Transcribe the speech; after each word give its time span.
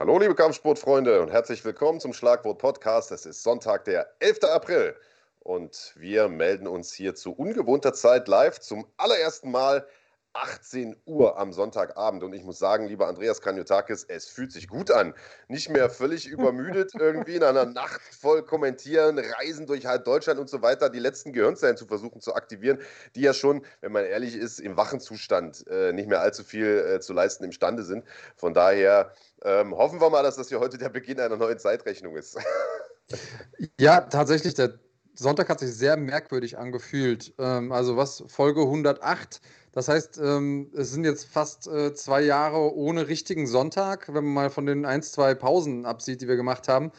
Hallo, 0.00 0.18
liebe 0.18 0.34
Kampfsportfreunde 0.34 1.20
und 1.20 1.30
herzlich 1.30 1.62
willkommen 1.62 2.00
zum 2.00 2.14
Schlagwort 2.14 2.56
Podcast. 2.56 3.12
Es 3.12 3.26
ist 3.26 3.42
Sonntag, 3.42 3.84
der 3.84 4.10
11. 4.20 4.44
April 4.44 4.96
und 5.40 5.92
wir 5.94 6.26
melden 6.28 6.66
uns 6.66 6.94
hier 6.94 7.14
zu 7.14 7.32
ungewohnter 7.32 7.92
Zeit 7.92 8.26
live 8.26 8.60
zum 8.60 8.86
allerersten 8.96 9.50
Mal 9.50 9.86
18 10.32 10.96
Uhr 11.06 11.38
am 11.38 11.52
Sonntagabend. 11.52 12.22
Und 12.22 12.32
ich 12.32 12.44
muss 12.44 12.58
sagen, 12.58 12.86
lieber 12.86 13.08
Andreas 13.08 13.40
Kanyotakis, 13.40 14.04
es 14.04 14.26
fühlt 14.26 14.52
sich 14.52 14.68
gut 14.68 14.90
an. 14.90 15.14
Nicht 15.48 15.68
mehr 15.68 15.90
völlig 15.90 16.26
übermüdet 16.28 16.92
irgendwie 16.94 17.36
in 17.36 17.42
einer 17.42 17.66
Nacht 17.66 18.00
voll 18.00 18.44
kommentieren, 18.44 19.18
Reisen 19.18 19.66
durch 19.66 19.86
halb 19.86 20.04
Deutschland 20.04 20.38
und 20.38 20.48
so 20.48 20.62
weiter, 20.62 20.90
die 20.90 20.98
letzten 20.98 21.32
Gehirnzellen 21.32 21.76
zu 21.76 21.86
versuchen 21.86 22.20
zu 22.20 22.34
aktivieren, 22.34 22.78
die 23.14 23.22
ja 23.22 23.34
schon, 23.34 23.64
wenn 23.80 23.92
man 23.92 24.04
ehrlich 24.04 24.36
ist, 24.36 24.60
im 24.60 24.76
wachen 24.76 25.00
Zustand 25.00 25.66
äh, 25.68 25.92
nicht 25.92 26.08
mehr 26.08 26.20
allzu 26.20 26.44
viel 26.44 26.78
äh, 26.78 27.00
zu 27.00 27.12
leisten 27.12 27.44
imstande 27.44 27.82
sind. 27.82 28.04
Von 28.36 28.54
daher 28.54 29.12
ähm, 29.42 29.76
hoffen 29.76 30.00
wir 30.00 30.10
mal, 30.10 30.22
dass 30.22 30.36
das 30.36 30.48
hier 30.48 30.60
heute 30.60 30.78
der 30.78 30.90
Beginn 30.90 31.18
einer 31.20 31.36
neuen 31.36 31.58
Zeitrechnung 31.58 32.16
ist. 32.16 32.38
ja, 33.80 34.02
tatsächlich, 34.02 34.54
der 34.54 34.78
Sonntag 35.14 35.48
hat 35.48 35.60
sich 35.60 35.72
sehr 35.74 35.96
merkwürdig 35.96 36.58
angefühlt. 36.58 37.34
Ähm, 37.38 37.72
also 37.72 37.96
was 37.96 38.24
Folge 38.28 38.62
108 38.62 39.40
das 39.72 39.88
heißt, 39.88 40.18
ähm, 40.18 40.70
es 40.74 40.90
sind 40.90 41.04
jetzt 41.04 41.26
fast 41.26 41.68
äh, 41.68 41.94
zwei 41.94 42.22
Jahre 42.22 42.74
ohne 42.74 43.06
richtigen 43.06 43.46
Sonntag, 43.46 44.08
wenn 44.08 44.24
man 44.24 44.34
mal 44.34 44.50
von 44.50 44.66
den 44.66 44.84
ein, 44.84 45.02
zwei 45.02 45.34
Pausen 45.34 45.86
absieht, 45.86 46.22
die 46.22 46.28
wir 46.28 46.36
gemacht 46.36 46.66
haben. 46.68 46.90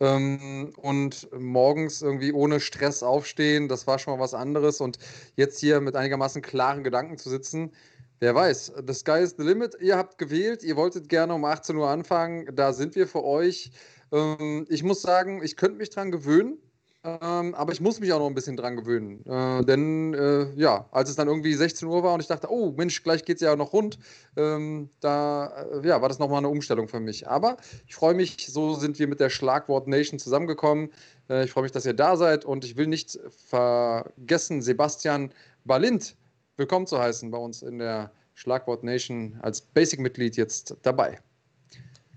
Ähm, 0.00 0.72
und 0.76 1.28
morgens 1.38 2.02
irgendwie 2.02 2.32
ohne 2.32 2.60
Stress 2.60 3.02
aufstehen, 3.02 3.68
das 3.68 3.86
war 3.86 3.98
schon 3.98 4.14
mal 4.14 4.22
was 4.22 4.34
anderes. 4.34 4.80
Und 4.80 4.98
jetzt 5.36 5.60
hier 5.60 5.80
mit 5.80 5.94
einigermaßen 5.94 6.42
klaren 6.42 6.82
Gedanken 6.82 7.16
zu 7.16 7.30
sitzen, 7.30 7.72
wer 8.18 8.34
weiß, 8.34 8.72
the 8.86 8.94
sky 8.94 9.20
is 9.20 9.36
the 9.38 9.44
limit. 9.44 9.76
Ihr 9.80 9.96
habt 9.96 10.18
gewählt, 10.18 10.64
ihr 10.64 10.76
wolltet 10.76 11.08
gerne 11.08 11.32
um 11.34 11.44
18 11.44 11.76
Uhr 11.76 11.88
anfangen, 11.88 12.48
da 12.56 12.72
sind 12.72 12.96
wir 12.96 13.06
für 13.06 13.22
euch. 13.22 13.70
Ähm, 14.12 14.66
ich 14.68 14.82
muss 14.82 15.00
sagen, 15.00 15.42
ich 15.44 15.56
könnte 15.56 15.78
mich 15.78 15.90
dran 15.90 16.10
gewöhnen. 16.10 16.58
Ähm, 17.06 17.54
aber 17.54 17.72
ich 17.72 17.80
muss 17.80 18.00
mich 18.00 18.12
auch 18.12 18.18
noch 18.18 18.26
ein 18.26 18.34
bisschen 18.34 18.56
dran 18.56 18.76
gewöhnen. 18.76 19.24
Äh, 19.26 19.64
denn 19.64 20.12
äh, 20.14 20.52
ja, 20.54 20.88
als 20.90 21.08
es 21.08 21.14
dann 21.14 21.28
irgendwie 21.28 21.54
16 21.54 21.86
Uhr 21.86 22.02
war 22.02 22.14
und 22.14 22.20
ich 22.20 22.26
dachte, 22.26 22.50
oh 22.50 22.72
Mensch, 22.76 23.02
gleich 23.04 23.24
geht 23.24 23.36
es 23.36 23.42
ja 23.42 23.54
noch 23.54 23.72
rund, 23.72 23.98
ähm, 24.36 24.90
da 25.00 25.66
äh, 25.72 25.86
ja, 25.86 26.02
war 26.02 26.08
das 26.08 26.18
nochmal 26.18 26.38
eine 26.38 26.48
Umstellung 26.48 26.88
für 26.88 26.98
mich. 26.98 27.28
Aber 27.28 27.58
ich 27.86 27.94
freue 27.94 28.14
mich, 28.14 28.48
so 28.48 28.74
sind 28.74 28.98
wir 28.98 29.06
mit 29.06 29.20
der 29.20 29.30
Schlagwort 29.30 29.86
Nation 29.86 30.18
zusammengekommen. 30.18 30.90
Äh, 31.30 31.44
ich 31.44 31.52
freue 31.52 31.62
mich, 31.62 31.72
dass 31.72 31.86
ihr 31.86 31.94
da 31.94 32.16
seid 32.16 32.44
und 32.44 32.64
ich 32.64 32.76
will 32.76 32.88
nicht 32.88 33.18
vergessen, 33.46 34.60
Sebastian 34.62 35.32
Balint 35.64 36.16
willkommen 36.56 36.86
zu 36.88 36.98
heißen 36.98 37.30
bei 37.30 37.38
uns 37.38 37.62
in 37.62 37.78
der 37.78 38.10
Schlagwort 38.34 38.82
Nation 38.82 39.38
als 39.42 39.60
Basic-Mitglied 39.60 40.36
jetzt 40.36 40.76
dabei. 40.82 41.20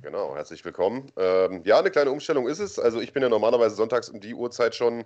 Genau, 0.02 0.33
herzlich 0.33 0.64
willkommen. 0.64 1.11
Ähm, 1.17 1.61
ja, 1.66 1.78
eine 1.78 1.92
kleine 1.92 2.11
Umstellung 2.11 2.47
ist 2.47 2.59
es. 2.59 2.80
Also 2.80 3.02
ich 3.02 3.11
bin 3.11 3.22
ja 3.22 3.28
normalerweise 3.28 3.75
sonntags 3.75 4.08
um 4.08 4.22
die 4.22 4.33
Uhrzeit 4.33 4.73
schon 4.73 5.03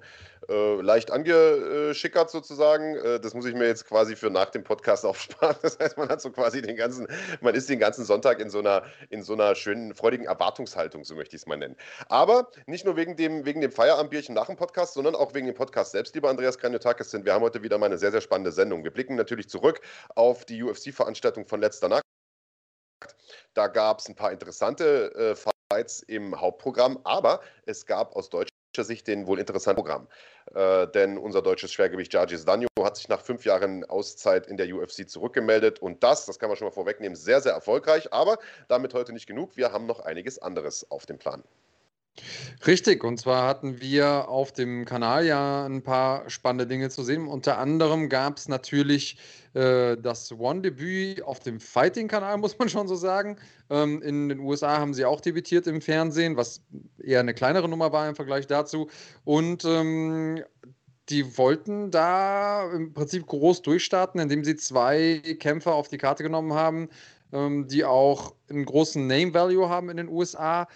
äh, 0.47 0.81
leicht 0.81 1.09
angeschickert 1.09 2.29
sozusagen. 2.29 2.95
Äh, 2.97 3.19
das 3.19 3.33
muss 3.33 3.45
ich 3.47 3.55
mir 3.55 3.65
jetzt 3.65 3.87
quasi 3.87 4.15
für 4.15 4.29
nach 4.29 4.51
dem 4.51 4.63
Podcast 4.63 5.03
aufsparen. 5.07 5.55
Das 5.63 5.79
heißt, 5.79 5.97
man 5.97 6.09
hat 6.09 6.21
so 6.21 6.29
quasi 6.29 6.61
den 6.61 6.75
ganzen, 6.75 7.07
man 7.41 7.55
ist 7.55 7.69
den 7.69 7.79
ganzen 7.79 8.05
Sonntag 8.05 8.39
in 8.39 8.51
so 8.51 8.59
einer, 8.59 8.83
in 9.09 9.23
so 9.23 9.33
einer 9.33 9.55
schönen, 9.55 9.95
freudigen 9.95 10.27
Erwartungshaltung, 10.27 11.03
so 11.05 11.15
möchte 11.15 11.35
ich 11.35 11.41
es 11.41 11.47
mal 11.47 11.57
nennen. 11.57 11.75
Aber 12.07 12.51
nicht 12.67 12.85
nur 12.85 12.95
wegen 12.95 13.15
dem, 13.15 13.45
wegen 13.45 13.61
dem 13.61 13.71
Feierabendbierchen 13.71 14.35
nach 14.35 14.45
dem 14.45 14.57
Podcast, 14.57 14.93
sondern 14.93 15.15
auch 15.15 15.33
wegen 15.33 15.47
dem 15.47 15.55
Podcast 15.55 15.93
selbst, 15.93 16.13
lieber 16.13 16.29
Andreas 16.29 16.59
Kranjotakis, 16.59 17.09
denn 17.09 17.25
wir 17.25 17.33
haben 17.33 17.41
heute 17.41 17.63
wieder 17.63 17.79
mal 17.79 17.87
eine 17.87 17.97
sehr, 17.97 18.11
sehr 18.11 18.21
spannende 18.21 18.51
Sendung. 18.51 18.83
Wir 18.83 18.91
blicken 18.91 19.15
natürlich 19.15 19.49
zurück 19.49 19.81
auf 20.13 20.45
die 20.45 20.61
UFC-Veranstaltung 20.61 21.47
von 21.47 21.61
letzter 21.61 21.89
Nacht. 21.89 22.03
Da 23.53 23.67
gab 23.67 23.99
es 23.99 24.09
ein 24.09 24.15
paar 24.15 24.31
interessante 24.31 25.13
äh, 25.15 25.35
Fights 25.71 26.01
im 26.01 26.39
Hauptprogramm, 26.39 26.99
aber 27.03 27.41
es 27.65 27.85
gab 27.85 28.15
aus 28.15 28.29
deutscher 28.29 28.51
Sicht 28.79 29.07
den 29.07 29.27
wohl 29.27 29.39
interessanten 29.39 29.81
Programm. 29.81 30.07
Äh, 30.53 30.87
denn 30.87 31.17
unser 31.17 31.41
deutsches 31.41 31.71
Schwergewicht 31.71 32.13
Jargis 32.13 32.45
Danjo 32.45 32.67
hat 32.81 32.97
sich 32.97 33.07
nach 33.09 33.21
fünf 33.21 33.45
Jahren 33.45 33.83
Auszeit 33.85 34.47
in 34.47 34.57
der 34.57 34.73
UFC 34.73 35.07
zurückgemeldet 35.07 35.79
und 35.79 36.03
das, 36.03 36.25
das 36.25 36.39
kann 36.39 36.49
man 36.49 36.57
schon 36.57 36.67
mal 36.67 36.73
vorwegnehmen, 36.73 37.15
sehr, 37.15 37.41
sehr 37.41 37.53
erfolgreich. 37.53 38.11
Aber 38.11 38.37
damit 38.67 38.93
heute 38.93 39.13
nicht 39.13 39.27
genug. 39.27 39.55
Wir 39.55 39.71
haben 39.71 39.85
noch 39.85 39.99
einiges 39.99 40.39
anderes 40.39 40.89
auf 40.89 41.05
dem 41.05 41.19
Plan. 41.19 41.43
Richtig, 42.67 43.03
und 43.03 43.19
zwar 43.19 43.47
hatten 43.47 43.81
wir 43.81 44.29
auf 44.29 44.51
dem 44.51 44.85
Kanal 44.85 45.25
ja 45.25 45.65
ein 45.65 45.81
paar 45.81 46.29
spannende 46.29 46.67
Dinge 46.67 46.89
zu 46.89 47.03
sehen. 47.03 47.27
Unter 47.27 47.57
anderem 47.57 48.07
gab 48.07 48.37
es 48.37 48.47
natürlich 48.47 49.17
äh, 49.53 49.97
das 49.97 50.31
One-Debüt 50.31 51.23
auf 51.23 51.39
dem 51.39 51.59
Fighting-Kanal, 51.59 52.37
muss 52.39 52.57
man 52.57 52.69
schon 52.69 52.87
so 52.87 52.95
sagen. 52.95 53.37
Ähm, 53.69 54.01
in 54.01 54.29
den 54.29 54.39
USA 54.39 54.79
haben 54.79 54.93
sie 54.93 55.05
auch 55.05 55.21
debütiert 55.21 55.67
im 55.67 55.81
Fernsehen, 55.81 56.37
was 56.37 56.61
eher 57.03 57.19
eine 57.19 57.33
kleinere 57.33 57.67
Nummer 57.67 57.91
war 57.91 58.07
im 58.07 58.15
Vergleich 58.15 58.47
dazu. 58.47 58.89
Und 59.25 59.65
ähm, 59.65 60.43
die 61.09 61.37
wollten 61.37 61.91
da 61.91 62.71
im 62.71 62.93
Prinzip 62.93 63.25
groß 63.25 63.61
durchstarten, 63.63 64.21
indem 64.21 64.43
sie 64.43 64.55
zwei 64.55 65.21
Kämpfer 65.39 65.73
auf 65.73 65.89
die 65.89 65.97
Karte 65.97 66.23
genommen 66.23 66.53
haben, 66.53 66.89
ähm, 67.33 67.67
die 67.67 67.83
auch 67.83 68.35
einen 68.49 68.65
großen 68.65 69.05
Name-Value 69.05 69.67
haben 69.67 69.89
in 69.89 69.97
den 69.97 70.07
USA 70.07 70.67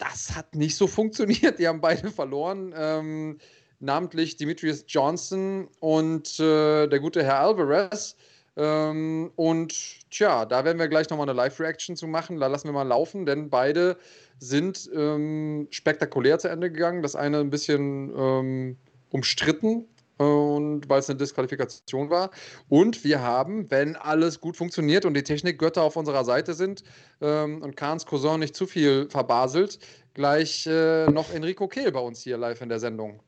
das 0.00 0.34
hat 0.34 0.54
nicht 0.54 0.76
so 0.76 0.86
funktioniert. 0.86 1.58
Die 1.58 1.68
haben 1.68 1.80
beide 1.80 2.10
verloren. 2.10 2.74
Ähm, 2.76 3.38
namentlich 3.80 4.36
Demetrius 4.36 4.84
Johnson 4.88 5.68
und 5.80 6.40
äh, 6.40 6.86
der 6.86 7.00
gute 7.00 7.22
Herr 7.22 7.40
Alvarez. 7.40 8.16
Ähm, 8.56 9.30
und 9.36 10.10
tja, 10.10 10.44
da 10.44 10.64
werden 10.64 10.78
wir 10.78 10.88
gleich 10.88 11.08
nochmal 11.08 11.28
eine 11.28 11.36
Live-Reaction 11.36 11.96
zu 11.96 12.06
machen. 12.06 12.40
Da 12.40 12.46
lassen 12.46 12.68
wir 12.68 12.72
mal 12.72 12.82
laufen, 12.82 13.26
denn 13.26 13.48
beide 13.48 13.96
sind 14.38 14.90
ähm, 14.94 15.68
spektakulär 15.70 16.38
zu 16.38 16.48
Ende 16.48 16.70
gegangen. 16.70 17.02
Das 17.02 17.14
eine 17.14 17.38
ein 17.38 17.50
bisschen 17.50 18.12
ähm, 18.16 18.76
umstritten, 19.10 19.86
und 20.20 20.86
weil 20.86 20.98
es 20.98 21.08
eine 21.08 21.16
Disqualifikation 21.16 22.10
war. 22.10 22.30
Und 22.68 23.04
wir 23.04 23.22
haben, 23.22 23.70
wenn 23.70 23.96
alles 23.96 24.38
gut 24.38 24.54
funktioniert 24.54 25.06
und 25.06 25.14
die 25.14 25.22
Technikgötter 25.22 25.82
auf 25.82 25.96
unserer 25.96 26.24
Seite 26.26 26.52
sind 26.52 26.82
ähm, 27.22 27.62
und 27.62 27.74
Kahns 27.74 28.04
Cousin 28.04 28.40
nicht 28.40 28.54
zu 28.54 28.66
viel 28.66 29.08
verbaselt, 29.08 29.78
gleich 30.12 30.66
äh, 30.66 31.06
noch 31.06 31.32
Enrico 31.32 31.68
Kehl 31.68 31.90
bei 31.90 32.00
uns 32.00 32.22
hier 32.22 32.36
live 32.36 32.60
in 32.60 32.68
der 32.68 32.80
Sendung. 32.80 33.22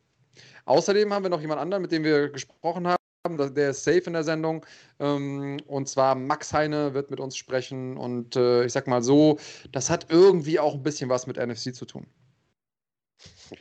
Außerdem 0.66 1.14
haben 1.14 1.25
wir 1.25 1.31
noch 1.31 1.41
jemand 1.41 1.62
anderen, 1.62 1.81
mit 1.81 1.92
dem 1.92 2.04
wir 2.04 2.28
gesprochen 2.28 2.86
haben. 2.86 3.54
Der 3.54 3.70
ist 3.70 3.84
safe 3.84 4.02
in 4.04 4.12
der 4.12 4.25
Sendung. 4.25 4.66
Ähm, 5.00 5.60
und 5.66 5.88
zwar 5.88 6.14
Max 6.14 6.52
Heine 6.52 6.92
wird 6.92 7.10
mit 7.10 7.20
uns 7.20 7.38
sprechen. 7.38 7.97
Und 7.97 8.36
äh, 8.36 8.66
ich 8.66 8.72
sag 8.72 8.86
mal 8.86 9.02
so, 9.02 9.38
das 9.70 9.88
hat 9.88 10.08
irgendwie 10.10 10.60
auch 10.60 10.75
ein 10.75 10.82
bisschen 10.82 11.08
was 11.08 11.26
mit 11.26 11.38
NFC 11.38 11.75
zu 11.75 11.86
tun. 11.86 12.06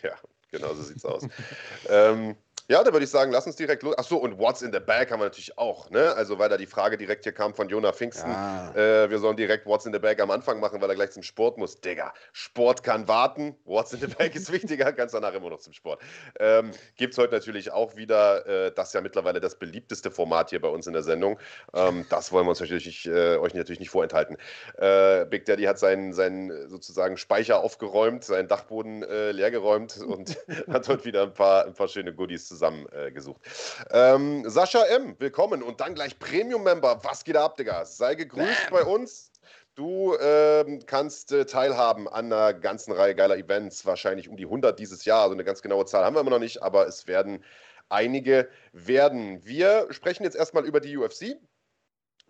Ja, 0.04 0.16
genau 0.52 0.74
so 0.74 0.84
sieht's 0.84 1.06
aus. 1.06 1.26
ähm, 1.90 2.36
ja, 2.72 2.82
da 2.86 2.94
würde 2.94 3.04
ich 3.04 3.10
sagen, 3.10 3.34
lass 3.34 3.46
uns 3.46 3.58
direkt 3.58 3.84
los. 3.84 3.98
Achso, 3.98 4.16
und 4.16 4.40
What's 4.40 4.62
in 4.62 4.72
the 4.72 4.80
Bag 4.80 5.12
haben 5.12 5.20
wir 5.20 5.26
natürlich 5.26 5.58
auch, 5.58 5.90
ne? 5.90 6.14
Also, 6.16 6.40
weil 6.40 6.48
da 6.48 6.56
die 6.56 6.66
Frage 6.66 6.98
direkt 6.98 7.26
hier 7.26 7.34
kam 7.34 7.54
von 7.54 7.68
Jonah 7.68 7.92
Pfingsten. 7.92 8.32
Ja. 8.32 8.72
Äh, 8.74 9.10
wir 9.10 9.20
sollen 9.20 9.36
direkt 9.36 9.66
What's 9.66 9.86
in 9.86 9.92
the 9.92 10.00
Bag 10.00 10.22
am 10.22 10.32
Anfang 10.32 10.62
machen, 10.62 10.80
weil 10.80 10.90
er 10.90 10.96
gleich 10.96 11.12
zum 11.12 11.22
Sport 11.22 11.58
muss. 11.58 11.82
Digga, 11.82 12.14
Sport 12.32 12.82
kann 12.82 13.10
warten. 13.10 13.58
What's 13.66 13.92
in 13.92 14.00
the 14.00 14.08
Bag 14.08 14.34
ist 14.36 14.54
wichtiger, 14.54 14.94
kannst 14.94 15.14
danach 15.14 15.34
immer 15.34 15.50
noch 15.50 15.60
zum 15.60 15.74
Sport. 15.74 16.02
Ähm, 16.40 16.72
Gibt 16.96 17.12
es 17.12 17.18
heute 17.18 17.34
natürlich 17.34 17.74
auch 17.74 17.98
wieder, 17.98 18.48
äh, 18.48 18.72
das 18.74 18.88
ist 18.88 18.94
ja 18.94 19.02
mittlerweile 19.02 19.42
das 19.42 19.56
beliebteste 19.56 20.10
Format 20.10 20.52
hier 20.52 20.62
bei 20.62 20.70
uns 20.70 20.88
in 20.88 20.94
der 20.94 21.04
Sendung. 21.04 21.40
Ähm, 21.74 22.06
das 22.10 22.32
wollen 22.32 22.46
wir 22.46 22.52
uns 22.52 22.62
natürlich, 22.62 23.06
äh, 23.06 23.36
euch 23.36 23.54
natürlich 23.54 23.82
nicht 23.82 23.90
vorenthalten. 23.90 24.38
Äh, 24.78 25.26
Big 25.26 25.44
Daddy 25.44 25.64
hat 25.64 25.78
seinen, 25.78 26.14
seinen 26.14 26.70
sozusagen 26.70 27.18
Speicher 27.18 27.60
aufgeräumt, 27.60 28.24
seinen 28.24 28.48
Dachboden 28.48 29.04
äh, 29.04 29.34
leergeräumt 29.34 29.98
und 29.98 30.38
hat 30.72 30.88
heute 30.88 31.04
wieder 31.04 31.24
ein 31.24 31.34
paar, 31.34 31.66
ein 31.66 31.74
paar 31.74 31.90
schöne 31.90 32.14
Goodies 32.14 32.48
zusammen 32.48 32.61
zusammengesucht. 32.62 33.42
Äh, 33.90 34.14
ähm, 34.14 34.44
Sascha 34.48 34.84
M., 34.86 35.16
willkommen 35.18 35.64
und 35.64 35.82
dann 35.82 35.96
gleich 35.96 36.20
Premium-Member. 36.20 37.04
Was 37.04 37.24
geht 37.24 37.36
ab, 37.36 37.58
Digga? 37.58 37.86
Sei 37.86 38.14
gegrüßt 38.14 38.70
Bam. 38.70 38.72
bei 38.72 38.84
uns. 38.84 39.32
Du 39.74 40.16
ähm, 40.20 40.82
kannst 40.86 41.32
äh, 41.32 41.46
teilhaben 41.46 42.08
an 42.08 42.32
einer 42.32 42.54
ganzen 42.54 42.92
Reihe 42.92 43.16
geiler 43.16 43.38
Events, 43.38 43.86
wahrscheinlich 43.86 44.30
um 44.30 44.38
die 44.38 44.46
100 44.46 44.78
dieses 44.78 45.06
Jahr. 45.06 45.22
Also 45.22 45.34
eine 45.34 45.44
ganz 45.44 45.62
genaue 45.64 45.86
Zahl 45.86 46.06
haben 46.06 46.16
wir 46.16 46.20
immer 46.20 46.30
noch 46.30 46.40
nicht, 46.40 46.62
aber 46.62 46.88
es 46.88 47.08
werden 47.08 47.44
einige 47.90 48.48
werden. 48.74 49.44
Wir 49.44 49.88
sprechen 49.90 50.24
jetzt 50.24 50.36
erstmal 50.36 50.66
über 50.66 50.82
die 50.82 50.98
UFC 50.98 51.38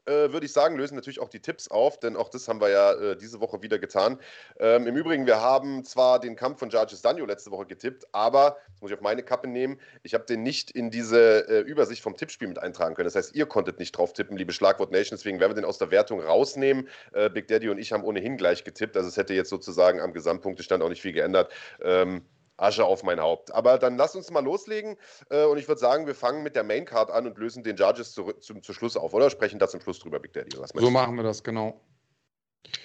äh, 0.06 0.32
würde 0.32 0.46
ich 0.46 0.54
sagen, 0.54 0.78
lösen 0.78 0.96
natürlich 0.96 1.20
auch 1.20 1.30
die 1.30 1.40
Tipps 1.40 1.70
auf, 1.70 2.00
denn 2.00 2.16
auch 2.16 2.30
das 2.30 2.48
haben 2.48 2.60
wir 2.62 2.70
ja 2.70 2.94
äh, 2.94 3.18
diese 3.18 3.40
Woche 3.40 3.62
wieder 3.62 3.80
getan. 3.80 4.20
Ähm, 4.60 4.88
Im 4.88 4.96
Übrigen, 4.96 5.26
wir 5.26 5.42
haben 5.42 5.84
zwar 5.84 6.20
den 6.20 6.36
Kampf 6.36 6.60
von 6.60 6.70
Jarges 6.70 7.02
Danio 7.02 7.26
letzte 7.26 7.52
Woche 7.52 7.66
getippt, 7.66 8.08
aber, 8.12 8.58
das 8.74 8.82
muss 8.82 8.92
ich 8.92 8.98
auf 8.98 9.04
meine 9.04 9.24
Kappe 9.24 9.48
nehmen, 9.48 9.80
ich 10.04 10.14
habe 10.14 10.26
den 10.26 10.44
nicht 10.44 10.72
in 10.72 10.90
diese 10.90 11.48
äh, 11.48 11.60
Übersicht 11.62 12.02
vom 12.02 12.16
Tippspiel 12.16 12.48
mit 12.48 12.60
eintragen 12.60 12.96
können. 12.96 13.08
Das 13.08 13.16
heißt, 13.16 13.36
ihr 13.36 13.46
konntet 13.46 13.80
nicht 13.80 13.92
drauf 13.92 14.14
tippen, 14.14 14.38
liebe 14.38 14.54
Schlagwort 14.54 14.92
Nation, 14.92 15.18
deswegen 15.18 15.40
werden 15.40 15.52
wir 15.52 15.56
den 15.56 15.66
aus 15.66 15.78
der 15.78 15.92
Wertung 15.92 16.22
rausnehmen. 16.22 16.88
Äh, 17.14 17.30
Big 17.30 17.48
Daddy 17.48 17.70
und 17.70 17.78
ich 17.78 17.92
haben 17.92 18.04
ohnehin 18.04 18.38
gleich 18.38 18.64
getippt, 18.64 18.98
also 18.98 19.08
es 19.08 19.18
hätte 19.18 19.34
jetzt 19.34 19.50
sozusagen 19.50 20.00
am 20.00 20.14
Gesamtpunktestand 20.14 20.84
auch 20.84 20.90
nicht 20.90 21.02
viel 21.02 21.14
geändert. 21.14 21.52
Ähm, 21.82 22.26
Asche 22.62 22.86
auf 22.86 23.04
mein 23.04 23.20
Haupt. 23.20 23.54
Aber 23.54 23.78
dann 23.78 23.98
lass 23.98 24.16
uns 24.16 24.30
mal 24.32 24.44
loslegen 24.44 24.98
äh, 25.30 25.46
und 25.46 25.58
ich 25.58 25.68
würde 25.68 25.80
sagen, 25.80 26.08
wir 26.08 26.16
fangen 26.16 26.44
mit 26.44 26.56
der 26.56 26.64
Maincard 26.64 27.12
an 27.12 27.26
und 27.26 27.38
lösen 27.38 27.64
den 27.64 27.76
Judges 27.76 28.14
zu, 28.14 28.32
zum, 28.34 28.62
zu 28.62 28.74
Schluss 28.74 28.96
auf, 28.96 29.14
oder? 29.14 29.30
Sprechen 29.30 29.60
da 29.60 29.68
zum 29.68 29.82
Schluss 29.82 30.00
drüber, 30.00 30.20
Big 30.20 30.34
Daddy. 30.34 30.58
so 30.74 30.90
machen 30.90 31.16
wir 31.16 31.24
das, 31.24 31.44
genau. 31.44 31.82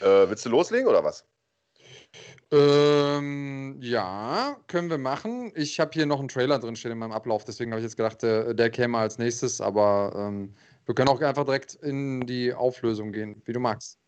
Äh, 0.00 0.28
willst 0.28 0.44
du 0.44 0.50
loslegen 0.50 0.88
oder 0.88 1.04
was? 1.04 1.26
Ähm, 2.50 3.76
ja, 3.80 4.56
können 4.68 4.88
wir 4.88 4.98
machen. 4.98 5.52
Ich 5.54 5.80
habe 5.80 5.90
hier 5.92 6.06
noch 6.06 6.20
einen 6.20 6.28
Trailer 6.28 6.58
drinstehen 6.58 6.92
in 6.92 6.98
meinem 6.98 7.12
Ablauf, 7.12 7.44
deswegen 7.44 7.72
habe 7.72 7.80
ich 7.80 7.84
jetzt 7.84 7.96
gedacht, 7.96 8.22
der, 8.22 8.54
der 8.54 8.70
käme 8.70 8.98
als 8.98 9.18
nächstes, 9.18 9.60
aber 9.60 10.12
ähm, 10.16 10.54
wir 10.86 10.94
können 10.94 11.08
auch 11.08 11.20
einfach 11.20 11.44
direkt 11.44 11.74
in 11.74 12.20
die 12.20 12.54
Auflösung 12.54 13.12
gehen, 13.12 13.42
wie 13.44 13.52
du 13.52 13.60
magst. 13.60 13.98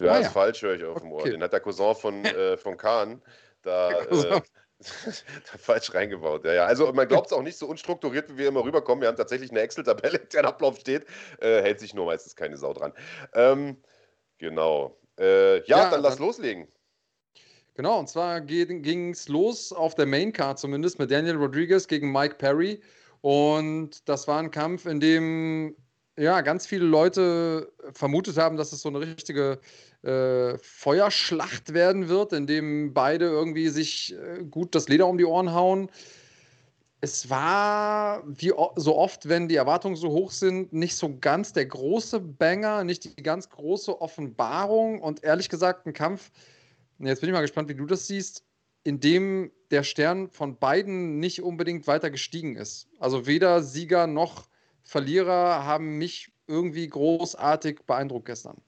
Ja, 0.00 0.12
ah, 0.12 0.16
ist 0.16 0.24
ja. 0.24 0.30
falsch, 0.30 0.62
höre 0.62 0.74
ich 0.74 0.84
auf 0.84 1.00
dem 1.00 1.12
Ohr. 1.12 1.22
Den 1.24 1.42
hat 1.42 1.52
der 1.52 1.60
Cousin 1.60 1.94
von, 1.94 2.24
äh, 2.24 2.56
von 2.56 2.76
Kahn 2.76 3.22
da, 3.62 3.90
äh, 3.90 4.40
falsch 5.58 5.94
reingebaut. 5.94 6.44
Ja, 6.44 6.52
ja. 6.52 6.64
Also 6.66 6.92
man 6.92 7.08
glaubt 7.08 7.26
es 7.26 7.32
auch 7.32 7.42
nicht 7.42 7.56
so 7.56 7.66
unstrukturiert, 7.66 8.30
wie 8.30 8.38
wir 8.38 8.48
immer 8.48 8.64
rüberkommen. 8.64 9.02
Wir 9.02 9.08
haben 9.08 9.16
tatsächlich 9.16 9.50
eine 9.50 9.60
Excel-Tabelle, 9.60 10.18
in 10.18 10.28
der 10.32 10.40
ein 10.40 10.46
Ablauf 10.46 10.78
steht. 10.78 11.06
Äh, 11.40 11.62
hält 11.62 11.80
sich 11.80 11.94
nur 11.94 12.06
meistens 12.06 12.36
keine 12.36 12.56
Sau 12.56 12.72
dran. 12.72 12.92
Ähm, 13.34 13.76
genau. 14.38 14.98
Äh, 15.18 15.58
ja, 15.66 15.78
ja, 15.78 15.90
dann 15.90 16.02
lass 16.02 16.16
dann, 16.16 16.26
loslegen. 16.26 16.68
Genau, 17.74 17.98
und 17.98 18.08
zwar 18.08 18.40
ging 18.42 19.10
es 19.10 19.28
los 19.28 19.72
auf 19.72 19.94
der 19.94 20.06
Main 20.06 20.32
Card 20.32 20.58
zumindest 20.58 20.98
mit 20.98 21.10
Daniel 21.10 21.36
Rodriguez 21.36 21.88
gegen 21.88 22.12
Mike 22.12 22.34
Perry. 22.34 22.82
Und 23.22 24.08
das 24.08 24.28
war 24.28 24.40
ein 24.40 24.50
Kampf, 24.50 24.84
in 24.84 25.00
dem 25.00 25.76
ja 26.18 26.40
ganz 26.42 26.66
viele 26.66 26.84
Leute 26.84 27.72
vermutet 27.92 28.36
haben, 28.36 28.56
dass 28.56 28.72
es 28.72 28.82
so 28.82 28.88
eine 28.88 29.00
richtige 29.00 29.58
äh, 30.02 30.58
Feuerschlacht 30.58 31.74
werden 31.74 32.08
wird, 32.08 32.32
in 32.32 32.46
dem 32.46 32.94
beide 32.94 33.26
irgendwie 33.26 33.68
sich 33.68 34.14
äh, 34.14 34.44
gut 34.44 34.74
das 34.74 34.88
Leder 34.88 35.06
um 35.06 35.18
die 35.18 35.24
Ohren 35.24 35.52
hauen. 35.52 35.90
Es 37.00 37.28
war, 37.28 38.22
wie 38.26 38.52
so 38.76 38.96
oft, 38.96 39.28
wenn 39.28 39.48
die 39.48 39.56
Erwartungen 39.56 39.96
so 39.96 40.10
hoch 40.10 40.30
sind, 40.30 40.72
nicht 40.72 40.96
so 40.96 41.18
ganz 41.18 41.52
der 41.52 41.66
große 41.66 42.20
Banger, 42.20 42.84
nicht 42.84 43.18
die 43.18 43.22
ganz 43.22 43.48
große 43.48 44.00
Offenbarung 44.00 45.00
und 45.00 45.24
ehrlich 45.24 45.48
gesagt 45.48 45.86
ein 45.86 45.92
Kampf, 45.92 46.30
Jetzt 47.08 47.20
bin 47.20 47.30
ich 47.30 47.34
mal 47.34 47.40
gespannt, 47.40 47.68
wie 47.68 47.74
du 47.74 47.86
das 47.86 48.06
siehst, 48.06 48.44
in 48.84 49.00
dem 49.00 49.50
der 49.72 49.82
Stern 49.82 50.28
von 50.28 50.56
beiden 50.58 51.18
nicht 51.18 51.42
unbedingt 51.42 51.86
weiter 51.88 52.10
gestiegen 52.10 52.56
ist. 52.56 52.88
Also 52.98 53.26
weder 53.26 53.62
Sieger 53.62 54.06
noch 54.06 54.48
Verlierer 54.84 55.64
haben 55.64 55.98
mich 55.98 56.32
irgendwie 56.46 56.86
großartig 56.86 57.80
beeindruckt 57.86 58.26
gestern. 58.26 58.60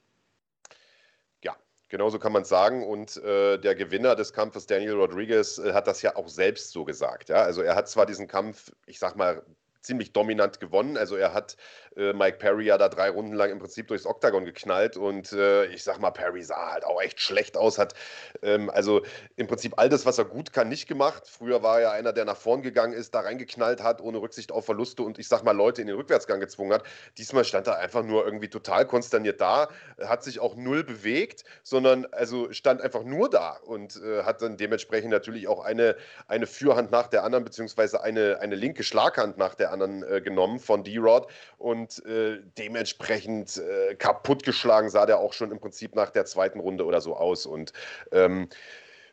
Genauso 1.87 2.19
kann 2.19 2.31
man 2.31 2.43
es 2.43 2.49
sagen. 2.49 2.83
Und 2.85 3.17
äh, 3.17 3.57
der 3.57 3.75
Gewinner 3.75 4.15
des 4.15 4.33
Kampfes, 4.33 4.65
Daniel 4.65 4.93
Rodriguez, 4.95 5.57
äh, 5.57 5.73
hat 5.73 5.87
das 5.87 6.01
ja 6.01 6.15
auch 6.15 6.27
selbst 6.27 6.71
so 6.71 6.83
gesagt. 6.85 7.29
Ja? 7.29 7.43
Also 7.43 7.61
er 7.61 7.75
hat 7.75 7.87
zwar 7.89 8.05
diesen 8.05 8.27
Kampf, 8.27 8.71
ich 8.85 8.99
sag 8.99 9.15
mal, 9.15 9.43
ziemlich 9.85 10.13
dominant 10.13 10.59
gewonnen. 10.59 10.97
Also 10.97 11.15
er 11.15 11.33
hat 11.33 11.55
äh, 11.95 12.13
Mike 12.13 12.37
Perry 12.37 12.65
ja 12.65 12.77
da 12.77 12.89
drei 12.89 13.09
Runden 13.09 13.33
lang 13.33 13.51
im 13.51 13.59
Prinzip 13.59 13.87
durchs 13.87 14.05
Oktagon 14.05 14.45
geknallt 14.45 14.97
und 14.97 15.31
äh, 15.31 15.65
ich 15.67 15.83
sag 15.83 15.99
mal, 15.99 16.11
Perry 16.11 16.43
sah 16.43 16.71
halt 16.71 16.85
auch 16.85 17.01
echt 17.01 17.19
schlecht 17.19 17.57
aus, 17.57 17.77
hat 17.77 17.93
ähm, 18.41 18.69
also 18.69 19.01
im 19.35 19.47
Prinzip 19.47 19.73
all 19.77 19.89
das, 19.89 20.05
was 20.05 20.17
er 20.17 20.25
gut 20.25 20.51
kann, 20.51 20.67
nicht 20.67 20.87
gemacht. 20.87 21.23
Früher 21.27 21.63
war 21.63 21.79
er 21.79 21.91
einer, 21.91 22.13
der 22.13 22.25
nach 22.25 22.37
vorn 22.37 22.61
gegangen 22.61 22.93
ist, 22.93 23.15
da 23.15 23.21
reingeknallt 23.21 23.81
hat, 23.81 24.01
ohne 24.01 24.21
Rücksicht 24.21 24.51
auf 24.51 24.65
Verluste 24.65 25.03
und 25.03 25.19
ich 25.19 25.27
sag 25.27 25.43
mal, 25.43 25.51
Leute 25.51 25.81
in 25.81 25.87
den 25.87 25.95
Rückwärtsgang 25.95 26.39
gezwungen 26.39 26.73
hat. 26.73 26.83
Diesmal 27.17 27.45
stand 27.45 27.67
er 27.67 27.77
einfach 27.77 28.03
nur 28.03 28.25
irgendwie 28.25 28.49
total 28.49 28.85
konsterniert 28.85 29.39
da, 29.39 29.69
hat 30.03 30.23
sich 30.23 30.39
auch 30.39 30.55
null 30.55 30.83
bewegt, 30.83 31.43
sondern 31.63 32.05
also 32.11 32.51
stand 32.51 32.81
einfach 32.81 33.03
nur 33.03 33.29
da 33.29 33.57
und 33.65 34.01
äh, 34.03 34.23
hat 34.23 34.41
dann 34.41 34.57
dementsprechend 34.57 35.11
natürlich 35.11 35.47
auch 35.47 35.63
eine, 35.63 35.95
eine 36.27 36.47
Fürhand 36.47 36.91
nach 36.91 37.07
der 37.07 37.23
anderen, 37.23 37.43
beziehungsweise 37.43 38.01
eine, 38.01 38.39
eine 38.39 38.55
linke 38.55 38.83
Schlaghand 38.83 39.37
nach 39.37 39.55
der 39.55 39.71
anderen 39.71 39.74
äh, 39.81 40.21
genommen 40.21 40.59
von 40.59 40.83
D-Rod 40.83 41.27
und 41.57 41.85
und 41.85 42.05
äh, 42.05 42.39
dementsprechend 42.57 43.57
äh, 43.57 43.95
kaputtgeschlagen 43.95 44.89
sah 44.89 45.05
der 45.05 45.19
auch 45.19 45.33
schon 45.33 45.51
im 45.51 45.59
Prinzip 45.59 45.95
nach 45.95 46.09
der 46.09 46.25
zweiten 46.25 46.59
Runde 46.59 46.85
oder 46.85 47.01
so 47.01 47.15
aus. 47.15 47.45
Und 47.45 47.73
ähm, 48.11 48.49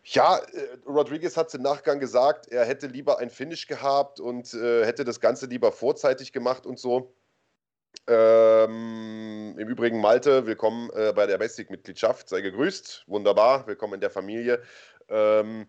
ja, 0.05 0.39
äh, 0.39 0.79
Rodriguez 0.87 1.37
hat 1.37 1.53
im 1.55 1.63
Nachgang 1.63 2.01
gesagt, 2.01 2.49
er 2.49 2.65
hätte 2.65 2.87
lieber 2.87 3.19
ein 3.19 3.31
Finish 3.31 3.67
gehabt 3.67 4.21
und 4.21 4.55
äh, 4.55 4.85
hätte 4.85 5.05
das 5.05 5.21
Ganze 5.21 5.47
lieber 5.47 5.73
vorzeitig 5.73 6.33
gemacht 6.33 6.67
und 6.67 6.79
so. 6.79 7.15
Ähm, 8.07 9.55
Im 9.59 9.69
Übrigen, 9.69 10.01
Malte, 10.01 10.47
willkommen 10.47 10.91
äh, 10.95 11.13
bei 11.13 11.27
der 11.27 11.39
Basic-Mitgliedschaft. 11.39 12.29
Sei 12.29 12.41
gegrüßt. 12.41 13.05
Wunderbar. 13.07 13.67
Willkommen 13.67 13.95
in 13.95 14.01
der 14.01 14.11
Familie. 14.11 14.63
Ähm, 15.09 15.67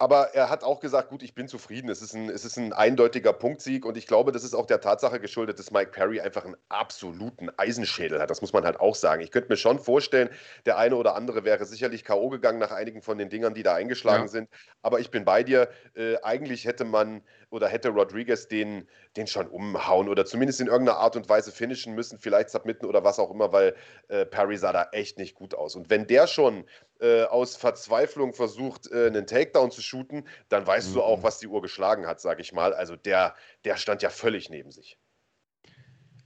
aber 0.00 0.34
er 0.34 0.48
hat 0.48 0.62
auch 0.62 0.78
gesagt, 0.78 1.08
gut, 1.08 1.24
ich 1.24 1.34
bin 1.34 1.48
zufrieden. 1.48 1.90
Es 1.90 2.02
ist, 2.02 2.14
ein, 2.14 2.28
es 2.30 2.44
ist 2.44 2.56
ein 2.56 2.72
eindeutiger 2.72 3.32
Punktsieg 3.32 3.84
und 3.84 3.96
ich 3.96 4.06
glaube, 4.06 4.30
das 4.30 4.44
ist 4.44 4.54
auch 4.54 4.66
der 4.66 4.80
Tatsache 4.80 5.18
geschuldet, 5.18 5.58
dass 5.58 5.72
Mike 5.72 5.90
Perry 5.90 6.20
einfach 6.20 6.44
einen 6.44 6.56
absoluten 6.68 7.50
Eisenschädel 7.56 8.20
hat. 8.20 8.30
Das 8.30 8.40
muss 8.40 8.52
man 8.52 8.64
halt 8.64 8.78
auch 8.78 8.94
sagen. 8.94 9.22
Ich 9.22 9.32
könnte 9.32 9.48
mir 9.48 9.56
schon 9.56 9.80
vorstellen, 9.80 10.30
der 10.66 10.78
eine 10.78 10.94
oder 10.94 11.16
andere 11.16 11.44
wäre 11.44 11.64
sicherlich 11.64 12.04
K.O. 12.04 12.28
gegangen 12.28 12.60
nach 12.60 12.70
einigen 12.70 13.02
von 13.02 13.18
den 13.18 13.28
Dingern, 13.28 13.54
die 13.54 13.64
da 13.64 13.74
eingeschlagen 13.74 14.24
ja. 14.24 14.28
sind. 14.28 14.48
Aber 14.82 15.00
ich 15.00 15.10
bin 15.10 15.24
bei 15.24 15.42
dir. 15.42 15.68
Äh, 15.94 16.16
eigentlich 16.22 16.64
hätte 16.64 16.84
man 16.84 17.22
oder 17.50 17.68
hätte 17.68 17.88
Rodriguez 17.88 18.48
den, 18.48 18.86
den 19.16 19.26
schon 19.26 19.46
umhauen 19.48 20.08
oder 20.08 20.26
zumindest 20.26 20.60
in 20.60 20.66
irgendeiner 20.66 20.98
Art 20.98 21.16
und 21.16 21.28
Weise 21.28 21.50
finishen 21.52 21.94
müssen, 21.94 22.18
vielleicht 22.18 22.50
submitten 22.50 22.86
oder 22.86 23.04
was 23.04 23.18
auch 23.18 23.30
immer, 23.30 23.52
weil 23.52 23.74
äh, 24.08 24.26
Perry 24.26 24.56
sah 24.56 24.72
da 24.72 24.88
echt 24.92 25.18
nicht 25.18 25.34
gut 25.34 25.54
aus. 25.54 25.74
Und 25.74 25.90
wenn 25.90 26.06
der 26.06 26.26
schon 26.26 26.64
äh, 27.00 27.24
aus 27.24 27.56
Verzweiflung 27.56 28.34
versucht, 28.34 28.90
äh, 28.90 29.06
einen 29.06 29.26
Takedown 29.26 29.70
zu 29.70 29.80
shooten, 29.80 30.28
dann 30.48 30.66
weißt 30.66 30.90
mhm. 30.90 30.94
du 30.94 31.02
auch, 31.02 31.18
mhm. 31.18 31.22
was 31.22 31.38
die 31.38 31.46
Uhr 31.46 31.62
geschlagen 31.62 32.06
hat, 32.06 32.20
sage 32.20 32.42
ich 32.42 32.52
mal. 32.52 32.74
Also 32.74 32.96
der, 32.96 33.34
der 33.64 33.76
stand 33.76 34.02
ja 34.02 34.10
völlig 34.10 34.50
neben 34.50 34.70
sich. 34.70 34.98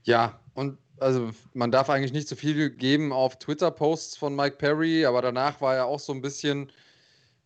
Ja, 0.03 0.41
und 0.53 0.77
also 0.99 1.31
man 1.53 1.71
darf 1.71 1.89
eigentlich 1.89 2.13
nicht 2.13 2.27
zu 2.27 2.35
so 2.35 2.41
viel 2.41 2.69
geben 2.69 3.13
auf 3.13 3.39
Twitter-Posts 3.39 4.17
von 4.17 4.35
Mike 4.35 4.57
Perry, 4.57 5.05
aber 5.05 5.21
danach 5.21 5.61
war 5.61 5.75
er 5.75 5.85
auch 5.85 5.99
so 5.99 6.13
ein 6.13 6.21
bisschen 6.21 6.71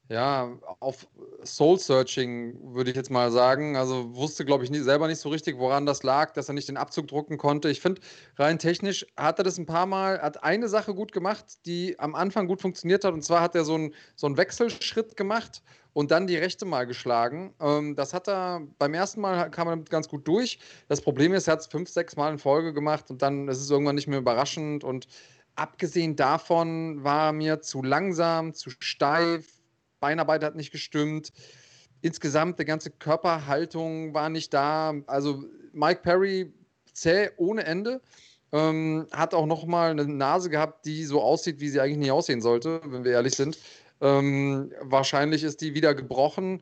ja, 0.09 0.57
auf 0.80 1.06
Soul-Searching 1.44 2.74
würde 2.74 2.92
ich 2.92 2.95
jetzt 2.95 3.12
mal 3.12 3.30
sagen. 3.30 3.75
Also 3.75 4.15
wusste, 4.15 4.45
glaube 4.45 4.63
ich, 4.63 4.69
nie, 4.69 4.80
selber 4.80 5.07
nicht 5.07 5.19
so 5.19 5.30
richtig, 5.30 5.57
woran 5.57 5.86
das 5.86 6.04
lag, 6.04 6.31
dass 6.31 6.48
er 6.48 6.54
nicht 6.54 6.69
den 6.69 6.77
Abzug 6.77 7.07
drucken 7.07 7.38
konnte. 7.38 7.69
Ich 7.69 7.81
finde, 7.81 8.01
rein 8.38 8.57
technisch 8.57 9.06
hat 9.18 9.39
er 9.39 9.44
das 9.44 9.57
ein 9.57 9.65
paar 9.65 9.86
Mal, 9.86 10.21
hat 10.21 10.44
eine 10.44 10.69
Sache 10.69 10.94
gut 10.94 11.12
gemacht, 11.12 11.65
die 11.65 12.00
am 12.00 12.15
Anfang 12.15 12.48
gut 12.48 12.62
funktioniert 12.62 13.04
hat. 13.04 13.13
Und 13.13 13.24
zwar 13.24 13.42
hat 13.42 13.56
er 13.56 13.65
so 13.65 13.75
einen 13.75 13.94
so 14.15 14.27
einen 14.27 14.38
Wechselschritt 14.38 15.18
gemacht 15.18 15.62
und 15.92 16.12
dann 16.12 16.27
die 16.27 16.38
rechte 16.38 16.63
mal 16.63 16.86
geschlagen. 16.86 17.53
Ähm, 17.60 17.95
das 17.95 18.13
hat 18.13 18.30
er 18.30 18.62
beim 18.80 18.94
ersten 18.94 19.19
Mal 19.19 19.50
kam 19.51 19.68
er 19.68 19.71
damit 19.71 19.89
ganz 19.89 20.08
gut 20.08 20.25
durch. 20.25 20.60
Das 20.88 21.01
Problem 21.01 21.34
ist, 21.34 21.48
er 21.48 21.53
hat 21.53 21.62
es 21.62 21.67
fünf, 21.67 21.89
sechs 21.89 22.15
Mal 22.15 22.31
in 22.31 22.38
Folge 22.38 22.72
gemacht 22.72 23.10
und 23.10 23.22
dann 23.22 23.50
ist 23.50 23.60
es 23.60 23.70
irgendwann 23.70 23.96
nicht 23.96 24.08
mehr 24.08 24.20
überraschend. 24.20 24.86
Und 24.86 25.08
abgesehen 25.55 26.15
davon 26.15 27.03
war 27.03 27.29
er 27.29 27.34
mir 27.34 27.62
zu 27.62 27.84
langsam, 27.84 28.53
zu 28.53 28.70
steif 28.70 29.56
Beinarbeit 30.00 30.44
hat 30.44 30.56
nicht 30.56 30.72
gestimmt. 30.72 31.32
Insgesamt, 32.01 32.60
die 32.60 32.66
ganze 32.66 32.92
Körperhaltung 32.92 34.13
war 34.13 34.30
nicht 34.30 34.54
da. 34.54 34.94
Also 35.08 35.44
Mike 35.74 36.01
Perry 36.01 36.54
zäh 36.94 37.30
ohne 37.38 37.66
Ende. 37.66 38.01
Ähm, 38.54 39.08
hat 39.12 39.34
auch 39.34 39.46
noch 39.46 39.66
mal 39.66 39.92
eine 39.92 40.06
Nase 40.06 40.50
gehabt, 40.50 40.86
die 40.86 41.04
so 41.04 41.22
aussieht, 41.22 41.60
wie 41.60 41.70
sie 41.70 41.82
eigentlich 41.82 41.98
nicht 41.98 42.12
aussehen 42.12 42.42
sollte, 42.42 42.82
wenn 42.86 43.04
wir 43.04 43.12
ehrlich 43.12 43.36
sind. 43.36 43.58
Ähm, 44.00 44.72
wahrscheinlich 44.82 45.44
ist 45.44 45.60
die 45.62 45.74
wieder 45.74 45.94
gebrochen. 45.94 46.62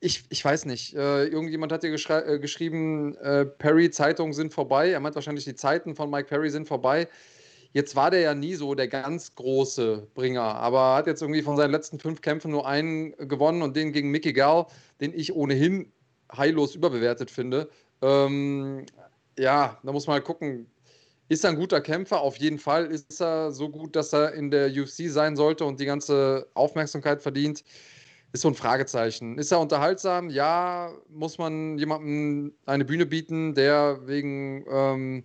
Ich, 0.00 0.24
ich 0.28 0.44
weiß 0.44 0.66
nicht. 0.66 0.94
Äh, 0.94 1.26
irgendjemand 1.26 1.72
hat 1.72 1.82
dir 1.82 1.92
äh, 1.92 2.38
geschrieben, 2.38 3.16
äh, 3.16 3.46
Perry-Zeitungen 3.46 4.32
sind 4.32 4.52
vorbei. 4.52 4.90
Er 4.90 5.00
meint 5.00 5.14
wahrscheinlich, 5.14 5.44
die 5.44 5.54
Zeiten 5.54 5.94
von 5.94 6.10
Mike 6.10 6.28
Perry 6.28 6.50
sind 6.50 6.68
vorbei. 6.68 7.08
Jetzt 7.72 7.96
war 7.96 8.10
der 8.10 8.20
ja 8.20 8.34
nie 8.34 8.54
so 8.54 8.74
der 8.74 8.88
ganz 8.88 9.34
große 9.34 10.08
Bringer, 10.14 10.42
aber 10.42 10.94
hat 10.94 11.06
jetzt 11.06 11.22
irgendwie 11.22 11.42
von 11.42 11.56
seinen 11.56 11.72
letzten 11.72 11.98
fünf 11.98 12.20
Kämpfen 12.20 12.50
nur 12.50 12.66
einen 12.66 13.12
gewonnen 13.28 13.62
und 13.62 13.76
den 13.76 13.92
gegen 13.92 14.10
Mickey 14.10 14.32
Gall, 14.32 14.66
den 15.00 15.12
ich 15.12 15.34
ohnehin 15.34 15.92
heillos 16.34 16.74
überbewertet 16.74 17.30
finde. 17.30 17.68
Ähm, 18.02 18.86
ja, 19.38 19.78
da 19.82 19.92
muss 19.92 20.06
man 20.06 20.14
halt 20.14 20.24
gucken. 20.24 20.66
Ist 21.28 21.44
er 21.44 21.50
ein 21.50 21.56
guter 21.56 21.80
Kämpfer? 21.80 22.20
Auf 22.20 22.36
jeden 22.36 22.58
Fall. 22.58 22.86
Ist 22.86 23.20
er 23.20 23.50
so 23.50 23.68
gut, 23.68 23.96
dass 23.96 24.12
er 24.12 24.32
in 24.34 24.50
der 24.50 24.68
UFC 24.68 25.08
sein 25.10 25.34
sollte 25.34 25.64
und 25.64 25.80
die 25.80 25.86
ganze 25.86 26.48
Aufmerksamkeit 26.54 27.20
verdient? 27.20 27.64
Ist 28.32 28.42
so 28.42 28.48
ein 28.48 28.54
Fragezeichen. 28.54 29.36
Ist 29.38 29.50
er 29.50 29.60
unterhaltsam? 29.60 30.30
Ja. 30.30 30.92
Muss 31.08 31.38
man 31.38 31.78
jemandem 31.78 32.54
eine 32.66 32.84
Bühne 32.84 33.06
bieten, 33.06 33.54
der 33.54 34.06
wegen 34.06 34.64
ähm, 34.70 35.24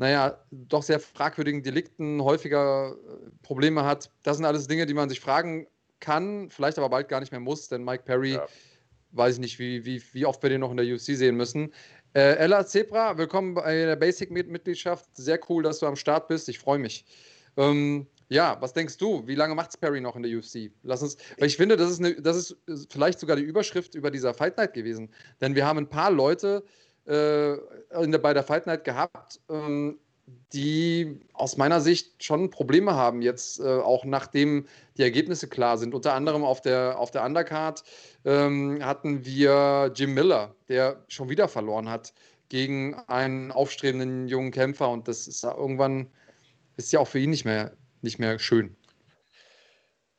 naja, 0.00 0.42
doch 0.50 0.82
sehr 0.82 0.98
fragwürdigen 0.98 1.62
Delikten 1.62 2.24
häufiger 2.24 2.92
äh, 2.92 3.30
Probleme 3.42 3.84
hat. 3.84 4.10
Das 4.22 4.38
sind 4.38 4.46
alles 4.46 4.66
Dinge, 4.66 4.86
die 4.86 4.94
man 4.94 5.10
sich 5.10 5.20
fragen 5.20 5.66
kann, 6.00 6.48
vielleicht 6.48 6.78
aber 6.78 6.88
bald 6.88 7.10
gar 7.10 7.20
nicht 7.20 7.32
mehr 7.32 7.40
muss, 7.40 7.68
denn 7.68 7.84
Mike 7.84 8.04
Perry, 8.04 8.32
ja. 8.32 8.46
weiß 9.10 9.34
ich 9.34 9.40
nicht, 9.40 9.58
wie, 9.58 9.84
wie, 9.84 10.02
wie 10.14 10.24
oft 10.24 10.42
wir 10.42 10.48
den 10.48 10.62
noch 10.62 10.70
in 10.70 10.78
der 10.78 10.86
UFC 10.86 11.14
sehen 11.16 11.36
müssen. 11.36 11.74
Äh, 12.14 12.36
Ella 12.36 12.64
Zebra, 12.64 13.18
willkommen 13.18 13.52
bei 13.52 13.74
der 13.74 13.96
Basic-Mitgliedschaft. 13.96 15.04
Sehr 15.12 15.38
cool, 15.50 15.62
dass 15.62 15.80
du 15.80 15.86
am 15.86 15.96
Start 15.96 16.28
bist. 16.28 16.48
Ich 16.48 16.58
freue 16.58 16.78
mich. 16.78 17.04
Ähm, 17.58 18.06
ja, 18.30 18.56
was 18.58 18.72
denkst 18.72 18.96
du? 18.96 19.26
Wie 19.26 19.34
lange 19.34 19.54
macht 19.54 19.78
Perry 19.82 20.00
noch 20.00 20.16
in 20.16 20.22
der 20.22 20.34
UFC? 20.34 20.70
Lass 20.82 21.02
uns, 21.02 21.18
weil 21.38 21.48
ich 21.48 21.58
finde, 21.58 21.76
das 21.76 21.90
ist, 21.90 21.98
eine, 21.98 22.14
das 22.14 22.56
ist 22.64 22.90
vielleicht 22.90 23.20
sogar 23.20 23.36
die 23.36 23.42
Überschrift 23.42 23.94
über 23.94 24.10
dieser 24.10 24.32
Fight 24.32 24.56
Night 24.56 24.72
gewesen. 24.72 25.10
Denn 25.42 25.54
wir 25.54 25.66
haben 25.66 25.76
ein 25.76 25.90
paar 25.90 26.10
Leute, 26.10 26.64
äh, 26.64 26.89
in 27.06 28.12
der, 28.12 28.18
bei 28.18 28.34
der 28.34 28.42
Fight 28.42 28.66
Night 28.66 28.84
gehabt, 28.84 29.40
ähm, 29.48 29.98
die 30.52 31.20
aus 31.32 31.56
meiner 31.56 31.80
Sicht 31.80 32.22
schon 32.22 32.50
Probleme 32.50 32.94
haben, 32.94 33.22
jetzt 33.22 33.60
äh, 33.60 33.64
auch 33.64 34.04
nachdem 34.04 34.66
die 34.96 35.02
Ergebnisse 35.02 35.48
klar 35.48 35.78
sind. 35.78 35.94
Unter 35.94 36.14
anderem 36.14 36.44
auf 36.44 36.60
der, 36.60 36.98
auf 36.98 37.10
der 37.10 37.24
Undercard 37.24 37.84
ähm, 38.24 38.84
hatten 38.84 39.24
wir 39.24 39.92
Jim 39.94 40.14
Miller, 40.14 40.54
der 40.68 41.04
schon 41.08 41.28
wieder 41.28 41.48
verloren 41.48 41.88
hat 41.88 42.12
gegen 42.48 42.94
einen 43.06 43.52
aufstrebenden 43.52 44.26
jungen 44.28 44.50
Kämpfer 44.50 44.88
und 44.90 45.06
das 45.06 45.28
ist 45.28 45.44
irgendwann, 45.44 46.08
ist 46.76 46.92
ja 46.92 46.98
auch 47.00 47.08
für 47.08 47.20
ihn 47.20 47.30
nicht 47.30 47.44
mehr, 47.44 47.72
nicht 48.02 48.18
mehr 48.18 48.38
schön. 48.38 48.76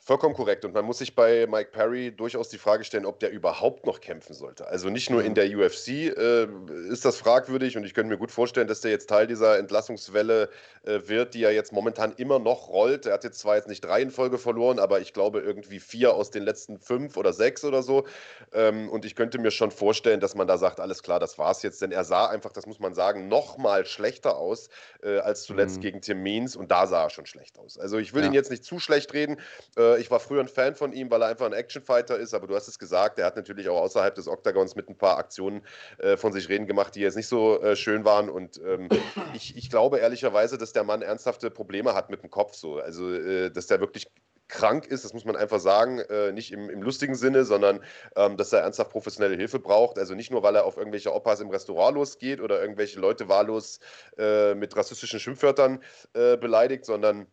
Vollkommen 0.03 0.33
korrekt. 0.33 0.65
Und 0.65 0.73
man 0.73 0.83
muss 0.83 0.97
sich 0.97 1.13
bei 1.13 1.45
Mike 1.45 1.69
Perry 1.71 2.11
durchaus 2.11 2.49
die 2.49 2.57
Frage 2.57 2.83
stellen, 2.83 3.05
ob 3.05 3.19
der 3.19 3.29
überhaupt 3.29 3.85
noch 3.85 4.01
kämpfen 4.01 4.33
sollte. 4.33 4.67
Also 4.67 4.89
nicht 4.89 5.11
nur 5.11 5.23
in 5.23 5.35
der 5.35 5.45
UFC 5.55 5.89
äh, 5.89 6.47
ist 6.89 7.05
das 7.05 7.17
fragwürdig 7.17 7.77
und 7.77 7.83
ich 7.83 7.93
könnte 7.93 8.09
mir 8.09 8.17
gut 8.17 8.31
vorstellen, 8.31 8.67
dass 8.67 8.81
der 8.81 8.89
jetzt 8.89 9.07
Teil 9.09 9.27
dieser 9.27 9.59
Entlassungswelle 9.59 10.49
äh, 10.85 11.01
wird, 11.05 11.35
die 11.35 11.41
ja 11.41 11.51
jetzt 11.51 11.71
momentan 11.71 12.13
immer 12.17 12.39
noch 12.39 12.69
rollt. 12.69 13.05
Er 13.05 13.13
hat 13.13 13.23
jetzt 13.23 13.37
zwar 13.37 13.57
jetzt 13.57 13.67
nicht 13.67 13.81
drei 13.81 14.01
in 14.01 14.09
Folge 14.09 14.39
verloren, 14.39 14.79
aber 14.79 15.01
ich 15.01 15.13
glaube 15.13 15.41
irgendwie 15.41 15.79
vier 15.79 16.15
aus 16.15 16.31
den 16.31 16.41
letzten 16.41 16.79
fünf 16.79 17.15
oder 17.15 17.31
sechs 17.31 17.63
oder 17.63 17.83
so. 17.83 18.07
Ähm, 18.53 18.89
und 18.89 19.05
ich 19.05 19.15
könnte 19.15 19.37
mir 19.37 19.51
schon 19.51 19.69
vorstellen, 19.69 20.19
dass 20.19 20.33
man 20.33 20.47
da 20.47 20.57
sagt, 20.57 20.79
alles 20.79 21.03
klar, 21.03 21.19
das 21.19 21.37
war's 21.37 21.61
jetzt. 21.61 21.79
Denn 21.79 21.91
er 21.91 22.05
sah 22.05 22.25
einfach, 22.25 22.51
das 22.51 22.65
muss 22.65 22.79
man 22.79 22.95
sagen, 22.95 23.27
noch 23.27 23.59
mal 23.59 23.85
schlechter 23.85 24.35
aus 24.39 24.69
äh, 25.03 25.19
als 25.19 25.43
zuletzt 25.43 25.77
mhm. 25.77 25.81
gegen 25.81 26.01
Tim 26.01 26.23
Means 26.23 26.55
und 26.55 26.71
da 26.71 26.87
sah 26.87 27.03
er 27.03 27.09
schon 27.11 27.27
schlecht 27.27 27.59
aus. 27.59 27.77
Also 27.77 27.99
ich 27.99 28.15
will 28.15 28.23
ja. 28.23 28.29
ihn 28.29 28.33
jetzt 28.33 28.49
nicht 28.49 28.65
zu 28.65 28.79
schlecht 28.79 29.13
reden. 29.13 29.37
Äh, 29.77 29.90
ich 29.99 30.11
war 30.11 30.19
früher 30.19 30.41
ein 30.41 30.47
Fan 30.47 30.75
von 30.75 30.93
ihm, 30.93 31.09
weil 31.11 31.21
er 31.21 31.29
einfach 31.29 31.45
ein 31.45 31.53
Actionfighter 31.53 32.17
ist, 32.17 32.33
aber 32.33 32.47
du 32.47 32.55
hast 32.55 32.67
es 32.67 32.79
gesagt, 32.79 33.19
er 33.19 33.25
hat 33.25 33.35
natürlich 33.35 33.69
auch 33.69 33.81
außerhalb 33.81 34.13
des 34.15 34.27
Oktagons 34.27 34.75
mit 34.75 34.89
ein 34.89 34.97
paar 34.97 35.17
Aktionen 35.17 35.61
äh, 35.99 36.17
von 36.17 36.33
sich 36.33 36.49
reden 36.49 36.67
gemacht, 36.67 36.95
die 36.95 37.01
jetzt 37.01 37.15
nicht 37.15 37.27
so 37.27 37.61
äh, 37.61 37.75
schön 37.75 38.05
waren. 38.05 38.29
Und 38.29 38.61
ähm, 38.65 38.89
ich, 39.33 39.55
ich 39.55 39.69
glaube 39.69 39.99
ehrlicherweise, 39.99 40.57
dass 40.57 40.73
der 40.73 40.83
Mann 40.83 41.01
ernsthafte 41.01 41.49
Probleme 41.51 41.93
hat 41.93 42.09
mit 42.09 42.23
dem 42.23 42.29
Kopf. 42.29 42.55
So. 42.55 42.79
Also, 42.79 43.13
äh, 43.13 43.51
dass 43.51 43.67
der 43.67 43.79
wirklich 43.79 44.07
krank 44.51 44.85
ist, 44.85 45.03
das 45.03 45.13
muss 45.13 45.25
man 45.25 45.35
einfach 45.35 45.59
sagen, 45.59 45.99
äh, 45.99 46.31
nicht 46.33 46.51
im, 46.51 46.69
im, 46.69 46.83
lustigen 46.83 47.15
Sinne, 47.15 47.45
sondern 47.45 47.79
ähm, 48.15 48.37
dass 48.37 48.53
er 48.53 48.59
ernsthaft 48.59 48.91
professionelle 48.91 49.35
Hilfe 49.35 49.59
braucht. 49.59 49.97
Also 49.97 50.13
nicht 50.13 50.29
nur, 50.29 50.43
weil 50.43 50.55
er 50.55 50.65
auf 50.65 50.77
irgendwelche 50.77 51.13
Opas 51.13 51.39
im 51.39 51.49
Restaurant 51.49 51.95
losgeht 51.95 52.41
oder 52.41 52.61
irgendwelche 52.61 52.99
Leute 52.99 53.29
wahllos 53.29 53.79
äh, 54.17 54.53
mit 54.53 54.75
rassistischen 54.75 55.19
Schimpfwörtern 55.19 55.81
äh, 56.13 56.37
beleidigt, 56.37 56.85
sondern 56.85 57.27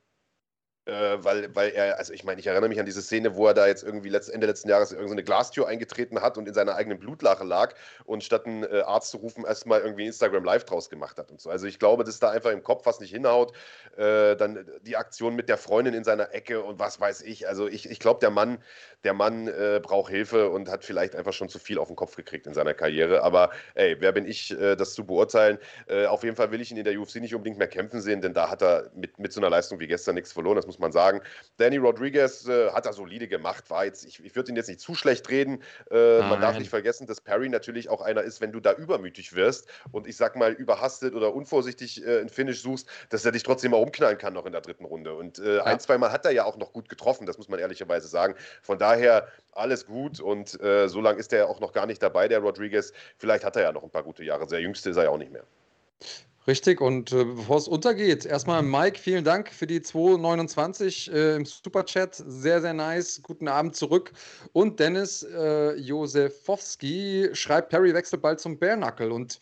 äh, 0.89 1.23
weil, 1.23 1.55
weil 1.55 1.71
er, 1.71 1.99
also 1.99 2.15
ich 2.15 2.25
meine, 2.25 2.41
ich 2.41 2.47
erinnere 2.47 2.69
mich 2.69 2.81
an 2.81 2.87
diese 2.87 3.03
Szene, 3.03 3.37
wo 3.37 3.47
er 3.47 3.53
da 3.53 3.67
jetzt 3.67 3.83
irgendwie 3.85 4.09
letzt, 4.09 4.31
Ende 4.31 4.47
letzten 4.47 4.71
Jahres 4.71 4.93
irgendeine 4.93 5.23
Glastür 5.23 5.69
eingetreten 5.69 6.23
hat 6.23 6.39
und 6.39 6.49
in 6.49 6.55
seiner 6.55 6.77
eigenen 6.77 6.99
Blutlache 6.99 7.45
lag 7.45 7.75
und 8.07 8.25
statt 8.25 8.47
einen 8.47 8.63
äh, 8.63 8.81
Arzt 8.87 9.11
zu 9.11 9.19
rufen, 9.19 9.45
erstmal 9.45 9.81
irgendwie 9.81 10.07
Instagram 10.07 10.45
Live 10.45 10.65
draus 10.65 10.89
gemacht 10.89 11.19
hat 11.19 11.31
und 11.31 11.41
so. 11.41 11.51
Also 11.51 11.67
ich 11.67 11.79
glaube, 11.79 12.05
dass 12.05 12.19
da 12.21 12.31
einfach 12.31 12.53
im 12.53 12.63
Kopf 12.63 12.87
was 12.87 13.01
nicht 13.01 13.11
hinhaut. 13.11 13.53
Äh, 13.97 14.37
dann 14.37 14.65
die 14.83 14.97
Aktion 14.97 15.35
mit 15.35 15.49
der 15.49 15.59
Freundin 15.59 15.93
in 15.93 16.05
seiner 16.05 16.33
Ecke 16.33 16.63
und 16.63 16.79
was 16.79 17.01
weiß 17.01 17.23
ich. 17.23 17.47
Also 17.49 17.69
ich, 17.69 17.91
ich 17.91 18.01
glaube, 18.01 18.21
der 18.21 18.31
Mann, 18.31 18.59
der 19.05 19.13
Mann 19.13 19.49
äh, 19.49 19.81
braucht 19.83 20.11
Hilfe 20.11 20.49
und 20.49 20.71
hat 20.71 20.85
vielleicht 20.85 21.15
einfach 21.15 21.33
schon 21.33 21.49
zu 21.49 21.59
viel 21.59 21.79
auf 21.79 21.89
den 21.89 21.97
Kopf 21.97 22.17
gekriegt 22.17 22.47
in 22.47 22.55
seiner 22.55 22.75
Karriere. 22.75 23.23
Aber 23.23 23.51
ey, 23.75 23.97
wer 24.01 24.13
bin 24.13 24.25
ich, 24.25 24.59
äh, 24.59 24.75
das 24.75 24.95
zu 24.95 25.05
beurteilen? 25.05 25.59
Äh, 25.87 26.07
auf 26.07 26.25
jeden 26.25 26.37
Fall 26.37 26.51
will 26.51 26.61
ich 26.61 26.71
ihn 26.71 26.79
in 26.79 26.85
der 26.85 26.99
UFC 26.99 27.17
nicht 27.17 27.35
unbedingt 27.35 27.59
mehr 27.59 27.69
kämpfen 27.69 28.01
sehen, 28.01 28.23
denn 28.23 28.33
da 28.33 28.49
hat 28.49 28.63
er 28.63 28.91
mit, 28.95 29.19
mit 29.19 29.33
so 29.33 29.41
einer 29.41 29.51
Leistung 29.51 29.81
wie 29.81 29.87
gestern 29.87 30.15
nichts 30.15 30.33
verloren. 30.33 30.57
Das 30.57 30.67
muss 30.67 30.78
muss 30.79 30.81
man 30.81 30.93
sagen. 30.93 31.21
Danny 31.57 31.77
Rodriguez 31.77 32.47
äh, 32.47 32.71
hat 32.71 32.87
da 32.87 32.93
solide 32.93 33.27
gemacht, 33.27 33.69
war 33.69 33.85
jetzt, 33.85 34.05
ich, 34.05 34.25
ich 34.25 34.35
würde 34.37 34.53
ihn 34.53 34.57
jetzt 34.57 34.69
nicht 34.69 34.81
zu 34.81 34.95
schlecht 34.95 35.29
reden. 35.29 35.63
Äh, 35.91 36.21
man 36.21 36.41
darf 36.41 36.57
nicht 36.59 36.71
vergessen, 36.71 37.07
dass 37.07 37.21
Perry 37.21 37.49
natürlich 37.49 37.89
auch 37.89 38.01
einer 38.01 38.23
ist, 38.23 38.41
wenn 38.41 38.53
du 38.53 38.61
da 38.61 38.73
übermütig 38.73 39.35
wirst 39.35 39.69
und 39.91 40.07
ich 40.07 40.17
sag 40.17 40.37
mal 40.37 40.53
überhastet 40.53 41.15
oder 41.15 41.35
unvorsichtig 41.35 42.07
äh, 42.07 42.21
ein 42.21 42.29
Finish 42.29 42.63
suchst, 42.63 42.89
dass 43.11 43.25
er 43.25 43.33
dich 43.33 43.43
trotzdem 43.43 43.73
mal 43.73 43.79
umknallen 43.79 44.19
kann 44.19 44.35
noch 44.35 44.47
in 44.47 44.53
der 44.53 44.61
dritten 44.61 44.85
Runde. 44.85 45.15
Und 45.15 45.39
äh, 45.39 45.57
ja. 45.57 45.65
ein, 45.65 45.81
zweimal 45.81 46.13
hat 46.13 46.25
er 46.25 46.31
ja 46.31 46.45
auch 46.45 46.57
noch 46.57 46.73
gut 46.73 46.89
getroffen, 46.89 47.27
das 47.27 47.39
muss 47.39 47.49
man 47.49 47.59
ehrlicherweise 47.59 48.07
sagen. 48.09 48.35
Von 48.63 48.79
daher 48.79 49.29
alles 49.53 49.87
gut 49.87 50.21
und 50.21 50.61
äh, 50.63 50.89
so 50.89 51.01
lange 51.01 51.19
ist 51.19 51.33
er 51.33 51.49
auch 51.49 51.61
noch 51.61 51.73
gar 51.73 51.87
nicht 51.87 52.03
dabei, 52.03 52.29
der 52.29 52.39
Rodriguez. 52.39 52.93
Vielleicht 53.17 53.45
hat 53.45 53.57
er 53.57 53.63
ja 53.63 53.73
noch 53.73 53.83
ein 53.83 53.91
paar 53.91 54.05
gute 54.05 54.23
Jahre. 54.23 54.47
Der 54.47 54.61
jüngste 54.61 54.91
ist 54.91 54.97
er 54.97 55.05
ja 55.05 55.11
auch 55.11 55.19
nicht 55.19 55.33
mehr. 55.33 55.45
Richtig, 56.49 56.81
und 56.81 57.13
äh, 57.13 57.27
bevor 57.27 57.59
es 57.59 57.69
untergeht, 57.69 58.25
erstmal 58.25 58.63
Mike, 58.63 58.99
vielen 58.99 59.23
Dank 59.23 59.51
für 59.53 59.67
die 59.67 59.83
229 59.83 61.13
äh, 61.13 61.37
im 61.37 61.45
Superchat. 61.45 62.15
Sehr, 62.15 62.63
sehr 62.63 62.73
nice. 62.73 63.21
Guten 63.23 63.49
Abend 63.49 63.77
zurück. 63.77 64.13
Und 64.55 64.81
Dennis 64.81 65.23
äh, 65.25 65.75
Josefowski 65.75 67.29
schreibt, 67.35 67.69
Perry 67.69 67.93
wechselt 67.93 68.23
bald 68.23 68.41
zum 68.41 68.59
Bärnackel. 68.59 69.13
Und 69.13 69.41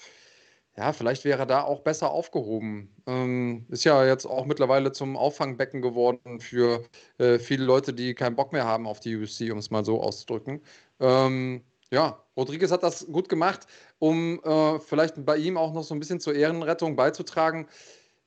ja, 0.77 0.93
vielleicht 0.93 1.25
wäre 1.25 1.39
er 1.39 1.47
da 1.47 1.63
auch 1.63 1.83
besser 1.83 2.11
aufgehoben. 2.11 2.93
Ähm, 3.07 3.67
ist 3.69 3.85
ja 3.85 4.05
jetzt 4.05 4.27
auch 4.27 4.45
mittlerweile 4.45 4.91
zum 4.91 5.17
Auffangbecken 5.17 5.83
geworden 5.83 6.41
für 6.41 6.83
äh, 7.19 7.39
viele 7.39 7.65
Leute, 7.65 7.95
die 7.95 8.15
keinen 8.15 8.35
Bock 8.35 8.53
mehr 8.53 8.65
haben 8.65 8.89
auf 8.89 8.99
die 8.99 9.15
UFC, 9.17 9.53
um 9.53 9.59
es 9.59 9.71
mal 9.71 9.85
so 9.85 10.01
auszudrücken. 10.03 10.61
Ähm, 10.99 11.63
ja, 11.91 12.21
Rodriguez 12.37 12.71
hat 12.71 12.83
das 12.83 13.07
gut 13.07 13.29
gemacht, 13.29 13.67
um 13.99 14.41
äh, 14.43 14.79
vielleicht 14.81 15.25
bei 15.25 15.37
ihm 15.37 15.57
auch 15.57 15.73
noch 15.73 15.85
so 15.85 15.95
ein 15.95 16.01
bisschen 16.01 16.21
zur 16.21 16.35
Ehrenrettung 16.35 16.97
beizutragen. 16.97 17.69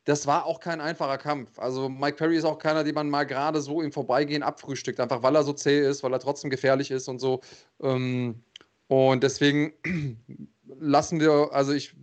Das 0.05 0.25
war 0.25 0.45
auch 0.45 0.59
kein 0.59 0.81
einfacher 0.81 1.17
Kampf. 1.17 1.59
Also 1.59 1.89
Mike 1.89 2.17
Perry 2.17 2.37
ist 2.37 2.45
auch 2.45 2.57
keiner, 2.57 2.83
den 2.83 2.95
man 2.95 3.09
mal 3.09 3.25
gerade 3.25 3.61
so 3.61 3.81
im 3.81 3.91
Vorbeigehen 3.91 4.43
abfrühstückt, 4.43 4.99
einfach 4.99 5.21
weil 5.23 5.35
er 5.35 5.43
so 5.43 5.53
zäh 5.53 5.85
ist, 5.87 6.03
weil 6.03 6.13
er 6.13 6.19
trotzdem 6.19 6.49
gefährlich 6.49 6.89
ist 6.89 7.07
und 7.09 7.19
so. 7.19 7.41
Ähm, 7.81 8.41
und 8.87 9.23
deswegen 9.23 9.73
lassen 10.79 11.19
wir, 11.19 11.49
also 11.51 11.73
ich 11.73 11.95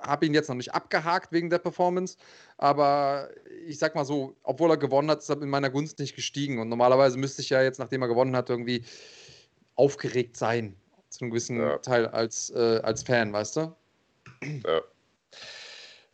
habe 0.00 0.26
ihn 0.26 0.34
jetzt 0.34 0.48
noch 0.48 0.56
nicht 0.56 0.74
abgehakt 0.74 1.32
wegen 1.32 1.50
der 1.50 1.58
Performance, 1.58 2.18
aber 2.58 3.30
ich 3.66 3.78
sag 3.78 3.94
mal 3.94 4.04
so, 4.04 4.36
obwohl 4.42 4.70
er 4.70 4.76
gewonnen 4.76 5.10
hat, 5.10 5.20
ist 5.20 5.30
er 5.30 5.40
in 5.40 5.48
meiner 5.48 5.70
Gunst 5.70 5.98
nicht 5.98 6.14
gestiegen. 6.14 6.58
Und 6.58 6.68
normalerweise 6.68 7.16
müsste 7.16 7.42
ich 7.42 7.50
ja 7.50 7.62
jetzt, 7.62 7.78
nachdem 7.78 8.02
er 8.02 8.08
gewonnen 8.08 8.36
hat, 8.36 8.50
irgendwie 8.50 8.84
aufgeregt 9.76 10.36
sein 10.36 10.76
zu 11.16 11.24
einem 11.24 11.30
gewissen 11.30 11.60
ja. 11.60 11.78
Teil 11.78 12.06
als, 12.06 12.50
äh, 12.50 12.80
als 12.82 13.02
Fan, 13.02 13.32
weißt 13.32 13.56
du? 13.56 13.74
Ja. 14.66 14.82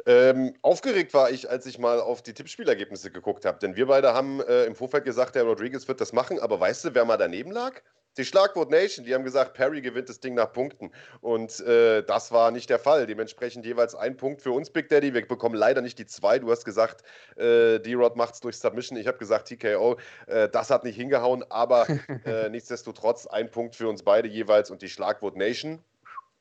Ähm, 0.05 0.55
aufgeregt 0.63 1.15
war 1.15 1.31
ich, 1.31 1.49
als 1.49 1.67
ich 1.67 1.79
mal 1.79 2.01
auf 2.01 2.23
die 2.23 2.35
Tippspielergebnisse 2.35 3.11
geguckt 3.11 3.45
habe, 3.45 3.59
denn 3.61 3.77
wir 3.77 3.87
beide 3.87 4.13
haben 4.15 4.41
äh, 4.41 4.65
im 4.65 4.75
Vorfeld 4.75 5.05
gesagt, 5.05 5.37
der 5.37 5.45
Rodriguez 5.45 5.87
wird 5.87 6.01
das 6.01 6.13
machen, 6.13 6.41
aber 6.41 6.59
weißt 6.59 6.85
du, 6.87 6.95
wer 6.95 7.05
mal 7.05 7.17
daneben 7.17 7.53
lag? 7.53 7.83
Die 8.19 8.25
Schlagwort 8.27 8.71
Nation, 8.71 9.07
die 9.07 9.15
haben 9.15 9.25
gesagt, 9.25 9.55
Perry 9.55 9.81
gewinnt 9.81 10.09
das 10.09 10.21
Ding 10.21 10.35
nach 10.35 10.53
Punkten. 10.53 10.91
Und 11.23 11.61
äh, 11.61 12.03
das 12.03 12.31
war 12.31 12.51
nicht 12.51 12.69
der 12.69 12.79
Fall. 12.79 13.07
Dementsprechend 13.07 13.65
jeweils 13.65 13.95
ein 13.95 14.19
Punkt 14.19 14.43
für 14.43 14.53
uns, 14.53 14.69
Big 14.69 14.91
Daddy. 14.91 15.15
Wir 15.15 15.27
bekommen 15.27 15.55
leider 15.55 15.81
nicht 15.81 15.99
die 15.99 16.07
zwei. 16.07 16.39
Du 16.39 16.51
hast 16.51 16.65
gesagt, 16.65 17.03
äh, 17.37 17.79
D-Rod 17.79 18.17
macht 18.17 18.35
es 18.35 18.41
durch 18.41 18.59
Submission. 18.59 18.99
Ich 18.99 19.07
habe 19.07 19.17
gesagt, 19.17 19.49
TKO. 19.49 19.97
Äh, 20.27 20.51
das 20.51 20.71
hat 20.71 20.85
nicht 20.85 20.97
hingehauen, 20.97 21.43
aber 21.49 21.87
äh, 22.27 22.51
nichtsdestotrotz 22.51 23.27
ein 23.27 23.51
Punkt 23.51 23.77
für 23.77 23.89
uns 23.89 24.03
beide 24.03 24.29
jeweils. 24.29 24.71
Und 24.71 24.83
die 24.83 24.91
Schlagwort 24.91 25.37
Nation 25.37 25.83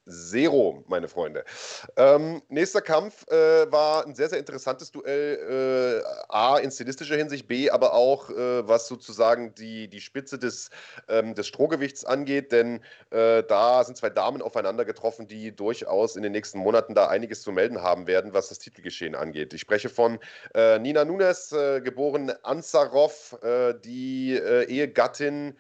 Zero, 0.08 0.84
meine 0.88 1.08
Freunde. 1.08 1.44
Ähm, 1.96 2.42
nächster 2.50 2.82
Kampf 2.82 3.28
äh, 3.30 3.72
war 3.72 4.06
ein 4.06 4.16
sehr, 4.16 4.30
sehr 4.30 4.40
interessantes 4.40 4.92
Duell. 4.92 6.02
Äh, 6.02 6.26
A, 6.30 6.58
in 6.58 6.72
stilistischer 6.72 7.16
Hinsicht, 7.16 7.48
B, 7.48 7.70
aber 7.70 7.94
auch, 7.94 8.30
äh, 8.32 8.68
was 8.68 8.88
sozusagen 8.88 9.54
die, 9.54 9.88
die 9.88 10.02
Spitze 10.02 10.40
des, 10.40 10.72
ähm, 11.08 11.36
des 11.36 11.48
Strohgewichts 11.48 12.04
angeht, 12.04 12.52
denn 12.52 12.82
äh, 13.12 13.44
da 13.44 13.84
sind 13.84 13.98
zwei 13.98 14.10
Damen 14.10 14.42
aufeinander 14.42 14.86
getroffen, 14.86 15.28
die 15.28 15.56
durchaus 15.56 16.16
in 16.16 16.24
den 16.24 16.32
nächsten 16.32 16.58
Monaten 16.58 16.96
da 16.96 17.08
einiges 17.08 17.42
zu 17.44 17.52
melden 17.52 17.82
haben 17.82 18.08
werden, 18.08 18.34
was 18.34 18.50
das 18.50 18.58
Titelgeschehen 18.58 19.14
angeht. 19.14 19.54
Ich 19.54 19.62
spreche 19.62 19.90
von 19.90 20.18
äh, 20.56 20.80
Nina 20.80 21.06
Nunes, 21.06 21.52
äh, 21.52 21.80
geboren 21.82 22.32
Ansarov, 22.44 23.38
die 23.84 24.34
Ehegattin 24.34 25.56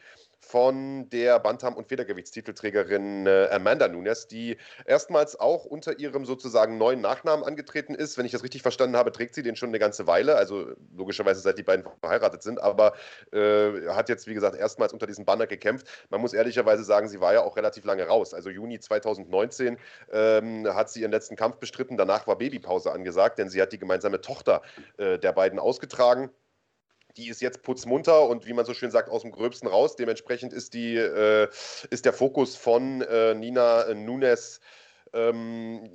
von 0.51 1.09
der 1.09 1.39
Bantam- 1.39 1.77
und 1.77 1.87
Federgewichtstitelträgerin 1.87 3.25
äh, 3.25 3.47
Amanda 3.51 3.87
Nunes, 3.87 4.27
die 4.27 4.57
erstmals 4.85 5.39
auch 5.39 5.63
unter 5.63 5.97
ihrem 5.97 6.25
sozusagen 6.25 6.77
neuen 6.77 6.99
Nachnamen 6.99 7.45
angetreten 7.45 7.95
ist. 7.95 8.17
Wenn 8.17 8.25
ich 8.25 8.33
das 8.33 8.43
richtig 8.43 8.61
verstanden 8.61 8.97
habe, 8.97 9.13
trägt 9.13 9.33
sie 9.33 9.43
den 9.43 9.55
schon 9.55 9.69
eine 9.69 9.79
ganze 9.79 10.07
Weile, 10.07 10.35
also 10.35 10.73
logischerweise 10.93 11.39
seit 11.39 11.57
die 11.57 11.63
beiden 11.63 11.85
verheiratet 12.01 12.43
sind, 12.43 12.61
aber 12.61 12.93
äh, 13.31 13.87
hat 13.91 14.09
jetzt, 14.09 14.27
wie 14.27 14.33
gesagt, 14.33 14.57
erstmals 14.57 14.91
unter 14.91 15.07
diesem 15.07 15.23
Banner 15.23 15.47
gekämpft. 15.47 15.87
Man 16.09 16.19
muss 16.19 16.33
ehrlicherweise 16.33 16.83
sagen, 16.83 17.07
sie 17.07 17.21
war 17.21 17.33
ja 17.33 17.43
auch 17.43 17.55
relativ 17.55 17.85
lange 17.85 18.05
raus. 18.05 18.33
Also 18.33 18.49
Juni 18.49 18.77
2019 18.77 19.77
ähm, 20.11 20.67
hat 20.67 20.89
sie 20.89 20.99
ihren 20.99 21.11
letzten 21.11 21.37
Kampf 21.37 21.59
bestritten, 21.59 21.95
danach 21.95 22.27
war 22.27 22.37
Babypause 22.37 22.91
angesagt, 22.91 23.39
denn 23.39 23.49
sie 23.49 23.61
hat 23.61 23.71
die 23.71 23.79
gemeinsame 23.79 24.19
Tochter 24.19 24.61
äh, 24.97 25.17
der 25.17 25.31
beiden 25.31 25.59
ausgetragen 25.59 26.29
die 27.17 27.29
ist 27.29 27.41
jetzt 27.41 27.63
putzmunter 27.63 28.27
und 28.27 28.45
wie 28.45 28.53
man 28.53 28.65
so 28.65 28.73
schön 28.73 28.91
sagt, 28.91 29.09
aus 29.09 29.21
dem 29.21 29.31
Gröbsten 29.31 29.67
raus. 29.67 29.95
Dementsprechend 29.95 30.53
ist, 30.53 30.73
die, 30.73 30.95
äh, 30.95 31.47
ist 31.89 32.05
der 32.05 32.13
Fokus 32.13 32.55
von 32.55 33.01
äh, 33.01 33.33
Nina 33.33 33.93
Nunes 33.93 34.59
ähm, 35.13 35.89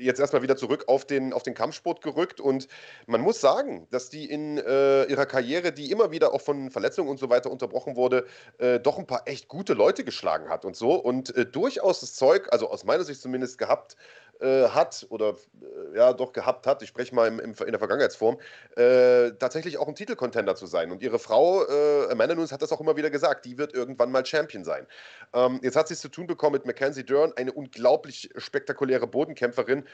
jetzt 0.00 0.20
erstmal 0.20 0.42
wieder 0.42 0.56
zurück 0.56 0.84
auf 0.86 1.04
den, 1.04 1.32
auf 1.32 1.42
den 1.42 1.54
Kampfsport 1.54 2.02
gerückt. 2.02 2.40
Und 2.40 2.68
man 3.06 3.20
muss 3.20 3.40
sagen, 3.40 3.86
dass 3.90 4.08
die 4.08 4.24
in 4.26 4.58
äh, 4.58 5.04
ihrer 5.04 5.26
Karriere, 5.26 5.72
die 5.72 5.90
immer 5.90 6.10
wieder 6.10 6.32
auch 6.32 6.40
von 6.40 6.70
Verletzungen 6.70 7.08
und 7.08 7.18
so 7.18 7.30
weiter 7.30 7.50
unterbrochen 7.50 7.96
wurde, 7.96 8.26
äh, 8.58 8.80
doch 8.80 8.98
ein 8.98 9.06
paar 9.06 9.22
echt 9.26 9.48
gute 9.48 9.74
Leute 9.74 10.04
geschlagen 10.04 10.48
hat 10.48 10.64
und 10.64 10.76
so. 10.76 10.94
Und 10.94 11.34
äh, 11.36 11.46
durchaus 11.46 12.00
das 12.00 12.14
Zeug, 12.14 12.48
also 12.52 12.70
aus 12.70 12.84
meiner 12.84 13.04
Sicht 13.04 13.20
zumindest 13.20 13.58
gehabt, 13.58 13.96
äh, 14.40 14.68
hat 14.68 15.06
oder 15.10 15.36
äh, 15.60 15.96
ja 15.96 16.12
doch 16.12 16.32
gehabt 16.32 16.66
hat, 16.66 16.82
ich 16.82 16.88
spreche 16.88 17.14
mal 17.14 17.26
im, 17.26 17.40
im, 17.40 17.54
in 17.54 17.70
der 17.70 17.78
Vergangenheitsform, 17.78 18.38
äh, 18.76 19.32
tatsächlich 19.32 19.78
auch 19.78 19.88
ein 19.88 19.94
Titelcontender 19.94 20.54
zu 20.54 20.66
sein. 20.66 20.90
Und 20.90 21.02
ihre 21.02 21.18
Frau, 21.18 21.64
äh, 21.64 22.10
Amanda 22.10 22.34
Nunes, 22.34 22.52
hat 22.52 22.62
das 22.62 22.72
auch 22.72 22.80
immer 22.80 22.96
wieder 22.96 23.10
gesagt, 23.10 23.44
die 23.44 23.58
wird 23.58 23.74
irgendwann 23.74 24.10
mal 24.10 24.24
Champion 24.24 24.64
sein. 24.64 24.86
Ähm, 25.32 25.60
jetzt 25.62 25.76
hat 25.76 25.88
sie 25.88 25.94
es 25.94 26.00
zu 26.00 26.08
tun 26.08 26.26
bekommen 26.26 26.52
mit 26.52 26.66
Mackenzie 26.66 27.04
Dern, 27.04 27.32
eine 27.36 27.52
unglaublich 27.52 28.30
spektakuläre 28.36 29.06
Bodenkämpferin. 29.06 29.84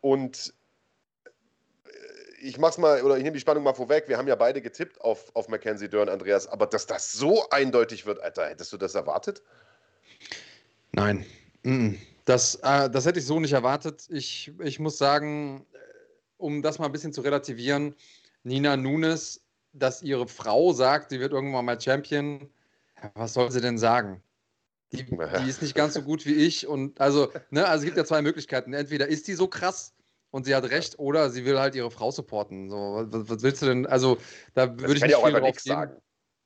Und 0.00 0.52
äh, 1.24 1.28
ich 2.42 2.58
mach's 2.58 2.78
mal, 2.78 3.02
oder 3.02 3.16
ich 3.16 3.22
nehme 3.22 3.34
die 3.34 3.40
Spannung 3.40 3.64
mal 3.64 3.74
vorweg. 3.74 4.08
Wir 4.08 4.18
haben 4.18 4.28
ja 4.28 4.36
beide 4.36 4.60
getippt 4.60 5.00
auf, 5.00 5.34
auf 5.34 5.48
Mackenzie 5.48 5.88
Dern, 5.88 6.08
Andreas, 6.08 6.46
aber 6.46 6.66
dass 6.66 6.86
das 6.86 7.12
so 7.12 7.48
eindeutig 7.50 8.06
wird, 8.06 8.20
Alter, 8.20 8.46
hättest 8.48 8.72
du 8.72 8.76
das 8.76 8.94
erwartet? 8.94 9.42
Nein. 10.92 11.24
Das, 12.24 12.56
äh, 12.56 12.88
das 12.90 13.06
hätte 13.06 13.18
ich 13.18 13.26
so 13.26 13.40
nicht 13.40 13.52
erwartet. 13.52 14.06
Ich, 14.08 14.52
ich 14.60 14.80
muss 14.80 14.98
sagen, 14.98 15.66
um 16.36 16.62
das 16.62 16.78
mal 16.78 16.86
ein 16.86 16.92
bisschen 16.92 17.12
zu 17.12 17.20
relativieren, 17.20 17.94
Nina 18.42 18.76
Nunes, 18.76 19.44
dass 19.72 20.02
ihre 20.02 20.28
Frau 20.28 20.72
sagt, 20.72 21.10
sie 21.10 21.20
wird 21.20 21.32
irgendwann 21.32 21.64
mal 21.64 21.80
Champion, 21.80 22.48
was 23.14 23.34
soll 23.34 23.50
sie 23.50 23.60
denn 23.60 23.78
sagen? 23.78 24.22
Die, 24.92 25.04
die 25.44 25.48
ist 25.48 25.62
nicht 25.62 25.74
ganz 25.74 25.94
so 25.94 26.02
gut 26.02 26.24
wie 26.26 26.34
ich. 26.34 26.66
Und 26.66 27.00
also, 27.00 27.32
ne, 27.50 27.66
also 27.66 27.82
es 27.82 27.84
gibt 27.84 27.96
ja 27.96 28.04
zwei 28.04 28.22
Möglichkeiten. 28.22 28.72
Entweder 28.72 29.08
ist 29.08 29.26
die 29.28 29.34
so 29.34 29.48
krass 29.48 29.94
und 30.30 30.44
sie 30.44 30.54
hat 30.54 30.64
recht, 30.64 30.98
oder 30.98 31.30
sie 31.30 31.44
will 31.44 31.58
halt 31.58 31.74
ihre 31.74 31.90
Frau 31.90 32.10
supporten. 32.10 32.70
So, 32.70 33.06
was, 33.10 33.28
was 33.28 33.42
willst 33.42 33.62
du 33.62 33.66
denn? 33.66 33.86
Also, 33.86 34.18
da 34.54 34.78
würde 34.78 34.94
ich 34.94 35.02
nicht 35.02 35.10
ja 35.10 35.18
auch 35.18 35.26
viel 35.26 35.32
drauf 35.32 35.56
geben. 35.56 35.76
sagen. 35.76 36.02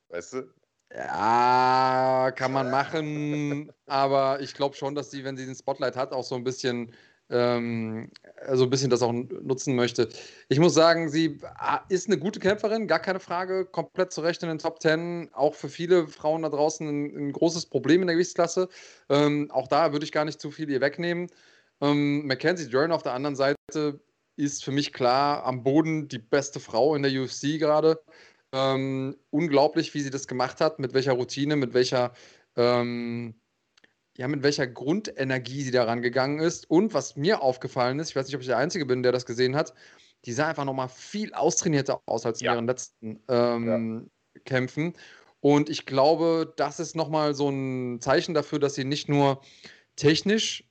Weißt 0.08 0.32
du? 0.32 0.54
Ja, 0.94 2.32
kann 2.34 2.52
man 2.52 2.70
machen, 2.70 3.70
aber 3.86 4.40
ich 4.40 4.54
glaube 4.54 4.74
schon, 4.74 4.94
dass 4.94 5.10
sie, 5.10 5.22
wenn 5.22 5.36
sie 5.36 5.44
den 5.44 5.54
Spotlight 5.54 5.96
hat, 5.96 6.12
auch 6.12 6.24
so 6.24 6.34
ein 6.34 6.44
bisschen, 6.44 6.92
ähm, 7.28 8.10
so 8.54 8.64
ein 8.64 8.70
bisschen 8.70 8.88
das 8.88 9.02
auch 9.02 9.12
nutzen 9.12 9.76
möchte. 9.76 10.08
Ich 10.48 10.58
muss 10.58 10.72
sagen, 10.72 11.10
sie 11.10 11.40
ah, 11.56 11.80
ist 11.90 12.06
eine 12.06 12.18
gute 12.18 12.40
Kämpferin, 12.40 12.88
gar 12.88 13.00
keine 13.00 13.20
Frage, 13.20 13.66
komplett 13.66 14.12
zu 14.12 14.22
Recht 14.22 14.42
in 14.42 14.48
den 14.48 14.58
Top 14.58 14.80
Ten. 14.80 15.28
Auch 15.34 15.54
für 15.54 15.68
viele 15.68 16.08
Frauen 16.08 16.42
da 16.42 16.48
draußen 16.48 16.88
ein, 16.88 17.28
ein 17.28 17.32
großes 17.32 17.66
Problem 17.66 18.00
in 18.00 18.06
der 18.06 18.16
Gewichtsklasse. 18.16 18.68
Ähm, 19.10 19.50
auch 19.50 19.68
da 19.68 19.92
würde 19.92 20.06
ich 20.06 20.12
gar 20.12 20.24
nicht 20.24 20.40
zu 20.40 20.50
viel 20.50 20.70
ihr 20.70 20.80
wegnehmen. 20.80 21.28
Ähm, 21.82 22.26
Mackenzie 22.26 22.70
Dern 22.70 22.92
auf 22.92 23.02
der 23.02 23.12
anderen 23.12 23.36
Seite 23.36 24.00
ist 24.36 24.64
für 24.64 24.72
mich 24.72 24.92
klar 24.92 25.44
am 25.44 25.62
Boden 25.62 26.08
die 26.08 26.18
beste 26.18 26.60
Frau 26.60 26.94
in 26.94 27.02
der 27.02 27.12
UFC 27.12 27.58
gerade. 27.58 28.00
Ähm, 28.52 29.16
unglaublich, 29.30 29.92
wie 29.94 30.00
sie 30.00 30.10
das 30.10 30.26
gemacht 30.26 30.60
hat, 30.60 30.78
mit 30.78 30.94
welcher 30.94 31.12
Routine, 31.12 31.56
mit 31.56 31.74
welcher, 31.74 32.12
ähm, 32.56 33.34
ja, 34.16 34.26
mit 34.26 34.42
welcher 34.42 34.66
Grundenergie 34.66 35.62
sie 35.62 35.70
da 35.70 35.84
rangegangen 35.84 36.40
ist. 36.40 36.68
Und 36.70 36.94
was 36.94 37.16
mir 37.16 37.42
aufgefallen 37.42 37.98
ist, 37.98 38.10
ich 38.10 38.16
weiß 38.16 38.26
nicht, 38.26 38.34
ob 38.34 38.40
ich 38.40 38.46
der 38.46 38.58
Einzige 38.58 38.86
bin, 38.86 39.02
der 39.02 39.12
das 39.12 39.26
gesehen 39.26 39.54
hat, 39.54 39.74
die 40.24 40.32
sah 40.32 40.48
einfach 40.48 40.64
nochmal 40.64 40.88
viel 40.88 41.32
austrainierter 41.34 42.00
aus 42.06 42.26
als 42.26 42.40
ja. 42.40 42.52
in 42.52 42.58
ihren 42.58 42.66
letzten 42.66 43.22
ähm, 43.28 44.10
ja. 44.34 44.40
Kämpfen. 44.44 44.94
Und 45.40 45.68
ich 45.68 45.86
glaube, 45.86 46.52
das 46.56 46.80
ist 46.80 46.96
nochmal 46.96 47.34
so 47.34 47.48
ein 47.48 48.00
Zeichen 48.00 48.34
dafür, 48.34 48.58
dass 48.58 48.74
sie 48.74 48.84
nicht 48.84 49.08
nur 49.08 49.40
technisch 49.94 50.64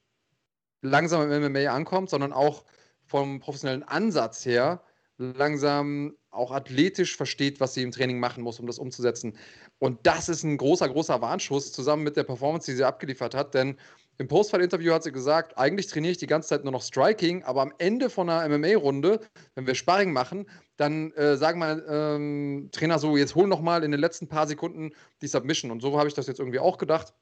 langsam 0.81 1.31
im 1.31 1.51
MMA 1.51 1.67
ankommt, 1.67 2.10
sondern 2.10 2.34
auch 2.34 2.65
vom 3.05 3.39
professionellen 3.39 3.84
Ansatz 3.84 4.46
her 4.46 4.84
langsam 5.17 6.15
auch 6.38 6.51
athletisch 6.51 7.17
versteht, 7.17 7.60
was 7.60 7.74
sie 7.74 7.84
im 7.84 7.91
Training 7.91 8.20
machen 8.20 8.44
muss, 8.44 8.60
um 8.60 8.67
das 8.67 8.79
umzusetzen. 8.79 9.38
Und 9.79 10.00
das 10.03 10.29
ist 10.29 10.44
ein 10.44 10.58
großer, 10.58 10.89
großer 10.89 11.22
Warnschuss 11.22 11.72
zusammen 11.72 12.03
mit 12.03 12.15
der 12.15 12.24
Performance, 12.24 12.70
die 12.70 12.77
sie 12.77 12.84
abgeliefert 12.84 13.36
hat. 13.36 13.53
Denn 13.53 13.77
im 14.20 14.27
Postfight-Interview 14.27 14.94
hat 14.94 15.03
sie 15.03 15.12
gesagt, 15.12 15.58
eigentlich 15.58 15.88
trainiere 15.88 16.12
ich 16.12 16.17
die 16.17 16.27
ganze 16.27 16.50
Zeit 16.50 16.63
nur 16.63 16.74
noch 16.74 16.82
Striking, 16.82 17.44
aber 17.44 17.62
am 17.62 17.74
Ende 17.77 18.10
von 18.10 18.30
einer 18.30 18.58
MMA-Runde, 18.58 19.19
wenn 19.54 19.67
wir 19.67 19.76
Sparring 19.76 20.12
machen, 20.12 20.50
dann 20.78 21.12
äh, 21.12 21.38
sagen 21.38 21.60
wir 21.60 21.88
ähm, 21.88 22.69
Trainer 22.71 22.97
so, 22.97 23.15
jetzt 23.15 23.36
hol 23.36 23.47
noch 23.47 23.62
mal 23.62 23.84
in 23.84 23.91
den 23.91 24.00
letzten 24.00 24.28
paar 24.28 24.47
Sekunden 24.47 24.91
die 25.21 25.28
Submission. 25.28 25.69
Und 25.69 25.82
so 25.82 25.97
habe 26.00 26.08
ich 26.08 26.15
das 26.15 26.26
jetzt 26.26 26.39
irgendwie 26.39 26.60
auch 26.60 26.80
gedacht 26.80 27.13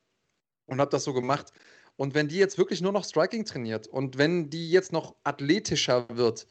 und 0.67 0.79
habe 0.79 0.91
das 0.91 1.03
so 1.03 1.13
gemacht. 1.13 1.51
Und 1.97 2.13
wenn 2.13 2.27
die 2.27 2.37
jetzt 2.37 2.57
wirklich 2.57 2.81
nur 2.81 2.91
noch 2.91 3.03
Striking 3.03 3.45
trainiert 3.45 3.87
und 3.87 4.17
wenn 4.17 4.49
die 4.49 4.69
jetzt 4.69 4.91
noch 4.91 5.15
athletischer 5.23 6.07
wird, 6.09 6.47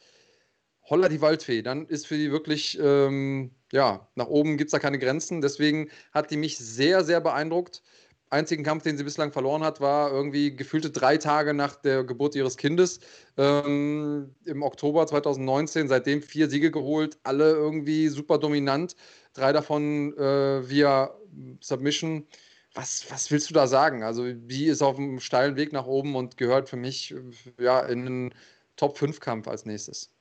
holla 0.85 1.09
die 1.09 1.20
Waldfee, 1.20 1.62
dann 1.62 1.87
ist 1.87 2.07
für 2.07 2.16
die 2.16 2.31
wirklich, 2.31 2.79
ähm, 2.81 3.53
ja, 3.73 4.09
nach 4.14 4.29
oben 4.29 4.57
gibt 4.57 4.68
es 4.68 4.73
da 4.73 4.79
keine 4.79 4.99
Grenzen. 4.99 5.40
Deswegen 5.40 5.90
hat 6.12 6.31
die 6.31 6.37
mich 6.37 6.59
sehr, 6.59 7.05
sehr 7.05 7.20
beeindruckt. 7.20 7.83
Einzigen 8.31 8.64
Kampf, 8.64 8.83
den 8.83 8.97
sie 8.97 9.05
bislang 9.05 9.33
verloren 9.33 9.62
hat, 9.62 9.81
war 9.81 10.11
irgendwie 10.11 10.55
gefühlte 10.57 10.90
drei 10.90 11.18
Tage 11.18 11.55
nach 11.55 11.77
der 11.77 12.05
Geburt 12.05 12.35
ihres 12.35 12.57
Kindes 12.57 12.99
ähm, 13.37 14.35
im 14.44 14.62
Oktober 14.62 15.07
2019. 15.07 15.88
Seitdem 15.88 16.23
vier 16.23 16.51
Siege 16.51 16.70
geholt, 16.70 17.18
alle 17.23 17.53
irgendwie 17.53 18.09
super 18.09 18.38
dominant. 18.38 18.97
Drei 19.35 19.53
davon 19.53 20.16
äh, 20.18 20.68
via 20.68 21.14
Submission. 21.61 22.27
Was, 22.75 23.07
was 23.09 23.31
willst 23.31 23.51
du 23.51 23.55
da 23.55 23.68
sagen? 23.68 24.03
Also, 24.03 24.33
die 24.33 24.66
ist 24.66 24.83
auf 24.83 24.99
einem 24.99 25.20
steilen 25.20 25.57
Weg 25.57 25.73
nach 25.73 25.87
oben 25.87 26.16
und 26.16 26.37
gehört 26.37 26.68
für 26.68 26.77
mich 26.77 27.14
ja, 27.59 27.81
in 27.81 28.07
einen 28.07 28.35
Top-5-Kampf 28.77 29.47
als 29.47 29.64
nächstes. 29.64 30.13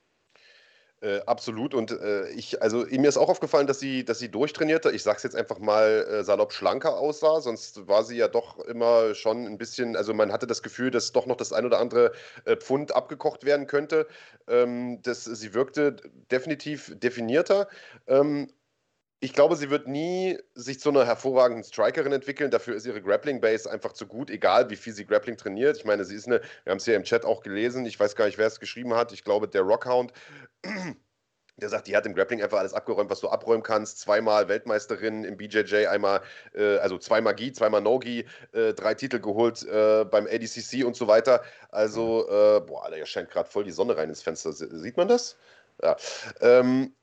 Äh, 1.03 1.19
absolut. 1.25 1.73
Und 1.73 1.91
äh, 1.91 2.29
ich, 2.29 2.61
also 2.61 2.85
mir 2.89 3.09
ist 3.09 3.17
auch 3.17 3.27
aufgefallen, 3.27 3.67
dass 3.67 3.77
sie, 3.77 4.05
dass 4.05 4.19
sie 4.19 4.29
durchtrainierte, 4.29 4.89
ich 4.89 5.03
sag's 5.03 5.23
jetzt 5.23 5.35
einfach 5.35 5.59
mal 5.59 6.07
äh, 6.09 6.23
salopp 6.23 6.53
schlanker 6.53 6.97
aussah, 6.97 7.41
sonst 7.41 7.89
war 7.89 8.05
sie 8.05 8.15
ja 8.15 8.29
doch 8.29 8.57
immer 8.59 9.13
schon 9.13 9.45
ein 9.45 9.57
bisschen, 9.57 9.97
also 9.97 10.13
man 10.13 10.31
hatte 10.31 10.47
das 10.47 10.63
Gefühl, 10.63 10.91
dass 10.91 11.11
doch 11.11 11.25
noch 11.25 11.35
das 11.35 11.51
ein 11.51 11.65
oder 11.65 11.79
andere 11.79 12.13
äh, 12.45 12.55
Pfund 12.55 12.95
abgekocht 12.95 13.43
werden 13.43 13.67
könnte. 13.67 14.07
Ähm, 14.47 15.01
das, 15.01 15.25
sie 15.25 15.53
wirkte 15.53 15.97
definitiv 16.31 16.93
definierter. 16.97 17.67
Ähm, 18.07 18.47
ich 19.23 19.31
glaube, 19.31 19.55
sie 19.55 19.69
wird 19.69 19.87
nie 19.87 20.37
sich 20.53 20.81
zu 20.81 20.89
einer 20.89 21.05
hervorragenden 21.05 21.63
Strikerin 21.63 22.11
entwickeln. 22.11 22.51
Dafür 22.51 22.75
ist 22.75 22.85
ihre 22.85 23.01
Grappling 23.01 23.39
Base 23.39 23.71
einfach 23.71 23.93
zu 23.93 24.05
gut, 24.05 24.29
egal 24.29 24.69
wie 24.69 24.75
viel 24.75 24.91
sie 24.91 25.05
Grappling 25.05 25.37
trainiert. 25.37 25.77
Ich 25.77 25.85
meine, 25.85 26.03
sie 26.03 26.15
ist 26.15 26.27
eine, 26.27 26.41
wir 26.65 26.71
haben 26.71 26.77
es 26.77 26.83
hier 26.83 26.97
im 26.97 27.05
Chat 27.05 27.23
auch 27.23 27.41
gelesen, 27.41 27.85
ich 27.85 27.97
weiß 27.97 28.17
gar 28.17 28.25
nicht, 28.25 28.37
wer 28.37 28.47
es 28.47 28.59
geschrieben 28.59 28.93
hat. 28.93 29.13
Ich 29.13 29.23
glaube, 29.23 29.47
der 29.47 29.61
Rockhound 29.61 30.11
der 31.57 31.69
sagt, 31.69 31.87
die 31.87 31.95
hat 31.95 32.05
im 32.05 32.15
Grappling 32.15 32.43
einfach 32.43 32.59
alles 32.59 32.73
abgeräumt, 32.73 33.09
was 33.09 33.21
du 33.21 33.29
abräumen 33.29 33.63
kannst. 33.63 33.99
Zweimal 33.99 34.49
Weltmeisterin 34.49 35.23
im 35.23 35.37
BJJ, 35.37 35.87
einmal, 35.87 36.21
äh, 36.53 36.77
also 36.79 36.97
zweimal 36.97 37.33
Gi, 37.33 37.53
zweimal 37.53 37.79
No-Gi, 37.79 38.25
äh, 38.51 38.73
drei 38.73 38.93
Titel 38.93 39.19
geholt 39.19 39.63
äh, 39.63 40.03
beim 40.03 40.27
ADCC 40.27 40.83
und 40.83 40.97
so 40.97 41.07
weiter. 41.07 41.43
Also, 41.69 42.27
äh, 42.27 42.59
boah, 42.59 42.91
hier 42.93 43.05
scheint 43.05 43.29
gerade 43.29 43.49
voll 43.49 43.63
die 43.63 43.71
Sonne 43.71 43.95
rein 43.95 44.09
ins 44.09 44.21
Fenster. 44.21 44.51
Sieht 44.51 44.97
man 44.97 45.07
das? 45.07 45.37
Ja. 45.81 45.95
Ähm, 46.41 46.93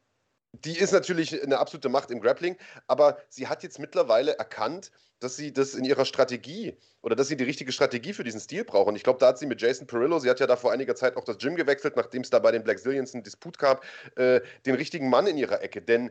die 0.52 0.76
ist 0.78 0.92
natürlich 0.92 1.42
eine 1.42 1.58
absolute 1.58 1.88
Macht 1.88 2.10
im 2.10 2.20
Grappling, 2.20 2.56
aber 2.86 3.18
sie 3.28 3.46
hat 3.46 3.62
jetzt 3.62 3.78
mittlerweile 3.78 4.36
erkannt, 4.36 4.90
dass 5.20 5.36
sie 5.36 5.52
das 5.52 5.74
in 5.74 5.84
ihrer 5.84 6.04
Strategie 6.04 6.76
oder 7.02 7.14
dass 7.14 7.28
sie 7.28 7.36
die 7.36 7.44
richtige 7.44 7.72
Strategie 7.72 8.12
für 8.12 8.24
diesen 8.24 8.40
Stil 8.40 8.64
braucht. 8.64 8.88
Und 8.88 8.96
ich 8.96 9.04
glaube, 9.04 9.18
da 9.18 9.28
hat 9.28 9.38
sie 9.38 9.46
mit 9.46 9.60
Jason 9.60 9.86
Perillo, 9.86 10.18
sie 10.18 10.30
hat 10.30 10.40
ja 10.40 10.46
da 10.46 10.56
vor 10.56 10.72
einiger 10.72 10.94
Zeit 10.94 11.16
auch 11.16 11.24
das 11.24 11.38
Gym 11.38 11.56
gewechselt, 11.56 11.96
nachdem 11.96 12.22
es 12.22 12.30
da 12.30 12.38
bei 12.38 12.50
den 12.50 12.64
Black 12.64 12.78
Zillions 12.78 13.14
einen 13.14 13.22
Disput 13.22 13.58
gab, 13.58 13.84
äh, 14.16 14.40
den 14.66 14.74
richtigen 14.74 15.10
Mann 15.10 15.26
in 15.26 15.36
ihrer 15.36 15.62
Ecke. 15.62 15.82
Denn 15.82 16.10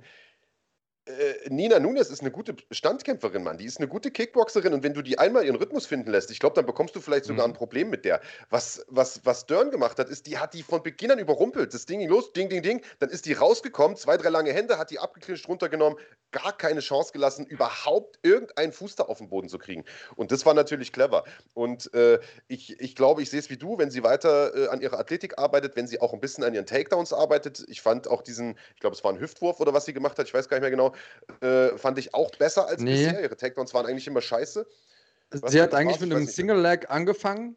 äh, 1.09 1.49
Nina 1.49 1.79
Nunes 1.79 2.09
ist 2.09 2.21
eine 2.21 2.31
gute 2.31 2.55
Standkämpferin, 2.71 3.43
Mann. 3.43 3.57
Die 3.57 3.65
ist 3.65 3.77
eine 3.79 3.87
gute 3.87 4.11
Kickboxerin 4.11 4.73
und 4.73 4.83
wenn 4.83 4.93
du 4.93 5.01
die 5.01 5.17
einmal 5.17 5.45
ihren 5.45 5.55
Rhythmus 5.55 5.85
finden 5.85 6.11
lässt, 6.11 6.31
ich 6.31 6.39
glaube, 6.39 6.55
dann 6.55 6.65
bekommst 6.65 6.95
du 6.95 7.01
vielleicht 7.01 7.25
sogar 7.25 7.47
mhm. 7.47 7.53
ein 7.53 7.57
Problem 7.57 7.89
mit 7.89 8.05
der. 8.05 8.21
Was, 8.49 8.85
was, 8.87 9.21
was 9.25 9.45
Dern 9.45 9.71
gemacht 9.71 9.97
hat, 9.99 10.09
ist, 10.09 10.27
die 10.27 10.37
hat 10.37 10.53
die 10.53 10.63
von 10.63 10.83
Beginn 10.83 11.11
an 11.11 11.19
überrumpelt. 11.19 11.73
Das 11.73 11.85
Ding 11.85 11.99
ging 11.99 12.09
los, 12.09 12.31
ding, 12.33 12.49
ding, 12.49 12.61
ding. 12.61 12.81
Dann 12.99 13.09
ist 13.09 13.25
die 13.25 13.33
rausgekommen, 13.33 13.97
zwei, 13.97 14.17
drei 14.17 14.29
lange 14.29 14.53
Hände, 14.53 14.77
hat 14.77 14.91
die 14.91 14.99
abgeklinscht, 14.99 15.47
runtergenommen, 15.47 15.97
gar 16.31 16.55
keine 16.55 16.79
Chance 16.79 17.11
gelassen, 17.11 17.45
überhaupt 17.45 18.19
irgendeinen 18.21 18.71
Fuß 18.71 18.95
da 18.95 19.03
auf 19.03 19.17
den 19.17 19.29
Boden 19.29 19.49
zu 19.49 19.57
kriegen. 19.57 19.85
Und 20.15 20.31
das 20.31 20.45
war 20.45 20.53
natürlich 20.53 20.93
clever. 20.93 21.23
Und 21.53 21.93
äh, 21.93 22.19
ich, 22.47 22.79
ich 22.79 22.95
glaube, 22.95 23.21
ich 23.21 23.29
sehe 23.29 23.39
es 23.39 23.49
wie 23.49 23.57
du, 23.57 23.77
wenn 23.77 23.89
sie 23.89 24.03
weiter 24.03 24.55
äh, 24.55 24.67
an 24.67 24.81
ihrer 24.81 24.99
Athletik 24.99 25.39
arbeitet, 25.39 25.75
wenn 25.75 25.87
sie 25.87 25.99
auch 26.01 26.13
ein 26.13 26.19
bisschen 26.19 26.43
an 26.43 26.53
ihren 26.53 26.65
Takedowns 26.65 27.13
arbeitet. 27.13 27.65
Ich 27.67 27.81
fand 27.81 28.07
auch 28.07 28.21
diesen, 28.21 28.57
ich 28.75 28.79
glaube, 28.79 28.95
es 28.95 29.03
war 29.03 29.11
ein 29.11 29.19
Hüftwurf 29.19 29.59
oder 29.59 29.73
was 29.73 29.85
sie 29.85 29.93
gemacht 29.93 30.19
hat, 30.19 30.27
ich 30.27 30.33
weiß 30.33 30.47
gar 30.49 30.57
nicht 30.57 30.61
mehr 30.61 30.71
genau, 30.71 30.93
äh, 31.41 31.77
fand 31.77 31.97
ich 31.97 32.13
auch 32.13 32.31
besser 32.31 32.67
als 32.67 32.81
nee. 32.81 33.05
bisher. 33.05 33.21
Ihre 33.21 33.35
Takedowns 33.35 33.73
waren 33.73 33.85
eigentlich 33.85 34.07
immer 34.07 34.21
scheiße. 34.21 34.65
Was 35.31 35.51
sie 35.51 35.61
hat 35.61 35.73
eigentlich 35.73 35.99
mit 35.99 36.11
einem 36.11 36.27
Single 36.27 36.59
Leg 36.59 36.89
angefangen 36.89 37.55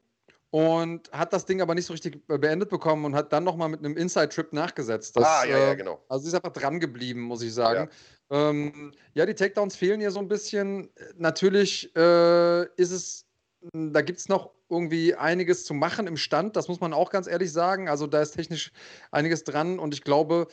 und 0.50 1.10
hat 1.12 1.32
das 1.32 1.46
Ding 1.46 1.62
aber 1.62 1.74
nicht 1.74 1.86
so 1.86 1.94
richtig 1.94 2.26
beendet 2.26 2.68
bekommen 2.68 3.06
und 3.06 3.14
hat 3.14 3.32
dann 3.32 3.44
nochmal 3.44 3.70
mit 3.70 3.80
einem 3.80 3.96
Inside-Trip 3.96 4.52
nachgesetzt. 4.52 5.16
Das, 5.16 5.24
ah, 5.24 5.44
ja, 5.46 5.58
ja, 5.58 5.72
äh, 5.72 5.76
genau. 5.76 6.04
Also 6.08 6.24
sie 6.24 6.28
ist 6.28 6.34
einfach 6.34 6.52
dran 6.52 6.78
geblieben, 6.78 7.22
muss 7.22 7.42
ich 7.42 7.54
sagen. 7.54 7.88
Ja, 8.30 8.50
ähm, 8.50 8.92
ja 9.14 9.24
die 9.24 9.34
Takedowns 9.34 9.76
fehlen 9.76 10.02
ihr 10.02 10.10
so 10.10 10.20
ein 10.20 10.28
bisschen. 10.28 10.90
Natürlich 11.16 11.96
äh, 11.96 12.64
ist 12.76 12.90
es, 12.90 13.24
da 13.72 14.02
gibt 14.02 14.18
es 14.18 14.28
noch 14.28 14.50
irgendwie 14.68 15.14
einiges 15.14 15.64
zu 15.64 15.72
machen 15.72 16.06
im 16.06 16.18
Stand, 16.18 16.56
das 16.56 16.68
muss 16.68 16.80
man 16.80 16.92
auch 16.92 17.10
ganz 17.10 17.26
ehrlich 17.26 17.52
sagen. 17.52 17.88
Also 17.88 18.06
da 18.06 18.20
ist 18.20 18.32
technisch 18.32 18.72
einiges 19.10 19.44
dran 19.44 19.78
und 19.78 19.94
ich 19.94 20.04
glaube, 20.04 20.48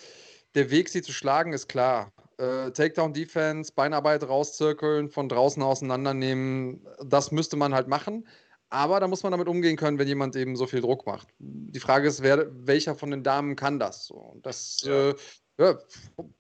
der 0.56 0.72
Weg, 0.72 0.88
sie 0.88 1.02
zu 1.02 1.12
schlagen, 1.12 1.52
ist 1.52 1.68
klar 1.68 2.14
äh, 2.40 2.72
Takedown-Defense, 2.72 3.74
Beinarbeit 3.76 4.28
rauszirkeln, 4.28 5.10
von 5.10 5.30
draußen 5.30 5.62
auseinandernehmen, 5.62 6.88
das 7.06 7.32
müsste 7.32 7.58
man 7.58 7.74
halt 7.74 7.88
machen. 7.88 8.28
Aber 8.70 9.00
da 9.00 9.08
muss 9.08 9.24
man 9.24 9.32
damit 9.32 9.48
umgehen 9.48 9.78
können, 9.78 9.98
wenn 9.98 10.08
jemand 10.08 10.36
eben 10.36 10.56
so 10.56 10.68
viel 10.68 10.82
Druck 10.82 11.06
macht. 11.08 11.28
Die 11.40 11.80
Frage 11.80 12.08
ist, 12.08 12.22
wer, 12.22 12.48
welcher 12.52 12.96
von 12.96 13.10
den 13.10 13.24
Damen 13.24 13.56
kann 13.56 13.80
das? 13.80 14.12
Und 14.12 14.46
das 14.46 14.82
ja. 14.84 15.10
Äh, 15.10 15.16
ja, 15.60 15.78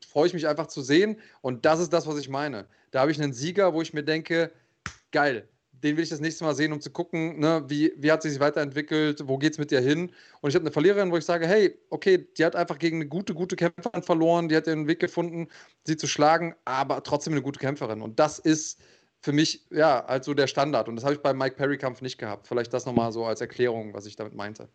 freue 0.07 0.27
ich 0.27 0.33
mich 0.33 0.47
einfach 0.47 0.67
zu 0.67 0.81
sehen. 0.81 1.19
Und 1.41 1.65
das 1.65 1.79
ist 1.79 1.91
das, 1.91 2.07
was 2.07 2.17
ich 2.17 2.29
meine. 2.29 2.67
Da 2.91 3.01
habe 3.01 3.11
ich 3.11 3.21
einen 3.21 3.33
Sieger, 3.33 3.73
wo 3.73 3.81
ich 3.81 3.93
mir 3.93 4.03
denke, 4.03 4.51
geil, 5.11 5.49
den 5.83 5.97
will 5.97 6.03
ich 6.03 6.09
das 6.09 6.19
nächste 6.19 6.43
Mal 6.43 6.55
sehen, 6.55 6.73
um 6.73 6.81
zu 6.81 6.91
gucken, 6.91 7.39
ne, 7.39 7.63
wie, 7.67 7.93
wie 7.97 8.11
hat 8.11 8.21
sie 8.21 8.29
sich 8.29 8.39
weiterentwickelt, 8.39 9.27
wo 9.27 9.37
geht 9.37 9.53
es 9.53 9.59
mit 9.59 9.71
ihr 9.71 9.81
hin. 9.81 10.11
Und 10.41 10.49
ich 10.49 10.55
habe 10.55 10.63
eine 10.63 10.71
Verliererin, 10.71 11.11
wo 11.11 11.17
ich 11.17 11.25
sage, 11.25 11.47
hey, 11.47 11.77
okay, 11.89 12.27
die 12.37 12.45
hat 12.45 12.55
einfach 12.55 12.77
gegen 12.77 12.97
eine 12.97 13.07
gute, 13.07 13.33
gute 13.33 13.55
Kämpferin 13.55 14.03
verloren, 14.03 14.49
die 14.49 14.55
hat 14.55 14.67
ihren 14.67 14.87
Weg 14.87 14.99
gefunden, 14.99 15.47
sie 15.85 15.97
zu 15.97 16.07
schlagen, 16.07 16.55
aber 16.65 17.03
trotzdem 17.03 17.33
eine 17.33 17.41
gute 17.41 17.59
Kämpferin. 17.59 18.01
Und 18.01 18.19
das 18.19 18.39
ist 18.39 18.79
für 19.21 19.33
mich, 19.33 19.65
ja, 19.69 20.05
halt 20.07 20.23
so 20.23 20.33
der 20.33 20.47
Standard. 20.47 20.87
Und 20.87 20.95
das 20.95 21.03
habe 21.03 21.13
ich 21.13 21.21
beim 21.21 21.37
Mike 21.37 21.55
Perry-Kampf 21.55 22.01
nicht 22.01 22.17
gehabt. 22.17 22.47
Vielleicht 22.47 22.73
das 22.73 22.85
nochmal 22.85 23.11
so 23.11 23.25
als 23.25 23.41
Erklärung, 23.41 23.93
was 23.93 24.05
ich 24.05 24.15
damit 24.15 24.33
meinte. 24.33 24.69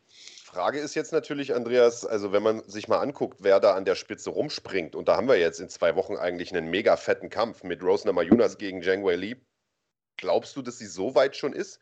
Frage 0.45 0.79
ist 0.79 0.95
jetzt 0.95 1.13
natürlich, 1.13 1.55
Andreas, 1.55 2.05
also 2.05 2.33
wenn 2.33 2.43
man 2.43 2.63
sich 2.69 2.87
mal 2.87 2.99
anguckt, 2.99 3.39
wer 3.41 3.59
da 3.59 3.75
an 3.75 3.85
der 3.85 3.95
Spitze 3.95 4.31
rumspringt, 4.31 4.95
und 4.95 5.09
da 5.09 5.17
haben 5.17 5.29
wir 5.29 5.39
jetzt 5.39 5.61
in 5.61 5.69
zwei 5.69 5.97
Wochen 5.97 6.17
eigentlich 6.17 6.55
einen 6.55 6.71
mega 6.71 6.97
fetten 6.97 7.31
Kampf 7.31 7.65
mit 7.65 7.83
Rose 7.83 8.07
Namajunas 8.07 8.59
gegen 8.59 8.83
Zhang 8.83 9.05
Wei 9.05 9.17
Li. 9.17 9.37
Glaubst 10.17 10.57
du, 10.57 10.63
dass 10.63 10.79
sie 10.79 10.87
so 10.87 11.15
weit 11.15 11.37
schon 11.37 11.53
ist? 11.53 11.81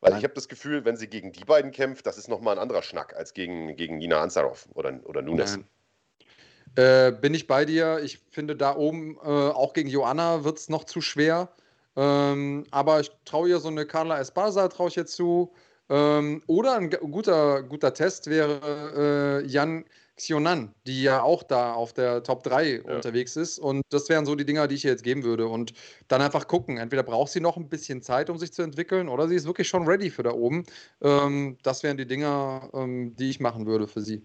Weil 0.00 0.10
Nein. 0.10 0.18
ich 0.18 0.24
habe 0.24 0.34
das 0.34 0.48
Gefühl, 0.48 0.84
wenn 0.84 0.96
sie 0.96 1.08
gegen 1.08 1.32
die 1.32 1.44
beiden 1.44 1.70
kämpft, 1.70 2.06
das 2.06 2.18
ist 2.18 2.28
nochmal 2.28 2.56
ein 2.56 2.60
anderer 2.60 2.82
Schnack 2.82 3.14
als 3.16 3.32
gegen, 3.32 3.74
gegen 3.76 3.98
Nina 3.98 4.20
Ansarov 4.20 4.68
oder, 4.74 5.00
oder 5.04 5.22
Nunes. 5.22 5.58
Äh, 6.76 7.12
bin 7.12 7.34
ich 7.34 7.46
bei 7.46 7.64
dir. 7.64 8.00
Ich 8.02 8.18
finde, 8.30 8.56
da 8.56 8.76
oben, 8.76 9.16
äh, 9.22 9.28
auch 9.28 9.72
gegen 9.72 9.88
Joanna, 9.88 10.44
wird 10.44 10.58
es 10.58 10.68
noch 10.68 10.84
zu 10.84 11.00
schwer. 11.00 11.48
Ähm, 11.96 12.66
aber 12.70 13.00
ich 13.00 13.10
traue 13.24 13.48
ihr 13.48 13.60
so 13.60 13.68
eine 13.68 13.86
Carla 13.86 14.18
Esparza, 14.18 14.68
traue 14.68 14.88
ich 14.88 14.96
jetzt 14.96 15.14
zu. 15.14 15.52
Ähm, 15.88 16.42
oder 16.46 16.76
ein 16.76 16.90
guter, 16.90 17.62
guter 17.62 17.94
Test 17.94 18.28
wäre 18.28 19.42
äh, 19.42 19.46
Jan 19.46 19.84
Xionan, 20.16 20.74
die 20.86 21.02
ja 21.02 21.22
auch 21.22 21.42
da 21.42 21.74
auf 21.74 21.92
der 21.92 22.22
Top 22.22 22.42
3 22.44 22.82
ja. 22.86 22.94
unterwegs 22.96 23.36
ist. 23.36 23.58
Und 23.58 23.82
das 23.90 24.08
wären 24.08 24.26
so 24.26 24.34
die 24.34 24.44
Dinger, 24.44 24.68
die 24.68 24.76
ich 24.76 24.84
ihr 24.84 24.90
jetzt 24.90 25.02
geben 25.02 25.24
würde. 25.24 25.48
Und 25.48 25.72
dann 26.08 26.22
einfach 26.22 26.46
gucken. 26.46 26.76
Entweder 26.78 27.02
braucht 27.02 27.32
sie 27.32 27.40
noch 27.40 27.56
ein 27.56 27.68
bisschen 27.68 28.02
Zeit, 28.02 28.30
um 28.30 28.38
sich 28.38 28.52
zu 28.52 28.62
entwickeln, 28.62 29.08
oder 29.08 29.28
sie 29.28 29.34
ist 29.34 29.46
wirklich 29.46 29.68
schon 29.68 29.86
ready 29.86 30.10
für 30.10 30.22
da 30.22 30.32
oben. 30.32 30.64
Ähm, 31.02 31.58
das 31.62 31.82
wären 31.82 31.96
die 31.96 32.06
Dinger, 32.06 32.70
ähm, 32.74 33.16
die 33.16 33.30
ich 33.30 33.40
machen 33.40 33.66
würde 33.66 33.88
für 33.88 34.00
sie. 34.02 34.22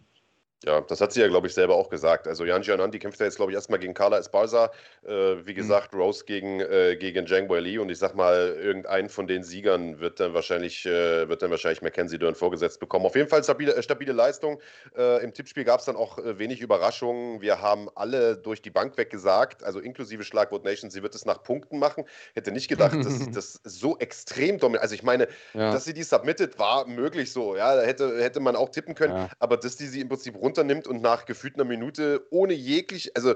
Ja, 0.65 0.82
das 0.82 1.00
hat 1.00 1.13
sie 1.13 1.22
ja, 1.22 1.28
glaube 1.30 1.48
ich, 1.48 1.54
selber 1.54 1.76
auch 1.76 1.89
gesagt. 1.89 2.28
Also 2.28 2.43
Jan 2.43 2.63
Giananti 2.63 3.00
kämpft 3.00 3.19
ja 3.22 3.26
jetzt, 3.26 3.38
glaube 3.38 3.52
ich, 3.54 3.56
erstmal 3.56 3.80
gegen 3.80 3.93
Carla 3.93 4.17
Esparza. 4.17 4.72
Äh, 5.06 5.10
wie 5.45 5.52
mhm. 5.52 5.56
gesagt, 5.56 5.93
mhm. 5.93 6.02
Rose 6.02 6.26
gegen, 6.26 6.60
äh, 6.60 6.98
gegen 6.98 7.28
Zhang 7.28 7.48
Li. 7.48 7.80
Und 7.80 7.89
ich 7.89 7.98
sag 7.98 8.13
mal, 8.13 8.58
irgendein 8.62 9.08
von 9.08 9.26
den 9.26 9.43
Siegern 9.43 10.02
wird 10.02 10.19
dann 10.19 10.34
wahrscheinlich, 10.34 10.86
äh, 10.86 11.30
wird 11.30 11.41
dann 11.41 11.52
wahrscheinlich 11.52 11.82
Mackenzie 11.82 12.19
Dern 12.19 12.36
vorgesetzt 12.36 12.82
bekommen. 12.82 13.06
Auf 13.06 13.15
jeden 13.15 13.30
Fall 13.30 13.41
stabile, 13.41 13.74
äh, 13.74 13.82
stabile 13.82 14.12
Leistung. 14.12 14.60
Äh, 14.98 15.24
Im 15.24 15.34
Tippspiel 15.34 15.63
gab 15.63 15.80
es 15.80 15.86
dann 15.86 15.95
auch 15.95 16.17
äh, 16.17 16.38
wenig 16.38 16.60
Überraschungen. 16.60 17.39
Wir 17.39 17.62
haben 17.62 17.88
alle 17.95 18.36
durch 18.36 18.62
die 18.62 18.69
Bank 18.69 18.98
weg 18.98 19.12
gesagt, 19.12 19.63
also 19.63 19.80
inklusive 19.80 20.26
Schlagwort 20.26 20.65
Nation, 20.65 20.91
sie 20.91 21.02
wird 21.04 21.15
es 21.15 21.24
nach 21.24 21.41
Punkten 21.41 21.80
machen. 21.80 22.04
Hätte 22.36 22.52
nicht 22.52 22.67
gedacht, 22.67 22.95
dass 22.95 23.32
das 23.32 23.62
so 23.63 23.98
extrem 24.00 24.58
dominiert. 24.58 24.84
Also 24.84 24.93
ich 24.93 25.04
meine, 25.04 25.30
ja. 25.54 25.72
dass 25.72 25.86
sie 25.86 25.93
die 25.93 26.04
submitted, 26.04 26.60
war 26.60 26.86
möglich 26.86 27.32
so. 27.32 27.56
Ja, 27.56 27.78
da 27.78 27.84
hätte, 27.84 28.22
hätte 28.22 28.41
man 28.41 28.58
auch 28.58 28.67
tippen 28.67 28.93
können. 28.93 29.15
Ja. 29.15 29.30
Aber 29.39 29.56
dass 29.56 29.78
die 29.78 29.88
sie 29.88 30.02
im 30.02 30.10
Prinzip 30.10 30.36
runter 30.36 30.48
runternimmt 30.49 30.88
und 30.88 31.01
nach 31.01 31.25
gefühlt 31.25 31.55
einer 31.55 31.63
Minute 31.63 32.25
ohne 32.31 32.53
jeglich, 32.53 33.15
also 33.15 33.35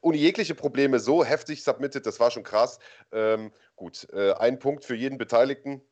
ohne 0.00 0.16
jegliche 0.16 0.54
Probleme 0.54 1.00
so 1.00 1.24
heftig 1.24 1.62
submitted, 1.62 2.06
das 2.06 2.20
war 2.20 2.30
schon 2.30 2.44
krass. 2.44 2.78
Ähm, 3.12 3.52
gut, 3.74 4.06
äh, 4.12 4.32
ein 4.32 4.58
Punkt 4.58 4.84
für 4.84 4.94
jeden 4.94 5.18
Beteiligten. 5.18 5.82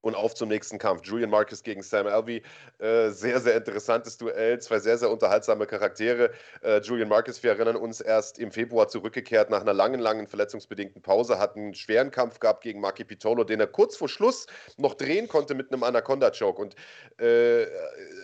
Und 0.00 0.14
auf 0.14 0.34
zum 0.34 0.48
nächsten 0.48 0.78
Kampf. 0.78 1.04
Julian 1.04 1.30
Marcus 1.30 1.62
gegen 1.64 1.82
Sam 1.82 2.06
Alvey. 2.06 2.42
Äh, 2.78 3.10
sehr, 3.10 3.40
sehr 3.40 3.56
interessantes 3.56 4.16
Duell. 4.16 4.60
Zwei 4.60 4.78
sehr, 4.78 4.96
sehr 4.96 5.10
unterhaltsame 5.10 5.66
Charaktere. 5.66 6.30
Äh, 6.62 6.80
Julian 6.80 7.08
Marcus, 7.08 7.42
wir 7.42 7.50
erinnern 7.50 7.74
uns, 7.74 8.00
erst 8.00 8.38
im 8.38 8.52
Februar 8.52 8.86
zurückgekehrt 8.86 9.50
nach 9.50 9.60
einer 9.60 9.74
langen, 9.74 9.98
langen 9.98 10.28
verletzungsbedingten 10.28 11.02
Pause. 11.02 11.40
Hat 11.40 11.56
einen 11.56 11.74
schweren 11.74 12.12
Kampf 12.12 12.38
gehabt 12.38 12.62
gegen 12.62 12.80
Maki 12.80 13.02
Pitolo, 13.02 13.42
den 13.42 13.58
er 13.58 13.66
kurz 13.66 13.96
vor 13.96 14.08
Schluss 14.08 14.46
noch 14.76 14.94
drehen 14.94 15.26
konnte 15.26 15.54
mit 15.54 15.72
einem 15.72 15.82
Anaconda-Choke. 15.82 16.62
Und 16.62 16.76
äh, 17.20 17.66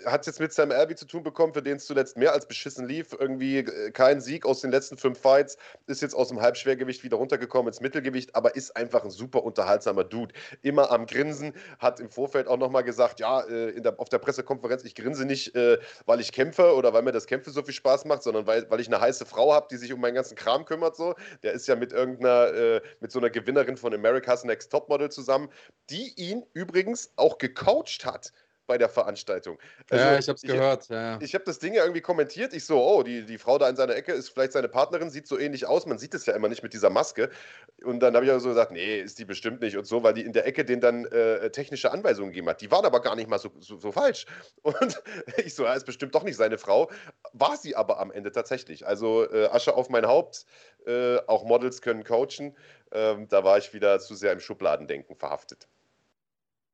hat 0.07 0.21
es 0.21 0.27
jetzt 0.27 0.41
mit 0.41 0.53
Sam 0.53 0.71
Alvey 0.71 0.95
zu 0.95 1.07
tun 1.07 1.25
bekommen, 1.25 1.55
für 1.55 1.63
den 1.63 1.79
es 1.79 1.87
zuletzt 1.87 2.17
mehr 2.17 2.33
als 2.33 2.47
beschissen 2.47 2.87
lief. 2.87 3.17
Irgendwie 3.19 3.59
äh, 3.59 3.91
kein 3.91 4.21
Sieg 4.21 4.47
aus 4.47 4.61
den 4.61 4.71
letzten 4.71 4.97
fünf 4.97 5.19
Fights. 5.19 5.57
Ist 5.89 6.03
jetzt 6.03 6.15
aus 6.15 6.29
dem 6.29 6.41
Halbschwergewicht 6.41 7.03
wieder 7.03 7.17
runtergekommen 7.17 7.67
ins 7.67 7.81
Mittelgewicht, 7.81 8.37
aber 8.37 8.55
ist 8.55 8.77
einfach 8.77 9.03
ein 9.03 9.11
super 9.11 9.43
unterhaltsamer 9.43 10.05
Dude. 10.05 10.33
Immer 10.63 10.93
am 10.93 11.07
Grinsen 11.07 11.53
hat 11.79 12.01
im 12.01 12.11
Vorfeld 12.11 12.49
auch 12.49 12.57
nochmal 12.57 12.85
gesagt, 12.85 13.21
ja, 13.21 13.43
äh, 13.43 13.81
der, 13.81 13.99
auf 13.99 14.09
der 14.09 14.19
Pressekonferenz, 14.19 14.85
ich 14.85 14.95
grinse 14.95 15.25
nicht, 15.25 15.55
äh, 15.55 15.79
weil 16.07 16.21
ich 16.21 16.33
kämpfe 16.33 16.75
oder 16.75 16.93
weil 16.93 17.03
mir 17.03 17.13
das 17.13 17.27
Kämpfe 17.27 17.51
so 17.51 17.63
viel 17.63 17.75
Spaß 17.75 18.05
macht, 18.05 18.23
sondern 18.23 18.47
weil, 18.47 18.71
weil 18.71 18.81
ich 18.81 18.89
eine 18.89 19.01
heiße 19.01 19.27
Frau 19.27 19.53
habe, 19.53 19.69
die 19.71 19.77
sich 19.77 19.93
um 19.93 20.01
meinen 20.01 20.15
ganzen 20.15 20.37
Kram 20.37 20.65
kümmert. 20.65 20.97
So. 20.97 21.15
Der 21.43 21.53
ist 21.53 21.67
ja 21.67 21.77
mit 21.77 21.93
irgendeiner, 21.93 22.53
äh, 22.53 22.81
mit 23.01 23.13
so 23.13 23.19
einer 23.19 23.31
Gewinnerin 23.31 23.77
von 23.77 23.95
America's 23.95 24.45
Next 24.45 24.71
Topmodel 24.71 25.11
zusammen, 25.11 25.49
die 25.91 26.13
ihn 26.17 26.45
übrigens 26.53 27.13
auch 27.17 27.39
gecoacht 27.39 28.05
hat 28.05 28.33
bei 28.67 28.79
der 28.79 28.89
Veranstaltung. 28.89 29.59
Also, 29.91 30.05
ja, 30.05 30.19
ich 30.19 30.29
habe 30.29 30.37
es 30.37 30.43
gehört. 30.43 30.89
Ja. 30.89 31.19
Ich 31.21 31.35
habe 31.35 31.45
das 31.45 31.59
Ding 31.59 31.75
ja 31.75 31.83
irgendwie 31.83 32.01
kommentiert. 32.01 32.53
Ich 32.55 32.65
so, 32.65 32.83
oh, 32.83 33.03
die, 33.03 33.25
die 33.25 33.39
Frau 33.39 33.59
da 33.59 33.69
in 33.69 33.77
seiner 33.77 33.95
Ecke 33.95 34.13
ist 34.13 34.31
vielleicht 34.31 34.53
seine 34.53 34.69
Partnerin, 34.69 35.11
sieht 35.11 35.27
so 35.27 35.39
ähnlich 35.39 35.67
aus. 35.67 35.87
Man 35.87 35.99
sieht 35.99 36.15
es 36.15 36.27
ja 36.27 36.35
immer 36.35 36.49
nicht 36.49 36.63
mit 36.63 36.73
dieser 36.73 36.91
Maske. 36.91 37.31
Und 37.83 38.01
dann 38.01 38.15
habe 38.15 38.25
ich 38.25 38.33
so 38.41 38.49
gesagt, 38.49 38.73
nee, 38.73 39.01
ist 39.01 39.19
die 39.19 39.25
bestimmt 39.25 39.61
nicht 39.61 39.77
und 39.77 39.87
so, 39.87 40.03
weil 40.03 40.15
die 40.15 40.23
in 40.23 40.33
der 40.33 40.47
Ecke 40.47 40.65
den 40.65 40.81
dann 40.81 41.05
äh, 41.07 41.51
technische 41.51 41.93
Anweisungen 41.93 42.31
gegeben 42.31 42.49
hat. 42.49 42.61
Die 42.61 42.71
waren 42.71 42.85
aber 42.85 43.01
gar 43.01 43.17
nicht 43.17 43.29
mal 43.29 43.39
so, 43.39 43.51
so, 43.61 43.77
so 43.77 43.93
falsch. 43.93 44.27
Und 44.63 45.03
ich 45.45 45.55
so, 45.55 45.65
ja, 45.65 45.75
ist 45.75 45.87
bestimmt 45.87 46.15
doch 46.15 46.23
nicht 46.23 46.37
seine 46.37 46.59
Frau. 46.59 46.91
War 47.33 47.57
sie 47.57 47.77
aber 47.77 48.01
am 48.01 48.11
Ende 48.11 48.33
tatsächlich. 48.33 48.87
Also 48.87 49.31
äh, 49.31 49.47
Asche 49.47 49.75
auf 49.75 49.89
mein 49.89 50.07
Haupt. 50.07 50.47
Äh, 50.87 51.19
auch 51.27 51.45
Models 51.45 51.83
können 51.83 52.05
coachen. 52.05 52.57
Ähm, 52.93 53.29
da 53.29 53.45
war 53.45 53.59
ich 53.59 53.73
wieder 53.75 53.99
zu 54.01 54.15
sehr 54.15 54.33
im 54.33 54.41
Schubladendenken 54.41 55.17
verhaftet. 55.17 55.69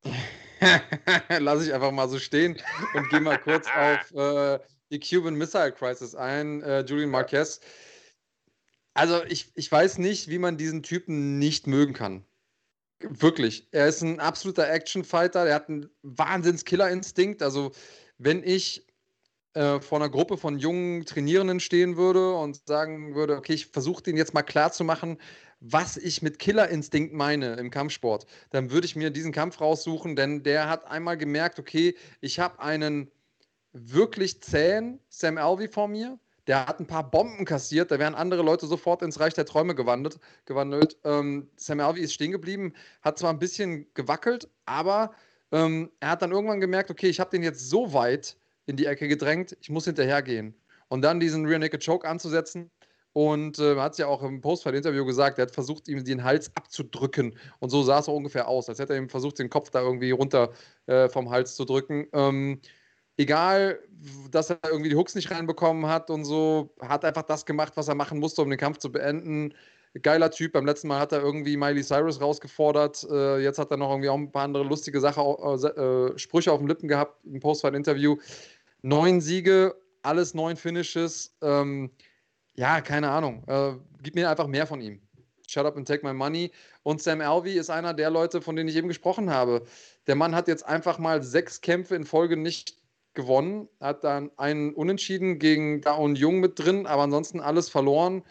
Lass 1.39 1.65
ich 1.65 1.73
einfach 1.73 1.91
mal 1.91 2.07
so 2.07 2.19
stehen 2.19 2.57
und 2.93 3.09
gehe 3.09 3.19
mal 3.19 3.37
kurz 3.37 3.67
auf 3.75 4.11
äh, 4.13 4.59
die 4.91 4.99
Cuban 4.99 5.35
Missile 5.35 5.71
Crisis 5.71 6.15
ein. 6.15 6.61
Äh, 6.61 6.81
Julian 6.81 7.09
Marquez. 7.09 7.59
Also 8.93 9.23
ich, 9.25 9.51
ich 9.55 9.71
weiß 9.71 9.97
nicht, 9.97 10.27
wie 10.29 10.39
man 10.39 10.57
diesen 10.57 10.83
Typen 10.83 11.39
nicht 11.39 11.65
mögen 11.67 11.93
kann. 11.93 12.25
Wirklich. 12.99 13.67
Er 13.71 13.87
ist 13.87 14.01
ein 14.01 14.19
absoluter 14.19 14.69
Actionfighter. 14.69 15.45
Er 15.45 15.55
hat 15.55 15.69
einen 15.69 15.89
Wahnsinns-Killer-Instinkt. 16.03 17.41
Also 17.41 17.71
wenn 18.17 18.43
ich 18.43 18.85
äh, 19.53 19.79
vor 19.79 19.99
einer 19.99 20.09
Gruppe 20.09 20.37
von 20.37 20.59
jungen 20.59 21.05
Trainierenden 21.05 21.59
stehen 21.59 21.97
würde 21.97 22.33
und 22.35 22.67
sagen 22.67 23.15
würde, 23.15 23.37
okay, 23.37 23.53
ich 23.53 23.67
versuche 23.67 24.03
den 24.03 24.17
jetzt 24.17 24.33
mal 24.33 24.43
klar 24.43 24.71
zu 24.71 24.83
machen, 24.83 25.17
was 25.61 25.95
ich 25.95 26.23
mit 26.23 26.39
Killerinstinkt 26.39 27.13
meine 27.13 27.53
im 27.53 27.69
Kampfsport, 27.69 28.25
dann 28.49 28.71
würde 28.71 28.85
ich 28.85 28.95
mir 28.95 29.11
diesen 29.11 29.31
Kampf 29.31 29.61
raussuchen, 29.61 30.15
denn 30.15 30.43
der 30.43 30.67
hat 30.67 30.85
einmal 30.89 31.17
gemerkt, 31.17 31.59
okay, 31.59 31.95
ich 32.19 32.39
habe 32.39 32.59
einen 32.59 33.11
wirklich 33.71 34.41
zähen 34.41 34.99
Sam 35.07 35.37
Alvey 35.37 35.67
vor 35.67 35.87
mir. 35.87 36.19
Der 36.47 36.65
hat 36.65 36.79
ein 36.79 36.87
paar 36.87 37.09
Bomben 37.09 37.45
kassiert, 37.45 37.91
da 37.91 37.99
wären 37.99 38.15
andere 38.15 38.41
Leute 38.41 38.65
sofort 38.65 39.03
ins 39.03 39.19
Reich 39.19 39.35
der 39.35 39.45
Träume 39.45 39.75
gewandelt. 39.75 40.19
gewandelt. 40.45 40.97
Ähm, 41.03 41.47
Sam 41.55 41.79
Alvey 41.79 42.01
ist 42.01 42.13
stehen 42.13 42.31
geblieben, 42.31 42.73
hat 43.03 43.19
zwar 43.19 43.31
ein 43.31 43.39
bisschen 43.39 43.85
gewackelt, 43.93 44.49
aber 44.65 45.13
ähm, 45.51 45.91
er 45.99 46.09
hat 46.09 46.23
dann 46.23 46.31
irgendwann 46.31 46.59
gemerkt, 46.59 46.89
okay, 46.89 47.07
ich 47.07 47.19
habe 47.19 47.29
den 47.29 47.43
jetzt 47.43 47.69
so 47.69 47.93
weit 47.93 48.35
in 48.65 48.77
die 48.77 48.87
Ecke 48.87 49.07
gedrängt, 49.07 49.55
ich 49.61 49.69
muss 49.69 49.85
hinterhergehen. 49.85 50.55
Und 50.87 51.03
dann 51.03 51.19
diesen 51.19 51.45
Rear 51.45 51.59
Naked 51.59 51.85
Choke 51.85 52.07
anzusetzen, 52.07 52.71
und 53.13 53.59
äh, 53.59 53.75
hat 53.77 53.93
es 53.93 53.97
ja 53.97 54.07
auch 54.07 54.23
im 54.23 54.41
Postfight-Interview 54.41 55.05
gesagt, 55.05 55.37
er 55.37 55.43
hat 55.43 55.51
versucht, 55.51 55.87
ihm 55.87 56.03
den 56.03 56.23
Hals 56.23 56.51
abzudrücken. 56.55 57.35
Und 57.59 57.69
so 57.69 57.83
sah 57.83 57.99
es 57.99 58.07
auch 58.07 58.15
ungefähr 58.15 58.47
aus, 58.47 58.69
als 58.69 58.79
hätte 58.79 58.93
er 58.93 58.99
ihm 58.99 59.09
versucht, 59.09 59.39
den 59.39 59.49
Kopf 59.49 59.69
da 59.69 59.81
irgendwie 59.81 60.11
runter 60.11 60.51
äh, 60.85 61.09
vom 61.09 61.29
Hals 61.29 61.55
zu 61.55 61.65
drücken. 61.65 62.07
Ähm, 62.13 62.61
egal, 63.17 63.79
dass 64.31 64.49
er 64.49 64.59
irgendwie 64.65 64.89
die 64.89 64.95
Hooks 64.95 65.15
nicht 65.15 65.29
reinbekommen 65.29 65.87
hat 65.87 66.09
und 66.09 66.23
so, 66.23 66.73
hat 66.81 67.03
einfach 67.03 67.23
das 67.23 67.45
gemacht, 67.45 67.73
was 67.75 67.87
er 67.87 67.95
machen 67.95 68.19
musste, 68.19 68.41
um 68.41 68.49
den 68.49 68.59
Kampf 68.59 68.77
zu 68.77 68.91
beenden. 68.91 69.53
Geiler 70.01 70.31
Typ. 70.31 70.53
Beim 70.53 70.65
letzten 70.65 70.87
Mal 70.87 70.99
hat 70.99 71.11
er 71.11 71.21
irgendwie 71.21 71.57
Miley 71.57 71.83
Cyrus 71.83 72.21
rausgefordert. 72.21 73.05
Äh, 73.11 73.39
jetzt 73.39 73.59
hat 73.59 73.71
er 73.71 73.77
noch 73.77 73.89
irgendwie 73.89 74.07
auch 74.07 74.17
ein 74.17 74.31
paar 74.31 74.43
andere 74.43 74.63
lustige 74.63 75.01
Sache, 75.01 75.19
äh, 75.21 75.67
äh, 75.67 76.17
Sprüche 76.17 76.53
auf 76.53 76.59
den 76.59 76.67
Lippen 76.67 76.87
gehabt 76.87 77.25
im 77.25 77.41
Postfight-Interview. 77.41 78.15
Neun 78.83 79.19
Siege, 79.19 79.75
alles 80.01 80.33
neun 80.33 80.55
Finishes. 80.55 81.35
Ähm, 81.41 81.91
ja, 82.61 82.79
keine 82.79 83.09
Ahnung. 83.09 83.43
Äh, 83.47 83.73
gib 84.03 84.13
mir 84.13 84.29
einfach 84.29 84.45
mehr 84.45 84.67
von 84.67 84.81
ihm. 84.81 85.01
Shut 85.47 85.65
up 85.65 85.77
and 85.77 85.87
take 85.87 86.05
my 86.05 86.13
money. 86.13 86.51
Und 86.83 87.01
Sam 87.01 87.19
Alvey 87.19 87.57
ist 87.57 87.71
einer 87.71 87.95
der 87.95 88.11
Leute, 88.11 88.39
von 88.39 88.55
denen 88.55 88.69
ich 88.69 88.75
eben 88.75 88.87
gesprochen 88.87 89.31
habe. 89.31 89.65
Der 90.05 90.13
Mann 90.13 90.35
hat 90.35 90.47
jetzt 90.47 90.63
einfach 90.67 90.99
mal 90.99 91.23
sechs 91.23 91.61
Kämpfe 91.61 91.95
in 91.95 92.05
Folge 92.05 92.37
nicht 92.37 92.77
gewonnen, 93.15 93.67
hat 93.79 94.03
dann 94.03 94.29
einen 94.37 94.75
Unentschieden 94.75 95.39
gegen 95.39 95.81
Daun 95.81 96.15
Jung 96.15 96.39
mit 96.39 96.59
drin, 96.59 96.85
aber 96.85 97.01
ansonsten 97.01 97.39
alles 97.39 97.67
verloren. 97.67 98.23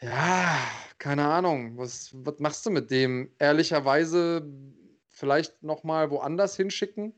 Ja, 0.00 0.56
keine 0.96 1.26
Ahnung. 1.26 1.76
Was, 1.76 2.12
was 2.14 2.38
machst 2.38 2.64
du 2.64 2.70
mit 2.70 2.90
dem? 2.90 3.30
Ehrlicherweise 3.38 4.50
vielleicht 5.10 5.62
nochmal 5.62 6.10
woanders 6.10 6.56
hinschicken 6.56 7.12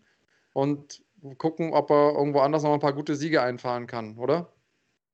und 0.52 1.00
gucken, 1.36 1.72
ob 1.74 1.90
er 1.90 2.14
irgendwo 2.16 2.40
anders 2.40 2.64
noch 2.64 2.74
ein 2.74 2.80
paar 2.80 2.92
gute 2.92 3.14
Siege 3.14 3.40
einfahren 3.40 3.86
kann, 3.86 4.18
oder? 4.18 4.52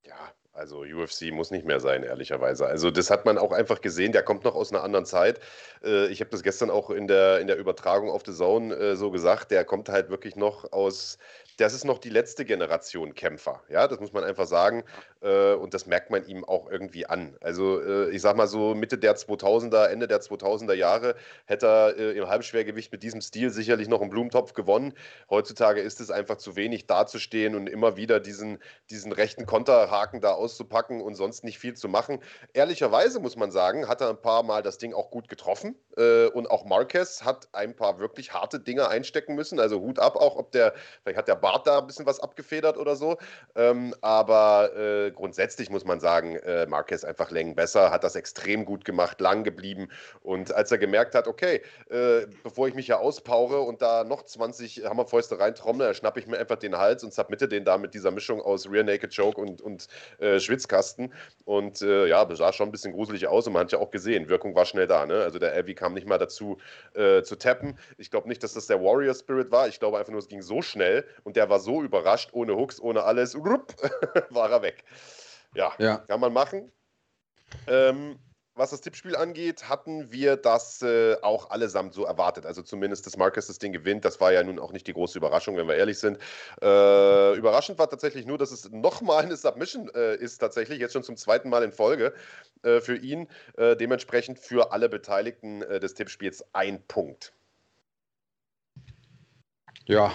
Ja, 0.03 0.34
also 0.55 0.79
UFC 0.81 1.31
muss 1.31 1.51
nicht 1.51 1.65
mehr 1.65 1.79
sein, 1.79 2.03
ehrlicherweise. 2.03 2.65
Also 2.65 2.89
das 2.89 3.09
hat 3.09 3.25
man 3.25 3.37
auch 3.37 3.51
einfach 3.51 3.81
gesehen, 3.81 4.13
der 4.13 4.23
kommt 4.23 4.45
noch 4.45 4.55
aus 4.55 4.71
einer 4.71 4.83
anderen 4.83 5.05
Zeit. 5.05 5.39
Äh, 5.83 6.07
ich 6.07 6.21
habe 6.21 6.31
das 6.31 6.43
gestern 6.43 6.69
auch 6.69 6.89
in 6.89 7.07
der, 7.07 7.39
in 7.39 7.47
der 7.47 7.57
Übertragung 7.57 8.09
auf 8.09 8.23
The 8.25 8.33
Zone 8.33 8.73
äh, 8.73 8.95
so 8.95 9.11
gesagt, 9.11 9.51
der 9.51 9.65
kommt 9.65 9.89
halt 9.89 10.09
wirklich 10.09 10.35
noch 10.35 10.71
aus 10.71 11.17
das 11.57 11.73
ist 11.73 11.85
noch 11.85 11.99
die 11.99 12.09
letzte 12.09 12.45
Generation 12.45 13.13
Kämpfer. 13.13 13.63
Ja, 13.69 13.87
das 13.87 13.99
muss 13.99 14.13
man 14.13 14.23
einfach 14.23 14.47
sagen. 14.47 14.83
Äh, 15.21 15.53
und 15.53 15.73
das 15.73 15.85
merkt 15.85 16.11
man 16.11 16.25
ihm 16.27 16.43
auch 16.43 16.69
irgendwie 16.69 17.05
an. 17.05 17.37
Also, 17.41 17.81
äh, 17.81 18.09
ich 18.09 18.21
sag 18.21 18.35
mal 18.35 18.47
so, 18.47 18.75
Mitte 18.75 18.97
der 18.97 19.15
2000er, 19.15 19.85
Ende 19.85 20.07
der 20.07 20.21
2000er 20.21 20.73
Jahre 20.73 21.15
hätte 21.45 21.67
er 21.67 21.97
äh, 21.97 22.11
im 22.17 22.27
Halbschwergewicht 22.27 22.91
mit 22.91 23.03
diesem 23.03 23.21
Stil 23.21 23.49
sicherlich 23.49 23.87
noch 23.87 24.01
einen 24.01 24.09
Blumentopf 24.09 24.53
gewonnen. 24.53 24.93
Heutzutage 25.29 25.81
ist 25.81 26.01
es 26.01 26.11
einfach 26.11 26.37
zu 26.37 26.55
wenig 26.55 26.87
dazustehen 26.87 27.55
und 27.55 27.67
immer 27.67 27.95
wieder 27.95 28.19
diesen, 28.19 28.59
diesen 28.89 29.11
rechten 29.11 29.45
Konterhaken 29.45 30.21
da 30.21 30.31
auszupacken 30.33 31.01
und 31.01 31.15
sonst 31.15 31.43
nicht 31.43 31.59
viel 31.59 31.75
zu 31.75 31.87
machen. 31.87 32.19
Ehrlicherweise 32.53 33.19
muss 33.19 33.35
man 33.37 33.51
sagen, 33.51 33.87
hat 33.87 34.01
er 34.01 34.09
ein 34.09 34.21
paar 34.21 34.43
Mal 34.43 34.61
das 34.61 34.77
Ding 34.77 34.93
auch 34.93 35.09
gut 35.09 35.29
getroffen. 35.29 35.75
Äh, 35.97 36.27
und 36.27 36.49
auch 36.51 36.65
Marquez 36.65 37.23
hat 37.23 37.47
ein 37.53 37.75
paar 37.75 37.99
wirklich 37.99 38.33
harte 38.33 38.59
Dinge 38.59 38.89
einstecken 38.89 39.35
müssen. 39.35 39.59
Also 39.59 39.79
Hut 39.79 39.99
ab 39.99 40.17
auch, 40.17 40.35
ob 40.35 40.51
der, 40.51 40.73
vielleicht 41.03 41.17
hat 41.17 41.27
der 41.27 41.35
Bart 41.45 41.67
da 41.67 41.77
ein 41.77 41.85
bisschen 41.85 42.07
was 42.07 42.19
abgefedert 42.19 42.75
oder 42.75 42.95
so. 42.95 43.17
Ähm, 43.55 43.93
aber 44.01 44.75
äh, 44.75 45.11
grundsätzlich 45.11 45.69
muss 45.69 45.85
man 45.85 45.99
sagen, 45.99 46.37
äh, 46.37 46.65
Marquez 46.65 47.03
einfach 47.03 47.29
Längen 47.29 47.53
besser, 47.53 47.91
hat 47.91 48.03
das 48.03 48.15
extrem 48.15 48.65
gut 48.65 48.83
gemacht, 48.83 49.21
lang 49.21 49.43
geblieben. 49.43 49.89
Und 50.23 50.51
als 50.51 50.71
er 50.71 50.79
gemerkt 50.79 51.13
hat, 51.13 51.27
okay, 51.27 51.61
äh, 51.91 52.25
bevor 52.41 52.67
ich 52.67 52.73
mich 52.73 52.87
ja 52.87 52.97
auspowere 52.97 53.61
und 53.61 53.83
da 53.83 54.03
noch 54.03 54.23
20 54.23 54.85
Hammerfäuste 54.85 55.37
reintrommle, 55.37 55.93
schnappe 55.93 56.19
ich 56.19 56.25
mir 56.25 56.39
einfach 56.39 56.55
den 56.55 56.79
Hals 56.79 57.03
und 57.03 57.13
submitte 57.13 57.47
den 57.47 57.63
da 57.63 57.77
mit 57.77 57.93
dieser 57.93 58.09
Mischung 58.09 58.41
aus 58.41 58.67
Rear 58.67 58.83
Naked 58.83 59.15
Choke 59.15 59.39
und, 59.39 59.61
und 59.61 59.85
äh, 60.17 60.39
Schwitzkasten. 60.39 61.13
Und 61.43 61.83
äh, 61.83 62.07
ja, 62.07 62.25
das 62.25 62.39
sah 62.39 62.53
schon 62.53 62.69
ein 62.69 62.71
bisschen 62.71 62.93
gruselig 62.93 63.27
aus 63.27 63.45
und 63.45 63.53
man 63.53 63.65
hat 63.65 63.71
ja 63.71 63.77
auch 63.77 63.91
gesehen, 63.91 64.29
Wirkung 64.29 64.55
war 64.55 64.65
schnell 64.65 64.87
da. 64.87 65.05
Ne? 65.05 65.21
Also 65.21 65.37
der 65.37 65.53
Elvi 65.53 65.75
kam 65.75 65.93
nicht 65.93 66.07
mal 66.07 66.17
dazu 66.17 66.57
äh, 66.95 67.21
zu 67.21 67.35
tappen. 67.35 67.77
Ich 67.99 68.09
glaube 68.09 68.27
nicht, 68.27 68.41
dass 68.41 68.53
das 68.53 68.65
der 68.65 68.81
Warrior 68.81 69.13
Spirit 69.13 69.51
war. 69.51 69.67
Ich 69.67 69.79
glaube 69.79 69.99
einfach 69.99 70.11
nur, 70.11 70.21
es 70.21 70.27
ging 70.27 70.41
so 70.41 70.63
schnell 70.63 71.05
und 71.23 71.34
der 71.35 71.49
war 71.49 71.59
so 71.59 71.81
überrascht, 71.81 72.29
ohne 72.33 72.55
Hooks, 72.55 72.79
ohne 72.79 73.03
alles, 73.03 73.35
rup, 73.35 73.75
war 74.29 74.51
er 74.51 74.61
weg. 74.61 74.83
Ja, 75.53 75.73
ja, 75.77 75.97
kann 75.97 76.19
man 76.19 76.33
machen. 76.33 76.71
Ähm, 77.67 78.19
was 78.57 78.69
das 78.69 78.79
Tippspiel 78.79 79.17
angeht, 79.17 79.67
hatten 79.67 80.13
wir 80.13 80.37
das 80.37 80.81
äh, 80.81 81.17
auch 81.21 81.49
allesamt 81.49 81.93
so 81.93 82.05
erwartet. 82.05 82.45
Also 82.45 82.61
zumindest, 82.61 83.05
dass 83.05 83.17
Marcus 83.17 83.47
das 83.47 83.59
Ding 83.59 83.73
gewinnt. 83.73 84.05
Das 84.05 84.21
war 84.21 84.31
ja 84.31 84.43
nun 84.43 84.59
auch 84.59 84.71
nicht 84.71 84.87
die 84.87 84.93
große 84.93 85.17
Überraschung, 85.17 85.57
wenn 85.57 85.67
wir 85.67 85.75
ehrlich 85.75 85.99
sind. 85.99 86.17
Äh, 86.61 87.35
überraschend 87.35 87.77
war 87.79 87.89
tatsächlich 87.89 88.25
nur, 88.25 88.37
dass 88.37 88.51
es 88.51 88.71
nochmal 88.71 89.23
eine 89.23 89.35
Submission 89.35 89.89
äh, 89.93 90.15
ist, 90.15 90.37
tatsächlich, 90.37 90.79
jetzt 90.79 90.93
schon 90.93 91.03
zum 91.03 91.17
zweiten 91.17 91.49
Mal 91.49 91.63
in 91.63 91.73
Folge 91.73 92.13
äh, 92.63 92.79
für 92.79 92.95
ihn. 92.95 93.27
Äh, 93.57 93.75
dementsprechend 93.75 94.39
für 94.39 94.71
alle 94.71 94.87
Beteiligten 94.87 95.61
äh, 95.61 95.81
des 95.81 95.93
Tippspiels 95.93 96.45
ein 96.53 96.81
Punkt. 96.87 97.33
Ja, 99.85 100.13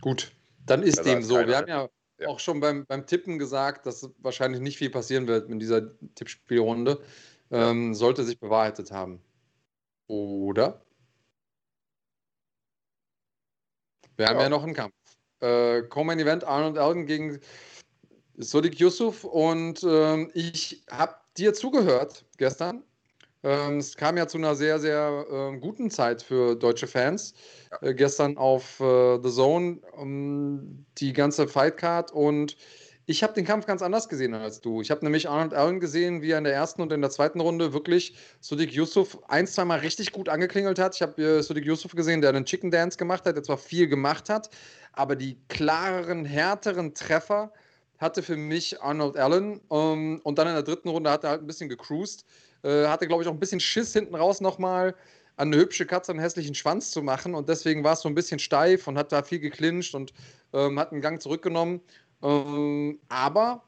gut. 0.00 0.30
Dann 0.70 0.82
ist 0.82 1.04
dem 1.04 1.22
so. 1.22 1.34
Wir 1.34 1.56
haben 1.56 1.68
ja, 1.68 1.88
ja, 2.18 2.28
auch 2.28 2.38
schon 2.38 2.60
beim, 2.60 2.86
beim 2.86 3.06
Tippen 3.06 3.38
gesagt, 3.38 3.86
dass 3.86 4.08
wahrscheinlich 4.18 4.60
nicht 4.60 4.78
viel 4.78 4.90
passieren 4.90 5.26
wird 5.26 5.50
in 5.50 5.58
dieser 5.58 5.98
Tippspielrunde. 6.14 7.02
Ähm, 7.50 7.94
sollte 7.94 8.22
sich 8.22 8.38
bewahrheitet 8.38 8.92
haben. 8.92 9.20
Oder? 10.06 10.84
Wir 14.16 14.26
ja. 14.26 14.30
haben 14.30 14.40
ja 14.40 14.48
noch 14.48 14.62
einen 14.62 14.74
Kampf. 14.74 14.94
Äh, 15.40 15.82
Common 15.82 16.20
Event 16.20 16.44
Arnold 16.44 16.76
Elgin 16.76 17.06
gegen 17.06 17.40
Sodik 18.36 18.78
Yusuf 18.78 19.24
und 19.24 19.82
ähm, 19.82 20.30
ich 20.34 20.84
habe 20.90 21.16
dir 21.36 21.54
zugehört 21.54 22.24
gestern 22.36 22.84
ähm, 23.42 23.78
es 23.78 23.96
kam 23.96 24.16
ja 24.16 24.26
zu 24.26 24.38
einer 24.38 24.54
sehr, 24.54 24.78
sehr 24.78 25.26
äh, 25.30 25.58
guten 25.58 25.90
Zeit 25.90 26.22
für 26.22 26.56
deutsche 26.56 26.86
Fans. 26.86 27.34
Äh, 27.80 27.94
gestern 27.94 28.36
auf 28.36 28.80
äh, 28.80 29.18
The 29.22 29.30
Zone 29.30 29.78
ähm, 29.98 30.84
die 30.98 31.12
ganze 31.12 31.48
Fightcard 31.48 32.12
und 32.12 32.56
ich 33.06 33.24
habe 33.24 33.32
den 33.32 33.44
Kampf 33.44 33.66
ganz 33.66 33.82
anders 33.82 34.08
gesehen 34.08 34.34
als 34.34 34.60
du. 34.60 34.80
Ich 34.82 34.90
habe 34.92 35.04
nämlich 35.04 35.28
Arnold 35.28 35.52
Allen 35.52 35.80
gesehen, 35.80 36.22
wie 36.22 36.30
er 36.30 36.38
in 36.38 36.44
der 36.44 36.54
ersten 36.54 36.80
und 36.80 36.92
in 36.92 37.00
der 37.00 37.10
zweiten 37.10 37.40
Runde 37.40 37.72
wirklich 37.72 38.14
Sudik 38.40 38.72
Yusuf 38.72 39.18
ein, 39.26 39.48
zwei 39.48 39.64
Mal 39.64 39.80
richtig 39.80 40.12
gut 40.12 40.28
angeklingelt 40.28 40.78
hat. 40.78 40.94
Ich 40.94 41.02
habe 41.02 41.20
äh, 41.20 41.42
Sudik 41.42 41.64
Yusuf 41.64 41.92
gesehen, 41.92 42.20
der 42.20 42.30
einen 42.30 42.44
Chicken 42.44 42.70
Dance 42.70 42.98
gemacht 42.98 43.24
hat, 43.26 43.34
der 43.34 43.42
zwar 43.42 43.58
viel 43.58 43.88
gemacht 43.88 44.28
hat, 44.28 44.50
aber 44.92 45.16
die 45.16 45.38
klareren, 45.48 46.24
härteren 46.24 46.94
Treffer 46.94 47.52
hatte 48.00 48.22
für 48.22 48.36
mich 48.36 48.80
Arnold 48.80 49.16
Allen. 49.16 49.60
Ähm, 49.70 50.20
und 50.24 50.38
dann 50.38 50.48
in 50.48 50.54
der 50.54 50.62
dritten 50.62 50.88
Runde 50.88 51.10
hat 51.10 51.24
er 51.24 51.30
halt 51.30 51.42
ein 51.42 51.46
bisschen 51.46 51.68
gecruised. 51.68 52.24
Äh, 52.62 52.86
hatte, 52.86 53.06
glaube 53.06 53.22
ich, 53.22 53.28
auch 53.28 53.32
ein 53.32 53.40
bisschen 53.40 53.60
Schiss 53.60 53.92
hinten 53.92 54.14
raus 54.14 54.40
nochmal 54.40 54.94
an 55.36 55.48
eine 55.48 55.56
hübsche 55.56 55.86
Katze 55.86 56.12
einen 56.12 56.20
hässlichen 56.20 56.54
Schwanz 56.54 56.90
zu 56.90 57.02
machen. 57.02 57.34
Und 57.34 57.48
deswegen 57.48 57.84
war 57.84 57.94
es 57.94 58.00
so 58.00 58.08
ein 58.08 58.14
bisschen 58.14 58.38
steif 58.38 58.86
und 58.88 58.98
hat 58.98 59.12
da 59.12 59.22
viel 59.22 59.38
geklincht 59.38 59.94
und 59.94 60.12
ähm, 60.52 60.78
hat 60.78 60.92
einen 60.92 61.00
Gang 61.00 61.20
zurückgenommen. 61.20 61.80
Ähm, 62.22 63.00
aber 63.08 63.62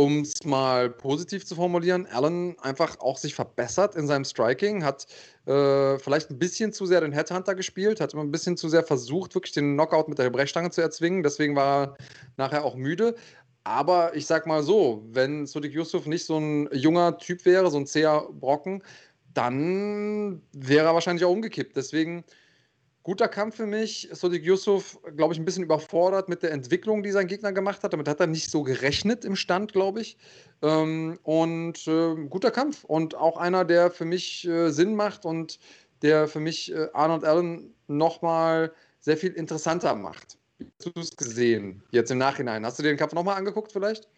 um 0.00 0.22
es 0.22 0.32
mal 0.44 0.88
positiv 0.88 1.44
zu 1.44 1.54
formulieren, 1.54 2.06
Allen 2.06 2.58
einfach 2.60 2.98
auch 3.00 3.18
sich 3.18 3.34
verbessert 3.34 3.96
in 3.96 4.06
seinem 4.06 4.24
Striking, 4.24 4.82
hat 4.82 5.06
äh, 5.44 5.98
vielleicht 5.98 6.30
ein 6.30 6.38
bisschen 6.38 6.72
zu 6.72 6.86
sehr 6.86 7.02
den 7.02 7.12
Headhunter 7.12 7.54
gespielt, 7.54 8.00
hat 8.00 8.14
immer 8.14 8.22
ein 8.22 8.30
bisschen 8.30 8.56
zu 8.56 8.70
sehr 8.70 8.82
versucht, 8.82 9.34
wirklich 9.34 9.52
den 9.52 9.74
Knockout 9.74 10.08
mit 10.08 10.18
der 10.18 10.30
Brechstange 10.30 10.70
zu 10.70 10.80
erzwingen. 10.80 11.22
Deswegen 11.22 11.54
war 11.54 11.82
er 11.82 11.96
nachher 12.38 12.64
auch 12.64 12.76
müde. 12.76 13.14
Aber 13.62 14.16
ich 14.16 14.24
sag 14.24 14.46
mal 14.46 14.62
so, 14.62 15.04
wenn 15.12 15.46
Sudik 15.46 15.74
Yusuf 15.74 16.06
nicht 16.06 16.24
so 16.24 16.38
ein 16.38 16.70
junger 16.72 17.18
Typ 17.18 17.44
wäre, 17.44 17.70
so 17.70 17.76
ein 17.76 17.86
zäher 17.86 18.26
Brocken, 18.32 18.82
dann 19.34 20.40
wäre 20.52 20.86
er 20.86 20.94
wahrscheinlich 20.94 21.26
auch 21.26 21.30
umgekippt. 21.30 21.76
Deswegen 21.76 22.24
guter 23.02 23.28
Kampf 23.28 23.56
für 23.56 23.66
mich. 23.66 24.08
Sudik 24.12 24.44
Yusuf, 24.44 24.98
glaube 25.16 25.34
ich, 25.34 25.40
ein 25.40 25.44
bisschen 25.44 25.64
überfordert 25.64 26.28
mit 26.28 26.42
der 26.42 26.52
Entwicklung, 26.52 27.02
die 27.02 27.10
sein 27.10 27.26
Gegner 27.26 27.52
gemacht 27.52 27.82
hat. 27.82 27.92
Damit 27.92 28.08
hat 28.08 28.20
er 28.20 28.26
nicht 28.26 28.50
so 28.50 28.62
gerechnet 28.62 29.24
im 29.24 29.36
Stand, 29.36 29.72
glaube 29.72 30.00
ich. 30.00 30.16
Ähm, 30.62 31.18
und 31.22 31.86
äh, 31.86 32.14
guter 32.28 32.50
Kampf. 32.50 32.84
Und 32.84 33.14
auch 33.14 33.36
einer, 33.36 33.64
der 33.64 33.90
für 33.90 34.04
mich 34.04 34.46
äh, 34.46 34.70
Sinn 34.70 34.94
macht 34.94 35.24
und 35.24 35.58
der 36.02 36.28
für 36.28 36.40
mich 36.40 36.72
äh, 36.72 36.88
Arnold 36.92 37.24
Allen 37.24 37.74
nochmal 37.88 38.72
sehr 39.00 39.16
viel 39.16 39.32
interessanter 39.32 39.94
macht 39.94 40.38
hast 40.60 40.96
du 40.96 41.00
es 41.00 41.16
gesehen, 41.16 41.82
jetzt 41.90 42.10
im 42.10 42.18
Nachhinein? 42.18 42.64
Hast 42.64 42.78
du 42.78 42.82
dir 42.82 42.90
den 42.90 42.98
Kampf 42.98 43.12
nochmal 43.12 43.36
angeguckt 43.36 43.72
vielleicht? 43.72 44.08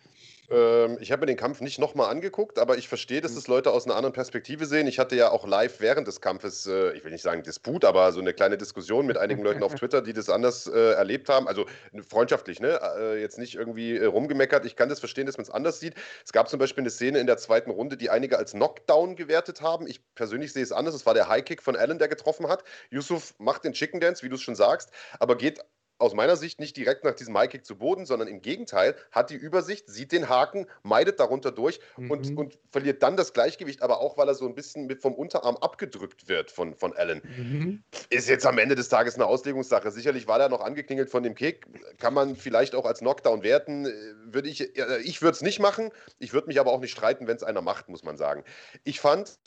Ähm, 0.52 0.98
ich 1.00 1.10
habe 1.12 1.20
mir 1.20 1.26
den 1.26 1.36
Kampf 1.36 1.60
nicht 1.60 1.78
nochmal 1.78 2.10
angeguckt, 2.10 2.58
aber 2.58 2.76
ich 2.76 2.88
verstehe, 2.88 3.20
dass 3.20 3.36
es 3.36 3.48
Leute 3.48 3.70
aus 3.70 3.86
einer 3.86 3.96
anderen 3.96 4.12
Perspektive 4.12 4.66
sehen. 4.66 4.86
Ich 4.86 4.98
hatte 4.98 5.16
ja 5.16 5.30
auch 5.30 5.46
live 5.46 5.80
während 5.80 6.06
des 6.06 6.20
Kampfes, 6.20 6.66
äh, 6.66 6.92
ich 6.92 7.04
will 7.04 7.10
nicht 7.10 7.22
sagen 7.22 7.42
Disput, 7.42 7.84
aber 7.84 8.12
so 8.12 8.20
eine 8.20 8.34
kleine 8.34 8.58
Diskussion 8.58 9.06
mit 9.06 9.16
einigen 9.16 9.42
Leuten 9.42 9.62
auf 9.62 9.74
Twitter, 9.76 10.02
die 10.02 10.12
das 10.12 10.28
anders 10.28 10.66
äh, 10.66 10.92
erlebt 10.92 11.28
haben. 11.28 11.48
Also 11.48 11.66
freundschaftlich, 12.08 12.60
ne? 12.60 12.78
Äh, 12.98 13.20
jetzt 13.20 13.38
nicht 13.38 13.54
irgendwie 13.54 13.96
äh, 13.96 14.04
rumgemeckert. 14.04 14.66
Ich 14.66 14.76
kann 14.76 14.88
das 14.88 15.00
verstehen, 15.00 15.26
dass 15.26 15.38
man 15.38 15.44
es 15.44 15.50
anders 15.50 15.80
sieht. 15.80 15.94
Es 16.24 16.32
gab 16.32 16.48
zum 16.48 16.58
Beispiel 16.58 16.82
eine 16.82 16.90
Szene 16.90 17.18
in 17.18 17.26
der 17.26 17.38
zweiten 17.38 17.70
Runde, 17.70 17.96
die 17.96 18.10
einige 18.10 18.36
als 18.36 18.52
Knockdown 18.52 19.16
gewertet 19.16 19.62
haben. 19.62 19.86
Ich 19.86 20.02
persönlich 20.14 20.52
sehe 20.52 20.62
es 20.62 20.72
anders. 20.72 20.94
Es 20.94 21.06
war 21.06 21.14
der 21.14 21.28
High 21.28 21.44
Kick 21.44 21.62
von 21.62 21.76
Allen, 21.76 21.98
der 21.98 22.08
getroffen 22.08 22.48
hat. 22.48 22.62
Yusuf 22.90 23.34
macht 23.38 23.64
den 23.64 23.72
Chicken 23.72 24.00
Dance, 24.00 24.22
wie 24.22 24.28
du 24.28 24.34
es 24.34 24.42
schon 24.42 24.54
sagst, 24.54 24.90
aber 25.18 25.36
geht 25.36 25.60
aus 26.02 26.14
meiner 26.14 26.36
Sicht 26.36 26.58
nicht 26.60 26.76
direkt 26.76 27.04
nach 27.04 27.14
diesem 27.14 27.38
Highkick 27.38 27.64
zu 27.64 27.76
Boden, 27.76 28.06
sondern 28.06 28.28
im 28.28 28.42
Gegenteil, 28.42 28.96
hat 29.12 29.30
die 29.30 29.36
Übersicht, 29.36 29.88
sieht 29.88 30.12
den 30.12 30.28
Haken, 30.28 30.66
meidet 30.82 31.20
darunter 31.20 31.52
durch 31.52 31.80
mhm. 31.96 32.10
und, 32.10 32.36
und 32.36 32.58
verliert 32.70 33.02
dann 33.02 33.16
das 33.16 33.32
Gleichgewicht, 33.32 33.82
aber 33.82 34.00
auch, 34.00 34.18
weil 34.18 34.28
er 34.28 34.34
so 34.34 34.46
ein 34.46 34.54
bisschen 34.54 34.86
mit 34.86 35.00
vom 35.00 35.14
Unterarm 35.14 35.56
abgedrückt 35.56 36.28
wird 36.28 36.50
von, 36.50 36.74
von 36.74 36.92
Allen. 36.94 37.22
Mhm. 37.24 37.84
Ist 38.10 38.28
jetzt 38.28 38.44
am 38.44 38.58
Ende 38.58 38.74
des 38.74 38.88
Tages 38.88 39.14
eine 39.14 39.26
Auslegungssache. 39.26 39.90
Sicherlich 39.92 40.26
war 40.26 40.40
er 40.40 40.48
noch 40.48 40.60
angeklingelt 40.60 41.08
von 41.08 41.22
dem 41.22 41.36
Kick, 41.36 41.66
kann 41.98 42.14
man 42.14 42.34
vielleicht 42.34 42.74
auch 42.74 42.84
als 42.84 42.98
Knockdown 42.98 43.44
werten. 43.44 43.86
Würde 44.26 44.48
ich, 44.48 44.76
ich 45.04 45.22
würde 45.22 45.34
es 45.36 45.42
nicht 45.42 45.60
machen, 45.60 45.90
ich 46.18 46.32
würde 46.32 46.48
mich 46.48 46.58
aber 46.58 46.72
auch 46.72 46.80
nicht 46.80 46.92
streiten, 46.92 47.28
wenn 47.28 47.36
es 47.36 47.44
einer 47.44 47.62
macht, 47.62 47.88
muss 47.88 48.02
man 48.02 48.16
sagen. 48.16 48.42
Ich 48.82 49.00
fand, 49.00 49.38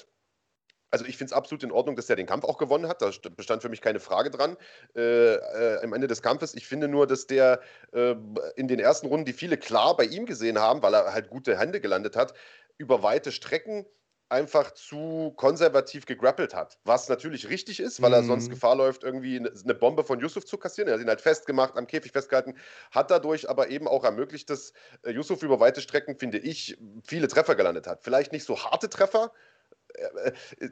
also 0.95 1.03
ich 1.08 1.17
finde 1.17 1.31
es 1.31 1.34
absolut 1.34 1.62
in 1.62 1.73
Ordnung, 1.73 1.97
dass 1.97 2.10
er 2.10 2.15
den 2.15 2.25
Kampf 2.25 2.45
auch 2.45 2.58
gewonnen 2.58 2.88
hat. 2.88 3.01
Da 3.01 3.12
bestand 3.36 3.62
für 3.62 3.67
mich 3.67 3.81
keine 3.81 3.99
Frage 3.99 4.29
dran 4.29 4.55
äh, 4.95 5.34
äh, 5.34 5.84
am 5.84 5.91
Ende 5.91 6.08
des 6.08 6.21
Kampfes. 6.21 6.53
Ich 6.53 6.65
finde 6.65 6.88
nur, 6.88 7.05
dass 7.05 7.27
der 7.27 7.60
äh, 7.91 8.15
in 8.55 8.69
den 8.69 8.79
ersten 8.79 9.08
Runden, 9.08 9.25
die 9.25 9.34
viele 9.34 9.58
klar 9.58 9.97
bei 9.97 10.05
ihm 10.05 10.25
gesehen 10.25 10.58
haben, 10.58 10.81
weil 10.81 10.93
er 10.93 11.12
halt 11.12 11.29
gute 11.29 11.60
Hände 11.60 11.81
gelandet 11.81 12.15
hat, 12.15 12.34
über 12.77 13.03
weite 13.03 13.34
Strecken 13.34 13.86
einfach 14.29 14.71
zu 14.71 15.34
konservativ 15.36 16.05
gegrappelt 16.05 16.55
hat. 16.55 16.79
Was 16.86 17.10
natürlich 17.10 17.49
richtig 17.49 17.81
ist, 17.81 18.01
weil 18.01 18.13
er 18.13 18.21
mhm. 18.21 18.27
sonst 18.27 18.49
Gefahr 18.49 18.77
läuft, 18.77 19.03
irgendwie 19.03 19.38
eine 19.38 19.75
Bombe 19.75 20.05
von 20.05 20.21
Yusuf 20.21 20.45
zu 20.45 20.58
kassieren. 20.58 20.88
Er 20.88 20.93
hat 20.93 21.01
ihn 21.01 21.10
halt 21.10 21.21
festgemacht, 21.21 21.77
am 21.77 21.88
Käfig 21.88 22.13
festgehalten, 22.13 22.55
hat 22.91 23.12
dadurch 23.12 23.49
aber 23.49 23.67
eben 23.69 23.89
auch 23.89 24.05
ermöglicht, 24.05 24.49
dass 24.49 24.71
äh, 25.03 25.12
Yusuf 25.12 25.43
über 25.43 25.60
weite 25.60 25.81
Strecken, 25.81 26.15
finde 26.15 26.38
ich, 26.38 26.77
viele 27.03 27.27
Treffer 27.27 27.55
gelandet 27.55 27.86
hat. 27.86 28.01
Vielleicht 28.01 28.31
nicht 28.31 28.45
so 28.45 28.58
harte 28.58 28.89
Treffer, 28.89 29.34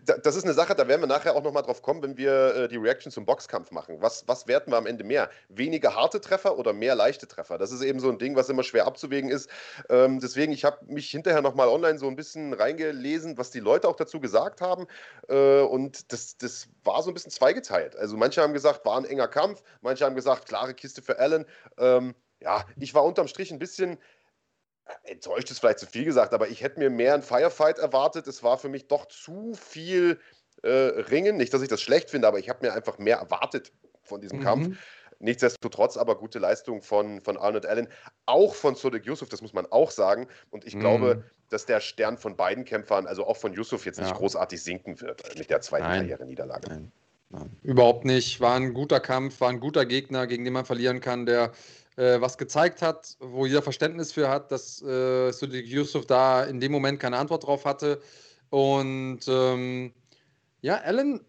das 0.05 0.35
ist 0.35 0.43
eine 0.43 0.53
Sache, 0.53 0.75
da 0.75 0.87
werden 0.87 1.01
wir 1.01 1.07
nachher 1.07 1.35
auch 1.35 1.43
nochmal 1.43 1.63
drauf 1.63 1.81
kommen, 1.81 2.01
wenn 2.01 2.17
wir 2.17 2.55
äh, 2.55 2.67
die 2.67 2.77
Reaction 2.77 3.11
zum 3.11 3.25
Boxkampf 3.25 3.71
machen. 3.71 3.97
Was, 3.99 4.27
was 4.27 4.47
werten 4.47 4.71
wir 4.71 4.77
am 4.77 4.85
Ende 4.85 5.03
mehr? 5.03 5.29
Weniger 5.49 5.95
harte 5.95 6.21
Treffer 6.21 6.57
oder 6.57 6.73
mehr 6.73 6.95
leichte 6.95 7.27
Treffer? 7.27 7.57
Das 7.57 7.71
ist 7.71 7.81
eben 7.81 7.99
so 7.99 8.09
ein 8.09 8.17
Ding, 8.17 8.35
was 8.35 8.49
immer 8.49 8.63
schwer 8.63 8.85
abzuwägen 8.85 9.29
ist. 9.29 9.49
Ähm, 9.89 10.19
deswegen, 10.19 10.51
ich 10.51 10.65
habe 10.65 10.85
mich 10.85 11.09
hinterher 11.09 11.41
nochmal 11.41 11.67
online 11.67 11.97
so 11.97 12.07
ein 12.07 12.15
bisschen 12.15 12.53
reingelesen, 12.53 13.37
was 13.37 13.51
die 13.51 13.59
Leute 13.59 13.87
auch 13.87 13.95
dazu 13.95 14.19
gesagt 14.19 14.61
haben. 14.61 14.87
Äh, 15.29 15.61
und 15.61 16.11
das, 16.11 16.37
das 16.37 16.67
war 16.83 17.01
so 17.03 17.11
ein 17.11 17.13
bisschen 17.13 17.31
zweigeteilt. 17.31 17.95
Also 17.95 18.17
manche 18.17 18.41
haben 18.41 18.53
gesagt, 18.53 18.85
war 18.85 18.97
ein 18.97 19.05
enger 19.05 19.27
Kampf, 19.27 19.63
manche 19.81 20.05
haben 20.05 20.15
gesagt, 20.15 20.47
klare 20.47 20.73
Kiste 20.73 21.01
für 21.01 21.19
Allen. 21.19 21.45
Ähm, 21.77 22.15
ja, 22.41 22.65
ich 22.77 22.93
war 22.93 23.05
unterm 23.05 23.27
Strich 23.27 23.51
ein 23.51 23.59
bisschen 23.59 23.97
enttäuscht 25.03 25.49
ist 25.51 25.59
vielleicht 25.59 25.79
zu 25.79 25.85
viel 25.85 26.05
gesagt, 26.05 26.33
aber 26.33 26.49
ich 26.49 26.61
hätte 26.61 26.79
mir 26.79 26.89
mehr 26.89 27.13
einen 27.13 27.23
Firefight 27.23 27.79
erwartet. 27.79 28.27
Es 28.27 28.43
war 28.43 28.57
für 28.57 28.69
mich 28.69 28.87
doch 28.87 29.07
zu 29.07 29.53
viel 29.53 30.19
äh, 30.63 30.69
Ringen. 30.69 31.37
Nicht, 31.37 31.53
dass 31.53 31.61
ich 31.61 31.69
das 31.69 31.81
schlecht 31.81 32.09
finde, 32.09 32.27
aber 32.27 32.39
ich 32.39 32.49
habe 32.49 32.65
mir 32.65 32.73
einfach 32.73 32.97
mehr 32.97 33.17
erwartet 33.17 33.71
von 34.01 34.21
diesem 34.21 34.39
mhm. 34.39 34.43
Kampf. 34.43 34.77
Nichtsdestotrotz 35.19 35.95
aber 35.95 36.17
gute 36.17 36.39
Leistung 36.39 36.81
von, 36.81 37.21
von 37.21 37.37
Arnold 37.37 37.65
Allen, 37.65 37.87
auch 38.25 38.55
von 38.55 38.75
Sodek 38.75 39.05
Yusuf, 39.05 39.29
das 39.29 39.41
muss 39.41 39.53
man 39.53 39.65
auch 39.67 39.89
sagen. 39.89 40.27
Und 40.49 40.65
ich 40.65 40.75
mhm. 40.75 40.81
glaube, 40.81 41.23
dass 41.49 41.65
der 41.65 41.79
Stern 41.79 42.17
von 42.17 42.35
beiden 42.35 42.65
Kämpfern, 42.65 43.07
also 43.07 43.25
auch 43.25 43.37
von 43.37 43.53
Yusuf, 43.53 43.85
jetzt 43.85 43.99
ja. 43.99 44.03
nicht 44.05 44.15
großartig 44.15 44.61
sinken 44.61 44.99
wird 44.99 45.37
mit 45.37 45.49
der 45.49 45.61
zweiten 45.61 45.85
Karriere-Niederlage. 45.85 46.67
Nein. 46.67 46.91
Nein. 47.29 47.49
Überhaupt 47.63 48.05
nicht. 48.05 48.41
War 48.41 48.55
ein 48.55 48.73
guter 48.73 48.99
Kampf, 48.99 49.41
war 49.41 49.49
ein 49.49 49.59
guter 49.59 49.85
Gegner, 49.85 50.27
gegen 50.27 50.43
den 50.43 50.53
man 50.53 50.65
verlieren 50.65 50.99
kann, 50.99 51.25
der 51.25 51.51
äh, 51.95 52.19
was 52.21 52.37
gezeigt 52.37 52.81
hat, 52.81 53.17
wo 53.19 53.45
jeder 53.45 53.61
Verständnis 53.61 54.11
für 54.11 54.29
hat, 54.29 54.51
dass 54.51 54.81
äh, 54.81 55.31
Sudik 55.31 55.67
Yusuf 55.67 56.05
da 56.05 56.43
in 56.43 56.59
dem 56.59 56.71
Moment 56.71 56.99
keine 56.99 57.17
Antwort 57.17 57.45
drauf 57.45 57.65
hatte. 57.65 58.01
Und 58.49 59.21
ähm, 59.27 59.93
ja, 60.61 60.77
Allen 60.77 61.21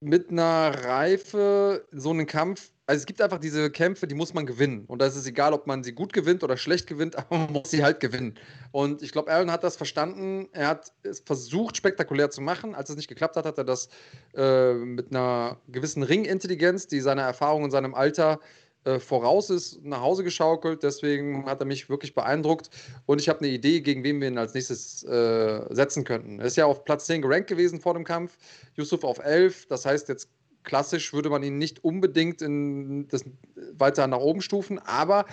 mit 0.00 0.30
einer 0.30 0.84
Reife, 0.84 1.86
so 1.92 2.10
einen 2.10 2.26
Kampf, 2.26 2.70
also 2.88 3.00
es 3.00 3.06
gibt 3.06 3.20
einfach 3.20 3.38
diese 3.38 3.70
Kämpfe, 3.70 4.06
die 4.06 4.14
muss 4.14 4.32
man 4.32 4.46
gewinnen. 4.46 4.86
Und 4.86 5.02
da 5.02 5.06
ist 5.06 5.16
es 5.16 5.26
egal, 5.26 5.52
ob 5.52 5.66
man 5.66 5.84
sie 5.84 5.92
gut 5.92 6.14
gewinnt 6.14 6.42
oder 6.42 6.56
schlecht 6.56 6.86
gewinnt, 6.86 7.16
aber 7.18 7.36
man 7.36 7.52
muss 7.52 7.70
sie 7.70 7.82
halt 7.84 8.00
gewinnen. 8.00 8.38
Und 8.70 9.02
ich 9.02 9.12
glaube, 9.12 9.30
Allen 9.30 9.52
hat 9.52 9.62
das 9.62 9.76
verstanden. 9.76 10.48
Er 10.52 10.68
hat 10.68 10.92
es 11.02 11.20
versucht, 11.20 11.76
spektakulär 11.76 12.30
zu 12.30 12.40
machen. 12.40 12.74
Als 12.74 12.88
es 12.88 12.96
nicht 12.96 13.08
geklappt 13.08 13.36
hat, 13.36 13.44
hat 13.44 13.58
er 13.58 13.64
das 13.64 13.90
äh, 14.34 14.72
mit 14.72 15.10
einer 15.10 15.58
gewissen 15.68 16.02
Ringintelligenz, 16.02 16.86
die 16.86 17.00
seiner 17.00 17.22
Erfahrung 17.22 17.64
und 17.64 17.72
seinem 17.72 17.94
Alter 17.94 18.40
äh, 18.84 18.98
voraus 18.98 19.50
ist, 19.50 19.84
nach 19.84 20.00
Hause 20.00 20.24
geschaukelt. 20.24 20.82
Deswegen 20.82 21.46
hat 21.46 21.60
er 21.60 21.66
mich 21.66 21.88
wirklich 21.88 22.14
beeindruckt. 22.14 22.70
Und 23.06 23.20
ich 23.20 23.28
habe 23.28 23.40
eine 23.40 23.48
Idee, 23.48 23.80
gegen 23.80 24.04
wen 24.04 24.20
wir 24.20 24.28
ihn 24.28 24.38
als 24.38 24.54
nächstes 24.54 25.04
äh, 25.04 25.62
setzen 25.70 26.04
könnten. 26.04 26.40
Er 26.40 26.46
ist 26.46 26.56
ja 26.56 26.66
auf 26.66 26.84
Platz 26.84 27.06
10 27.06 27.22
gerankt 27.22 27.48
gewesen 27.48 27.80
vor 27.80 27.94
dem 27.94 28.04
Kampf. 28.04 28.38
Yusuf 28.74 29.04
auf 29.04 29.18
11. 29.18 29.66
Das 29.66 29.84
heißt, 29.84 30.08
jetzt 30.08 30.28
klassisch 30.64 31.12
würde 31.12 31.30
man 31.30 31.42
ihn 31.42 31.58
nicht 31.58 31.82
unbedingt 31.82 32.42
in 32.42 33.08
das 33.08 33.24
weiter 33.72 34.06
nach 34.06 34.18
oben 34.20 34.42
stufen. 34.42 34.78
Aber 34.78 35.24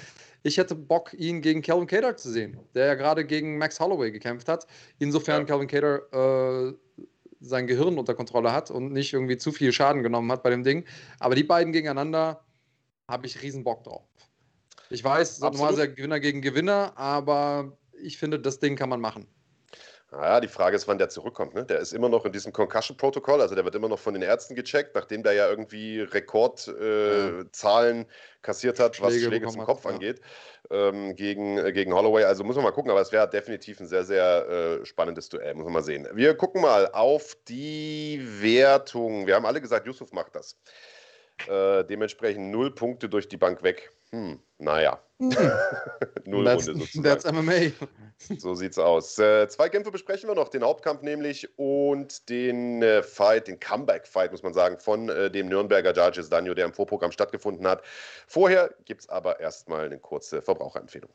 ich 0.43 0.57
hätte 0.57 0.75
Bock, 0.75 1.13
ihn 1.13 1.41
gegen 1.41 1.61
Calvin 1.61 1.87
Cater 1.87 2.15
zu 2.17 2.31
sehen, 2.31 2.57
der 2.73 2.85
ja 2.85 2.95
gerade 2.95 3.25
gegen 3.25 3.57
Max 3.57 3.79
Holloway 3.79 4.11
gekämpft 4.11 4.47
hat. 4.47 4.67
Insofern 4.99 5.41
ja. 5.41 5.45
Calvin 5.45 5.67
Cater 5.67 6.69
äh, 6.69 6.73
sein 7.41 7.67
Gehirn 7.67 7.97
unter 7.97 8.15
Kontrolle 8.15 8.51
hat 8.51 8.71
und 8.71 8.91
nicht 8.91 9.13
irgendwie 9.13 9.37
zu 9.37 9.51
viel 9.51 9.71
Schaden 9.71 10.03
genommen 10.03 10.31
hat 10.31 10.43
bei 10.43 10.49
dem 10.49 10.63
Ding. 10.63 10.85
Aber 11.19 11.35
die 11.35 11.43
beiden 11.43 11.73
gegeneinander 11.73 12.44
habe 13.07 13.27
ich 13.27 13.41
riesen 13.41 13.63
Bock 13.63 13.83
drauf. 13.83 14.03
Ich 14.89 15.03
weiß, 15.03 15.39
normalerweise 15.39 15.93
Gewinner 15.93 16.19
gegen 16.19 16.41
Gewinner, 16.41 16.93
aber 16.95 17.77
ich 18.01 18.17
finde, 18.17 18.39
das 18.39 18.59
Ding 18.59 18.75
kann 18.75 18.89
man 18.89 19.01
machen. 19.01 19.27
Naja, 20.11 20.39
die 20.39 20.47
Frage 20.47 20.75
ist, 20.75 20.87
wann 20.87 20.97
der 20.97 21.09
zurückkommt. 21.09 21.55
Ne? 21.55 21.65
Der 21.65 21.79
ist 21.79 21.91
immer 21.91 22.07
noch 22.07 22.25
in 22.25 22.31
diesem 22.31 22.53
Concussion-Protokoll, 22.53 23.41
also 23.41 23.55
der 23.55 23.65
wird 23.65 23.75
immer 23.75 23.89
noch 23.89 23.99
von 23.99 24.13
den 24.13 24.23
Ärzten 24.23 24.55
gecheckt, 24.55 24.95
nachdem 24.95 25.23
der 25.23 25.33
ja 25.33 25.49
irgendwie 25.49 26.01
Rekordzahlen 26.01 28.01
äh, 28.01 28.05
kassiert 28.41 28.79
hat, 28.79 28.95
Schläge 28.95 29.13
was 29.13 29.23
Schläge 29.23 29.47
zum 29.47 29.65
Kopf 29.65 29.83
hat, 29.83 29.93
angeht, 29.93 30.21
ja. 30.69 30.89
ähm, 30.89 31.15
gegen, 31.15 31.57
äh, 31.57 31.73
gegen 31.73 31.93
Holloway. 31.93 32.23
Also 32.23 32.43
muss 32.43 32.55
man 32.55 32.63
mal 32.63 32.71
gucken, 32.71 32.91
aber 32.91 33.01
es 33.01 33.11
wäre 33.11 33.29
definitiv 33.29 33.79
ein 33.79 33.87
sehr, 33.87 34.05
sehr 34.05 34.47
äh, 34.47 34.85
spannendes 34.85 35.27
Duell, 35.27 35.53
muss 35.55 35.65
man 35.65 35.73
mal 35.73 35.83
sehen. 35.83 36.07
Wir 36.13 36.35
gucken 36.35 36.61
mal 36.61 36.89
auf 36.93 37.35
die 37.49 38.21
Wertung. 38.41 39.27
Wir 39.27 39.35
haben 39.35 39.45
alle 39.45 39.59
gesagt, 39.59 39.85
Yusuf 39.85 40.13
macht 40.13 40.35
das. 40.35 40.57
Äh, 41.47 41.83
dementsprechend 41.85 42.51
null 42.51 42.73
Punkte 42.73 43.09
durch 43.09 43.27
die 43.27 43.37
Bank 43.37 43.61
weg. 43.63 43.91
Hm, 44.11 44.39
naja. 44.57 44.99
Hm. 45.19 45.29
null 46.25 46.45
that's, 46.45 46.67
Runde 46.67 46.81
sozusagen. 46.81 47.03
That's 47.03 47.31
MMA. 47.31 47.71
so 48.37 48.55
sieht's 48.55 48.77
aus. 48.77 49.17
Äh, 49.19 49.47
zwei 49.47 49.69
Kämpfe 49.69 49.91
besprechen 49.91 50.29
wir 50.29 50.35
noch. 50.35 50.49
Den 50.49 50.63
Hauptkampf 50.63 51.01
nämlich 51.01 51.47
und 51.57 52.27
den 52.29 52.81
äh, 52.81 53.03
Fight, 53.03 53.47
den 53.47 53.59
Comeback-Fight, 53.59 54.31
muss 54.31 54.43
man 54.43 54.53
sagen, 54.53 54.79
von 54.79 55.09
äh, 55.09 55.29
dem 55.29 55.47
Nürnberger 55.47 55.93
Judges 55.93 56.29
Danjo, 56.29 56.53
der 56.53 56.65
im 56.65 56.73
Vorprogramm 56.73 57.11
stattgefunden 57.11 57.67
hat. 57.67 57.83
Vorher 58.27 58.73
gibt 58.85 59.01
es 59.01 59.09
aber 59.09 59.39
erstmal 59.39 59.85
eine 59.85 59.99
kurze 59.99 60.41
Verbraucherempfehlung. 60.41 61.11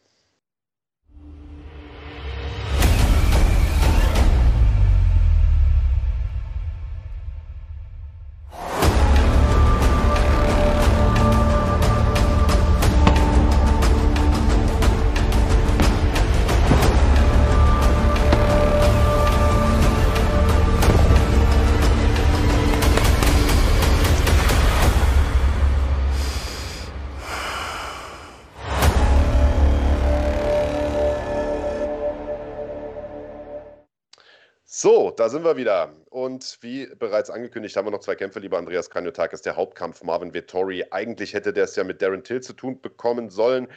Da 35.21 35.29
sind 35.29 35.45
wir 35.45 35.59
wieder. 35.59 35.93
Und 36.09 36.57
wie 36.63 36.87
bereits 36.87 37.29
angekündigt, 37.29 37.77
haben 37.77 37.87
wir 37.87 37.91
noch 37.91 38.01
zwei 38.01 38.15
Kämpfe, 38.15 38.39
lieber 38.39 38.57
Andreas 38.57 38.89
Kanyotakis. 38.89 39.43
Der 39.43 39.55
Hauptkampf 39.55 40.03
Marvin 40.03 40.33
Vittori. 40.33 40.83
Eigentlich 40.91 41.35
hätte 41.35 41.53
der 41.53 41.65
es 41.65 41.77
ja 41.77 41.85
mit 41.85 42.01
Darren 42.01 42.25
Till 42.25 42.41
zu 42.41 42.55
tun 42.55 42.81
bekommen 42.81 43.29
sollen. 43.29 43.69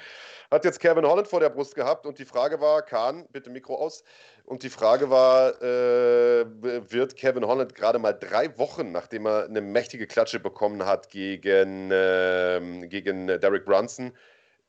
Hat 0.51 0.63
jetzt 0.63 0.79
Kevin 0.79 1.05
Holland 1.05 1.27
vor 1.27 1.41
der 1.41 1.49
Brust 1.49 1.75
gehabt 1.75 2.05
und 2.05 2.17
die 2.17 2.23
Frage 2.23 2.61
war, 2.61 2.81
Kahn, 2.81 3.27
bitte 3.33 3.49
Mikro 3.49 3.75
aus. 3.75 4.05
Und 4.45 4.63
die 4.63 4.69
Frage 4.69 5.09
war, 5.09 5.61
äh, 5.61 6.45
wird 6.45 7.17
Kevin 7.17 7.45
Holland 7.45 7.75
gerade 7.75 7.99
mal 7.99 8.13
drei 8.13 8.57
Wochen, 8.57 8.93
nachdem 8.93 9.25
er 9.25 9.43
eine 9.43 9.59
mächtige 9.59 10.07
Klatsche 10.07 10.39
bekommen 10.39 10.85
hat 10.85 11.09
gegen, 11.09 11.91
äh, 11.91 12.87
gegen 12.87 13.27
Derek 13.27 13.65
Brunson, 13.65 14.13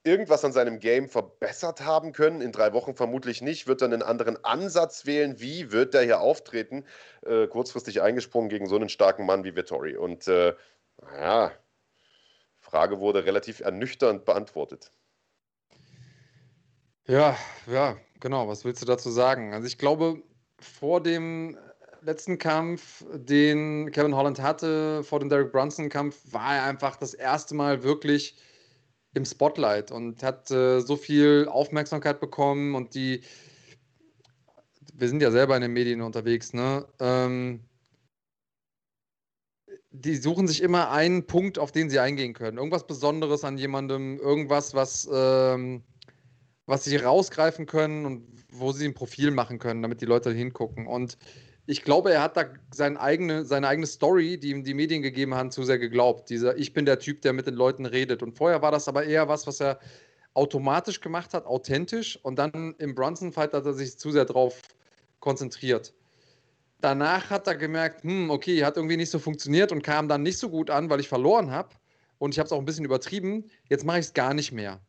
irgendwas 0.05 0.45
an 0.45 0.53
seinem 0.53 0.79
Game 0.79 1.09
verbessert 1.09 1.81
haben 1.81 2.13
können. 2.13 2.41
In 2.41 2.53
drei 2.53 2.73
Wochen 2.73 2.95
vermutlich 2.95 3.43
nicht. 3.43 3.67
Wird 3.67 3.83
er 3.83 3.87
einen 3.87 4.03
anderen 4.03 4.43
Ansatz 4.45 5.07
wählen? 5.07 5.41
Wie 5.41 5.73
wird 5.73 5.95
der 5.95 6.03
hier 6.03 6.21
auftreten? 6.21 6.85
Äh, 7.23 7.47
kurzfristig 7.47 8.03
eingesprungen 8.03 8.51
gegen 8.51 8.67
so 8.67 8.77
einen 8.77 8.91
starken 8.91 9.27
Mann 9.27 9.45
wie 9.45 9.57
Vittori. 9.57 9.97
Und 9.97 10.29
äh, 10.29 10.55
naja, 11.03 11.53
Frage 12.61 13.01
wurde 13.01 13.25
relativ 13.25 13.61
ernüchternd 13.61 14.25
beantwortet. 14.25 14.93
Ja, 17.07 17.37
ja, 17.67 17.97
genau. 18.21 18.47
Was 18.49 18.65
willst 18.65 18.83
du 18.83 18.87
dazu 18.87 19.11
sagen? 19.11 19.55
Also 19.55 19.67
ich 19.67 19.79
glaube, 19.79 20.23
vor 20.59 21.03
dem 21.03 21.59
letzten 22.03 22.39
Kampf, 22.39 23.05
den 23.13 23.91
Kevin 23.91 24.15
Holland 24.15 24.41
hatte, 24.41 25.03
vor 25.03 25.21
dem 25.21 25.29
Derek 25.31 25.53
Brunson-Kampf, 25.53 26.21
war 26.31 26.57
er 26.57 26.65
einfach 26.65 26.97
das 26.97 27.15
erste 27.15 27.55
Mal 27.55 27.83
wirklich 27.83 28.37
im 29.15 29.25
Spotlight 29.25 29.91
und 29.91 30.23
hat 30.23 30.51
äh, 30.51 30.81
so 30.81 30.97
viel 30.97 31.47
Aufmerksamkeit 31.49 32.21
bekommen 32.21 32.75
und 32.75 32.95
die, 32.95 33.23
wir 34.93 35.09
sind 35.09 35.23
ja 35.23 35.31
selber 35.31 35.57
in 35.57 35.63
den 35.63 35.73
Medien 35.73 36.03
unterwegs, 36.03 36.53
ne? 36.53 36.87
Ähm, 36.99 37.61
die 39.97 40.17
suchen 40.17 40.49
sich 40.49 40.61
immer 40.61 40.91
einen 40.91 41.27
Punkt, 41.27 41.57
auf 41.57 41.71
den 41.71 41.89
sie 41.89 42.01
eingehen 42.01 42.33
können. 42.33 42.59
Irgendwas 42.59 42.87
Besonderes 42.87 43.45
an 43.45 43.57
jemandem, 43.57 44.19
irgendwas, 44.19 44.75
was, 44.75 45.09
ähm, 45.13 45.85
was 46.67 46.83
sie 46.83 46.97
rausgreifen 46.97 47.67
können 47.67 48.05
und 48.05 48.27
wo 48.51 48.73
sie 48.73 48.87
ein 48.87 48.95
Profil 48.95 49.31
machen 49.31 49.61
können, 49.61 49.83
damit 49.83 50.01
die 50.01 50.07
Leute 50.07 50.33
hingucken. 50.33 50.89
Und 50.89 51.17
ich 51.67 51.83
glaube, 51.83 52.13
er 52.13 52.23
hat 52.23 52.37
da 52.37 52.45
seine 52.73 53.01
eigene, 53.01 53.45
seine 53.45 53.69
eigene 53.69 53.87
Story, 53.87 54.39
die 54.39 54.51
ihm 54.51 54.65
die 54.65 54.75
Medien 54.75 55.03
gegeben 55.03 55.35
haben, 55.35 55.51
zu 55.51 55.63
sehr 55.63 55.79
geglaubt. 55.79 56.29
Dieser, 56.29 56.57
ich 56.59 56.75
bin 56.75 56.85
der 56.85 56.99
Typ, 56.99 57.23
der 57.23 57.33
mit 57.33 57.47
den 57.47 57.55
Leuten 57.55 57.87
redet. 57.87 58.23
Und 58.23 58.37
vorher 58.37 58.61
war 58.61 58.71
das 58.71 58.87
aber 58.87 59.05
eher 59.05 59.29
was, 59.29 59.47
was 59.47 59.61
er 59.61 59.79
automatisch 60.35 61.01
gemacht 61.01 61.33
hat, 61.33 61.47
authentisch. 61.47 62.19
Und 62.23 62.39
dann 62.39 62.75
im 62.79 62.95
Brunson-Fight 62.95 63.55
hat 63.55 63.65
er 63.65 63.73
sich 63.73 63.99
zu 63.99 64.11
sehr 64.11 64.27
drauf 64.27 64.61
konzentriert. 65.21 65.95
Danach 66.81 67.31
hat 67.31 67.47
er 67.47 67.57
gemerkt, 67.57 68.03
hm, 68.03 68.29
okay, 68.29 68.63
hat 68.63 68.77
irgendwie 68.77 68.99
nicht 68.99 69.11
so 69.11 69.19
funktioniert 69.19 69.73
und 69.73 69.83
kam 69.83 70.07
dann 70.07 70.23
nicht 70.23 70.37
so 70.37 70.51
gut 70.51 70.69
an, 70.69 70.91
weil 70.91 71.01
ich 71.01 71.09
verloren 71.09 71.51
habe. 71.51 71.71
Und 72.19 72.35
ich 72.35 72.39
habe 72.39 72.47
es 72.47 72.53
auch 72.53 72.59
ein 72.59 72.67
bisschen 72.67 72.85
übertrieben. 72.85 73.51
Jetzt 73.71 73.87
mache 73.87 74.01
ich 74.01 74.07
es 74.07 74.13
gar 74.13 74.35
nicht 74.35 74.53
mehr. 74.53 74.83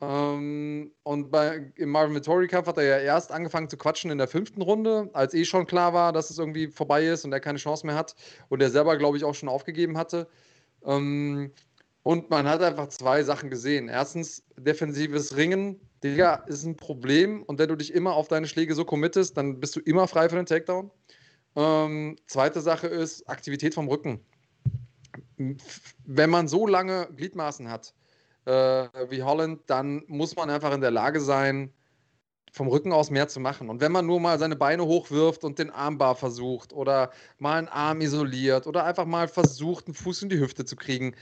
Ähm, 0.00 0.92
und 1.02 1.30
bei, 1.30 1.72
im 1.74 1.90
Marvin 1.90 2.14
Vittori-Kampf 2.14 2.68
hat 2.68 2.78
er 2.78 2.84
ja 2.84 2.98
erst 2.98 3.32
angefangen 3.32 3.68
zu 3.68 3.76
quatschen 3.76 4.10
in 4.10 4.18
der 4.18 4.28
fünften 4.28 4.62
Runde, 4.62 5.10
als 5.12 5.34
eh 5.34 5.44
schon 5.44 5.66
klar 5.66 5.92
war, 5.92 6.12
dass 6.12 6.30
es 6.30 6.38
irgendwie 6.38 6.68
vorbei 6.68 7.04
ist 7.06 7.24
und 7.24 7.32
er 7.32 7.40
keine 7.40 7.58
Chance 7.58 7.84
mehr 7.84 7.96
hat. 7.96 8.14
Und 8.48 8.62
er 8.62 8.70
selber, 8.70 8.96
glaube 8.96 9.16
ich, 9.16 9.24
auch 9.24 9.34
schon 9.34 9.48
aufgegeben 9.48 9.98
hatte. 9.98 10.28
Ähm, 10.84 11.52
und 12.04 12.30
man 12.30 12.48
hat 12.48 12.62
einfach 12.62 12.88
zwei 12.88 13.22
Sachen 13.24 13.50
gesehen. 13.50 13.88
Erstens, 13.88 14.44
defensives 14.56 15.36
Ringen, 15.36 15.80
Digga, 16.04 16.34
ist 16.46 16.64
ein 16.64 16.76
Problem. 16.76 17.42
Und 17.42 17.58
wenn 17.58 17.68
du 17.68 17.76
dich 17.76 17.92
immer 17.92 18.14
auf 18.14 18.28
deine 18.28 18.46
Schläge 18.46 18.74
so 18.74 18.84
committest, 18.84 19.36
dann 19.36 19.58
bist 19.58 19.74
du 19.74 19.80
immer 19.80 20.06
frei 20.06 20.28
für 20.28 20.36
den 20.36 20.46
Takedown. 20.46 20.90
Ähm, 21.56 22.16
zweite 22.26 22.60
Sache 22.60 22.86
ist 22.86 23.28
Aktivität 23.28 23.74
vom 23.74 23.88
Rücken. 23.88 24.20
Wenn 26.06 26.30
man 26.30 26.46
so 26.46 26.66
lange 26.66 27.08
Gliedmaßen 27.16 27.68
hat, 27.68 27.94
wie 28.48 29.22
Holland, 29.22 29.60
dann 29.66 30.04
muss 30.06 30.36
man 30.36 30.50
einfach 30.50 30.72
in 30.72 30.80
der 30.80 30.90
Lage 30.90 31.20
sein, 31.20 31.72
vom 32.52 32.68
Rücken 32.68 32.92
aus 32.92 33.10
mehr 33.10 33.28
zu 33.28 33.40
machen. 33.40 33.68
Und 33.68 33.80
wenn 33.80 33.92
man 33.92 34.06
nur 34.06 34.20
mal 34.20 34.38
seine 34.38 34.56
Beine 34.56 34.84
hochwirft 34.84 35.44
und 35.44 35.58
den 35.58 35.70
Armbar 35.70 36.16
versucht 36.16 36.72
oder 36.72 37.10
mal 37.38 37.58
einen 37.58 37.68
Arm 37.68 38.00
isoliert 38.00 38.66
oder 38.66 38.84
einfach 38.84 39.04
mal 39.04 39.28
versucht, 39.28 39.86
einen 39.86 39.94
Fuß 39.94 40.22
in 40.22 40.28
die 40.28 40.40
Hüfte 40.40 40.64
zu 40.64 40.76
kriegen, 40.76 41.14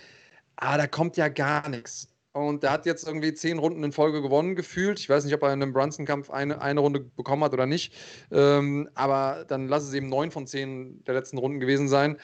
ah, 0.57 0.77
da 0.77 0.87
kommt 0.87 1.16
ja 1.16 1.29
gar 1.29 1.68
nichts. 1.68 2.09
Und 2.33 2.62
der 2.62 2.70
hat 2.70 2.85
jetzt 2.85 3.07
irgendwie 3.07 3.33
zehn 3.33 3.59
Runden 3.59 3.83
in 3.83 3.93
Folge 3.93 4.20
gewonnen 4.20 4.57
gefühlt. 4.57 5.01
Ich 5.01 5.09
weiß 5.09 5.24
nicht, 5.24 5.35
ob 5.35 5.43
er 5.43 5.55
in 5.55 5.62
einem 5.62 5.72
Brunson-Kampf 5.72 6.29
eine, 6.31 6.61
eine 6.61 6.81
Runde 6.81 7.01
bekommen 7.01 7.43
hat 7.43 7.55
oder 7.55 7.64
nicht. 7.64 7.95
Ähm, 8.31 8.91
aber 8.95 9.47
dann 9.49 9.68
lass 9.68 9.85
es 9.85 9.95
eben 9.95 10.09
neun 10.11 10.31
von 10.31 10.47
zehn 10.47 11.03
der 11.05 11.14
letzten 11.14 11.39
Runden 11.39 11.61
gewesen 11.61 11.89
sein 11.89 12.18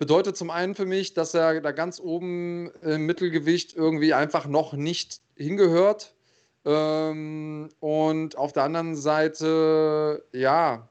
bedeutet 0.00 0.34
zum 0.34 0.48
einen 0.48 0.74
für 0.74 0.86
mich, 0.86 1.12
dass 1.12 1.34
er 1.34 1.60
da 1.60 1.72
ganz 1.72 2.00
oben 2.00 2.70
im 2.80 3.04
Mittelgewicht 3.04 3.76
irgendwie 3.76 4.14
einfach 4.14 4.46
noch 4.46 4.72
nicht 4.72 5.20
hingehört. 5.36 6.14
Ähm, 6.64 7.68
und 7.80 8.36
auf 8.38 8.54
der 8.54 8.62
anderen 8.62 8.96
Seite, 8.96 10.24
ja, 10.32 10.88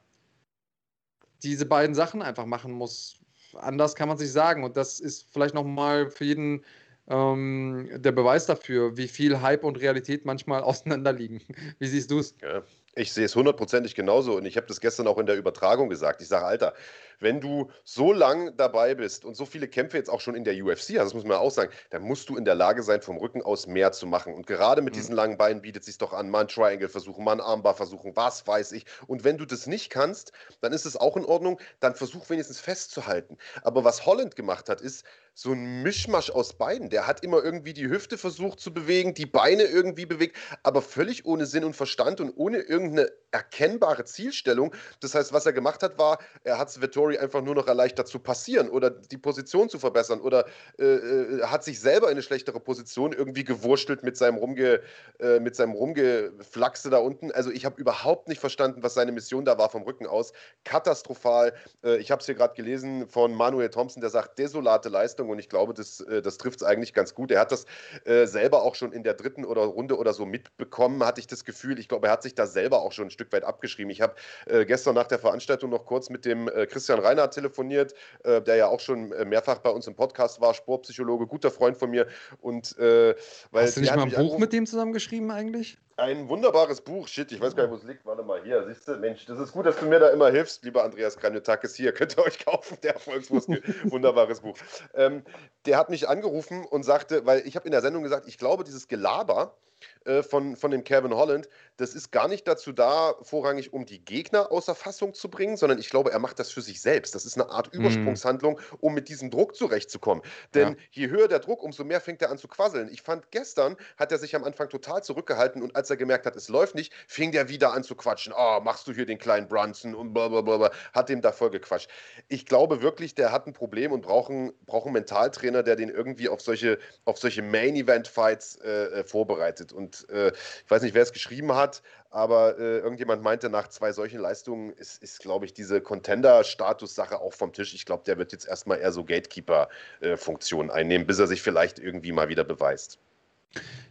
diese 1.42 1.66
beiden 1.66 1.96
Sachen 1.96 2.22
einfach 2.22 2.46
machen 2.46 2.70
muss. 2.70 3.16
Anders 3.54 3.96
kann 3.96 4.08
man 4.08 4.16
sich 4.16 4.30
sagen. 4.30 4.62
Und 4.62 4.76
das 4.76 5.00
ist 5.00 5.28
vielleicht 5.32 5.54
nochmal 5.54 6.08
für 6.08 6.24
jeden 6.24 6.64
ähm, 7.08 7.90
der 7.96 8.12
Beweis 8.12 8.46
dafür, 8.46 8.96
wie 8.96 9.08
viel 9.08 9.40
Hype 9.40 9.64
und 9.64 9.80
Realität 9.80 10.24
manchmal 10.24 10.62
auseinanderliegen. 10.62 11.40
Wie 11.80 11.88
siehst 11.88 12.12
du 12.12 12.20
es? 12.20 12.36
Ja, 12.40 12.62
ich 12.94 13.12
sehe 13.12 13.24
es 13.24 13.36
hundertprozentig 13.36 13.94
genauso. 13.94 14.36
Und 14.36 14.46
ich 14.46 14.56
habe 14.56 14.66
das 14.66 14.80
gestern 14.80 15.06
auch 15.06 15.18
in 15.18 15.26
der 15.26 15.36
Übertragung 15.36 15.88
gesagt. 15.88 16.20
Ich 16.22 16.28
sage, 16.28 16.46
Alter, 16.46 16.74
wenn 17.20 17.40
du 17.40 17.70
so 17.84 18.12
lang 18.12 18.56
dabei 18.56 18.94
bist 18.94 19.24
und 19.24 19.36
so 19.36 19.44
viele 19.44 19.68
Kämpfe 19.68 19.96
jetzt 19.96 20.10
auch 20.10 20.20
schon 20.20 20.34
in 20.34 20.44
der 20.44 20.54
UFC 20.54 20.98
hast, 20.98 21.06
das 21.06 21.14
muss 21.14 21.24
man 21.24 21.36
auch 21.36 21.50
sagen, 21.50 21.70
dann 21.90 22.02
musst 22.02 22.28
du 22.28 22.36
in 22.36 22.44
der 22.44 22.54
Lage 22.54 22.82
sein, 22.82 23.02
vom 23.02 23.18
Rücken 23.18 23.42
aus 23.42 23.66
mehr 23.66 23.92
zu 23.92 24.06
machen. 24.06 24.34
Und 24.34 24.46
gerade 24.46 24.82
mit 24.82 24.94
mhm. 24.94 24.98
diesen 24.98 25.14
langen 25.14 25.36
Beinen 25.36 25.62
bietet 25.62 25.82
es 25.82 25.86
sich 25.86 25.98
doch 25.98 26.12
an, 26.12 26.30
mal 26.30 26.40
ein 26.40 26.48
Triangle 26.48 26.88
versuchen, 26.88 27.24
mal 27.24 27.32
ein 27.32 27.40
Armbar 27.40 27.74
versuchen, 27.74 28.16
was 28.16 28.46
weiß 28.46 28.72
ich. 28.72 28.86
Und 29.06 29.22
wenn 29.22 29.38
du 29.38 29.44
das 29.44 29.66
nicht 29.66 29.90
kannst, 29.90 30.32
dann 30.60 30.72
ist 30.72 30.86
es 30.86 30.96
auch 30.96 31.16
in 31.16 31.24
Ordnung, 31.24 31.60
dann 31.78 31.94
versuch 31.94 32.28
wenigstens 32.30 32.58
festzuhalten. 32.58 33.36
Aber 33.62 33.84
was 33.84 34.06
Holland 34.06 34.34
gemacht 34.34 34.68
hat, 34.68 34.80
ist 34.80 35.04
so 35.34 35.52
ein 35.52 35.82
Mischmasch 35.82 36.30
aus 36.30 36.54
beiden. 36.54 36.90
Der 36.90 37.06
hat 37.06 37.22
immer 37.22 37.42
irgendwie 37.42 37.72
die 37.72 37.88
Hüfte 37.88 38.18
versucht 38.18 38.60
zu 38.60 38.74
bewegen, 38.74 39.14
die 39.14 39.26
Beine 39.26 39.62
irgendwie 39.62 40.06
bewegt, 40.06 40.36
aber 40.62 40.82
völlig 40.82 41.24
ohne 41.24 41.46
Sinn 41.46 41.64
und 41.64 41.76
Verstand 41.76 42.20
und 42.20 42.32
ohne 42.36 42.58
irgendeine 42.80 43.10
erkennbare 43.32 44.04
Zielstellung. 44.04 44.74
Das 45.00 45.14
heißt, 45.14 45.32
was 45.32 45.46
er 45.46 45.52
gemacht 45.52 45.82
hat, 45.82 45.98
war, 45.98 46.18
er 46.44 46.58
hat 46.58 46.68
es 46.68 46.80
Vettori 46.80 47.18
einfach 47.18 47.42
nur 47.42 47.54
noch 47.54 47.68
erleichtert 47.68 48.08
zu 48.08 48.18
passieren 48.18 48.68
oder 48.68 48.90
die 48.90 49.18
Position 49.18 49.68
zu 49.68 49.78
verbessern 49.78 50.20
oder 50.20 50.46
äh, 50.78 50.84
äh, 50.84 51.42
hat 51.44 51.64
sich 51.64 51.80
selber 51.80 52.06
in 52.06 52.12
eine 52.12 52.22
schlechtere 52.22 52.60
Position 52.60 53.12
irgendwie 53.12 53.44
gewurschtelt 53.44 54.02
mit 54.02 54.16
seinem, 54.16 54.36
Rumge, 54.36 54.80
äh, 55.20 55.38
mit 55.40 55.54
seinem 55.54 55.72
Rumgeflachse 55.72 56.90
da 56.90 56.98
unten. 56.98 57.30
Also 57.30 57.50
ich 57.50 57.64
habe 57.64 57.80
überhaupt 57.80 58.28
nicht 58.28 58.40
verstanden, 58.40 58.82
was 58.82 58.94
seine 58.94 59.12
Mission 59.12 59.44
da 59.44 59.58
war 59.58 59.70
vom 59.70 59.82
Rücken 59.82 60.06
aus. 60.06 60.32
Katastrophal. 60.64 61.54
Äh, 61.84 61.98
ich 61.98 62.10
habe 62.10 62.20
es 62.20 62.26
hier 62.26 62.34
gerade 62.34 62.54
gelesen 62.54 63.08
von 63.08 63.32
Manuel 63.34 63.70
Thompson, 63.70 64.00
der 64.00 64.10
sagt, 64.10 64.38
desolate 64.38 64.88
Leistung 64.88 65.28
und 65.28 65.38
ich 65.38 65.48
glaube, 65.48 65.74
das, 65.74 66.00
äh, 66.00 66.20
das 66.20 66.38
trifft 66.38 66.62
es 66.62 66.66
eigentlich 66.66 66.94
ganz 66.94 67.14
gut. 67.14 67.30
Er 67.30 67.40
hat 67.40 67.52
das 67.52 67.66
äh, 68.04 68.26
selber 68.26 68.62
auch 68.62 68.74
schon 68.74 68.92
in 68.92 69.04
der 69.04 69.14
dritten 69.14 69.44
oder 69.44 69.62
Runde 69.62 69.96
oder 69.96 70.12
so 70.12 70.26
mitbekommen, 70.26 71.04
hatte 71.04 71.20
ich 71.20 71.26
das 71.26 71.44
Gefühl. 71.44 71.78
Ich 71.78 71.88
glaube, 71.88 72.08
er 72.08 72.12
hat 72.12 72.22
sich 72.22 72.34
da 72.34 72.46
selber 72.46 72.69
auch 72.78 72.92
schon 72.92 73.08
ein 73.08 73.10
Stück 73.10 73.32
weit 73.32 73.44
abgeschrieben. 73.44 73.90
Ich 73.90 74.00
habe 74.00 74.14
äh, 74.46 74.64
gestern 74.64 74.94
nach 74.94 75.06
der 75.06 75.18
Veranstaltung 75.18 75.70
noch 75.70 75.84
kurz 75.86 76.10
mit 76.10 76.24
dem 76.24 76.48
äh, 76.48 76.66
Christian 76.66 77.00
Reinhardt 77.00 77.34
telefoniert, 77.34 77.94
äh, 78.24 78.40
der 78.40 78.56
ja 78.56 78.68
auch 78.68 78.80
schon 78.80 79.12
äh, 79.12 79.24
mehrfach 79.24 79.58
bei 79.58 79.70
uns 79.70 79.86
im 79.86 79.94
Podcast 79.94 80.40
war, 80.40 80.54
Sportpsychologe, 80.54 81.26
guter 81.26 81.50
Freund 81.50 81.76
von 81.76 81.90
mir. 81.90 82.06
Und, 82.40 82.78
äh, 82.78 83.14
Hast 83.52 83.76
du 83.76 83.80
nicht 83.80 83.94
mal 83.94 84.02
ein 84.02 84.10
Buch 84.10 84.38
mit 84.38 84.52
dem 84.52 84.66
zusammengeschrieben 84.66 85.30
eigentlich? 85.30 85.78
Ein 86.00 86.30
wunderbares 86.30 86.80
Buch. 86.80 87.06
Shit, 87.08 87.30
ich 87.30 87.40
weiß 87.42 87.54
gar 87.54 87.64
nicht, 87.64 87.72
wo 87.72 87.76
es 87.76 87.82
liegt. 87.82 88.06
Warte 88.06 88.22
mal, 88.22 88.42
hier, 88.42 88.64
siehst 88.66 88.88
du, 88.88 88.96
Mensch, 88.96 89.26
das 89.26 89.38
ist 89.38 89.52
gut, 89.52 89.66
dass 89.66 89.76
du 89.78 89.84
mir 89.84 89.98
da 89.98 90.08
immer 90.08 90.30
hilfst, 90.30 90.64
lieber 90.64 90.82
Andreas 90.82 91.18
Kranjotakis. 91.18 91.74
Hier, 91.74 91.92
könnt 91.94 92.16
ihr 92.16 92.24
euch 92.24 92.38
kaufen, 92.42 92.78
der 92.82 92.94
Erfolgsmuskel. 92.94 93.62
wunderbares 93.84 94.40
Buch. 94.40 94.56
Ähm, 94.94 95.22
der 95.66 95.76
hat 95.76 95.90
mich 95.90 96.08
angerufen 96.08 96.64
und 96.64 96.84
sagte, 96.84 97.26
weil 97.26 97.46
ich 97.46 97.54
habe 97.54 97.66
in 97.66 97.72
der 97.72 97.82
Sendung 97.82 98.02
gesagt, 98.02 98.26
ich 98.26 98.38
glaube, 98.38 98.64
dieses 98.64 98.88
Gelaber, 98.88 99.58
äh, 100.04 100.22
von, 100.22 100.56
von 100.56 100.70
dem 100.70 100.84
Kevin 100.84 101.14
Holland, 101.14 101.48
das 101.76 101.94
ist 101.94 102.10
gar 102.12 102.28
nicht 102.28 102.46
dazu 102.46 102.72
da, 102.72 103.14
vorrangig 103.22 103.72
um 103.72 103.86
die 103.86 104.04
Gegner 104.04 104.52
außer 104.52 104.74
Fassung 104.74 105.14
zu 105.14 105.30
bringen, 105.30 105.56
sondern 105.56 105.78
ich 105.78 105.88
glaube, 105.88 106.12
er 106.12 106.18
macht 106.18 106.38
das 106.38 106.50
für 106.50 106.60
sich 106.60 106.80
selbst. 106.80 107.14
Das 107.14 107.24
ist 107.24 107.40
eine 107.40 107.50
Art 107.50 107.72
mhm. 107.72 107.80
Übersprungshandlung, 107.80 108.60
um 108.80 108.94
mit 108.94 109.08
diesem 109.08 109.30
Druck 109.30 109.56
zurechtzukommen. 109.56 110.22
Denn 110.54 110.70
ja. 110.70 110.76
je 110.90 111.08
höher 111.08 111.28
der 111.28 111.38
Druck, 111.38 111.62
umso 111.62 111.84
mehr 111.84 112.00
fängt 112.00 112.20
er 112.22 112.30
an 112.30 112.38
zu 112.38 112.48
quasseln. 112.48 112.88
Ich 112.92 113.02
fand, 113.02 113.30
gestern 113.30 113.76
hat 113.96 114.12
er 114.12 114.18
sich 114.18 114.36
am 114.36 114.44
Anfang 114.44 114.68
total 114.68 115.02
zurückgehalten 115.02 115.62
und 115.62 115.74
als 115.74 115.88
er 115.90 115.96
gemerkt 115.96 116.26
hat, 116.26 116.36
es 116.36 116.48
läuft 116.48 116.74
nicht, 116.74 116.92
fing 117.06 117.32
der 117.32 117.48
wieder 117.48 117.72
an 117.72 117.82
zu 117.82 117.94
quatschen. 117.94 118.34
Oh, 118.36 118.60
machst 118.60 118.86
du 118.86 118.92
hier 118.92 119.06
den 119.06 119.18
kleinen 119.18 119.48
Brunson 119.48 119.94
und 119.94 120.12
blablabla, 120.12 120.70
hat 120.92 121.08
dem 121.08 121.22
da 121.22 121.32
voll 121.32 121.50
gequatscht. 121.50 121.88
Ich 122.28 122.46
glaube 122.46 122.82
wirklich, 122.82 123.14
der 123.14 123.32
hat 123.32 123.46
ein 123.46 123.52
Problem 123.52 123.92
und 123.92 124.02
braucht 124.02 124.30
einen, 124.30 124.52
braucht 124.66 124.86
einen 124.86 124.94
Mentaltrainer, 124.94 125.62
der 125.62 125.76
den 125.76 125.88
irgendwie 125.88 126.28
auf 126.28 126.40
solche, 126.40 126.78
auf 127.04 127.18
solche 127.18 127.42
Main-Event-Fights 127.42 128.56
äh, 128.56 129.00
äh 129.00 129.04
vorbereitet. 129.04 129.69
Und 129.72 129.90
und 129.90 130.08
äh, 130.10 130.28
ich 130.64 130.70
weiß 130.70 130.82
nicht, 130.82 130.94
wer 130.94 131.02
es 131.02 131.12
geschrieben 131.12 131.54
hat, 131.54 131.82
aber 132.10 132.58
äh, 132.58 132.78
irgendjemand 132.78 133.22
meinte, 133.22 133.50
nach 133.50 133.68
zwei 133.68 133.92
solchen 133.92 134.20
Leistungen 134.20 134.72
ist, 134.74 135.02
ist 135.02 135.20
glaube 135.20 135.46
ich, 135.46 135.54
diese 135.54 135.80
Contender-Status-Sache 135.80 137.18
auch 137.18 137.32
vom 137.32 137.52
Tisch. 137.52 137.74
Ich 137.74 137.86
glaube, 137.86 138.04
der 138.04 138.18
wird 138.18 138.32
jetzt 138.32 138.46
erstmal 138.46 138.78
eher 138.78 138.92
so 138.92 139.04
Gatekeeper-Funktion 139.04 140.70
einnehmen, 140.70 141.06
bis 141.06 141.18
er 141.18 141.26
sich 141.26 141.42
vielleicht 141.42 141.78
irgendwie 141.78 142.12
mal 142.12 142.28
wieder 142.28 142.44
beweist. 142.44 142.98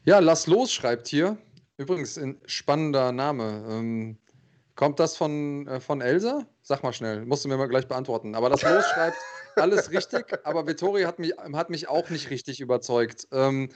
Ja, 0.06 0.20
lass 0.20 0.48
los, 0.48 0.72
schreibt 0.72 1.08
hier. 1.08 1.38
Übrigens, 1.78 2.18
ein 2.18 2.40
spannender 2.46 3.12
Name. 3.12 3.66
Ähm, 3.70 4.18
kommt 4.76 5.00
das 5.00 5.18
von, 5.18 5.68
äh, 5.68 5.80
von 5.80 6.02
Elsa? 6.02 6.46
Sag 6.62 6.84
mal 6.84 6.94
schnell, 6.94 7.26
musst 7.26 7.44
du 7.44 7.50
mir 7.50 7.58
mal 7.58 7.68
gleich 7.68 7.88
beantworten. 7.88 8.36
Aber 8.36 8.50
das 8.50 8.62
Los 8.62 8.86
schreibt 8.94 9.18
alles 9.56 9.92
richtig, 9.92 10.26
aber 10.44 10.68
Vittori 10.68 11.04
hat 11.04 11.20
mich, 11.20 11.34
hat 11.54 11.70
mich 11.70 11.88
auch 11.88 12.10
nicht 12.10 12.30
richtig 12.30 12.62
überzeugt. 12.62 13.28
Ähm, 13.32 13.70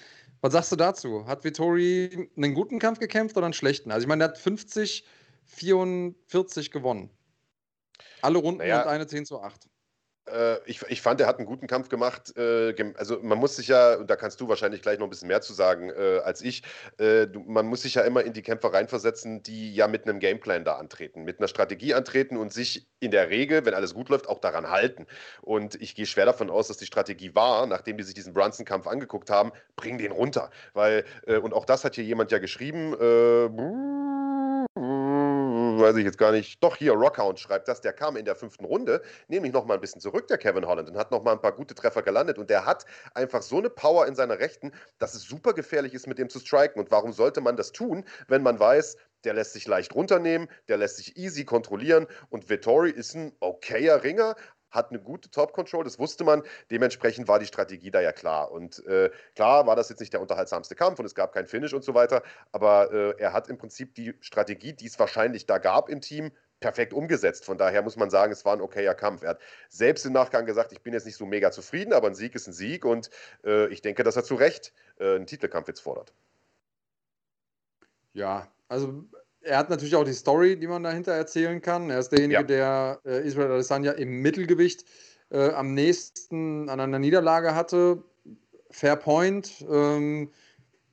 was 0.43 0.51
sagst 0.51 0.73
du 0.73 0.75
dazu? 0.75 1.25
Hat 1.25 1.45
Vittori 1.45 2.29
einen 2.35 2.53
guten 2.53 2.77
Kampf 2.77 2.99
gekämpft 2.99 3.37
oder 3.37 3.45
einen 3.45 3.53
schlechten? 3.53 3.91
Also 3.91 4.03
ich 4.03 4.09
meine, 4.09 4.25
er 4.25 4.29
hat 4.29 4.37
50, 4.37 5.05
44 5.45 6.69
gewonnen. 6.69 7.09
Alle 8.21 8.39
Runden 8.39 8.59
naja, 8.59 8.81
und 8.81 8.89
eine 8.89 9.07
10 9.07 9.25
zu 9.25 9.41
8. 9.41 9.69
Äh, 10.25 10.57
ich, 10.65 10.81
ich 10.87 11.01
fand, 11.01 11.19
er 11.21 11.27
hat 11.27 11.37
einen 11.37 11.47
guten 11.47 11.67
Kampf 11.67 11.89
gemacht. 11.89 12.35
Äh, 12.37 12.73
also 12.95 13.19
man 13.21 13.37
muss 13.37 13.55
sich 13.55 13.67
ja, 13.67 13.95
und 13.95 14.09
da 14.09 14.15
kannst 14.15 14.39
du 14.41 14.47
wahrscheinlich 14.47 14.81
gleich 14.81 14.99
noch 14.99 15.07
ein 15.07 15.09
bisschen 15.09 15.27
mehr 15.27 15.41
zu 15.41 15.53
sagen 15.53 15.89
äh, 15.89 16.21
als 16.23 16.41
ich, 16.41 16.63
äh, 16.99 17.27
man 17.45 17.65
muss 17.65 17.81
sich 17.83 17.95
ja 17.95 18.03
immer 18.03 18.23
in 18.23 18.33
die 18.33 18.41
Kämpfer 18.41 18.73
reinversetzen, 18.73 19.43
die 19.43 19.73
ja 19.73 19.87
mit 19.87 20.07
einem 20.07 20.19
Gameplan 20.19 20.63
da 20.65 20.75
antreten, 20.75 21.23
mit 21.23 21.39
einer 21.39 21.47
Strategie 21.47 21.93
antreten 21.93 22.37
und 22.37 22.53
sich 22.53 22.87
in 22.99 23.11
der 23.11 23.29
Regel, 23.29 23.65
wenn 23.65 23.73
alles 23.73 23.93
gut 23.93 24.09
läuft, 24.09 24.27
auch 24.27 24.39
daran 24.39 24.69
halten. 24.69 25.07
Und 25.41 25.75
ich 25.75 25.95
gehe 25.95 26.05
schwer 26.05 26.25
davon 26.25 26.49
aus, 26.49 26.67
dass 26.67 26.77
die 26.77 26.85
Strategie 26.85 27.35
war, 27.35 27.67
nachdem 27.67 27.97
die 27.97 28.03
sich 28.03 28.13
diesen 28.13 28.33
Brunson-Kampf 28.33 28.87
angeguckt 28.87 29.29
haben, 29.29 29.51
bring 29.75 29.97
den 29.97 30.11
runter. 30.11 30.49
Weil, 30.73 31.05
äh, 31.27 31.37
und 31.37 31.53
auch 31.53 31.65
das 31.65 31.83
hat 31.83 31.95
hier 31.95 32.03
jemand 32.03 32.31
ja 32.31 32.39
geschrieben, 32.39 32.93
äh, 32.93 33.49
weiß 35.79 35.95
ich 35.97 36.05
jetzt 36.05 36.17
gar 36.17 36.31
nicht, 36.31 36.63
doch 36.63 36.75
hier, 36.75 36.93
Rockhound 36.93 37.39
schreibt 37.39 37.67
das, 37.67 37.81
der 37.81 37.93
kam 37.93 38.15
in 38.15 38.25
der 38.25 38.35
fünften 38.35 38.65
Runde, 38.65 39.01
nämlich 39.27 39.53
noch 39.53 39.65
mal 39.65 39.75
ein 39.75 39.81
bisschen 39.81 40.01
zurück, 40.01 40.27
der 40.27 40.37
Kevin 40.37 40.65
Holland, 40.65 40.89
und 40.89 40.97
hat 40.97 41.11
noch 41.11 41.23
mal 41.23 41.33
ein 41.33 41.41
paar 41.41 41.51
gute 41.51 41.75
Treffer 41.75 42.01
gelandet. 42.01 42.37
Und 42.37 42.49
der 42.49 42.65
hat 42.65 42.85
einfach 43.13 43.41
so 43.41 43.57
eine 43.57 43.69
Power 43.69 44.07
in 44.07 44.15
seiner 44.15 44.39
Rechten, 44.39 44.71
dass 44.99 45.13
es 45.13 45.23
super 45.23 45.53
gefährlich 45.53 45.93
ist, 45.93 46.07
mit 46.07 46.17
dem 46.17 46.29
zu 46.29 46.39
striken. 46.39 46.79
Und 46.79 46.91
warum 46.91 47.13
sollte 47.13 47.41
man 47.41 47.57
das 47.57 47.71
tun, 47.71 48.05
wenn 48.27 48.43
man 48.43 48.59
weiß, 48.59 48.97
der 49.23 49.33
lässt 49.33 49.53
sich 49.53 49.67
leicht 49.67 49.95
runternehmen, 49.95 50.49
der 50.67 50.77
lässt 50.77 50.97
sich 50.97 51.17
easy 51.17 51.45
kontrollieren 51.45 52.07
und 52.29 52.49
Vittori 52.49 52.91
ist 52.91 53.15
ein 53.15 53.31
okayer 53.39 54.03
Ringer, 54.03 54.35
hat 54.73 54.89
eine 54.89 54.99
gute 54.99 55.29
Top-Control, 55.29 55.83
das 55.83 55.99
wusste 55.99 56.23
man. 56.23 56.43
Dementsprechend 56.71 57.27
war 57.27 57.39
die 57.39 57.45
Strategie 57.45 57.91
da 57.91 58.01
ja 58.01 58.11
klar. 58.11 58.51
Und 58.51 58.85
äh, 58.87 59.09
klar 59.35 59.65
war 59.67 59.75
das 59.75 59.89
jetzt 59.89 59.99
nicht 59.99 60.13
der 60.13 60.21
unterhaltsamste 60.21 60.75
Kampf 60.75 60.99
und 60.99 61.05
es 61.05 61.15
gab 61.15 61.31
kein 61.33 61.47
Finish 61.47 61.73
und 61.73 61.83
so 61.83 61.93
weiter, 61.93 62.23
aber 62.51 62.91
äh, 62.91 63.15
er 63.19 63.33
hat 63.33 63.47
im 63.47 63.57
Prinzip 63.57 63.95
die 63.95 64.15
Strategie, 64.19 64.73
die 64.73 64.87
es 64.87 64.99
wahrscheinlich 64.99 65.45
da 65.45 65.59
gab 65.59 65.89
im 65.89 66.01
Team, 66.01 66.31
perfekt 66.59 66.93
umgesetzt. 66.93 67.43
Von 67.43 67.57
daher 67.57 67.81
muss 67.81 67.97
man 67.97 68.09
sagen, 68.09 68.31
es 68.31 68.45
war 68.45 68.53
ein 68.53 68.61
okayer 68.61 68.95
Kampf. 68.95 69.21
Er 69.23 69.31
hat 69.31 69.41
selbst 69.67 70.05
im 70.05 70.13
Nachgang 70.13 70.45
gesagt, 70.45 70.71
ich 70.71 70.81
bin 70.81 70.93
jetzt 70.93 71.05
nicht 71.05 71.17
so 71.17 71.25
mega 71.25 71.51
zufrieden, 71.51 71.91
aber 71.91 72.07
ein 72.07 72.15
Sieg 72.15 72.35
ist 72.35 72.47
ein 72.47 72.53
Sieg 72.53 72.85
und 72.85 73.09
äh, 73.43 73.67
ich 73.67 73.81
denke, 73.81 74.03
dass 74.03 74.15
er 74.15 74.23
zu 74.23 74.35
Recht 74.35 74.73
äh, 74.97 75.15
einen 75.15 75.27
Titelkampf 75.27 75.67
jetzt 75.67 75.81
fordert. 75.81 76.13
Ja, 78.13 78.47
also 78.69 79.03
er 79.43 79.57
hat 79.57 79.69
natürlich 79.69 79.95
auch 79.95 80.03
die 80.03 80.13
Story, 80.13 80.57
die 80.57 80.67
man 80.67 80.83
dahinter 80.83 81.11
erzählen 81.13 81.61
kann. 81.61 81.89
Er 81.89 81.99
ist 81.99 82.09
derjenige, 82.09 82.39
ja. 82.39 82.43
der 82.43 82.99
äh, 83.05 83.27
Israel 83.27 83.51
Adesanya 83.51 83.91
im 83.91 84.21
Mittelgewicht 84.21 84.85
äh, 85.29 85.49
am 85.49 85.73
nächsten 85.73 86.69
an 86.69 86.79
einer 86.79 86.99
Niederlage 86.99 87.55
hatte. 87.55 88.03
Fair 88.71 88.95
Point 88.95 89.65
ähm, 89.69 90.31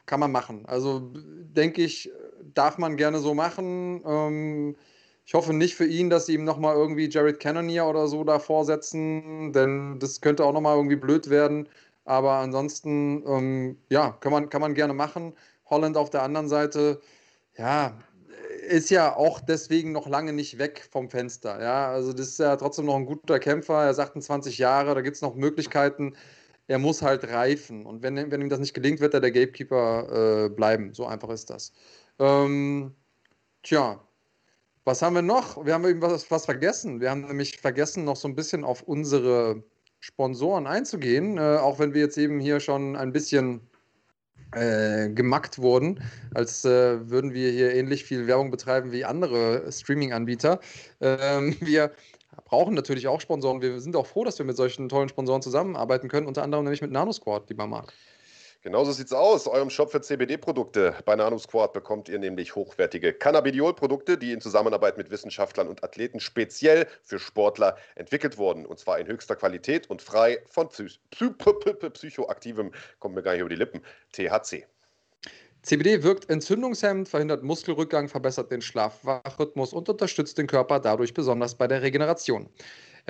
kann 0.07 0.21
man 0.21 0.33
machen. 0.33 0.67
Also 0.67 1.13
denke 1.15 1.83
ich, 1.83 2.11
darf 2.55 2.79
man 2.79 2.97
gerne 2.97 3.19
so 3.21 3.35
machen. 3.35 4.03
Ähm, 4.05 4.77
ich 5.25 5.35
hoffe 5.35 5.53
nicht 5.53 5.77
für 5.77 5.87
ihn, 5.87 6.11
dass 6.11 6.27
sie 6.27 6.35
ihm 6.35 6.45
nochmal 6.45 6.75
irgendwie 6.75 7.09
Jared 7.09 7.39
Cannonier 7.39 7.87
oder 7.87 8.09
so 8.09 8.25
davor 8.25 8.65
setzen, 8.65 9.53
denn 9.53 9.99
das 10.01 10.21
könnte 10.21 10.45
auch 10.45 10.53
nochmal 10.53 10.77
irgendwie 10.77 10.97
blöd 10.97 11.31
werden. 11.31 11.69
Aber 12.05 12.33
ansonsten, 12.33 13.23
ähm, 13.27 13.79
ja, 13.91 14.11
kann 14.21 14.33
man, 14.33 14.49
kann 14.49 14.61
man 14.61 14.75
gerne 14.75 14.95
machen. 14.95 15.35
Holland 15.67 15.97
auf 15.97 16.11
der 16.11 16.23
anderen 16.23 16.49
Seite, 16.49 17.01
ja, 17.57 17.97
ist 18.71 18.91
ja 18.91 19.17
auch 19.17 19.41
deswegen 19.41 19.93
noch 19.93 20.07
lange 20.07 20.33
nicht 20.33 20.59
weg 20.59 20.89
vom 20.91 21.11
Fenster. 21.11 21.61
Ja, 21.61 21.91
also 21.91 22.13
das 22.13 22.29
ist 22.29 22.39
ja 22.39 22.57
trotzdem 22.57 22.87
noch 22.87 22.97
ein 22.97 23.07
guter 23.07 23.39
Kämpfer. 23.39 23.85
Er 23.85 23.91
ist 23.91 23.99
28 23.99 24.59
Jahre, 24.59 24.95
da 24.95 25.01
gibt 25.01 25.17
es 25.17 25.23
noch 25.23 25.35
Möglichkeiten. 25.35 26.15
Er 26.69 26.79
muss 26.79 27.03
halt 27.03 27.25
reifen. 27.25 27.85
Und 27.87 28.03
wenn, 28.03 28.31
wenn 28.31 28.41
ihm 28.41 28.49
das 28.49 28.61
nicht 28.61 28.75
gelingt, 28.75 29.01
wird 29.01 29.15
er 29.15 29.21
der 29.21 29.33
Gatekeeper 29.33 30.47
äh, 30.47 30.49
bleiben. 30.51 30.95
So 30.95 31.07
einfach 31.07 31.31
ist 31.31 31.51
das. 31.51 31.73
Ähm, 32.21 32.95
tja, 33.63 34.01
was 34.85 35.03
haben 35.03 35.15
wir 35.15 35.23
noch? 35.23 35.65
Wir 35.67 35.75
haben 35.75 35.87
eben 35.87 36.01
was, 36.01 36.31
was 36.31 36.45
vergessen. 36.45 37.01
Wir 37.01 37.11
haben 37.11 37.23
nämlich 37.23 37.59
vergessen, 37.59 38.05
noch 38.05 38.17
so 38.17 38.29
ein 38.29 38.37
bisschen 38.37 38.65
auf 38.65 38.83
unsere 38.83 39.65
Sponsoren 40.01 40.67
einzugehen, 40.67 41.39
äh, 41.39 41.59
auch 41.59 41.79
wenn 41.79 41.93
wir 41.93 42.03
jetzt 42.03 42.19
eben 42.19 42.41
hier 42.41 42.61
schon 42.61 42.97
ein 42.97 43.13
bisschen 43.13 43.70
äh, 44.53 45.09
gemackt 45.11 45.59
wurden, 45.59 46.01
als 46.35 46.65
äh, 46.65 47.09
würden 47.09 47.35
wir 47.35 47.51
hier 47.51 47.75
ähnlich 47.75 48.05
viel 48.05 48.27
Werbung 48.27 48.51
betreiben 48.51 48.93
wie 48.93 49.05
andere 49.05 49.71
Streaming-Anbieter. 49.71 50.61
Ähm, 51.01 51.57
wir 51.61 51.93
brauchen 52.45 52.75
natürlich 52.75 53.07
auch 53.09 53.21
Sponsoren. 53.21 53.63
Wir 53.63 53.81
sind 53.81 53.97
auch 53.97 54.07
froh, 54.07 54.25
dass 54.25 54.39
wir 54.39 54.47
mit 54.47 54.57
solchen 54.57 54.89
tollen 54.89 55.09
Sponsoren 55.09 55.43
zusammenarbeiten 55.43 56.09
können, 56.09 56.27
unter 56.27 56.43
anderem 56.43 56.65
nämlich 56.65 56.83
mit 56.83 56.91
NanoSquad, 56.91 57.49
lieber 57.49 57.67
Marc. 57.67 57.93
Genauso 58.63 58.93
sieht 58.93 59.07
es 59.07 59.15
aus. 59.15 59.47
Eurem 59.47 59.71
Shop 59.71 59.91
für 59.91 60.03
CBD-Produkte. 60.03 60.95
Bei 61.07 61.17
NanoSquad 61.17 61.73
bekommt 61.73 62.11
ihr 62.11 62.19
nämlich 62.19 62.55
hochwertige 62.55 63.15
Cannabidiol-Produkte, 63.15 64.19
die 64.19 64.33
in 64.33 64.43
Zusammenarbeit 64.43 64.99
mit 64.99 65.11
Wissenschaftlern 65.11 65.67
und 65.67 65.83
Athleten 65.83 66.21
speziell 66.21 66.87
für 67.03 67.19
Sportler 67.19 67.77
entwickelt 67.95 68.37
wurden. 68.37 68.67
Und 68.67 68.79
zwar 68.79 68.99
in 68.99 69.07
höchster 69.07 69.35
Qualität 69.35 69.89
und 69.89 70.03
frei 70.03 70.43
von 70.45 70.69
Psy 70.69 70.89
Psy 71.11 71.31
psychoaktivem, 71.91 72.73
kommt 72.99 73.15
mir 73.15 73.23
gar 73.23 73.33
nicht 73.33 73.41
über 73.41 73.49
die 73.49 73.57
Lippen, 73.57 73.81
THC. 74.13 74.67
CBD 75.63 76.03
wirkt 76.03 76.29
entzündungshemmend, 76.29 77.09
verhindert 77.09 77.43
Muskelrückgang, 77.43 78.09
verbessert 78.09 78.51
den 78.51 78.61
Schlafwachrhythmus 78.61 79.73
und 79.73 79.89
unterstützt 79.89 80.37
den 80.37 80.47
Körper 80.47 80.81
dadurch 80.81 81.15
besonders 81.15 81.55
bei 81.55 81.67
der 81.67 81.81
Regeneration. 81.81 82.51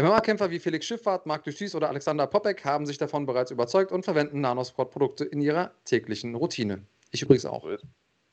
MMA-Kämpfer 0.02 0.50
wie 0.50 0.58
Felix 0.58 0.86
Schifffahrt, 0.86 1.26
Marc 1.26 1.44
Duchis 1.44 1.74
oder 1.74 1.88
Alexander 1.88 2.26
Popek 2.26 2.64
haben 2.64 2.86
sich 2.86 2.98
davon 2.98 3.26
bereits 3.26 3.50
überzeugt 3.50 3.92
und 3.92 4.04
verwenden 4.04 4.40
Nanosport-Produkte 4.40 5.24
in 5.24 5.40
ihrer 5.40 5.72
täglichen 5.84 6.34
Routine. 6.34 6.84
Ich 7.10 7.22
übrigens 7.22 7.44
auch. 7.46 7.66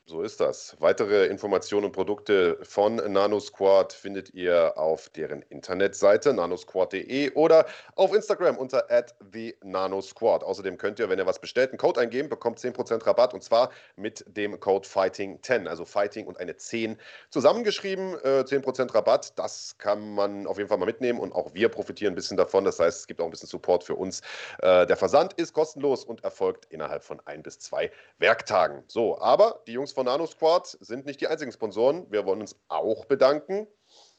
So 0.10 0.22
ist 0.22 0.40
das. 0.40 0.78
Weitere 0.80 1.26
Informationen 1.26 1.88
und 1.88 1.92
Produkte 1.92 2.58
von 2.64 2.96
NanoSquad 2.96 3.92
findet 3.92 4.34
ihr 4.34 4.78
auf 4.78 5.10
deren 5.10 5.42
Internetseite 5.50 6.34
nanosquad.de 6.34 7.34
oder 7.34 7.66
auf 7.96 8.14
Instagram 8.16 8.58
unter 8.58 8.88
@thenanosquad. 8.88 10.46
Außerdem 10.46 10.78
könnt 10.78 11.00
ihr, 11.00 11.10
wenn 11.10 11.20
ihr 11.20 11.26
was 11.26 11.40
bestellt, 11.40 11.72
einen 11.72 11.78
Code 11.78 12.00
eingeben, 12.00 12.30
bekommt 12.30 12.58
10% 12.58 13.06
Rabatt 13.06 13.34
und 13.34 13.44
zwar 13.44 13.70
mit 13.98 14.24
dem 14.30 14.58
Code 14.62 14.88
Fighting10, 14.88 15.68
also 15.68 15.84
Fighting 15.84 16.26
und 16.26 16.40
eine 16.40 16.56
10 16.56 16.98
zusammengeschrieben. 17.30 18.14
Äh, 18.24 18.46
10% 18.46 18.96
Rabatt, 18.96 19.38
das 19.38 19.78
kann 19.78 20.16
man 20.16 20.48
auf 20.48 20.58
jeden 20.58 20.70
Fall 20.70 20.78
mal 20.78 20.86
mitnehmen 20.86 21.20
und 21.20 21.34
auch 21.34 21.54
wir 21.54 21.68
profitieren 21.68 22.14
ein 22.14 22.16
bisschen 22.16 22.38
davon. 22.38 22.64
Das 22.64 22.80
heißt, 22.80 23.02
es 23.02 23.08
gibt 23.08 23.20
auch 23.20 23.26
ein 23.26 23.32
bisschen 23.32 23.50
Support 23.50 23.84
für 23.84 23.96
uns. 23.96 24.22
Äh, 24.62 24.86
der 24.86 24.96
Versand 24.96 25.34
ist 25.34 25.52
kostenlos 25.52 26.06
und 26.06 26.24
erfolgt 26.24 26.64
innerhalb 26.70 27.04
von 27.04 27.20
ein 27.26 27.44
bis 27.44 27.60
zwei 27.60 27.92
Werktagen. 28.20 28.86
So, 28.88 29.20
aber 29.20 29.60
die 29.68 29.74
Jungs 29.74 29.97
von 29.98 30.06
Nano 30.06 30.28
Squad 30.28 30.78
sind 30.80 31.08
nicht 31.08 31.22
die 31.22 31.28
einzigen 31.28 31.52
Sponsoren. 31.52 32.06
Wir 32.12 32.24
wollen 32.24 32.42
uns 32.42 32.56
auch 32.68 33.06
bedanken 33.06 33.66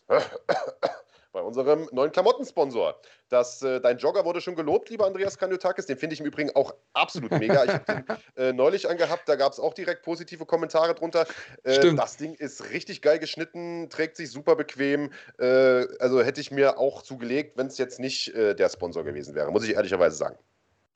bei 1.32 1.40
unserem 1.40 1.88
neuen 1.92 2.10
Klamottensponsor. 2.10 3.00
Das, 3.28 3.62
äh, 3.62 3.80
dein 3.80 3.96
Jogger 3.98 4.24
wurde 4.24 4.40
schon 4.40 4.56
gelobt, 4.56 4.90
lieber 4.90 5.06
Andreas 5.06 5.38
Kanyotakis. 5.38 5.86
Den 5.86 5.96
finde 5.96 6.14
ich 6.14 6.20
im 6.20 6.26
Übrigen 6.26 6.50
auch 6.56 6.74
absolut 6.94 7.30
mega. 7.30 7.62
Ich 7.62 7.70
habe 7.70 7.84
den 7.84 8.04
äh, 8.36 8.52
neulich 8.52 8.88
angehabt, 8.88 9.28
da 9.28 9.36
gab 9.36 9.52
es 9.52 9.60
auch 9.60 9.72
direkt 9.72 10.02
positive 10.02 10.46
Kommentare 10.46 10.96
drunter. 10.96 11.28
Äh, 11.62 11.94
das 11.94 12.16
Ding 12.16 12.34
ist 12.34 12.70
richtig 12.70 13.00
geil 13.00 13.20
geschnitten, 13.20 13.88
trägt 13.88 14.16
sich 14.16 14.32
super 14.32 14.56
bequem. 14.56 15.12
Äh, 15.38 15.86
also 16.00 16.24
hätte 16.24 16.40
ich 16.40 16.50
mir 16.50 16.78
auch 16.78 17.02
zugelegt, 17.02 17.56
wenn 17.56 17.68
es 17.68 17.78
jetzt 17.78 18.00
nicht 18.00 18.34
äh, 18.34 18.56
der 18.56 18.68
Sponsor 18.68 19.04
gewesen 19.04 19.36
wäre, 19.36 19.52
muss 19.52 19.62
ich 19.62 19.74
ehrlicherweise 19.74 20.16
sagen. 20.16 20.40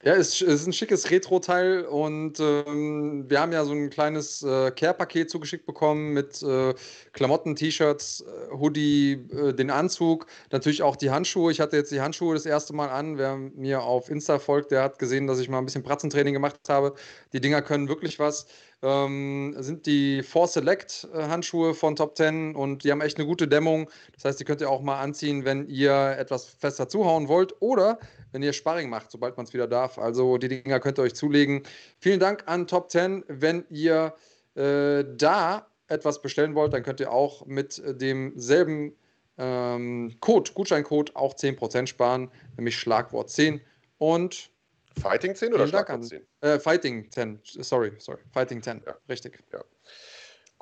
Ja, 0.04 0.14
es 0.16 0.40
ist 0.42 0.66
ein 0.66 0.72
schickes 0.72 1.12
Retro-Teil 1.12 1.84
und 1.84 2.40
ähm, 2.40 3.24
wir 3.30 3.40
haben 3.40 3.52
ja 3.52 3.64
so 3.64 3.70
ein 3.70 3.88
kleines 3.88 4.42
äh, 4.42 4.72
Care-Paket 4.72 5.30
zugeschickt 5.30 5.64
bekommen 5.64 6.12
mit 6.12 6.42
äh, 6.42 6.74
Klamotten, 7.12 7.54
T-Shirts, 7.54 8.22
äh, 8.22 8.52
Hoodie, 8.52 9.12
äh, 9.30 9.52
den 9.54 9.70
Anzug, 9.70 10.26
natürlich 10.50 10.82
auch 10.82 10.96
die 10.96 11.12
Handschuhe. 11.12 11.52
Ich 11.52 11.60
hatte 11.60 11.76
jetzt 11.76 11.92
die 11.92 12.00
Handschuhe 12.00 12.34
das 12.34 12.46
erste 12.46 12.74
Mal 12.74 12.88
an. 12.88 13.16
Wer 13.16 13.36
mir 13.36 13.84
auf 13.84 14.10
Insta 14.10 14.40
folgt, 14.40 14.72
der 14.72 14.82
hat 14.82 14.98
gesehen, 14.98 15.28
dass 15.28 15.38
ich 15.38 15.48
mal 15.48 15.58
ein 15.58 15.66
bisschen 15.66 15.84
Pratzentraining 15.84 16.34
gemacht 16.34 16.58
habe. 16.68 16.94
Die 17.32 17.40
Dinger 17.40 17.62
können 17.62 17.88
wirklich 17.88 18.18
was 18.18 18.46
ähm, 18.82 19.54
sind 19.58 19.86
die 19.86 20.22
Four 20.22 20.48
Select 20.48 21.08
äh, 21.14 21.22
Handschuhe 21.28 21.72
von 21.74 21.96
Top 21.96 22.16
10 22.16 22.56
und 22.56 22.82
die 22.82 22.90
haben 22.90 23.00
echt 23.00 23.16
eine 23.16 23.26
gute 23.26 23.46
Dämmung. 23.46 23.88
Das 24.14 24.24
heißt, 24.24 24.40
die 24.40 24.44
könnt 24.44 24.60
ihr 24.60 24.68
auch 24.70 24.82
mal 24.82 25.00
anziehen, 25.00 25.44
wenn 25.44 25.68
ihr 25.68 26.16
etwas 26.18 26.46
fester 26.46 26.88
zuhauen 26.88 27.28
wollt 27.28 27.54
oder 27.60 27.98
wenn 28.32 28.42
ihr 28.42 28.52
Sparring 28.52 28.90
macht, 28.90 29.10
sobald 29.10 29.36
man 29.36 29.46
es 29.46 29.52
wieder 29.52 29.68
darf. 29.68 29.98
Also 29.98 30.36
die 30.36 30.48
Dinger 30.48 30.80
könnt 30.80 30.98
ihr 30.98 31.02
euch 31.02 31.14
zulegen. 31.14 31.62
Vielen 31.98 32.18
Dank 32.18 32.42
an 32.46 32.66
Top 32.66 32.90
10. 32.90 33.24
Wenn 33.28 33.64
ihr 33.70 34.14
äh, 34.56 35.04
da 35.16 35.66
etwas 35.86 36.20
bestellen 36.20 36.54
wollt, 36.54 36.72
dann 36.72 36.82
könnt 36.82 37.00
ihr 37.00 37.12
auch 37.12 37.46
mit 37.46 37.80
demselben 37.86 38.96
ähm, 39.38 40.16
Code, 40.20 40.50
Gutscheincode, 40.54 41.14
auch 41.16 41.34
10% 41.34 41.86
sparen, 41.86 42.30
nämlich 42.56 42.78
Schlagwort 42.78 43.30
10. 43.30 43.60
Und 43.98 44.50
Fighting 45.00 45.34
10 45.34 45.54
oder 45.54 45.66
Schlagwort 45.66 46.04
10? 46.04 46.26
Äh, 46.40 46.58
Fighting 46.58 47.10
10, 47.10 47.40
sorry, 47.44 47.92
sorry. 47.98 48.20
Fighting 48.32 48.62
10, 48.62 48.82
ja. 48.86 48.96
richtig. 49.08 49.42
Ja. 49.52 49.64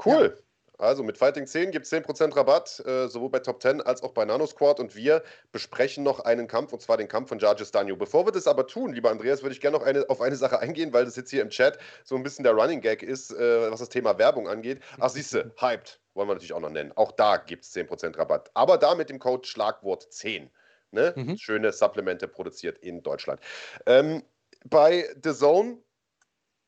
Cool. 0.04 0.36
Ja. 0.36 0.42
Also 0.80 1.02
mit 1.02 1.18
Fighting 1.18 1.46
10 1.46 1.72
gibt 1.72 1.84
es 1.84 1.92
10% 1.92 2.34
Rabatt, 2.34 2.82
äh, 2.86 3.06
sowohl 3.06 3.28
bei 3.28 3.40
Top 3.40 3.60
10 3.60 3.82
als 3.82 4.02
auch 4.02 4.12
bei 4.12 4.24
Nano 4.24 4.46
Squad. 4.46 4.80
Und 4.80 4.96
wir 4.96 5.22
besprechen 5.52 6.02
noch 6.02 6.20
einen 6.20 6.46
Kampf, 6.46 6.72
und 6.72 6.80
zwar 6.80 6.96
den 6.96 7.06
Kampf 7.06 7.28
von 7.28 7.38
Jarges 7.38 7.70
Danio. 7.70 7.96
Bevor 7.96 8.26
wir 8.26 8.32
das 8.32 8.46
aber 8.46 8.66
tun, 8.66 8.94
lieber 8.94 9.10
Andreas, 9.10 9.42
würde 9.42 9.54
ich 9.54 9.60
gerne 9.60 9.76
noch 9.76 9.84
eine, 9.84 10.08
auf 10.08 10.22
eine 10.22 10.36
Sache 10.36 10.58
eingehen, 10.58 10.92
weil 10.92 11.04
das 11.04 11.16
jetzt 11.16 11.30
hier 11.30 11.42
im 11.42 11.50
Chat 11.50 11.78
so 12.04 12.16
ein 12.16 12.22
bisschen 12.22 12.44
der 12.44 12.54
Running 12.54 12.80
Gag 12.80 13.02
ist, 13.02 13.30
äh, 13.30 13.70
was 13.70 13.80
das 13.80 13.90
Thema 13.90 14.18
Werbung 14.18 14.48
angeht. 14.48 14.80
Ach, 14.98 15.10
siehste, 15.10 15.52
hyped, 15.60 16.00
wollen 16.14 16.28
wir 16.28 16.34
natürlich 16.34 16.54
auch 16.54 16.60
noch 16.60 16.70
nennen. 16.70 16.92
Auch 16.96 17.12
da 17.12 17.36
gibt 17.36 17.64
es 17.64 17.74
10% 17.74 18.16
Rabatt. 18.16 18.50
Aber 18.54 18.78
da 18.78 18.94
mit 18.94 19.10
dem 19.10 19.18
Code 19.18 19.46
Schlagwort 19.46 20.10
10. 20.10 20.50
Ne? 20.92 21.12
Mhm. 21.16 21.36
Schöne 21.36 21.72
Supplemente 21.72 22.28
produziert 22.28 22.78
in 22.78 23.02
Deutschland. 23.02 23.40
Ähm, 23.86 24.22
bei 24.64 25.08
The 25.22 25.32
Zone 25.32 25.78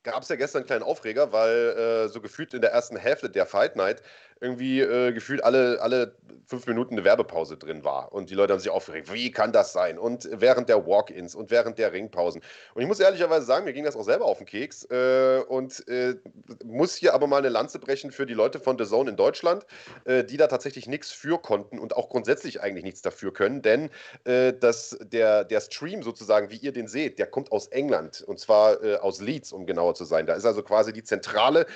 gab 0.03 0.23
es 0.23 0.29
ja 0.29 0.37
gestern 0.37 0.61
einen 0.61 0.67
kleinen 0.67 0.83
Aufreger, 0.83 1.33
weil 1.33 1.55
äh, 1.55 2.09
so 2.09 2.21
gefühlt 2.21 2.55
in 2.55 2.61
der 2.61 2.73
ersten 2.73 2.97
Hälfte 2.97 3.31
der 3.31 3.47
Fight 3.47 3.77
Night 3.77 4.03
irgendwie 4.43 4.81
äh, 4.81 5.13
gefühlt 5.13 5.45
alle, 5.45 5.81
alle 5.81 6.17
fünf 6.47 6.67
Minuten 6.67 6.95
eine 6.95 7.05
Werbepause 7.05 7.57
drin 7.57 7.85
war. 7.85 8.13
Und 8.13 8.29
die 8.29 8.35
Leute 8.35 8.53
haben 8.53 8.61
sich 8.61 8.71
aufgeregt, 8.71 9.13
wie 9.13 9.31
kann 9.31 9.53
das 9.53 9.73
sein? 9.73 9.99
Und 9.99 10.29
während 10.33 10.69
der 10.69 10.87
Walk-ins 10.87 11.35
und 11.35 11.51
während 11.51 11.79
der 11.79 11.93
Ringpausen. 11.93 12.43
Und 12.75 12.83
ich 12.83 12.89
muss 12.89 13.01
ehrlicherweise 13.01 13.47
sagen, 13.47 13.65
mir 13.65 13.73
ging 13.73 13.85
das 13.85 13.97
auch 13.97 14.05
selber 14.05 14.27
auf 14.27 14.39
den 14.39 14.47
Keks. 14.47 14.85
Äh, 14.91 15.43
und 15.49 15.87
äh, 15.89 16.17
muss 16.65 16.97
hier 16.97 17.15
aber 17.15 17.27
mal 17.27 17.39
eine 17.39 17.49
Lanze 17.49 17.79
brechen 17.79 18.11
für 18.11 18.27
die 18.27 18.35
Leute 18.35 18.59
von 18.59 18.77
The 18.77 18.85
Zone 18.85 19.11
in 19.11 19.17
Deutschland, 19.17 19.65
äh, 20.05 20.25
die 20.25 20.37
da 20.37 20.49
tatsächlich 20.49 20.89
nichts 20.89 21.13
für 21.13 21.39
konnten 21.39 21.79
und 21.79 21.97
auch 21.97 22.09
grundsätzlich 22.09 22.61
eigentlich 22.61 22.85
nichts 22.85 23.01
dafür 23.01 23.33
können. 23.33 23.63
Denn 23.63 23.91
äh, 24.25 24.53
das, 24.53 24.99
der, 25.01 25.45
der 25.45 25.61
Stream 25.61 26.03
sozusagen, 26.03 26.51
wie 26.51 26.57
ihr 26.57 26.73
den 26.73 26.89
seht, 26.89 27.19
der 27.19 27.29
kommt 27.29 27.53
aus 27.53 27.69
England. 27.69 28.23
Und 28.27 28.41
zwar 28.41 28.83
äh, 28.83 28.97
aus 28.97 29.21
Leeds, 29.21 29.53
um 29.53 29.67
genauer 29.67 29.95
zu 29.95 30.05
sein. 30.05 30.27
Da 30.27 30.35
ist 30.35 30.45
also 30.45 30.63
quasi 30.63 30.93
die 30.93 31.05
Zentrale. 31.05 31.67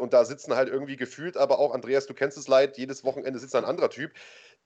und 0.00 0.12
da 0.12 0.24
sitzen 0.24 0.54
halt 0.54 0.68
irgendwie 0.68 0.96
gefühlt 0.96 1.36
aber 1.36 1.58
auch 1.58 1.74
Andreas 1.74 1.97
Andreas, 1.98 2.06
du 2.06 2.14
kennst 2.14 2.38
es 2.38 2.48
leid, 2.48 2.78
jedes 2.78 3.02
Wochenende 3.04 3.38
sitzt 3.38 3.54
ein 3.56 3.64
anderer 3.64 3.90
Typ. 3.90 4.12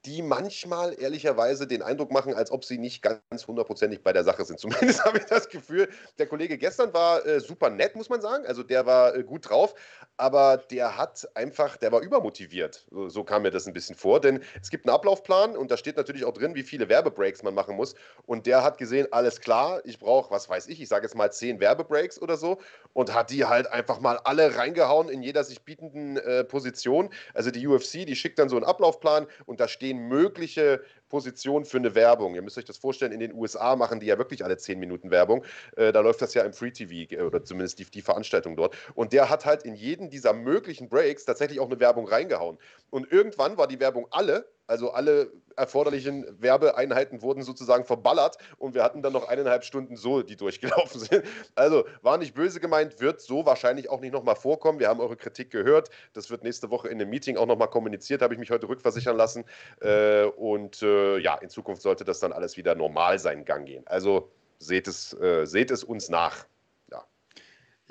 Die 0.04 0.22
manchmal 0.22 1.00
ehrlicherweise 1.00 1.66
den 1.66 1.82
Eindruck 1.82 2.10
machen, 2.10 2.34
als 2.34 2.50
ob 2.50 2.64
sie 2.64 2.78
nicht 2.78 3.02
ganz 3.02 3.46
hundertprozentig 3.46 4.02
bei 4.02 4.12
der 4.12 4.24
Sache 4.24 4.44
sind. 4.44 4.58
Zumindest 4.60 5.04
habe 5.04 5.18
ich 5.18 5.24
das 5.24 5.48
Gefühl. 5.48 5.88
Der 6.18 6.26
Kollege 6.26 6.58
gestern 6.58 6.92
war 6.92 7.24
äh, 7.24 7.40
super 7.40 7.70
nett, 7.70 7.94
muss 7.94 8.08
man 8.08 8.20
sagen. 8.20 8.44
Also 8.46 8.62
der 8.62 8.86
war 8.86 9.14
äh, 9.14 9.22
gut 9.22 9.48
drauf, 9.48 9.74
aber 10.16 10.56
der 10.56 10.96
hat 10.96 11.28
einfach, 11.34 11.76
der 11.76 11.92
war 11.92 12.00
übermotiviert. 12.00 12.86
So, 12.90 13.08
so, 13.08 13.24
kam 13.24 13.42
mir 13.42 13.50
das 13.50 13.66
ein 13.66 13.72
bisschen 13.72 13.96
vor. 13.96 14.20
Denn 14.20 14.42
es 14.60 14.70
gibt 14.70 14.86
einen 14.86 14.94
Ablaufplan 14.94 15.56
und 15.56 15.70
da 15.70 15.76
steht 15.76 15.96
natürlich 15.96 16.24
auch 16.24 16.32
drin, 16.32 16.54
wie 16.54 16.62
viele 16.62 16.88
Werbebreaks 16.88 17.42
man 17.42 17.54
machen 17.54 17.76
muss. 17.76 17.94
Und 18.26 18.46
der 18.46 18.64
hat 18.64 18.78
gesehen, 18.78 19.06
alles 19.12 19.40
klar, 19.40 19.80
ich 19.84 19.98
brauche, 19.98 20.30
was 20.30 20.48
weiß 20.48 20.66
ich, 20.68 20.80
ich 20.80 20.88
sage 20.88 21.06
jetzt 21.06 21.14
mal 21.14 21.32
zehn 21.32 21.60
Werbebreaks 21.60 22.20
oder 22.20 22.36
so 22.36 22.58
und 22.92 23.14
hat 23.14 23.30
die 23.30 23.44
halt 23.44 23.66
einfach 23.68 24.00
mal 24.00 24.18
alle 24.24 24.56
reingehauen 24.56 25.08
in 25.08 25.22
jeder 25.22 25.44
sich 25.44 25.62
bietenden 25.62 26.16
äh, 26.16 26.44
Position. 26.44 27.10
Also 27.34 27.50
die 27.50 27.66
UFC, 27.66 28.06
die 28.06 28.16
schickt 28.16 28.38
dann 28.38 28.48
so 28.48 28.56
einen 28.56 28.64
Ablaufplan 28.64 29.26
und 29.46 29.60
da 29.60 29.68
stehen 29.68 29.91
mögliche 29.98 30.82
Positionen 31.08 31.66
für 31.66 31.76
eine 31.76 31.94
Werbung. 31.94 32.34
Ihr 32.34 32.42
müsst 32.42 32.56
euch 32.56 32.64
das 32.64 32.78
vorstellen, 32.78 33.12
in 33.12 33.20
den 33.20 33.34
USA 33.34 33.76
machen 33.76 34.00
die 34.00 34.06
ja 34.06 34.16
wirklich 34.16 34.44
alle 34.44 34.56
10 34.56 34.78
Minuten 34.78 35.10
Werbung. 35.10 35.44
Äh, 35.76 35.92
da 35.92 36.00
läuft 36.00 36.22
das 36.22 36.32
ja 36.32 36.42
im 36.42 36.54
Free 36.54 36.70
TV 36.70 37.14
äh, 37.14 37.20
oder 37.20 37.44
zumindest 37.44 37.78
die, 37.78 37.84
die 37.84 38.00
Veranstaltung 38.00 38.56
dort. 38.56 38.74
Und 38.94 39.12
der 39.12 39.28
hat 39.28 39.44
halt 39.44 39.64
in 39.64 39.74
jeden 39.74 40.08
dieser 40.08 40.32
möglichen 40.32 40.88
Breaks 40.88 41.26
tatsächlich 41.26 41.60
auch 41.60 41.66
eine 41.66 41.80
Werbung 41.80 42.08
reingehauen. 42.08 42.58
Und 42.90 43.12
irgendwann 43.12 43.58
war 43.58 43.68
die 43.68 43.78
Werbung 43.78 44.06
alle 44.10 44.48
also 44.72 44.92
alle 44.92 45.30
erforderlichen 45.56 46.24
Werbeeinheiten 46.40 47.20
wurden 47.20 47.42
sozusagen 47.42 47.84
verballert 47.84 48.38
und 48.56 48.74
wir 48.74 48.82
hatten 48.82 49.02
dann 49.02 49.12
noch 49.12 49.28
eineinhalb 49.28 49.64
Stunden 49.64 49.96
so, 49.96 50.22
die 50.22 50.34
durchgelaufen 50.34 50.98
sind. 51.02 51.24
Also 51.54 51.84
war 52.00 52.16
nicht 52.16 52.34
böse 52.34 52.58
gemeint, 52.58 53.00
wird 53.00 53.20
so 53.20 53.44
wahrscheinlich 53.44 53.90
auch 53.90 54.00
nicht 54.00 54.12
nochmal 54.12 54.34
vorkommen. 54.34 54.80
Wir 54.80 54.88
haben 54.88 55.00
eure 55.00 55.16
Kritik 55.16 55.50
gehört. 55.50 55.90
Das 56.14 56.30
wird 56.30 56.42
nächste 56.42 56.70
Woche 56.70 56.88
in 56.88 56.98
dem 56.98 57.10
Meeting 57.10 57.36
auch 57.36 57.46
nochmal 57.46 57.68
kommuniziert, 57.68 58.22
habe 58.22 58.32
ich 58.32 58.40
mich 58.40 58.50
heute 58.50 58.66
rückversichern 58.66 59.16
lassen. 59.16 59.44
Äh, 59.82 60.24
und 60.24 60.82
äh, 60.82 61.18
ja, 61.18 61.36
in 61.36 61.50
Zukunft 61.50 61.82
sollte 61.82 62.04
das 62.04 62.18
dann 62.18 62.32
alles 62.32 62.56
wieder 62.56 62.74
normal 62.74 63.18
seinen 63.18 63.44
Gang 63.44 63.66
gehen. 63.66 63.86
Also 63.86 64.30
seht 64.58 64.88
es, 64.88 65.12
äh, 65.20 65.44
seht 65.44 65.70
es 65.70 65.84
uns 65.84 66.08
nach. 66.08 66.46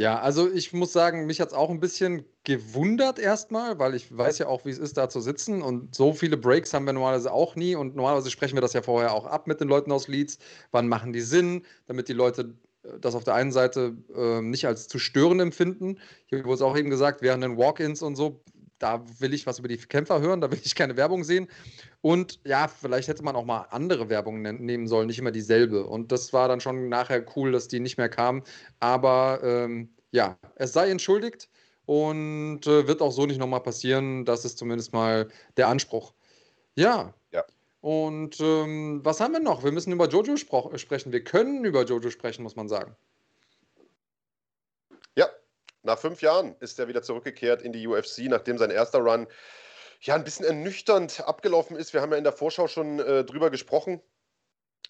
Ja, 0.02 0.20
also 0.20 0.52
ich 0.52 0.74
muss 0.74 0.94
sagen, 0.94 1.28
mich 1.28 1.40
hat 1.40 1.50
es 1.50 1.54
auch 1.54 1.70
ein 1.70 1.80
bisschen 1.80 2.26
gewundert 2.44 3.20
erstmal, 3.20 3.78
weil 3.78 3.94
ich 3.94 4.18
weiß 4.18 4.40
ja 4.40 4.48
auch, 4.48 4.66
wie 4.66 4.72
es 4.72 4.80
ist, 4.80 4.98
da 4.98 5.10
zu 5.10 5.22
sitzen. 5.22 5.62
Und 5.62 5.94
so 5.94 6.12
viele 6.12 6.38
Breaks 6.38 6.74
haben 6.74 6.88
wir 6.88 6.94
normalerweise 6.94 7.32
auch 7.32 7.56
nie. 7.56 7.76
Und 7.76 7.96
normalerweise 7.96 8.32
sprechen 8.32 8.58
wir 8.58 8.62
das 8.62 8.74
ja 8.74 8.82
vorher 8.82 9.14
auch 9.14 9.28
ab 9.28 9.46
mit 9.46 9.62
den 9.62 9.68
Leuten 9.68 9.92
aus 9.92 10.08
Leeds. 10.08 10.40
Wann 10.72 10.88
machen 10.88 11.14
die 11.14 11.22
Sinn, 11.22 11.68
damit 11.86 12.08
die 12.10 12.14
Leute 12.14 12.56
äh, 12.84 12.98
das 13.00 13.14
auf 13.14 13.26
der 13.26 13.36
einen 13.36 13.52
Seite 13.52 13.96
äh, 14.16 14.42
nicht 14.42 14.66
als 14.66 14.88
zu 14.88 14.98
störend 14.98 15.40
empfinden. 15.40 16.00
Hier 16.26 16.44
wurde 16.46 16.56
es 16.56 16.62
auch 16.64 16.76
eben 16.76 16.90
gesagt, 16.90 17.22
während 17.22 17.44
den 17.44 17.58
Walk-ins 17.58 18.02
und 18.02 18.16
so 18.16 18.42
da 18.82 19.04
will 19.20 19.34
ich 19.34 19.46
was 19.46 19.60
über 19.60 19.68
die 19.68 19.78
Kämpfer 19.78 20.22
hören, 20.22 20.42
da 20.42 20.52
will 20.52 20.60
ich 20.64 20.76
keine 20.76 20.98
Werbung 20.98 21.24
sehen. 21.24 21.48
Und 22.02 22.40
ja, 22.46 22.68
vielleicht 22.68 23.08
hätte 23.08 23.24
man 23.24 23.36
auch 23.36 23.46
mal 23.46 23.68
andere 23.70 24.10
Werbung 24.10 24.42
ne 24.42 24.54
nehmen 24.54 24.88
sollen, 24.88 25.08
nicht 25.08 25.20
immer 25.20 25.32
dieselbe. 25.32 25.86
Und 25.86 26.12
das 26.12 26.34
war 26.34 26.48
dann 26.48 26.62
schon 26.62 26.90
nachher 26.90 27.24
cool, 27.36 27.52
dass 27.52 27.68
die 27.68 27.80
nicht 27.80 27.98
mehr 27.98 28.10
kamen. 28.10 28.44
Aber 28.80 29.40
ähm, 29.44 29.90
ja, 30.12 30.38
es 30.56 30.74
sei 30.74 30.90
entschuldigt 30.90 31.50
und 31.86 32.66
äh, 32.68 32.88
wird 32.88 33.02
auch 33.02 33.12
so 33.12 33.26
nicht 33.26 33.40
nochmal 33.40 33.62
passieren. 33.62 34.26
Das 34.26 34.46
ist 34.46 34.58
zumindest 34.58 34.94
mal 34.94 35.28
der 35.58 35.68
Anspruch. 35.68 36.14
Ja. 36.76 37.14
Ja. 37.32 37.44
Und 37.82 38.40
ähm, 38.40 39.02
was 39.04 39.20
haben 39.20 39.34
wir 39.34 39.40
noch? 39.40 39.64
Wir 39.64 39.72
müssen 39.72 39.92
über 39.92 40.08
Jojo 40.08 40.38
sprechen. 40.38 41.12
Wir 41.12 41.24
können 41.24 41.66
über 41.66 41.84
Jojo 41.84 42.10
sprechen, 42.10 42.44
muss 42.44 42.56
man 42.56 42.68
sagen. 42.68 42.96
Nach 45.84 45.98
fünf 45.98 46.22
Jahren 46.22 46.56
ist 46.60 46.80
er 46.80 46.88
wieder 46.88 47.02
zurückgekehrt 47.02 47.62
in 47.62 47.74
die 47.74 47.88
UFC, 47.88 48.20
nachdem 48.28 48.58
sein 48.58 48.70
erster 48.70 49.00
Run 49.00 49.28
ja 50.02 50.16
ein 50.16 50.24
bisschen 50.24 50.46
ernüchternd 50.46 51.22
abgelaufen 51.22 51.76
ist. 51.76 51.94
Wir 51.94 52.02
haben 52.02 52.12
ja 52.12 52.18
in 52.18 52.24
der 52.24 52.34
Vorschau 52.34 52.68
schon 52.68 53.00
äh, 53.00 53.24
drüber 53.24 53.50
gesprochen. 53.50 54.02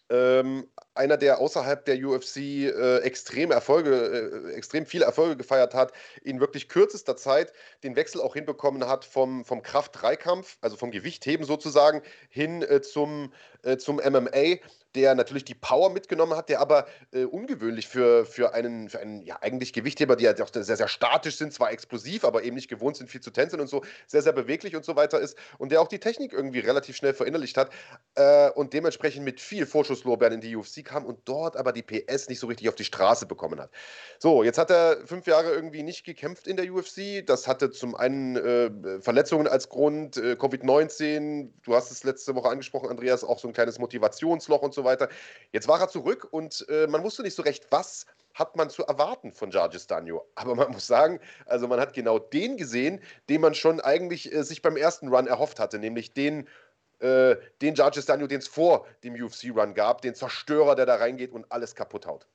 Ähm, 0.10 0.68
einer, 0.94 1.16
der 1.16 1.40
außerhalb 1.40 1.86
der 1.86 1.96
UFC 2.06 2.38
äh, 2.38 2.98
extreme 2.98 3.54
Erfolge, 3.54 4.44
äh, 4.50 4.54
extrem 4.56 4.86
viele 4.86 5.06
Erfolge 5.06 5.38
gefeiert 5.38 5.74
hat, 5.74 5.94
in 6.22 6.42
wirklich 6.42 6.68
kürzester 6.68 7.16
Zeit 7.16 7.54
den 7.84 7.96
Wechsel 7.96 8.20
auch 8.20 8.34
hinbekommen 8.34 8.86
hat 8.88 9.06
vom, 9.06 9.46
vom 9.46 9.64
Kraft-3-Kampf, 9.64 10.58
also 10.60 10.76
vom 10.76 10.92
Gewichtheben 10.92 11.46
sozusagen, 11.46 12.02
hin 12.30 12.62
äh, 12.62 12.82
zum, 12.82 13.32
äh, 13.64 13.78
zum 13.78 13.98
MMA 13.98 14.58
der 14.96 15.16
natürlich 15.16 15.46
die 15.46 15.56
Power 15.56 15.90
mitgenommen 15.90 16.36
hat, 16.36 16.50
der 16.50 16.60
aber 16.60 16.88
äh, 17.12 17.24
ungewöhnlich 17.24 17.88
für, 17.88 18.26
für 18.26 18.54
einen, 18.54 18.90
für 18.90 19.00
einen 19.00 19.22
ja, 19.22 19.38
eigentlich 19.42 19.74
Gewichtheber, 19.74 20.16
die 20.16 20.26
ja 20.26 20.34
auch 20.42 20.50
sehr, 20.52 20.64
sehr 20.64 20.88
statisch 20.88 21.38
sind, 21.38 21.54
zwar 21.54 21.72
explosiv, 21.72 22.26
aber 22.26 22.44
eben 22.44 22.56
nicht 22.56 22.70
gewohnt 22.70 22.98
sind, 22.98 23.10
viel 23.10 23.22
zu 23.22 23.32
tänzeln 23.32 23.62
und 23.62 23.68
so, 23.68 23.84
sehr, 24.08 24.22
sehr 24.22 24.34
beweglich 24.34 24.76
und 24.76 24.86
so 24.86 24.96
weiter 24.96 25.20
ist 25.20 25.38
und 25.58 25.72
der 25.72 25.82
auch 25.82 25.88
die 25.88 26.00
Technik 26.00 26.34
irgendwie 26.34 26.60
relativ 26.60 26.96
schnell 26.96 27.14
verinnerlicht 27.14 27.58
hat 27.58 27.72
äh, 28.16 28.50
und 28.52 28.74
dementsprechend 28.74 29.24
mit 29.24 29.40
viel 29.40 29.66
Vorschusslorbeeren 29.66 30.36
in 30.36 30.42
die 30.42 30.56
UFC 30.56 30.84
kam 30.84 31.06
und 31.06 31.20
dort 31.26 31.58
aber 31.58 31.72
die 31.72 31.84
PS 31.84 32.30
nicht 32.30 32.40
so 32.40 32.48
richtig 32.48 32.70
auf 32.70 32.76
die 32.76 32.84
Straße 32.84 33.26
bekommen 33.26 33.60
hat. 33.60 33.72
So, 34.20 34.44
jetzt 34.44 34.58
hat 34.58 34.70
er 34.70 34.98
fünf 35.06 35.28
Jahre 35.28 35.52
irgendwie 35.52 35.84
nicht 35.84 36.06
gekämpft 36.06 36.48
in 36.48 36.58
der 36.58 36.72
UFC. 36.72 37.26
Das 37.26 37.48
hatte 37.48 37.72
zum 37.72 37.96
einen 37.96 38.36
äh, 38.36 39.02
Verletzungen 39.02 39.48
als 39.48 39.70
Grund, 39.70 40.18
äh, 40.18 40.34
Covid-19, 40.34 41.50
du 41.64 41.76
hast 41.76 41.92
es 41.92 42.04
letzte 42.04 42.36
Woche 42.36 42.50
angesprochen, 42.50 42.90
Andreas, 42.90 43.24
auch 43.24 43.40
so 43.40 43.48
ein 43.48 43.54
kleines 43.54 43.80
Motivationsloch 43.80 44.62
und 44.62 44.74
so 44.74 44.81
weiter. 44.84 45.10
Jetzt 45.52 45.68
war 45.68 45.80
er 45.80 45.90
zurück 45.90 46.28
und 46.32 46.66
äh, 46.70 46.88
man 46.88 47.04
wusste 47.04 47.22
nicht 47.24 47.36
so 47.36 47.42
recht, 47.42 47.68
was 47.70 48.06
hat 48.34 48.56
man 48.56 48.70
zu 48.70 48.86
erwarten 48.86 49.32
von 49.32 49.52
Jarges 49.52 49.88
Danio. 49.88 50.26
Aber 50.36 50.56
man 50.56 50.72
muss 50.72 50.88
sagen, 50.88 51.20
also 51.46 51.68
man 51.68 51.80
hat 51.80 51.94
genau 51.94 52.20
den 52.20 52.58
gesehen, 52.58 53.02
den 53.30 53.42
man 53.42 53.54
schon 53.54 53.80
eigentlich 53.80 54.32
äh, 54.34 54.44
sich 54.44 54.62
beim 54.62 54.78
ersten 54.78 55.10
Run 55.10 55.28
erhofft 55.28 55.60
hatte, 55.60 55.80
nämlich 55.80 56.14
den 56.14 56.48
äh, 57.00 57.36
den 57.62 57.74
Jarges 57.74 58.06
Danio, 58.06 58.28
den 58.28 58.40
es 58.40 58.48
vor 58.48 58.86
dem 59.04 59.16
UFC-Run 59.16 59.74
gab, 59.74 60.02
den 60.02 60.14
Zerstörer, 60.14 60.76
der 60.76 60.86
da 60.86 60.96
reingeht 60.96 61.32
und 61.32 61.52
alles 61.52 61.74
kaputt 61.74 62.06
haut. 62.06 62.28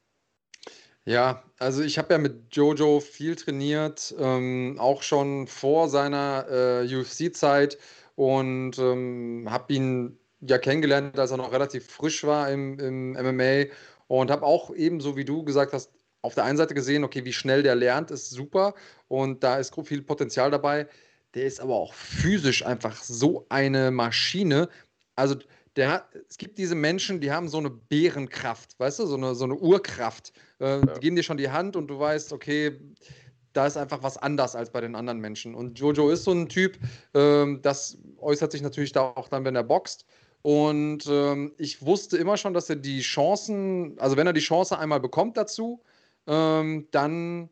Ja, 1.05 1.45
also 1.61 1.83
ich 1.83 1.99
habe 1.99 2.15
ja 2.15 2.19
mit 2.19 2.55
Jojo 2.57 2.99
viel 2.99 3.37
trainiert, 3.37 4.13
ähm, 4.19 4.77
auch 4.81 5.03
schon 5.03 5.47
vor 5.47 5.89
seiner 5.89 6.47
äh, 6.51 6.97
UFC-Zeit 6.97 7.79
und 8.17 8.77
ähm, 8.79 9.47
habe 9.49 9.73
ihn 9.73 10.19
ja 10.41 10.59
kennengelernt, 10.59 11.19
als 11.19 11.31
er 11.31 11.37
noch 11.37 11.53
relativ 11.53 11.87
frisch 11.91 12.25
war 12.25 12.51
im, 12.51 12.79
im 12.79 13.13
MMA 13.13 13.73
und 14.09 14.31
habe 14.31 14.45
auch 14.45 14.75
ebenso 14.75 15.17
wie 15.17 15.25
du 15.25 15.45
gesagt 15.45 15.73
hast, 15.73 15.93
auf 16.23 16.35
der 16.35 16.45
einen 16.45 16.59
Seite 16.59 16.75
gesehen, 16.75 17.05
okay, 17.05 17.25
wie 17.25 17.33
schnell 17.33 17.63
der 17.63 17.75
lernt, 17.75 18.11
ist 18.11 18.31
super 18.31 18.75
und 19.09 19.45
da 19.45 19.57
ist 19.59 19.75
viel 19.85 20.03
Potenzial 20.03 20.51
dabei. 20.51 20.89
Der 21.35 21.45
ist 21.45 21.61
aber 21.61 21.77
auch 21.77 21.95
physisch 21.95 22.65
einfach 22.65 23.03
so 23.03 23.47
eine 23.49 23.91
Maschine. 23.91 24.69
Also 25.15 25.37
der 25.77 25.93
hat, 25.93 26.09
es 26.29 26.39
gibt 26.39 26.59
diese 26.59 26.75
Menschen, 26.75 27.21
die 27.21 27.31
haben 27.31 27.49
so 27.49 27.59
eine 27.59 27.71
Bärenkraft, 27.71 28.79
weißt 28.81 29.01
du, 29.01 29.07
so 29.07 29.17
eine, 29.17 29.35
so 29.35 29.45
eine 29.45 29.55
Urkraft. 29.55 30.33
Äh, 30.59 30.65
ja. 30.65 30.81
Die 30.81 31.01
geben 31.01 31.17
dir 31.17 31.23
schon 31.23 31.37
die 31.37 31.51
Hand 31.51 31.77
und 31.77 31.89
du 31.89 31.99
weißt, 31.99 32.33
okay, 32.33 32.81
da 33.53 33.67
ist 33.67 33.77
einfach 33.77 34.03
was 34.03 34.17
anders 34.19 34.57
als 34.57 34.71
bei 34.71 34.81
den 34.81 34.95
anderen 34.95 35.19
Menschen. 35.19 35.55
Und 35.55 35.79
Jojo 35.79 36.11
ist 36.11 36.25
so 36.25 36.33
ein 36.33 36.49
Typ, 36.49 36.79
ähm, 37.15 37.61
das 37.63 37.99
äußert 38.19 38.53
sich 38.53 38.63
natürlich 38.63 38.93
da 38.93 39.03
auch 39.03 39.29
dann, 39.29 39.45
wenn 39.45 39.57
er 39.57 39.65
boxt. 39.65 40.07
Und 40.43 41.07
ähm, 41.09 41.55
ich 41.59 41.85
wusste 41.85 42.17
immer 42.17 42.37
schon, 42.37 42.55
dass 42.55 42.71
er 42.71 42.77
die 42.77 43.01
Chancen, 43.01 43.99
also 43.99 44.17
wenn 44.17 44.27
er 44.27 44.33
die 44.33 44.41
Chance 44.41 44.79
einmal 44.79 45.01
bekommt 45.01 45.37
dazu, 45.37 45.83
ähm, 46.27 46.89
dann 46.93 47.51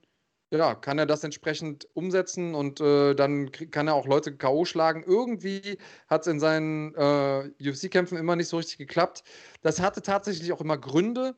ja, 0.51 0.75
kann 0.75 0.99
er 0.99 1.07
das 1.07 1.25
entsprechend 1.25 1.89
umsetzen 1.95 2.55
und 2.55 2.81
äh, 2.81 3.15
dann 3.15 3.51
kann 3.51 3.89
er 3.89 3.95
auch 3.95 4.07
Leute 4.07 4.37
K.O. 4.37 4.65
schlagen. 4.65 5.03
Irgendwie 5.05 5.79
hat 6.09 6.23
es 6.23 6.27
in 6.29 6.41
seinen 6.41 6.95
äh, 6.95 7.51
UFC-Kämpfen 7.61 8.19
immer 8.19 8.37
nicht 8.37 8.49
so 8.49 8.59
richtig 8.59 8.79
geklappt. 8.79 9.25
Das 9.63 9.81
hatte 9.81 10.03
tatsächlich 10.03 10.53
auch 10.53 10.61
immer 10.61 10.79
Gründe. 10.79 11.35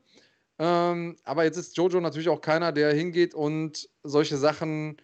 Ähm, 0.59 1.17
aber 1.23 1.43
jetzt 1.43 1.57
ist 1.57 1.77
Jojo 1.77 1.99
natürlich 2.01 2.29
auch 2.29 2.41
keiner, 2.41 2.71
der 2.71 2.93
hingeht 2.93 3.33
und 3.35 3.89
solche 4.03 4.37
Sachen 4.37 4.97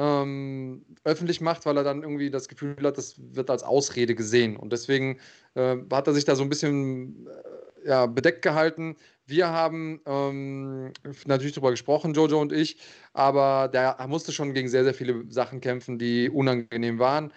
ähm, 0.00 0.82
öffentlich 1.04 1.42
macht, 1.42 1.66
weil 1.66 1.76
er 1.76 1.84
dann 1.84 2.02
irgendwie 2.02 2.30
das 2.30 2.48
Gefühl 2.48 2.76
hat, 2.82 2.96
das 2.96 3.16
wird 3.18 3.50
als 3.50 3.62
Ausrede 3.62 4.14
gesehen. 4.14 4.56
Und 4.56 4.72
deswegen 4.72 5.18
äh, 5.54 5.76
hat 5.92 6.06
er 6.06 6.14
sich 6.14 6.24
da 6.24 6.34
so 6.36 6.42
ein 6.42 6.48
bisschen 6.48 7.26
äh, 7.26 7.88
ja, 7.88 8.06
bedeckt 8.06 8.40
gehalten. 8.40 8.96
Wir 9.26 9.48
haben 9.48 10.00
ähm, 10.06 10.92
natürlich 11.26 11.52
darüber 11.52 11.70
gesprochen, 11.70 12.14
Jojo 12.14 12.40
und 12.40 12.52
ich, 12.52 12.78
aber 13.12 13.68
der 13.68 13.96
musste 14.08 14.32
schon 14.32 14.54
gegen 14.54 14.68
sehr, 14.68 14.84
sehr 14.84 14.94
viele 14.94 15.24
Sachen 15.28 15.60
kämpfen, 15.60 15.98
die 15.98 16.30
unangenehm 16.30 16.98
waren. 16.98 17.32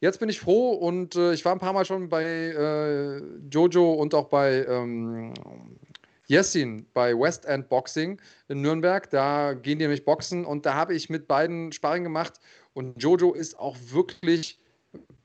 Jetzt 0.00 0.18
bin 0.20 0.28
ich 0.28 0.40
froh 0.40 0.72
und 0.72 1.16
äh, 1.16 1.32
ich 1.34 1.44
war 1.44 1.52
ein 1.52 1.58
paar 1.58 1.72
Mal 1.72 1.84
schon 1.84 2.08
bei 2.08 2.24
äh, 2.24 3.22
Jojo 3.50 3.92
und 3.92 4.14
auch 4.14 4.28
bei 4.28 4.64
ähm, 4.66 5.34
Jessin 6.26 6.86
bei 6.92 7.18
West 7.18 7.46
End 7.46 7.68
Boxing 7.68 8.20
in 8.48 8.60
Nürnberg. 8.60 9.08
Da 9.10 9.54
gehen 9.54 9.78
die 9.78 9.84
nämlich 9.84 10.04
boxen 10.04 10.44
und 10.44 10.66
da 10.66 10.74
habe 10.74 10.94
ich 10.94 11.08
mit 11.08 11.26
beiden 11.28 11.72
Sparring 11.72 12.04
gemacht 12.04 12.34
und 12.74 13.02
Jojo 13.02 13.32
ist 13.32 13.58
auch 13.58 13.76
wirklich 13.90 14.58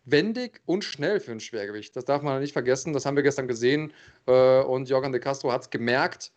wendig 0.06 0.62
und 0.66 0.84
schnell 0.84 1.20
für 1.20 1.32
ein 1.32 1.40
Schwergewicht. 1.40 1.96
Das 1.96 2.06
darf 2.06 2.22
man 2.22 2.40
nicht 2.42 2.54
vergessen. 2.54 2.94
Das 2.94 3.06
haben 3.06 3.16
wir 3.16 3.24
gestern 3.24 3.48
gesehen 3.48 3.94
äh, 4.28 4.62
und 4.62 4.90
Jorgan 4.90 5.12
de 5.12 5.22
Castro 5.22 5.52
hat 5.52 5.62
es 5.62 5.70
gemerkt. 5.70 6.32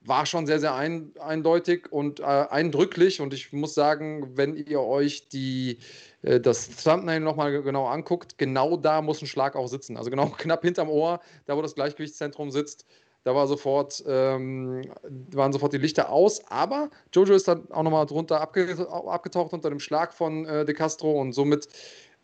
war 0.00 0.26
schon 0.26 0.46
sehr, 0.46 0.60
sehr 0.60 0.74
ein, 0.74 1.12
eindeutig 1.20 1.90
und 1.90 2.20
äh, 2.20 2.24
eindrücklich. 2.24 3.20
Und 3.20 3.34
ich 3.34 3.52
muss 3.52 3.74
sagen, 3.74 4.36
wenn 4.36 4.54
ihr 4.54 4.80
euch 4.80 5.28
die, 5.28 5.78
äh, 6.22 6.40
das 6.40 6.68
Thumbnail 6.82 7.20
nochmal 7.20 7.62
genau 7.62 7.86
anguckt, 7.86 8.38
genau 8.38 8.76
da 8.76 9.02
muss 9.02 9.22
ein 9.22 9.26
Schlag 9.26 9.56
auch 9.56 9.68
sitzen. 9.68 9.96
Also 9.96 10.10
genau 10.10 10.26
knapp 10.38 10.62
hinterm 10.62 10.88
Ohr, 10.88 11.20
da 11.46 11.56
wo 11.56 11.62
das 11.62 11.74
Gleichgewichtszentrum 11.74 12.50
sitzt. 12.50 12.84
Da 13.28 13.34
war 13.34 13.46
sofort, 13.46 14.02
ähm, 14.06 14.90
waren 15.32 15.52
sofort 15.52 15.74
die 15.74 15.76
Lichter 15.76 16.10
aus, 16.10 16.40
aber 16.48 16.88
Jojo 17.12 17.34
ist 17.34 17.46
dann 17.46 17.70
auch 17.70 17.82
nochmal 17.82 18.06
drunter 18.06 18.40
abge 18.40 18.88
abgetaucht 18.88 19.52
unter 19.52 19.68
dem 19.68 19.80
Schlag 19.80 20.14
von 20.14 20.46
äh, 20.46 20.64
De 20.64 20.74
Castro 20.74 21.20
und 21.20 21.34
somit, 21.34 21.68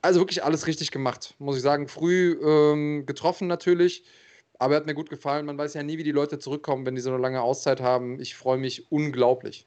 also 0.01 0.19
wirklich 0.21 0.43
alles 0.45 0.67
richtig 0.67 0.93
gemacht, 0.93 1.35
muss 1.39 1.57
ich 1.57 1.63
sagen. 1.63 1.89
Früh 1.89 2.39
ähm, 2.43 3.05
getroffen 3.05 3.49
natürlich, 3.49 4.05
aber 4.59 4.73
er 4.73 4.77
hat 4.79 4.87
mir 4.87 4.95
gut 4.95 5.11
gefallen. 5.11 5.45
Man 5.45 5.59
weiß 5.59 5.75
ja 5.75 5.83
nie, 5.83 5.99
wie 5.99 6.05
die 6.05 6.11
Leute 6.11 6.39
zurückkommen, 6.39 6.87
wenn 6.87 6.95
die 6.95 7.03
so 7.03 7.11
eine 7.11 7.21
lange 7.21 7.43
Auszeit 7.43 7.83
haben. 7.83 8.19
Ich 8.19 8.35
freue 8.35 8.57
mich 8.57 8.91
unglaublich. 8.91 9.67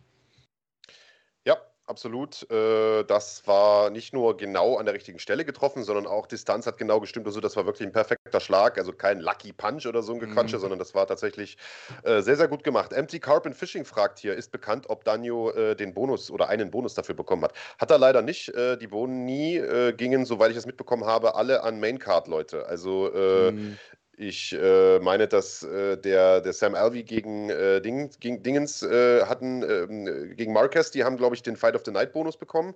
Absolut. 1.88 2.46
Äh, 2.52 3.06
das 3.06 3.48
war 3.48 3.90
nicht 3.90 4.14
nur 4.14 4.36
genau 4.36 4.76
an 4.76 4.86
der 4.86 4.94
richtigen 4.94 5.20
Stelle 5.20 5.46
getroffen, 5.46 5.84
sondern 5.84 6.06
auch 6.06 6.28
Distanz 6.28 6.68
hat 6.68 6.78
genau 6.78 7.00
gestimmt. 7.00 7.26
Also 7.28 7.40
das 7.40 7.56
war 7.56 7.66
wirklich 7.66 7.88
ein 7.88 7.94
perfekter 7.94 8.42
Schlag. 8.42 8.78
Also 8.78 8.92
kein 8.92 9.22
Lucky 9.22 9.54
Punch 9.54 9.86
oder 9.86 10.04
so 10.04 10.12
ein 10.12 10.20
Gequatsche, 10.20 10.58
mhm. 10.58 10.62
sondern 10.62 10.80
das 10.80 10.94
war 10.94 11.08
tatsächlich 11.08 11.58
äh, 12.04 12.22
sehr, 12.22 12.36
sehr 12.36 12.50
gut 12.50 12.66
gemacht. 12.66 12.92
Empty 12.92 13.22
Carp 13.22 13.48
Fishing 13.56 13.86
fragt 13.86 14.20
hier, 14.20 14.36
ist 14.36 14.52
bekannt, 14.52 14.90
ob 14.90 15.06
Danjo 15.06 15.52
äh, 15.52 15.76
den 15.78 15.94
Bonus 15.94 16.30
oder 16.30 16.50
einen 16.50 16.72
Bonus 16.72 16.94
dafür 16.94 17.16
bekommen 17.16 17.44
hat. 17.44 17.54
Hat 17.80 17.90
er 17.90 17.98
leider 17.98 18.22
nicht. 18.22 18.52
Die 18.58 18.88
Boni 18.88 19.62
gingen, 19.96 20.26
soweit 20.26 20.50
ich 20.50 20.56
das 20.56 20.66
mitbekommen 20.66 21.06
habe, 21.06 21.36
alle 21.36 21.64
an 21.64 21.80
Maincard-Leute. 21.80 22.66
Also 22.66 23.10
mhm. 23.54 23.78
Ich 24.20 24.52
äh, 24.52 24.98
meine, 24.98 25.28
dass 25.28 25.62
äh, 25.62 25.96
der, 25.96 26.42
der 26.42 26.52
Sam 26.52 26.74
Alvey 26.74 27.04
gegen, 27.04 27.52
äh, 27.52 27.80
Ding, 27.82 28.10
gegen 28.20 28.42
Dingens 28.42 28.82
äh, 28.82 29.24
hatten, 29.24 29.62
ähm, 29.62 30.36
gegen 30.36 30.54
Marquez, 30.54 30.90
die 30.90 31.04
haben, 31.04 31.18
glaube 31.18 31.36
ich, 31.36 31.44
den 31.44 31.56
Fight 31.56 31.76
of 31.76 31.84
the 31.86 31.92
Night 31.92 32.14
Bonus 32.14 32.36
bekommen. 32.36 32.74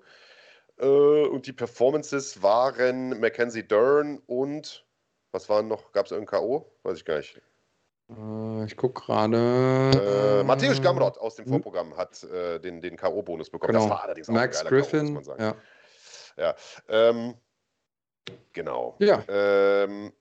Äh, 0.78 0.86
und 0.86 1.48
die 1.48 1.52
Performances 1.52 2.44
waren 2.44 3.20
Mackenzie 3.20 3.64
Dern 3.64 4.20
und 4.28 4.86
was 5.32 5.50
waren 5.50 5.68
noch? 5.68 5.92
Gab 5.94 6.06
es 6.06 6.12
irgendein 6.12 6.42
K.O.? 6.42 6.72
Weiß 6.84 6.98
ich 6.98 7.06
gar 7.06 7.18
nicht. 7.18 7.42
Äh, 8.10 8.66
ich 8.66 8.78
gucke 8.78 9.02
gerade. 9.02 10.44
Matthäus 10.46 10.80
Gamrot 10.80 11.18
aus 11.18 11.38
dem? 11.38 11.48
Vorprogramm 11.48 11.98
hat 11.98 12.22
den, 12.22 12.82
den 12.82 12.98
K.O.-Bonus 12.98 13.50
bekommen. 13.50 13.74
Genau. 13.74 13.86
Das 13.86 13.90
war 13.90 14.04
allerdings 14.04 14.30
auch 14.30 14.34
Max 14.34 14.64
Griffin. 14.64 15.14
muss 15.14 15.26
man 15.26 15.40
sagen. 15.40 15.58
Ja. 16.38 16.46
ja 16.46 16.56
ähm, 16.88 17.34
genau. 18.54 18.96
Ja. 19.00 19.24
Ähm, 19.28 20.14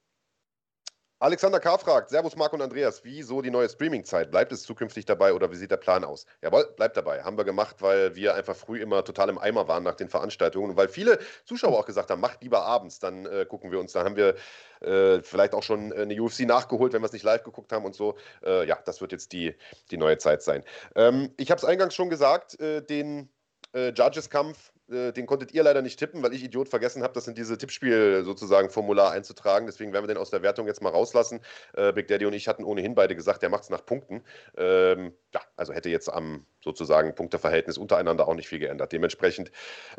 Alexander 1.22 1.60
K. 1.60 1.76
fragt, 1.76 2.08
Servus 2.08 2.34
Marc 2.34 2.54
und 2.54 2.62
Andreas, 2.62 3.04
wieso 3.04 3.42
die 3.42 3.50
neue 3.50 3.68
Streaming-Zeit? 3.68 4.30
Bleibt 4.30 4.52
es 4.52 4.62
zukünftig 4.62 5.04
dabei 5.04 5.34
oder 5.34 5.50
wie 5.50 5.56
sieht 5.56 5.70
der 5.70 5.76
Plan 5.76 6.02
aus? 6.02 6.24
Jawohl, 6.40 6.72
bleibt 6.76 6.96
dabei. 6.96 7.22
Haben 7.22 7.36
wir 7.36 7.44
gemacht, 7.44 7.76
weil 7.80 8.16
wir 8.16 8.34
einfach 8.34 8.56
früh 8.56 8.80
immer 8.80 9.04
total 9.04 9.28
im 9.28 9.36
Eimer 9.36 9.68
waren 9.68 9.82
nach 9.82 9.96
den 9.96 10.08
Veranstaltungen 10.08 10.70
und 10.70 10.76
weil 10.78 10.88
viele 10.88 11.18
Zuschauer 11.44 11.78
auch 11.78 11.84
gesagt 11.84 12.10
haben, 12.10 12.22
macht 12.22 12.42
lieber 12.42 12.64
abends, 12.64 13.00
dann 13.00 13.26
äh, 13.26 13.44
gucken 13.46 13.70
wir 13.70 13.80
uns. 13.80 13.92
Dann 13.92 14.06
haben 14.06 14.16
wir 14.16 14.34
äh, 14.80 15.20
vielleicht 15.20 15.52
auch 15.52 15.62
schon 15.62 15.92
eine 15.92 16.18
UFC 16.18 16.40
nachgeholt, 16.46 16.94
wenn 16.94 17.02
wir 17.02 17.06
es 17.06 17.12
nicht 17.12 17.24
live 17.24 17.42
geguckt 17.42 17.70
haben 17.70 17.84
und 17.84 17.94
so. 17.94 18.16
Äh, 18.42 18.66
ja, 18.66 18.78
das 18.82 19.02
wird 19.02 19.12
jetzt 19.12 19.32
die, 19.34 19.54
die 19.90 19.98
neue 19.98 20.16
Zeit 20.16 20.42
sein. 20.42 20.64
Ähm, 20.96 21.34
ich 21.36 21.50
habe 21.50 21.58
es 21.58 21.66
eingangs 21.66 21.94
schon 21.94 22.08
gesagt, 22.08 22.58
äh, 22.60 22.80
den 22.80 23.28
äh, 23.74 23.90
Judges-Kampf 23.90 24.72
äh, 24.91 25.12
den 25.12 25.26
konntet 25.26 25.53
ihr 25.53 25.62
leider 25.62 25.82
nicht 25.82 25.99
tippen, 25.99 26.22
weil 26.22 26.34
ich 26.34 26.43
Idiot 26.45 26.68
vergessen 26.68 27.03
habe, 27.03 27.12
das 27.14 27.28
in 27.28 27.34
diese 27.34 27.57
Tippspiel 27.59 28.22
sozusagen 28.24 28.70
Formular 28.70 29.12
einzutragen. 29.12 29.66
Deswegen 29.66 29.93
werden 29.93 30.05
wir 30.05 30.14
den 30.14 30.20
aus 30.20 30.30
der 30.30 30.43
Wertung 30.43 30.66
jetzt 30.66 30.82
mal 30.82 30.91
rauslassen. 30.91 31.41
Äh, 31.74 31.93
Big 31.93 32.09
Daddy 32.09 32.26
und 32.26 32.32
ich 32.32 32.49
hatten 32.49 32.64
ohnehin 32.64 32.95
beide 32.95 33.14
gesagt, 33.16 33.43
der 33.43 33.49
macht 33.49 33.64
es 33.64 33.70
nach 33.70 33.84
Punkten. 33.84 34.22
Ähm, 34.57 35.12
ja, 35.32 35.41
also 35.57 35.72
hätte 35.72 35.91
jetzt 35.91 36.09
am 36.09 36.47
sozusagen 36.62 37.14
Punkteverhältnis 37.14 37.78
untereinander 37.78 38.28
auch 38.28 38.34
nicht 38.34 38.49
viel 38.49 38.59
geändert. 38.59 38.93
Dementsprechend 38.93 39.51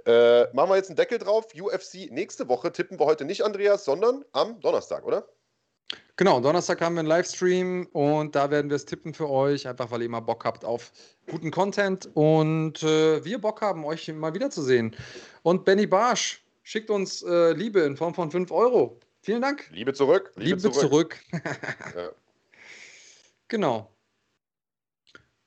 äh, 0.06 0.44
machen 0.54 0.70
wir 0.70 0.76
jetzt 0.76 0.90
einen 0.90 0.98
Deckel 0.98 1.18
drauf. 1.18 1.48
UFC 1.60 2.12
nächste 2.12 2.48
Woche 2.48 2.72
tippen 2.72 3.00
wir 3.00 3.06
heute 3.06 3.26
nicht, 3.26 3.44
Andreas, 3.44 3.86
sondern 3.86 4.26
am 4.32 4.60
Donnerstag, 4.60 5.06
oder? 5.06 5.28
Genau, 6.18 6.40
Donnerstag 6.40 6.82
haben 6.82 6.96
wir 6.96 7.00
einen 7.00 7.08
Livestream 7.08 7.88
und 7.94 8.36
da 8.36 8.52
werden 8.52 8.70
wir 8.70 8.76
es 8.76 8.86
tippen 8.86 9.14
für 9.14 9.30
euch, 9.30 9.68
einfach 9.68 9.90
weil 9.90 10.02
ihr 10.02 10.06
immer 10.06 10.22
Bock 10.22 10.46
habt 10.46 10.64
auf 10.64 10.92
guten 11.30 11.50
Content 11.50 12.10
und 12.14 12.84
äh, 12.84 13.26
wir 13.26 13.40
Bock 13.40 13.62
haben, 13.62 13.84
euch 13.86 14.08
mal 14.14 14.34
wiederzusehen. 14.34 14.96
Und 15.42 15.66
Benny 15.66 15.88
Barsch 15.88 16.44
schickt 16.64 16.90
uns 16.90 17.24
äh, 17.24 17.54
Liebe 17.54 17.80
in 17.82 17.98
Form 17.98 18.14
von 18.14 18.30
5 18.30 18.52
Euro. 18.52 19.00
Vielen 19.22 19.42
Dank. 19.42 19.70
Liebe 19.72 19.94
zurück. 19.94 20.32
Liebe, 20.36 20.58
Liebe 20.58 20.72
zurück. 20.72 20.76
zurück. 20.76 21.20
ja. 21.96 22.10
Genau. 23.48 23.92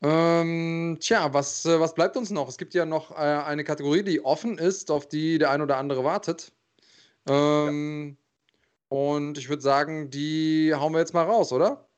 Ähm, 0.03 0.99
tja, 1.01 1.33
was, 1.33 1.65
äh, 1.65 1.81
was 1.81 1.95
bleibt 1.95 2.17
uns 2.17 2.31
noch? 2.31 2.49
Es 2.49 2.59
gibt 2.59 2.75
ja 2.75 2.85
noch 2.85 3.11
äh, 3.13 3.15
eine 3.15 3.65
Kategorie, 3.65 4.03
die 4.03 4.25
offen 4.25 4.59
ist, 4.59 4.91
auf 4.91 5.09
die 5.09 5.39
der 5.39 5.51
ein 5.51 5.63
oder 5.63 5.79
andere 5.79 6.05
wartet. 6.05 6.53
Ähm, 7.27 8.17
ja. 8.19 8.24
Und 8.89 9.39
ich 9.39 9.49
würde 9.49 9.63
sagen, 9.63 10.11
die 10.11 10.75
hauen 10.75 10.93
wir 10.93 11.01
jetzt 11.01 11.15
mal 11.15 11.25
raus, 11.25 11.53
oder? 11.53 11.89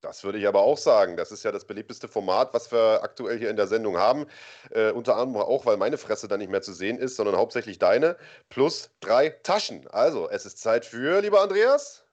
Das 0.00 0.22
würde 0.22 0.38
ich 0.38 0.46
aber 0.46 0.60
auch 0.60 0.78
sagen. 0.78 1.16
Das 1.16 1.32
ist 1.32 1.42
ja 1.42 1.50
das 1.52 1.64
beliebteste 1.64 2.06
Format, 2.06 2.54
was 2.54 2.70
wir 2.70 3.02
aktuell 3.02 3.38
hier 3.38 3.50
in 3.50 3.56
der 3.56 3.66
Sendung 3.66 3.96
haben. 3.96 4.26
Äh, 4.70 4.92
unter 4.92 5.16
anderem 5.16 5.42
auch, 5.42 5.66
weil 5.66 5.76
meine 5.76 5.98
Fresse 5.98 6.28
dann 6.28 6.38
nicht 6.38 6.50
mehr 6.50 6.62
zu 6.62 6.72
sehen 6.72 6.98
ist, 6.98 7.16
sondern 7.16 7.36
hauptsächlich 7.36 7.78
deine. 7.78 8.16
Plus 8.48 8.90
drei 9.00 9.30
Taschen. 9.30 9.88
Also, 9.88 10.28
es 10.30 10.46
ist 10.46 10.60
Zeit 10.60 10.84
für, 10.84 11.20
lieber 11.20 11.40
Andreas. 11.40 12.04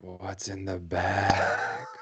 What's 0.00 0.48
in 0.48 0.66
the 0.66 0.78
bag? 0.78 1.97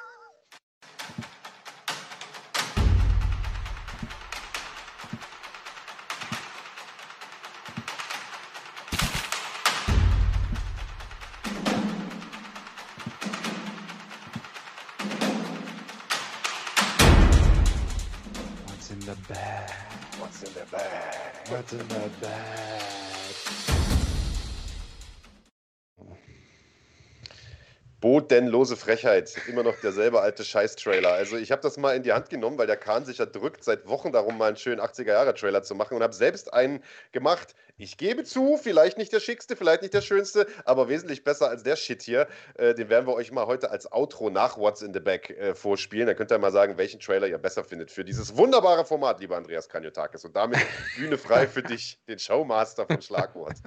Bodenlose 28.29 28.77
Frechheit. 28.77 29.35
Immer 29.49 29.63
noch 29.63 29.79
derselbe 29.81 30.21
alte 30.21 30.45
Scheiß-Trailer. 30.45 31.13
Also, 31.13 31.37
ich 31.37 31.53
habe 31.53 31.63
das 31.63 31.77
mal 31.77 31.95
in 31.95 32.03
die 32.03 32.13
Hand 32.13 32.31
genommen, 32.31 32.59
weil 32.59 32.67
der 32.67 32.77
Kahn 32.77 33.05
sich 33.05 33.19
ja 33.19 33.27
drückt, 33.27 33.63
seit 33.63 33.87
Wochen 33.89 34.13
darum, 34.13 34.39
mal 34.39 34.49
einen 34.49 34.57
schönen 34.57 34.81
80er-Jahre-Trailer 34.81 35.63
zu 35.63 35.75
machen 35.75 35.97
und 35.97 36.03
habe 36.03 36.15
selbst 36.15 36.53
einen 36.53 36.83
gemacht. 37.13 37.55
Ich 37.79 37.99
gebe 37.99 38.25
zu, 38.25 38.57
vielleicht 38.57 38.97
nicht 38.97 39.13
der 39.13 39.21
schickste, 39.21 39.55
vielleicht 39.55 39.83
nicht 39.83 39.93
der 39.93 40.01
schönste, 40.01 40.47
aber 40.65 40.89
wesentlich 40.89 41.25
besser 41.25 41.51
als 41.51 41.63
der 41.63 41.77
Shit 41.77 42.03
hier. 42.03 42.27
Äh, 42.55 42.75
den 42.75 42.89
werden 42.89 43.07
wir 43.07 43.15
euch 43.15 43.33
mal 43.33 43.47
heute 43.47 43.71
als 43.71 43.93
Outro 43.93 44.31
nach 44.31 44.57
What's 44.57 44.81
in 44.81 44.95
the 44.95 45.01
Back 45.01 45.31
äh, 45.31 45.55
vorspielen. 45.55 46.07
Dann 46.07 46.17
könnt 46.17 46.33
ihr 46.33 46.39
mal 46.39 46.53
sagen, 46.53 46.79
welchen 46.79 47.01
Trailer 47.01 47.27
ihr 47.27 47.39
besser 47.39 47.65
findet 47.65 47.91
für 47.91 48.05
dieses 48.05 48.37
wunderbare 48.37 48.87
Format, 48.87 49.21
lieber 49.21 49.37
Andreas 49.37 49.69
Kanyotakis. 49.69 50.25
Und 50.25 50.35
damit 50.35 50.59
Bühne 50.97 51.19
frei 51.19 51.47
für 51.47 51.63
dich, 51.63 51.99
den 52.09 52.19
Showmaster 52.19 52.87
von 52.87 53.03
Schlagwort. 53.03 53.57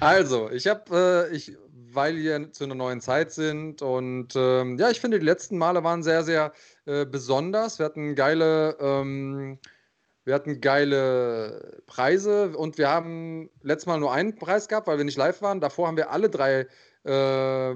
Also, 0.00 0.50
ich 0.50 0.66
habe, 0.66 1.28
äh, 1.30 1.36
ich, 1.36 1.56
weil 1.94 2.16
wir 2.16 2.52
zu 2.52 2.64
einer 2.64 2.74
neuen 2.74 3.00
Zeit 3.00 3.32
sind 3.32 3.82
und 3.82 4.34
ähm, 4.36 4.78
ja, 4.78 4.90
ich 4.90 5.00
finde, 5.00 5.18
die 5.18 5.26
letzten 5.26 5.58
Male 5.58 5.84
waren 5.84 6.02
sehr, 6.02 6.24
sehr 6.24 6.52
äh, 6.86 7.04
besonders. 7.04 7.78
Wir 7.78 7.86
hatten 7.86 8.14
geile. 8.14 8.76
Ähm, 8.80 9.58
wir 10.24 10.34
hatten 10.34 10.60
geile 10.60 11.82
Preise 11.86 12.56
und 12.56 12.78
wir 12.78 12.88
haben 12.88 13.50
letztes 13.62 13.86
Mal 13.86 13.98
nur 13.98 14.12
einen 14.12 14.36
Preis 14.36 14.68
gehabt, 14.68 14.86
weil 14.86 14.96
wir 14.96 15.04
nicht 15.04 15.18
live 15.18 15.42
waren. 15.42 15.60
Davor 15.60 15.88
haben 15.88 15.96
wir 15.96 16.12
alle 16.12 16.30
drei 16.30 16.68
äh, 17.04 17.74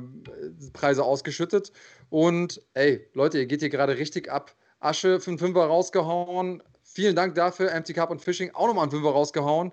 Preise 0.73 1.03
ausgeschüttet. 1.03 1.73
Und 2.09 2.63
ey, 2.75 3.09
Leute, 3.15 3.39
ihr 3.39 3.47
geht 3.47 3.61
hier 3.61 3.69
gerade 3.69 3.99
richtig 3.99 4.31
ab. 4.31 4.55
Asche 4.79 5.19
für 5.19 5.31
einen 5.31 5.39
Fünfer 5.39 5.67
rausgehauen. 5.67 6.63
Vielen 6.85 7.17
Dank 7.17 7.35
dafür. 7.35 7.73
Empty 7.73 7.95
Cup 7.95 8.11
und 8.11 8.23
Fishing 8.23 8.53
auch 8.55 8.69
nochmal 8.69 8.85
einen 8.85 8.93
Fünfer 8.93 9.11
rausgehauen. 9.11 9.73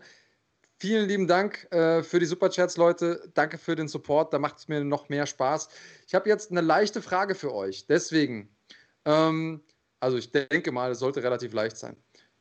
Vielen 0.84 1.08
lieben 1.08 1.28
Dank 1.28 1.72
äh, 1.72 2.04
für 2.04 2.20
die 2.20 2.26
Superchats, 2.26 2.76
Leute. 2.76 3.32
Danke 3.36 3.58
für 3.58 3.74
den 3.74 3.88
Support. 3.88 4.34
Da 4.34 4.38
macht 4.38 4.58
es 4.58 4.68
mir 4.68 4.84
noch 4.84 5.08
mehr 5.08 5.26
Spaß. 5.26 5.70
Ich 6.06 6.14
habe 6.14 6.28
jetzt 6.28 6.52
eine 6.52 6.60
leichte 6.60 7.02
Frage 7.02 7.36
für 7.36 7.54
euch. 7.54 7.88
Deswegen, 7.88 8.54
ähm, 9.06 9.64
also 10.02 10.18
ich 10.18 10.34
denke 10.34 10.74
mal, 10.74 10.92
es 10.92 11.00
sollte 11.00 11.24
relativ 11.24 11.54
leicht 11.54 11.78
sein. 11.78 11.96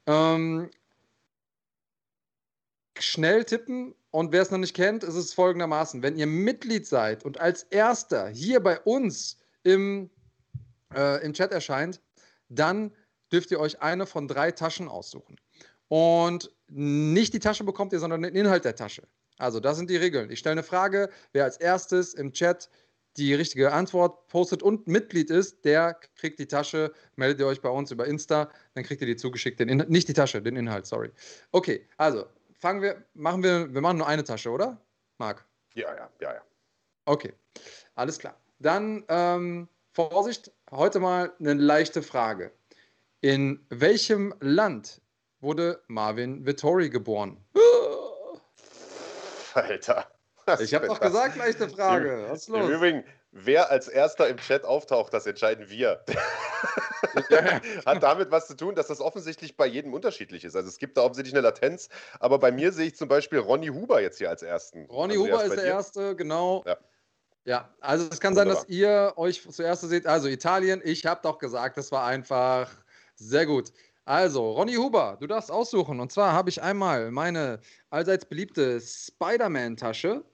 Ähm, 0.07 0.73
schnell 2.99 3.45
tippen 3.45 3.95
und 4.11 4.33
wer 4.33 4.43
es 4.43 4.51
noch 4.51 4.59
nicht 4.59 4.75
kennt, 4.75 5.05
ist 5.05 5.15
es 5.15 5.33
folgendermaßen. 5.33 6.03
Wenn 6.03 6.17
ihr 6.17 6.27
Mitglied 6.27 6.85
seid 6.85 7.25
und 7.25 7.39
als 7.39 7.63
erster 7.71 8.27
hier 8.27 8.59
bei 8.59 8.81
uns 8.81 9.39
im, 9.63 10.11
äh, 10.93 11.25
im 11.25 11.33
Chat 11.33 11.53
erscheint, 11.53 12.01
dann 12.49 12.93
dürft 13.33 13.53
ihr 13.53 13.61
euch 13.61 13.81
eine 13.83 14.05
von 14.05 14.27
drei 14.27 14.51
Taschen 14.51 14.89
aussuchen. 14.89 15.37
Und 15.93 16.51
nicht 16.69 17.35
die 17.35 17.39
Tasche 17.39 17.65
bekommt 17.65 17.93
ihr, 17.93 17.99
sondern 17.99 18.23
den 18.23 18.35
Inhalt 18.35 18.65
der 18.65 18.75
Tasche. 18.75 19.03
Also, 19.37 19.61
das 19.61 19.77
sind 19.77 19.91
die 19.91 19.99
Regeln. 19.99 20.31
Ich 20.31 20.39
stelle 20.39 20.53
eine 20.53 20.63
Frage, 20.63 21.11
wer 21.35 21.45
als 21.45 21.59
erstes 21.59 22.15
im 22.15 22.33
Chat 22.33 22.71
die 23.19 23.35
richtige 23.35 23.73
Antwort 23.73 24.27
postet 24.29 24.63
und 24.63 24.87
Mitglied 24.87 25.29
ist, 25.29 25.67
der 25.67 26.01
kriegt 26.17 26.39
die 26.39 26.47
Tasche. 26.47 26.95
Meldet 27.17 27.41
ihr 27.41 27.47
euch 27.47 27.61
bei 27.61 27.69
uns 27.69 27.91
über 27.91 28.07
Insta, 28.07 28.51
dann 28.73 28.85
kriegt 28.85 29.03
ihr 29.03 29.07
die 29.07 29.17
zugeschickt. 29.17 29.61
Den 29.61 29.69
In 29.69 29.85
nicht 29.89 30.09
die 30.09 30.15
Tasche, 30.15 30.41
den 30.41 30.57
Inhalt, 30.57 30.87
sorry. 30.87 31.11
Okay, 31.51 31.87
also 31.99 32.25
fangen 32.59 32.81
wir, 32.81 33.05
machen 33.13 33.43
wir, 33.43 33.75
wir 33.75 33.83
machen 33.83 33.99
nur 33.99 34.07
eine 34.07 34.25
Tasche, 34.25 34.49
oder? 34.49 34.81
Marc? 35.19 35.45
Ja, 35.75 35.95
ja, 35.95 36.09
ja, 36.23 36.33
ja. 36.33 36.43
Okay, 37.05 37.35
alles 37.97 38.19
klar. 38.19 38.41
Dann 38.61 39.05
ähm, 39.09 39.69
Vorsicht, 39.91 40.53
heute 40.71 41.01
mal 41.01 41.35
eine 41.39 41.53
leichte 41.53 42.01
Frage. 42.03 42.51
In 43.21 43.67
welchem 43.69 44.35
Land 44.41 45.02
wurde 45.43 45.83
Marvin 45.89 46.47
Vittori 46.47 46.89
geboren? 46.89 47.45
Alter. 49.55 50.07
Ich 50.61 50.75
habe 50.75 50.87
doch 50.87 51.01
gesagt, 51.01 51.37
leichte 51.37 51.69
Frage. 51.69 52.27
Was 52.29 52.43
ist 52.43 52.49
los? 52.49 52.69
Im 52.69 52.75
Übrigen, 52.75 53.05
wer 53.31 53.71
als 53.71 53.89
erster 53.89 54.29
im 54.29 54.37
Chat 54.39 54.65
auftaucht, 54.65 55.13
das 55.13 55.27
entscheiden 55.27 55.69
wir. 55.69 56.05
Hat 57.87 58.03
damit 58.03 58.31
was 58.31 58.49
zu 58.49 58.57
tun, 58.57 58.75
dass 58.75 58.89
das 58.89 59.01
offensichtlich 59.01 59.57
bei 59.57 59.67
jedem 59.67 59.95
unterschiedlich 59.95 60.45
ist. 60.45 60.57
Also 60.57 60.69
es 60.69 60.79
gibt 60.79 60.97
da 60.97 61.03
offensichtlich 61.03 61.35
eine 61.35 61.43
Latenz, 61.43 61.89
aber 62.19 62.39
bei 62.39 62.51
mir 62.51 62.73
sehe 62.73 62.87
ich 62.87 62.97
zum 62.97 63.09
Beispiel 63.09 63.39
Ronny 63.39 63.69
Huber 63.69 64.01
jetzt 64.01 64.19
hier 64.19 64.31
als 64.31 64.43
ersten. 64.43 64.87
Ronny 64.87 65.15
also 65.15 65.27
Huber 65.27 65.45
ist 65.45 65.57
der 65.57 65.65
erste, 65.65 66.17
genau. 66.17 66.65
Ja. 66.67 66.77
ja. 67.45 67.75
also 67.81 68.09
es 68.11 68.21
kann 68.21 68.35
Wunderbar. 68.35 68.55
sein, 68.55 68.65
dass 68.65 68.75
ihr 68.75 69.13
euch 69.17 69.49
zuerst 69.51 69.83
seht. 69.83 70.07
Also 70.07 70.29
Italien, 70.29 70.81
ich 70.85 71.07
habe 71.07 71.21
doch 71.23 71.39
gesagt, 71.39 71.77
das 71.77 71.93
war 71.93 72.05
einfach 72.05 72.71
sehr 73.15 73.47
gut. 73.47 73.73
Also, 74.05 74.53
Ronny 74.53 74.75
Huber, 74.75 75.17
du 75.21 75.27
darfst 75.27 75.51
aussuchen. 75.51 76.01
Und 76.01 76.11
zwar 76.11 76.33
habe 76.33 76.51
ich 76.51 76.61
einmal 76.61 77.11
meine 77.11 77.61
allseits 77.91 78.25
beliebte 78.25 78.81
Spider-Man-Tasche. 78.81 80.25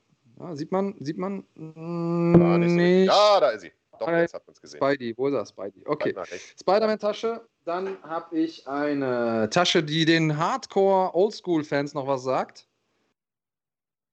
Ja, 0.41 0.57
sieht 0.57 0.73
man? 0.73 0.95
Sieht 1.01 1.19
man? 1.19 1.45
Ah, 1.57 2.59
nicht. 2.59 2.71
nicht. 2.71 3.09
Ja, 3.09 3.41
da 3.41 3.51
ist 3.51 3.63
sie. 3.63 3.73
Doch, 3.99 4.09
jetzt 4.09 4.33
hat 4.33 4.47
man 4.47 4.55
es 4.55 4.61
gesehen. 4.61 4.79
Spidey, 4.79 5.15
wo 5.17 5.27
ist 5.27 5.35
er? 5.35 5.45
Spidey. 5.45 5.83
Okay. 5.85 6.15
Spider-Man-Tasche. 6.59 7.47
Dann 7.65 8.03
habe 8.03 8.39
ich 8.39 8.67
eine 8.67 9.51
Tasche, 9.51 9.83
die 9.83 10.05
den 10.05 10.39
Hardcore-Oldschool-Fans 10.39 11.95
noch 11.95 12.07
was 12.07 12.23
sagt. 12.23 12.67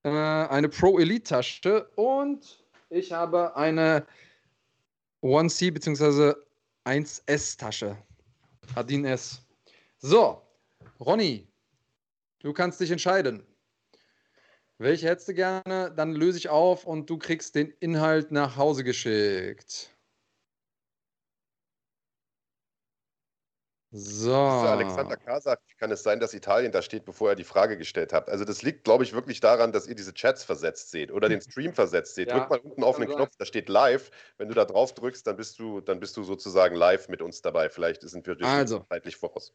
Äh, 0.04 0.10
eine 0.10 0.68
Pro-Elite-Tasche. 0.68 1.88
Und 1.96 2.66
ich 2.90 3.14
habe 3.14 3.56
eine 3.56 4.06
1C 5.24 5.72
bzw. 5.72 6.34
1S-Tasche. 6.86 7.96
Adin 8.76 9.06
S. 9.06 9.45
So, 10.08 10.40
Ronny, 11.00 11.52
du 12.38 12.54
kannst 12.54 12.80
dich 12.80 12.92
entscheiden. 12.92 13.44
Welche 14.78 15.08
hättest 15.08 15.30
du 15.30 15.34
gerne? 15.34 15.92
Dann 15.96 16.14
löse 16.14 16.38
ich 16.38 16.48
auf 16.48 16.86
und 16.86 17.10
du 17.10 17.18
kriegst 17.18 17.56
den 17.56 17.72
Inhalt 17.80 18.32
nach 18.32 18.56
Hause 18.56 18.84
geschickt. 18.84 19.90
So. 23.90 24.36
Alexander 24.36 25.18
K. 25.18 25.42
sagt, 25.42 25.64
kann 25.80 25.90
es 25.90 26.04
sein, 26.04 26.20
dass 26.20 26.36
Italien 26.36 26.72
da 26.72 26.84
steht, 26.84 27.06
bevor 27.06 27.30
er 27.30 27.36
die 27.36 27.44
Frage 27.44 27.76
gestellt 27.76 28.14
hat. 28.14 28.30
Also 28.30 28.46
das 28.46 28.62
liegt, 28.62 28.84
glaube 28.84 29.04
ich, 29.04 29.14
wirklich 29.14 29.40
daran, 29.40 29.72
dass 29.72 29.88
ihr 29.88 29.96
diese 29.96 30.14
Chats 30.14 30.44
versetzt 30.44 30.92
seht 30.92 31.12
oder 31.12 31.30
den 31.30 31.42
Stream 31.42 31.74
versetzt 31.74 32.14
seht. 32.14 32.30
Ja, 32.30 32.42
Drück 32.42 32.50
mal 32.52 32.60
unten 32.60 32.84
auf 32.84 32.98
den 32.98 33.08
Knopf, 33.08 33.32
da 33.40 33.46
steht 33.46 33.70
live. 33.70 34.12
Wenn 34.38 34.50
du 34.50 34.54
da 34.54 34.66
drauf 34.66 34.94
drückst, 34.94 35.26
dann 35.26 35.36
bist 35.36 35.58
du, 35.58 35.82
dann 35.82 36.00
bist 36.00 36.16
du 36.16 36.24
sozusagen 36.24 36.76
live 36.76 37.10
mit 37.10 37.24
uns 37.24 37.42
dabei. 37.42 37.70
Vielleicht 37.70 38.08
sind 38.08 38.28
wir 38.28 38.38
also, 38.46 38.86
zeitlich 38.88 39.16
voraus. 39.16 39.52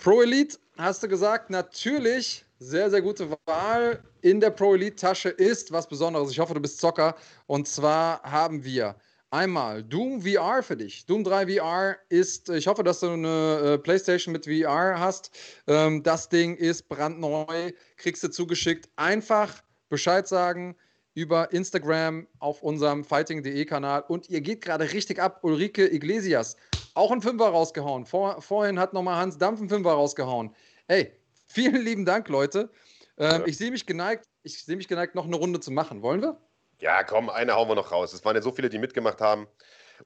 Pro 0.00 0.22
Elite, 0.22 0.56
hast 0.76 1.02
du 1.02 1.08
gesagt, 1.08 1.50
natürlich 1.50 2.44
sehr, 2.60 2.88
sehr 2.88 3.02
gute 3.02 3.36
Wahl. 3.46 4.00
In 4.20 4.40
der 4.40 4.50
Pro 4.50 4.76
Elite 4.76 4.94
Tasche 4.94 5.28
ist 5.28 5.72
was 5.72 5.88
Besonderes. 5.88 6.30
Ich 6.30 6.38
hoffe, 6.38 6.54
du 6.54 6.60
bist 6.60 6.78
Zocker. 6.78 7.16
Und 7.48 7.66
zwar 7.66 8.22
haben 8.22 8.62
wir 8.62 8.94
einmal 9.30 9.82
Doom 9.82 10.22
VR 10.22 10.62
für 10.62 10.76
dich. 10.76 11.04
Doom 11.06 11.24
3 11.24 11.58
VR 11.58 11.96
ist, 12.10 12.48
ich 12.48 12.68
hoffe, 12.68 12.84
dass 12.84 13.00
du 13.00 13.10
eine 13.10 13.74
äh, 13.74 13.78
PlayStation 13.78 14.30
mit 14.30 14.44
VR 14.44 15.00
hast. 15.00 15.32
Ähm, 15.66 16.04
das 16.04 16.28
Ding 16.28 16.54
ist 16.54 16.88
brandneu, 16.88 17.72
kriegst 17.96 18.22
du 18.22 18.30
zugeschickt. 18.30 18.88
Einfach 18.94 19.64
Bescheid 19.88 20.28
sagen 20.28 20.76
über 21.14 21.52
Instagram 21.52 22.28
auf 22.38 22.62
unserem 22.62 23.02
fighting.de 23.02 23.64
Kanal. 23.64 24.04
Und 24.06 24.30
ihr 24.30 24.42
geht 24.42 24.60
gerade 24.60 24.92
richtig 24.92 25.20
ab. 25.20 25.40
Ulrike 25.42 25.92
Iglesias 25.92 26.56
auch 26.98 27.12
einen 27.12 27.22
Fünfer 27.22 27.48
rausgehauen. 27.48 28.04
Vor, 28.04 28.42
vorhin 28.42 28.78
hat 28.78 28.92
nochmal 28.92 29.16
Hans 29.16 29.38
Dampf 29.38 29.60
einen 29.60 29.68
Fünfer 29.68 29.92
rausgehauen. 29.92 30.54
Ey, 30.88 31.12
vielen 31.46 31.82
lieben 31.82 32.04
Dank, 32.04 32.28
Leute. 32.28 32.70
Ähm, 33.16 33.40
ja. 33.40 33.46
Ich 33.46 33.56
sehe 33.56 33.70
mich 33.70 33.86
geneigt, 33.86 34.26
ich 34.42 34.64
sehe 34.64 34.76
mich 34.76 34.88
geneigt, 34.88 35.14
noch 35.14 35.24
eine 35.24 35.36
Runde 35.36 35.60
zu 35.60 35.70
machen. 35.70 36.02
Wollen 36.02 36.20
wir? 36.20 36.40
Ja, 36.80 37.02
komm, 37.02 37.30
eine 37.30 37.54
hauen 37.54 37.68
wir 37.68 37.74
noch 37.74 37.90
raus. 37.90 38.12
Es 38.12 38.24
waren 38.24 38.36
ja 38.36 38.42
so 38.42 38.52
viele, 38.52 38.68
die 38.68 38.78
mitgemacht 38.78 39.20
haben. 39.20 39.48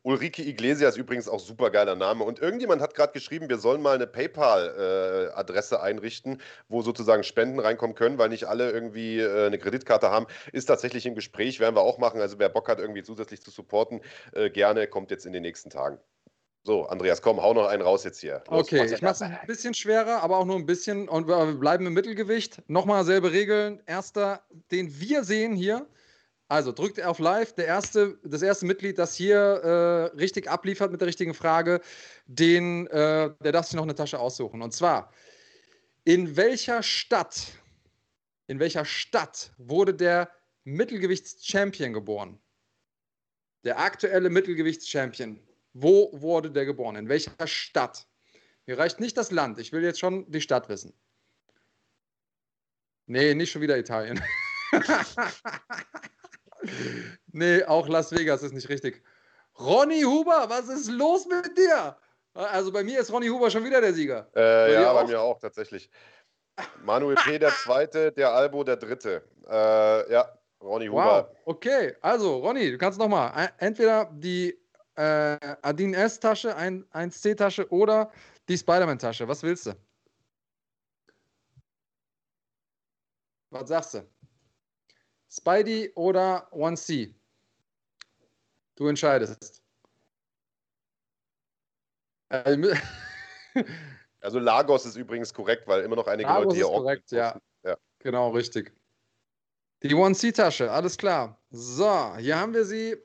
Ulrike 0.02 0.42
Iglesias 0.42 0.96
übrigens 0.96 1.28
auch 1.28 1.40
super 1.40 1.70
geiler 1.70 1.94
Name. 1.94 2.24
Und 2.24 2.38
irgendjemand 2.40 2.80
hat 2.80 2.94
gerade 2.94 3.12
geschrieben, 3.12 3.50
wir 3.50 3.58
sollen 3.58 3.82
mal 3.82 3.94
eine 3.94 4.06
PayPal-Adresse 4.06 5.76
äh, 5.76 5.80
einrichten, 5.80 6.40
wo 6.68 6.80
sozusagen 6.80 7.24
Spenden 7.24 7.60
reinkommen 7.60 7.94
können, 7.94 8.16
weil 8.16 8.30
nicht 8.30 8.44
alle 8.44 8.70
irgendwie 8.70 9.18
äh, 9.18 9.46
eine 9.46 9.58
Kreditkarte 9.58 10.10
haben. 10.10 10.26
Ist 10.52 10.66
tatsächlich 10.66 11.04
im 11.04 11.14
Gespräch, 11.14 11.60
werden 11.60 11.76
wir 11.76 11.82
auch 11.82 11.98
machen. 11.98 12.22
Also 12.22 12.38
wer 12.38 12.48
Bock 12.48 12.68
hat, 12.68 12.78
irgendwie 12.78 13.02
zusätzlich 13.02 13.42
zu 13.42 13.50
supporten, 13.50 14.00
äh, 14.32 14.48
gerne, 14.48 14.86
kommt 14.86 15.10
jetzt 15.10 15.26
in 15.26 15.34
den 15.34 15.42
nächsten 15.42 15.68
Tagen. 15.68 15.98
So, 16.64 16.86
Andreas, 16.86 17.20
komm, 17.20 17.42
hau 17.42 17.54
noch 17.54 17.66
einen 17.66 17.82
raus 17.82 18.04
jetzt 18.04 18.20
hier. 18.20 18.44
Los, 18.48 18.60
okay, 18.60 18.84
ich 18.84 19.02
mache 19.02 19.14
es 19.14 19.22
ein 19.22 19.36
bisschen 19.48 19.74
schwerer, 19.74 20.22
aber 20.22 20.38
auch 20.38 20.44
nur 20.44 20.56
ein 20.56 20.66
bisschen. 20.66 21.08
Und 21.08 21.26
wir 21.26 21.54
bleiben 21.54 21.86
im 21.86 21.92
Mittelgewicht. 21.92 22.62
Nochmal 22.68 23.04
selbe 23.04 23.32
Regeln. 23.32 23.82
Erster, 23.86 24.44
den 24.70 25.00
wir 25.00 25.24
sehen 25.24 25.54
hier. 25.54 25.88
Also 26.46 26.70
drückt 26.70 27.02
auf 27.02 27.18
Live. 27.18 27.54
Der 27.54 27.66
erste, 27.66 28.18
das 28.22 28.42
erste 28.42 28.66
Mitglied, 28.66 28.98
das 28.98 29.16
hier 29.16 29.38
äh, 29.38 30.16
richtig 30.16 30.48
abliefert 30.48 30.92
mit 30.92 31.00
der 31.00 31.08
richtigen 31.08 31.34
Frage, 31.34 31.80
den, 32.26 32.86
äh, 32.88 33.30
der 33.42 33.52
darf 33.52 33.66
sich 33.66 33.74
noch 33.74 33.82
eine 33.82 33.96
Tasche 33.96 34.20
aussuchen. 34.20 34.62
Und 34.62 34.72
zwar, 34.72 35.10
in 36.04 36.36
welcher 36.36 36.82
Stadt, 36.84 37.46
in 38.46 38.60
welcher 38.60 38.84
Stadt 38.84 39.52
wurde 39.58 39.94
der 39.94 40.30
Mittelgewichts-Champion 40.62 41.92
geboren? 41.92 42.38
Der 43.64 43.80
aktuelle 43.80 44.30
Mittelgewichts-Champion. 44.30 45.40
Wo 45.72 46.10
wurde 46.12 46.50
der 46.50 46.66
geboren? 46.66 46.96
In 46.96 47.08
welcher 47.08 47.46
Stadt? 47.46 48.06
Mir 48.66 48.78
reicht 48.78 49.00
nicht 49.00 49.16
das 49.16 49.30
Land. 49.30 49.58
Ich 49.58 49.72
will 49.72 49.82
jetzt 49.82 49.98
schon 49.98 50.30
die 50.30 50.40
Stadt 50.40 50.68
wissen. 50.68 50.92
Nee, 53.06 53.34
nicht 53.34 53.50
schon 53.50 53.62
wieder 53.62 53.76
Italien. 53.76 54.22
nee, 57.32 57.64
auch 57.64 57.88
Las 57.88 58.12
Vegas 58.12 58.42
ist 58.42 58.52
nicht 58.52 58.68
richtig. 58.68 59.02
Ronny 59.58 60.02
Huber, 60.02 60.46
was 60.48 60.68
ist 60.68 60.88
los 60.88 61.26
mit 61.26 61.56
dir? 61.58 61.96
Also 62.34 62.72
bei 62.72 62.82
mir 62.82 63.00
ist 63.00 63.12
Ronny 63.12 63.28
Huber 63.28 63.50
schon 63.50 63.64
wieder 63.64 63.80
der 63.80 63.92
Sieger. 63.92 64.30
Äh, 64.34 64.74
ja, 64.74 64.92
bei 64.92 65.04
mir 65.04 65.20
auch 65.20 65.38
tatsächlich. 65.38 65.90
Manuel 66.84 67.16
P. 67.16 67.38
der 67.38 67.50
Zweite, 67.50 68.12
der 68.12 68.32
Albo 68.32 68.64
der 68.64 68.76
Dritte. 68.76 69.22
Äh, 69.48 70.12
ja, 70.12 70.28
Ronny 70.62 70.86
Huber. 70.86 71.28
Wow, 71.28 71.36
okay. 71.44 71.94
Also, 72.00 72.38
Ronny, 72.38 72.70
du 72.70 72.78
kannst 72.78 72.98
nochmal 72.98 73.52
entweder 73.58 74.10
die 74.12 74.61
äh, 74.96 75.56
Adin 75.62 75.94
S-Tasche, 75.94 76.56
ein, 76.56 76.84
1C-Tasche 76.92 77.70
oder 77.70 78.10
die 78.48 78.58
Spider-Man-Tasche? 78.58 79.26
Was 79.28 79.42
willst 79.42 79.66
du? 79.66 79.76
Was 83.50 83.68
sagst 83.68 83.94
du? 83.94 84.06
Spidey 85.30 85.92
oder 85.94 86.52
1C? 86.52 87.14
Du 88.74 88.88
entscheidest. 88.88 89.62
also 94.20 94.38
Lagos 94.38 94.86
ist 94.86 94.96
übrigens 94.96 95.32
korrekt, 95.32 95.66
weil 95.66 95.82
immer 95.82 95.96
noch 95.96 96.06
einige 96.06 96.28
Lagos 96.28 96.44
Leute 96.44 96.56
hier 96.56 96.64
ist 96.64 96.72
korrekt, 96.72 97.12
ja. 97.12 97.40
ja. 97.62 97.76
Genau, 97.98 98.30
richtig. 98.30 98.72
Die 99.82 99.94
1C-Tasche, 99.94 100.70
alles 100.70 100.96
klar. 100.96 101.38
So, 101.50 102.16
hier 102.16 102.38
haben 102.38 102.54
wir 102.54 102.64
sie. 102.64 102.96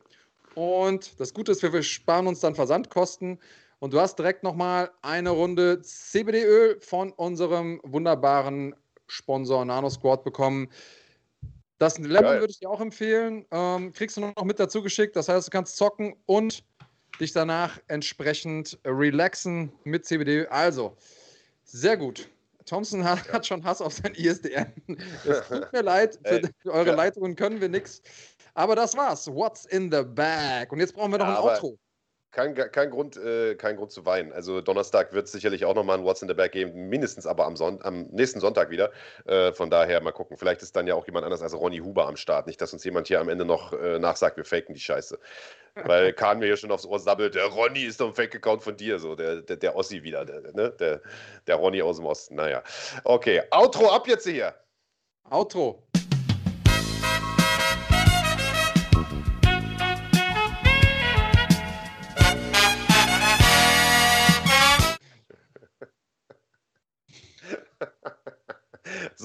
Und 0.57 1.19
das 1.19 1.35
Gute 1.35 1.51
ist, 1.51 1.61
wir 1.61 1.83
sparen 1.83 2.25
uns 2.25 2.39
dann 2.39 2.55
Versandkosten. 2.55 3.37
Und 3.77 3.93
du 3.93 4.01
hast 4.01 4.17
direkt 4.17 4.41
nochmal 4.41 4.89
eine 5.03 5.29
Runde 5.29 5.83
CBD-Öl 5.83 6.81
von 6.81 7.11
unserem 7.11 7.79
wunderbaren 7.83 8.73
Sponsor 9.05 9.63
Nano 9.65 9.91
Squad 9.91 10.23
bekommen. 10.23 10.69
Das 11.77 11.99
Lemon 11.99 12.39
würde 12.39 12.49
ich 12.49 12.57
dir 12.57 12.71
auch 12.71 12.81
empfehlen. 12.81 13.45
Ähm, 13.51 13.93
kriegst 13.93 14.17
du 14.17 14.21
noch 14.21 14.43
mit 14.45 14.59
dazu 14.59 14.81
geschickt. 14.81 15.15
Das 15.15 15.29
heißt, 15.29 15.45
du 15.45 15.51
kannst 15.51 15.77
zocken 15.77 16.15
und 16.25 16.63
dich 17.19 17.33
danach 17.33 17.79
entsprechend 17.87 18.79
relaxen 18.83 19.71
mit 19.83 20.07
CBD. 20.07 20.47
Also, 20.47 20.97
sehr 21.65 21.97
gut. 21.97 22.27
Thompson 22.65 23.03
hat, 23.03 23.27
ja. 23.31 23.43
schon 23.43 23.63
Hass 23.63 23.79
auf 23.79 23.93
sein 23.93 24.15
ISDN. 24.15 24.73
Es 25.23 25.47
tut 25.47 25.71
mir 25.71 25.83
leid, 25.83 26.19
für 26.25 26.41
Ey, 26.41 26.49
eure. 26.65 26.95
Leitungen 26.95 27.35
können 27.35 27.61
wir 27.61 27.69
nichts. 27.69 28.01
Aber 28.57 28.75
das 28.75 28.97
war's. 28.97 29.27
What's 29.27 29.65
in 29.65 29.91
the 29.91 30.01
bag? 30.01 30.71
Und 30.71 30.79
jetzt 30.79 30.95
brauchen 30.95 31.11
wir 31.11 31.19
noch 31.19 31.27
ja, 31.27 31.37
ein 31.37 31.43
Outro. 31.43 31.77
kein, 32.31 32.55
kein, 32.55 32.89
Grund, 32.89 33.15
äh, 33.15 33.53
kein 33.53 33.75
Grund 33.75 33.91
zu 33.91 34.03
weinen. 34.03 34.33
Also 34.33 34.61
Donnerstag 34.61 35.13
wird 35.13 35.27
es 35.27 35.31
sicherlich 35.31 35.63
auch 35.63 35.75
nochmal 35.75 35.99
ein 35.99 36.03
What's 36.03 36.23
in 36.23 36.27
the 36.27 36.33
Bag 36.33 36.53
geben, 36.53 36.89
mindestens 36.89 37.27
aber 37.27 37.45
am, 37.45 37.55
Son 37.55 37.79
am 37.83 38.07
nächsten 38.07 38.39
Sonntag 38.39 38.71
wieder. 38.71 38.91
Äh, 39.25 39.53
von 39.53 39.69
daher 39.69 40.01
mal 40.01 40.11
gucken. 40.11 40.37
Vielleicht 40.37 40.63
ist 40.63 40.75
dann 40.75 40.87
ja 40.87 40.95
auch 40.95 41.05
jemand 41.05 41.23
anders 41.23 41.43
als 41.43 41.53
Ronny 41.53 41.77
Huber 41.77 42.07
am 42.07 42.17
Start. 42.17 42.47
Nicht, 42.47 42.59
dass 42.59 42.73
uns 42.73 42.83
jemand 42.83 43.07
hier 43.07 43.21
am 43.21 43.29
Ende 43.29 43.45
noch 43.45 43.73
äh, 43.73 43.99
nachsagt, 43.99 44.37
wir 44.37 44.43
faken 44.43 44.73
die 44.73 44.81
Scheiße. 44.81 45.19
Weil 45.75 46.13
Kahn 46.13 46.39
mir 46.39 46.47
hier 46.47 46.57
schon 46.57 46.71
aufs 46.71 46.87
Ohr 46.87 46.97
sabbelt, 46.97 47.35
der 47.35 47.45
Ronny 47.45 47.83
ist 47.83 48.01
doch 48.01 48.07
ein 48.07 48.15
Fake-Account 48.15 48.63
von 48.63 48.75
dir, 48.75 48.97
so 48.97 49.13
der, 49.13 49.43
der, 49.43 49.57
der 49.57 49.75
Ossi 49.75 50.01
wieder, 50.01 50.25
der, 50.25 50.41
ne? 50.53 50.71
der, 50.79 51.01
der 51.45 51.55
Ronny 51.57 51.83
aus 51.83 51.97
dem 51.97 52.07
Osten. 52.07 52.33
Naja. 52.33 52.63
Okay, 53.03 53.43
Outro 53.51 53.91
ab 53.91 54.07
jetzt 54.07 54.27
hier. 54.27 54.55
Outro. 55.29 55.86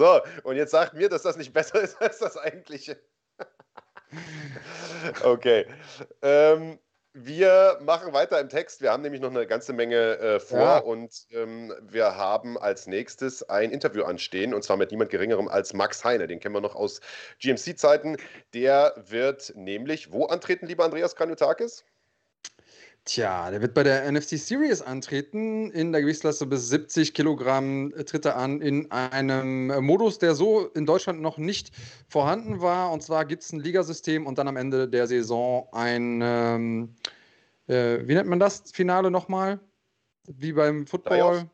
So, 0.03 0.21
und 0.43 0.57
jetzt 0.57 0.73
sagt 0.73 0.95
mir, 0.95 1.09
dass 1.09 1.23
das 1.23 1.37
nicht 1.37 1.53
besser 1.53 1.81
ist 1.81 2.03
als 2.03 2.19
das 2.19 2.37
eigentliche. 2.37 3.01
okay. 5.23 5.65
Ähm, 6.23 6.81
wir 7.13 7.79
machen 7.81 8.13
weiter 8.13 8.41
im 8.41 8.49
Text. 8.49 8.81
Wir 8.81 8.91
haben 8.91 9.05
nämlich 9.05 9.23
noch 9.23 9.31
eine 9.31 9.47
ganze 9.47 9.73
Menge 9.73 10.19
äh, 10.19 10.41
vor 10.41 10.59
ja. 10.59 10.79
und 10.79 11.29
ähm, 11.31 11.73
wir 11.83 12.17
haben 12.17 12.59
als 12.59 12.89
nächstes 12.89 13.49
ein 13.49 13.71
Interview 13.71 14.03
anstehen 14.03 14.55
und 14.55 14.65
zwar 14.65 14.77
mit 14.77 14.91
niemand 14.91 15.11
Geringerem 15.11 15.47
als 15.47 15.73
Max 15.73 16.03
Heine. 16.03 16.27
Den 16.27 16.41
kennen 16.41 16.57
wir 16.57 16.61
noch 16.61 16.75
aus 16.75 17.01
GMC-Zeiten. 17.39 18.17
Der 18.55 18.95
wird 19.07 19.53
nämlich 19.55 20.11
wo 20.11 20.25
antreten, 20.25 20.67
lieber 20.67 20.85
Andreas 20.85 21.15
Kanutakis? 21.15 21.85
Tja, 23.05 23.51
der 23.51 23.61
wird 23.61 23.75
bei 23.75 23.83
der 23.83 24.11
NFC 24.11 24.39
Series 24.39 24.81
antreten. 24.81 25.73
In 25.73 25.91
der 25.91 26.03
Gewichtsklasse 26.03 26.47
bis 26.47 26.69
70 26.69 27.15
Kilogramm 27.15 27.93
tritt 28.07 28.25
er 28.25 28.37
an 28.37 28.61
in 28.61 28.93
einem 28.93 29.67
Modus, 29.85 30.21
der 30.21 30.37
so 30.37 30.67
in 30.69 30.87
Deutschland 30.87 31.21
noch 31.21 31.37
nicht 31.37 31.73
vorhanden 32.09 32.61
war. 32.61 32.93
Und 32.93 33.03
zwar 33.03 33.25
gibt 33.25 33.43
es 33.43 33.53
ein 33.53 33.59
Ligasystem 33.59 34.25
und 34.25 34.39
dann 34.39 34.47
am 34.47 34.57
Ende 34.57 34.89
der 34.89 35.09
Saison 35.09 35.69
ein, 35.73 36.21
ähm, 36.23 36.95
äh, 37.67 38.07
wie 38.07 38.15
nennt 38.15 38.29
man 38.29 38.39
das 38.39 38.71
Finale 38.73 39.11
nochmal? 39.11 39.59
Wie 40.29 40.53
beim 40.53 40.87
Football? 40.87 41.17
Playoff. 41.17 41.47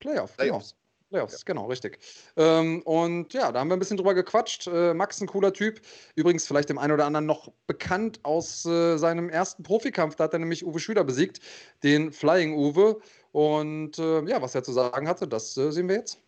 Playoff, 0.00 0.36
Playoffs. 0.36 0.74
Playoffs, 1.12 1.34
ja. 1.34 1.38
genau, 1.44 1.66
richtig. 1.66 1.98
Ähm, 2.36 2.82
und 2.82 3.34
ja, 3.34 3.52
da 3.52 3.60
haben 3.60 3.68
wir 3.68 3.76
ein 3.76 3.78
bisschen 3.78 3.98
drüber 3.98 4.14
gequatscht. 4.14 4.66
Äh, 4.66 4.94
Max, 4.94 5.20
ein 5.20 5.26
cooler 5.26 5.52
Typ. 5.52 5.80
Übrigens, 6.14 6.46
vielleicht 6.46 6.70
dem 6.70 6.78
einen 6.78 6.92
oder 6.92 7.04
anderen 7.04 7.26
noch 7.26 7.52
bekannt 7.66 8.20
aus 8.22 8.64
äh, 8.64 8.96
seinem 8.96 9.28
ersten 9.28 9.62
Profikampf. 9.62 10.16
Da 10.16 10.24
hat 10.24 10.32
er 10.32 10.38
nämlich 10.38 10.64
Uwe 10.64 10.80
Schüler 10.80 11.04
besiegt, 11.04 11.40
den 11.82 12.12
Flying 12.12 12.56
Uwe. 12.56 13.00
Und 13.30 13.98
äh, 13.98 14.24
ja, 14.24 14.40
was 14.40 14.54
er 14.54 14.64
zu 14.64 14.72
sagen 14.72 15.06
hatte, 15.06 15.28
das 15.28 15.56
äh, 15.58 15.70
sehen 15.70 15.88
wir 15.88 15.96
jetzt. 15.96 16.18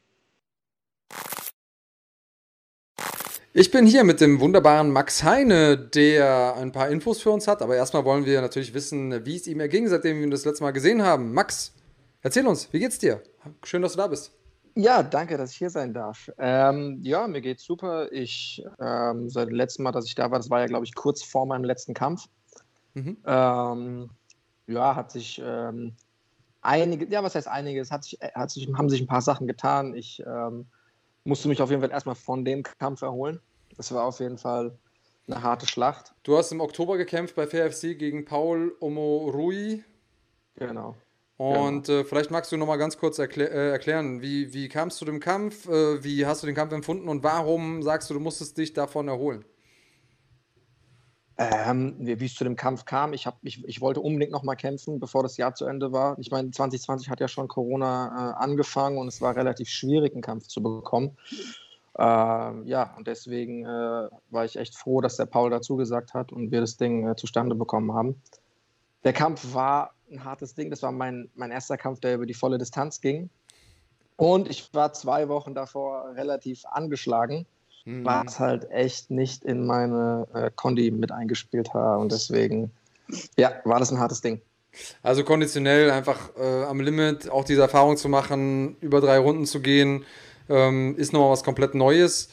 Ich 3.54 3.70
bin 3.70 3.86
hier 3.86 4.04
mit 4.04 4.20
dem 4.20 4.40
wunderbaren 4.40 4.90
Max 4.90 5.22
Heine, 5.22 5.78
der 5.78 6.56
ein 6.56 6.72
paar 6.72 6.90
Infos 6.90 7.22
für 7.22 7.30
uns 7.30 7.48
hat. 7.48 7.62
Aber 7.62 7.74
erstmal 7.74 8.04
wollen 8.04 8.26
wir 8.26 8.42
natürlich 8.42 8.74
wissen, 8.74 9.24
wie 9.24 9.36
es 9.36 9.46
ihm 9.46 9.60
erging, 9.60 9.88
seitdem 9.88 10.18
wir 10.18 10.24
ihn 10.24 10.30
das 10.30 10.44
letzte 10.44 10.64
Mal 10.64 10.72
gesehen 10.72 11.02
haben. 11.02 11.32
Max, 11.32 11.72
erzähl 12.20 12.46
uns, 12.46 12.70
wie 12.72 12.80
geht's 12.80 12.98
dir? 12.98 13.22
Schön, 13.64 13.80
dass 13.80 13.92
du 13.92 13.98
da 13.98 14.08
bist. 14.08 14.32
Ja, 14.76 15.02
danke, 15.04 15.36
dass 15.36 15.52
ich 15.52 15.58
hier 15.58 15.70
sein 15.70 15.94
darf. 15.94 16.30
Ähm, 16.36 16.98
ja, 17.02 17.28
mir 17.28 17.40
geht's 17.40 17.64
super. 17.64 18.10
Ich, 18.10 18.62
ähm, 18.80 19.30
seit 19.30 19.48
dem 19.48 19.54
letzten 19.54 19.84
Mal, 19.84 19.92
dass 19.92 20.06
ich 20.06 20.16
da 20.16 20.30
war, 20.30 20.38
das 20.38 20.50
war 20.50 20.60
ja, 20.60 20.66
glaube 20.66 20.84
ich, 20.84 20.94
kurz 20.94 21.22
vor 21.22 21.46
meinem 21.46 21.64
letzten 21.64 21.94
Kampf. 21.94 22.26
Mhm. 22.94 23.18
Ähm, 23.24 24.10
ja, 24.66 24.96
hat 24.96 25.12
sich 25.12 25.40
ähm, 25.44 25.94
einige, 26.60 27.06
ja, 27.06 27.22
was 27.22 27.36
heißt 27.36 27.46
einiges, 27.46 27.92
hat 27.92 28.04
sich, 28.04 28.18
hat 28.34 28.50
sich, 28.50 28.68
haben 28.76 28.88
sich 28.88 29.00
ein 29.00 29.06
paar 29.06 29.22
Sachen 29.22 29.46
getan. 29.46 29.94
Ich 29.94 30.22
ähm, 30.26 30.66
musste 31.22 31.48
mich 31.48 31.62
auf 31.62 31.70
jeden 31.70 31.80
Fall 31.82 31.90
erstmal 31.90 32.16
von 32.16 32.44
dem 32.44 32.64
Kampf 32.64 33.02
erholen. 33.02 33.40
Das 33.76 33.92
war 33.92 34.04
auf 34.04 34.18
jeden 34.18 34.38
Fall 34.38 34.76
eine 35.26 35.42
harte 35.42 35.66
Schlacht. 35.66 36.14
Du 36.24 36.36
hast 36.36 36.50
im 36.50 36.60
Oktober 36.60 36.96
gekämpft 36.96 37.36
bei 37.36 37.46
FFC 37.46 37.96
gegen 37.96 38.24
Paul 38.24 38.74
Omorui. 38.80 39.84
Genau. 40.56 40.96
Und 41.36 41.88
ja. 41.88 42.00
äh, 42.00 42.04
vielleicht 42.04 42.30
magst 42.30 42.52
du 42.52 42.56
noch 42.56 42.66
mal 42.66 42.76
ganz 42.76 42.96
kurz 42.96 43.18
erklä 43.18 43.44
äh, 43.44 43.70
erklären, 43.70 44.22
wie, 44.22 44.52
wie 44.52 44.68
kamst 44.68 45.00
du 45.00 45.04
dem 45.04 45.18
Kampf, 45.18 45.68
äh, 45.68 46.02
wie 46.04 46.26
hast 46.26 46.42
du 46.42 46.46
den 46.46 46.54
Kampf 46.54 46.72
empfunden 46.72 47.08
und 47.08 47.24
warum 47.24 47.82
sagst 47.82 48.08
du, 48.08 48.14
du 48.14 48.20
musstest 48.20 48.56
dich 48.56 48.72
davon 48.72 49.08
erholen? 49.08 49.44
Ähm, 51.36 51.96
wie 51.98 52.24
es 52.24 52.34
zu 52.34 52.44
dem 52.44 52.54
Kampf 52.54 52.84
kam, 52.84 53.12
ich, 53.12 53.26
hab, 53.26 53.38
ich, 53.42 53.64
ich 53.64 53.80
wollte 53.80 54.00
unbedingt 54.00 54.30
noch 54.30 54.44
mal 54.44 54.54
kämpfen, 54.54 55.00
bevor 55.00 55.24
das 55.24 55.36
Jahr 55.36 55.52
zu 55.52 55.66
Ende 55.66 55.90
war. 55.90 56.16
Ich 56.20 56.30
meine, 56.30 56.52
2020 56.52 57.10
hat 57.10 57.18
ja 57.18 57.26
schon 57.26 57.48
Corona 57.48 58.36
äh, 58.38 58.44
angefangen 58.44 58.98
und 58.98 59.08
es 59.08 59.20
war 59.20 59.34
relativ 59.34 59.68
schwierig, 59.68 60.12
einen 60.12 60.22
Kampf 60.22 60.46
zu 60.46 60.62
bekommen. 60.62 61.16
Ähm, 61.98 62.64
ja, 62.66 62.94
und 62.96 63.08
deswegen 63.08 63.64
äh, 63.64 64.08
war 64.30 64.44
ich 64.44 64.54
echt 64.56 64.76
froh, 64.76 65.00
dass 65.00 65.16
der 65.16 65.26
Paul 65.26 65.50
dazu 65.50 65.74
gesagt 65.74 66.14
hat 66.14 66.30
und 66.30 66.52
wir 66.52 66.60
das 66.60 66.76
Ding 66.76 67.08
äh, 67.08 67.16
zustande 67.16 67.56
bekommen 67.56 67.92
haben. 67.92 68.22
Der 69.04 69.12
Kampf 69.12 69.54
war 69.54 69.94
ein 70.10 70.24
hartes 70.24 70.54
Ding. 70.54 70.70
Das 70.70 70.82
war 70.82 70.92
mein, 70.92 71.30
mein 71.34 71.50
erster 71.50 71.76
Kampf, 71.76 72.00
der 72.00 72.14
über 72.14 72.26
die 72.26 72.34
volle 72.34 72.58
Distanz 72.58 73.00
ging. 73.00 73.30
Und 74.16 74.48
ich 74.48 74.72
war 74.72 74.92
zwei 74.92 75.28
Wochen 75.28 75.54
davor 75.54 76.14
relativ 76.14 76.64
angeschlagen, 76.66 77.46
mhm. 77.84 78.04
was 78.04 78.38
halt 78.38 78.70
echt 78.70 79.10
nicht 79.10 79.44
in 79.44 79.66
meine 79.66 80.26
äh, 80.32 80.50
Kondi 80.54 80.90
mit 80.90 81.12
eingespielt 81.12 81.74
hat. 81.74 81.98
Und 81.98 82.12
deswegen, 82.12 82.70
ja, 83.36 83.52
war 83.64 83.80
das 83.80 83.90
ein 83.90 83.98
hartes 83.98 84.20
Ding. 84.20 84.40
Also 85.02 85.24
konditionell 85.24 85.90
einfach 85.90 86.30
äh, 86.36 86.64
am 86.64 86.80
Limit, 86.80 87.30
auch 87.30 87.44
diese 87.44 87.62
Erfahrung 87.62 87.96
zu 87.96 88.08
machen, 88.08 88.76
über 88.80 89.00
drei 89.00 89.18
Runden 89.18 89.46
zu 89.46 89.60
gehen, 89.60 90.04
ähm, 90.48 90.96
ist 90.96 91.12
nochmal 91.12 91.30
was 91.30 91.44
komplett 91.44 91.74
Neues. 91.74 92.28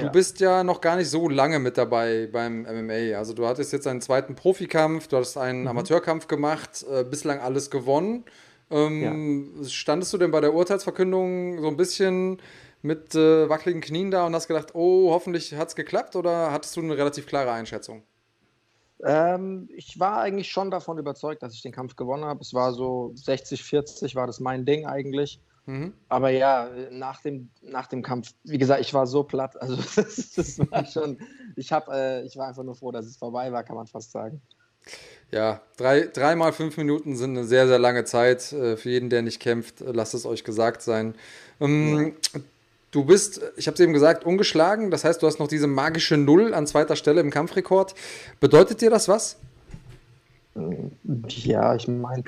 Du 0.00 0.06
ja. 0.06 0.12
bist 0.12 0.40
ja 0.40 0.64
noch 0.64 0.80
gar 0.80 0.96
nicht 0.96 1.10
so 1.10 1.28
lange 1.28 1.58
mit 1.58 1.76
dabei 1.78 2.28
beim 2.30 2.62
MMA. 2.62 3.16
Also 3.16 3.34
du 3.34 3.46
hattest 3.46 3.72
jetzt 3.72 3.86
einen 3.86 4.00
zweiten 4.00 4.34
Profikampf, 4.34 5.08
du 5.08 5.18
hast 5.18 5.36
einen 5.36 5.62
mhm. 5.62 5.68
Amateurkampf 5.68 6.26
gemacht, 6.26 6.84
äh, 6.90 7.04
bislang 7.04 7.40
alles 7.40 7.70
gewonnen. 7.70 8.24
Ähm, 8.70 9.52
ja. 9.62 9.68
Standest 9.68 10.12
du 10.12 10.18
denn 10.18 10.30
bei 10.30 10.40
der 10.40 10.54
Urteilsverkündung 10.54 11.60
so 11.60 11.68
ein 11.68 11.76
bisschen 11.76 12.40
mit 12.82 13.14
äh, 13.14 13.48
wackeligen 13.48 13.82
Knien 13.82 14.10
da 14.10 14.26
und 14.26 14.34
hast 14.34 14.48
gedacht, 14.48 14.74
oh, 14.74 15.10
hoffentlich 15.12 15.54
hat 15.54 15.68
es 15.68 15.76
geklappt 15.76 16.16
oder 16.16 16.50
hattest 16.52 16.76
du 16.76 16.80
eine 16.80 16.96
relativ 16.96 17.26
klare 17.26 17.52
Einschätzung? 17.52 18.02
Ähm, 19.04 19.68
ich 19.74 19.98
war 19.98 20.20
eigentlich 20.20 20.50
schon 20.50 20.70
davon 20.70 20.98
überzeugt, 20.98 21.42
dass 21.42 21.54
ich 21.54 21.62
den 21.62 21.72
Kampf 21.72 21.96
gewonnen 21.96 22.24
habe. 22.24 22.40
Es 22.40 22.54
war 22.54 22.72
so 22.72 23.12
60-40 23.16 24.14
war 24.14 24.26
das 24.26 24.40
mein 24.40 24.64
Ding 24.64 24.86
eigentlich. 24.86 25.40
Mhm. 25.66 25.92
Aber 26.08 26.30
ja, 26.30 26.68
nach 26.90 27.22
dem, 27.22 27.50
nach 27.62 27.86
dem 27.86 28.02
Kampf, 28.02 28.32
wie 28.44 28.58
gesagt, 28.58 28.80
ich 28.80 28.92
war 28.94 29.06
so 29.06 29.22
platt. 29.22 29.60
Also 29.60 29.76
das, 29.76 30.32
das 30.36 30.58
war 30.70 30.84
schon, 30.84 31.18
ich, 31.56 31.72
hab, 31.72 31.88
äh, 31.88 32.22
ich 32.22 32.36
war 32.36 32.48
einfach 32.48 32.64
nur 32.64 32.74
froh, 32.74 32.90
dass 32.90 33.06
es 33.06 33.16
vorbei 33.16 33.52
war, 33.52 33.62
kann 33.62 33.76
man 33.76 33.86
fast 33.86 34.10
sagen. 34.12 34.40
Ja, 35.30 35.60
drei, 35.76 36.06
dreimal 36.06 36.52
fünf 36.52 36.76
Minuten 36.76 37.16
sind 37.16 37.36
eine 37.36 37.46
sehr, 37.46 37.68
sehr 37.68 37.78
lange 37.78 38.04
Zeit. 38.04 38.52
Äh, 38.52 38.76
für 38.76 38.90
jeden, 38.90 39.10
der 39.10 39.22
nicht 39.22 39.40
kämpft, 39.40 39.80
äh, 39.80 39.92
lasst 39.92 40.14
es 40.14 40.26
euch 40.26 40.42
gesagt 40.42 40.82
sein. 40.82 41.14
Ähm, 41.60 42.14
ja. 42.34 42.40
Du 42.90 43.04
bist, 43.04 43.40
ich 43.56 43.68
habe 43.68 43.74
es 43.74 43.80
eben 43.80 43.92
gesagt, 43.92 44.24
ungeschlagen. 44.24 44.90
Das 44.90 45.04
heißt, 45.04 45.22
du 45.22 45.26
hast 45.28 45.38
noch 45.38 45.46
diese 45.46 45.68
magische 45.68 46.16
Null 46.16 46.52
an 46.52 46.66
zweiter 46.66 46.96
Stelle 46.96 47.20
im 47.20 47.30
Kampfrekord. 47.30 47.94
Bedeutet 48.40 48.80
dir 48.80 48.90
das 48.90 49.06
was? 49.06 49.36
Ja, 51.28 51.76
ich 51.76 51.86
meine, 51.86 52.24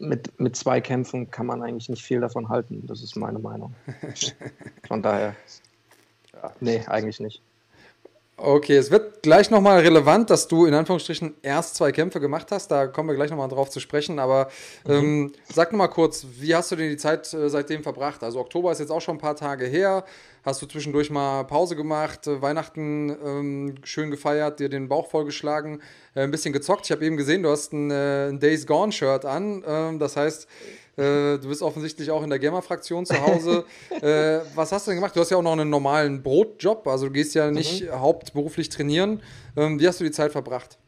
mit, 0.00 0.40
mit 0.40 0.56
zwei 0.56 0.80
Kämpfen 0.80 1.30
kann 1.30 1.46
man 1.46 1.62
eigentlich 1.62 1.88
nicht 1.88 2.02
viel 2.02 2.20
davon 2.20 2.48
halten. 2.48 2.86
Das 2.86 3.02
ist 3.02 3.16
meine 3.16 3.38
Meinung. 3.38 3.74
Von 4.88 5.02
daher, 5.02 5.36
ja, 6.32 6.52
nee, 6.60 6.84
eigentlich 6.86 7.20
nicht. 7.20 7.42
Okay, 8.42 8.78
es 8.78 8.90
wird 8.90 9.22
gleich 9.22 9.50
nochmal 9.50 9.80
relevant, 9.80 10.30
dass 10.30 10.48
du 10.48 10.64
in 10.64 10.72
Anführungsstrichen 10.72 11.34
erst 11.42 11.74
zwei 11.74 11.92
Kämpfe 11.92 12.20
gemacht 12.20 12.46
hast. 12.50 12.68
Da 12.68 12.86
kommen 12.86 13.10
wir 13.10 13.14
gleich 13.14 13.28
nochmal 13.28 13.48
drauf 13.48 13.68
zu 13.68 13.80
sprechen. 13.80 14.18
Aber 14.18 14.48
mhm. 14.86 14.92
ähm, 14.92 15.32
sag 15.52 15.72
nochmal 15.72 15.90
kurz, 15.90 16.26
wie 16.38 16.54
hast 16.54 16.72
du 16.72 16.76
denn 16.76 16.88
die 16.88 16.96
Zeit 16.96 17.34
äh, 17.34 17.50
seitdem 17.50 17.82
verbracht? 17.82 18.22
Also 18.22 18.40
Oktober 18.40 18.72
ist 18.72 18.78
jetzt 18.78 18.92
auch 18.92 19.02
schon 19.02 19.16
ein 19.16 19.20
paar 19.20 19.36
Tage 19.36 19.66
her. 19.66 20.04
Hast 20.42 20.62
du 20.62 20.66
zwischendurch 20.66 21.10
mal 21.10 21.44
Pause 21.44 21.76
gemacht, 21.76 22.26
äh, 22.28 22.40
Weihnachten 22.40 23.10
ähm, 23.10 23.74
schön 23.82 24.10
gefeiert, 24.10 24.58
dir 24.58 24.70
den 24.70 24.88
Bauch 24.88 25.10
vollgeschlagen, 25.10 25.82
äh, 26.14 26.22
ein 26.22 26.30
bisschen 26.30 26.54
gezockt? 26.54 26.86
Ich 26.86 26.92
habe 26.92 27.04
eben 27.04 27.18
gesehen, 27.18 27.42
du 27.42 27.50
hast 27.50 27.74
ein, 27.74 27.90
äh, 27.90 28.28
ein 28.30 28.40
Days 28.40 28.66
Gone-Shirt 28.66 29.26
an. 29.26 29.62
Ähm, 29.66 29.98
das 29.98 30.16
heißt, 30.16 30.48
äh, 31.00 31.38
du 31.38 31.48
bist 31.48 31.62
offensichtlich 31.62 32.10
auch 32.10 32.22
in 32.22 32.28
der 32.28 32.38
Gamer-Fraktion 32.38 33.06
zu 33.06 33.18
Hause. 33.20 33.64
äh, 33.90 34.40
was 34.54 34.70
hast 34.70 34.86
du 34.86 34.90
denn 34.90 34.98
gemacht? 34.98 35.16
Du 35.16 35.20
hast 35.20 35.30
ja 35.30 35.38
auch 35.38 35.42
noch 35.42 35.52
einen 35.52 35.70
normalen 35.70 36.22
Brotjob, 36.22 36.86
also 36.86 37.06
du 37.06 37.12
gehst 37.12 37.34
ja 37.34 37.50
nicht 37.50 37.84
mhm. 37.84 37.92
hauptberuflich 37.92 38.68
trainieren. 38.68 39.22
Ähm, 39.56 39.80
wie 39.80 39.88
hast 39.88 39.98
du 40.00 40.04
die 40.04 40.10
Zeit 40.10 40.32
verbracht? 40.32 40.78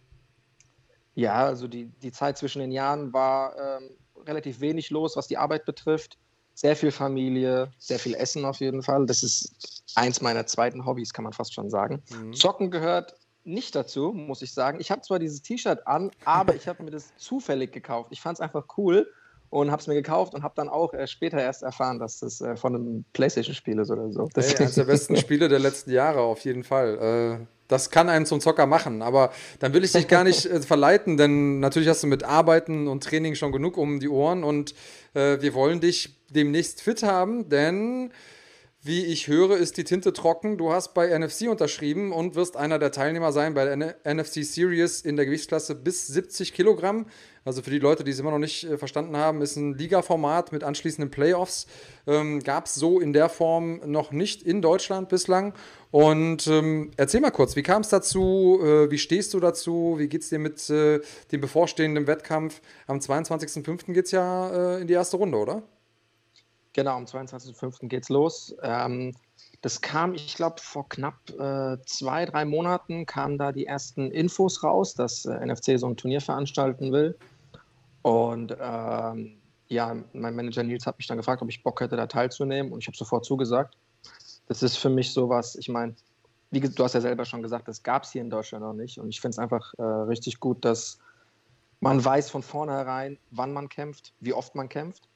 Ja, 1.15 1.47
also 1.47 1.67
die, 1.67 1.87
die 2.03 2.13
Zeit 2.13 2.37
zwischen 2.37 2.61
den 2.61 2.73
Jahren 2.73 3.13
war 3.13 3.57
ähm, 3.59 3.91
relativ 4.27 4.61
wenig 4.61 4.91
los, 4.91 5.17
was 5.17 5.29
die 5.29 5.39
Arbeit 5.39 5.65
betrifft. 5.65 6.19
Sehr 6.55 6.77
viel 6.77 6.91
Familie, 6.91 7.71
sehr 7.79 7.99
viel 7.99 8.15
Essen 8.15 8.45
auf 8.45 8.61
jeden 8.61 8.83
Fall. 8.83 9.07
Das 9.07 9.23
ist 9.23 9.83
eins 9.95 10.21
meiner 10.21 10.47
zweiten 10.47 10.85
Hobbys, 10.85 11.15
kann 11.15 11.25
man 11.25 11.33
fast 11.33 11.55
schon 11.55 11.71
sagen. 11.71 12.03
Mhm. 12.11 12.35
Zocken 12.35 12.71
gehört 12.71 13.15
nicht 13.45 13.75
dazu, 13.75 14.13
muss 14.13 14.43
ich 14.43 14.53
sagen. 14.53 14.79
Ich 14.79 14.91
habe 14.91 15.01
zwar 15.01 15.19
dieses 15.19 15.41
T-Shirt 15.41 15.87
an, 15.87 16.11
aber 16.27 16.55
ich 16.55 16.69
habe 16.69 16.83
mir 16.83 16.91
das 16.91 17.17
zufällig 17.17 17.73
gekauft. 17.73 18.11
Ich 18.13 18.21
fand 18.21 18.37
es 18.37 18.41
einfach 18.41 18.67
cool 18.77 19.07
und 19.53 19.71
habe 19.71 19.83
es 19.83 19.87
mir 19.87 19.95
gekauft 19.95 20.35
und 20.35 20.43
habe 20.43 20.55
dann 20.57 20.71
auch 20.71 20.95
äh, 20.95 21.07
später 21.07 21.39
erst 21.39 21.63
erfahren, 21.63 21.99
dass 21.99 22.21
das 22.21 22.41
äh, 22.41 22.57
von 22.57 22.75
einem 22.75 23.05
PlayStation-Spiel 23.13 23.79
ist 23.79 23.91
oder 23.91 24.11
so. 24.11 24.31
Das 24.33 24.49
hey, 24.49 24.61
eines 24.61 24.77
der 24.77 24.85
besten 24.85 25.15
Spiele 25.19 25.49
der 25.51 25.59
letzten 25.59 25.91
Jahre 25.91 26.21
auf 26.21 26.41
jeden 26.41 26.65
Fall. 26.65 27.39
Äh, 27.43 27.47
das 27.69 27.91
kann 27.91 28.09
einen 28.09 28.25
zum 28.25 28.41
Zocker 28.41 28.65
machen, 28.67 29.03
aber 29.03 29.31
dann 29.59 29.75
will 29.75 29.85
ich 29.85 29.93
dich 29.93 30.09
gar 30.09 30.25
nicht 30.25 30.47
äh, 30.47 30.63
verleiten, 30.63 31.19
denn 31.19 31.61
natürlich 31.61 31.89
hast 31.91 32.03
du 32.03 32.07
mit 32.07 32.25
Arbeiten 32.25 32.89
und 32.89 33.05
Training 33.05 33.35
schon 33.35 33.53
genug 33.53 33.77
um 33.77 34.01
die 34.01 34.09
Ohren 34.09 34.43
und 34.43 34.75
äh, 35.13 35.43
wir 35.43 35.53
wollen 35.53 35.81
dich 35.81 36.17
demnächst 36.31 36.81
fit 36.81 37.03
haben, 37.03 37.51
denn 37.51 38.11
wie 38.85 39.05
ich 39.05 39.29
höre, 39.29 39.57
ist 39.57 39.77
die 39.77 39.85
Tinte 39.85 40.13
trocken. 40.13 40.59
Du 40.59 40.73
hast 40.73 40.93
bei 40.93 41.17
NFC 41.17 41.49
unterschrieben 41.49 42.11
und 42.13 42.35
wirst 42.35 42.57
einer 42.57 42.81
der 42.81 42.91
Teilnehmer 42.91 43.31
sein 43.31 43.55
bei 43.55 43.65
der 43.65 43.97
NFC 44.05 44.45
Series 44.45 45.03
in 45.03 45.15
der 45.15 45.25
Gewichtsklasse 45.25 45.77
bis 45.77 46.09
70 46.09 46.53
Kilogramm. 46.53 47.07
Also 47.45 47.63
für 47.63 47.71
die 47.71 47.79
Leute, 47.79 48.03
die 48.03 48.11
es 48.11 48.19
immer 48.19 48.33
noch 48.33 48.41
nicht 48.41 48.65
äh, 48.65 48.77
verstanden 48.79 49.17
haben, 49.17 49.41
ist 49.41 49.55
ein 49.55 49.75
Liga-Format 49.75 50.51
mit 50.51 50.65
anschließenden 50.65 51.13
Playoffs. 51.13 51.69
Ähm, 52.09 52.43
Gab 52.43 52.67
es 52.67 52.75
so 52.75 52.99
in 52.99 53.13
der 53.13 53.29
Form 53.29 53.81
noch 53.85 54.11
nicht 54.11 54.43
in 54.43 54.61
Deutschland 54.63 55.09
bislang. 55.09 55.55
Und 55.93 56.49
ähm, 56.49 56.91
erzähl 56.97 57.21
mal 57.21 57.31
kurz, 57.31 57.55
wie 57.55 57.63
kam 57.63 57.83
es 57.83 57.89
dazu? 57.89 58.59
Äh, 58.65 58.91
wie 58.91 58.99
stehst 58.99 59.33
du 59.35 59.39
dazu? 59.39 59.95
Wie 59.99 60.09
geht 60.09 60.23
es 60.23 60.31
dir 60.31 60.41
mit 60.41 60.69
äh, 60.71 61.01
dem 61.31 61.41
bevorstehenden 61.41 62.09
Wettkampf? 62.09 62.61
Am 62.89 62.99
22.05. 62.99 63.93
geht 63.93 64.07
es 64.07 64.11
ja 64.11 64.77
äh, 64.77 64.81
in 64.81 64.89
die 64.89 64.95
erste 64.95 65.19
Runde, 65.19 65.39
oder? 65.39 65.63
Genau, 66.73 66.97
am 66.97 67.05
22.05. 67.05 67.89
geht's 67.89 68.09
los. 68.09 68.55
Ähm, 68.63 69.15
das 69.61 69.81
kam, 69.81 70.15
ich 70.15 70.35
glaube, 70.35 70.61
vor 70.61 70.89
knapp 70.89 71.15
äh, 71.39 71.77
zwei, 71.85 72.27
drei 72.27 72.45
Monaten 72.45 73.07
kamen 73.07 73.39
da 73.39 73.53
die 73.53 73.67
ersten 73.67 74.11
Infos 74.11 74.65
raus, 74.65 74.95
dass 74.95 75.25
äh, 75.25 75.47
NFC 75.47 75.79
so 75.79 75.87
ein 75.87 75.97
Turnier 75.97 76.21
veranstalten 76.21 76.93
will. 76.93 77.17
Und 78.03 78.57
ähm, 78.59 79.39
ja, 79.69 79.97
mein 80.13 80.35
Manager 80.35 80.63
Nils 80.63 80.87
hat 80.87 80.99
mich 80.99 81.07
dann 81.07 81.17
gefragt, 81.17 81.43
ob 81.43 81.49
ich 81.49 81.63
Bock 81.63 81.81
hätte, 81.81 81.97
da 81.97 82.07
teilzunehmen. 82.07 82.73
Und 82.73 82.81
ich 82.81 82.87
habe 82.89 82.97
sofort 82.97 83.25
zugesagt. 83.25 83.77
Das 84.49 84.63
ist 84.63 84.77
für 84.77 84.91
mich 84.91 85.13
sowas, 85.13 85.55
ich 85.57 85.69
meine, 85.69 85.95
wie 86.51 86.61
du 86.61 86.85
hast 86.85 86.95
ja 86.95 87.01
selber 87.01 87.25
schon 87.25 87.43
gesagt, 87.43 87.69
das 87.69 87.83
gab 87.83 88.03
es 88.03 88.13
hier 88.13 88.21
in 88.21 88.31
Deutschland 88.31 88.65
noch 88.65 88.75
nicht. 88.75 88.99
Und 88.99 89.09
ich 89.09 89.21
finde 89.21 89.35
es 89.35 89.39
einfach 89.39 89.73
äh, 89.79 89.83
richtig 89.83 90.41
gut, 90.41 90.65
dass 90.65 90.99
man 91.81 92.05
weiß 92.05 92.31
von 92.31 92.43
vornherein, 92.43 93.19
wann 93.31 93.53
man 93.53 93.69
kämpft, 93.69 94.13
wie 94.21 94.35
oft 94.35 94.55
man 94.55 94.69
kämpft. 94.69 95.09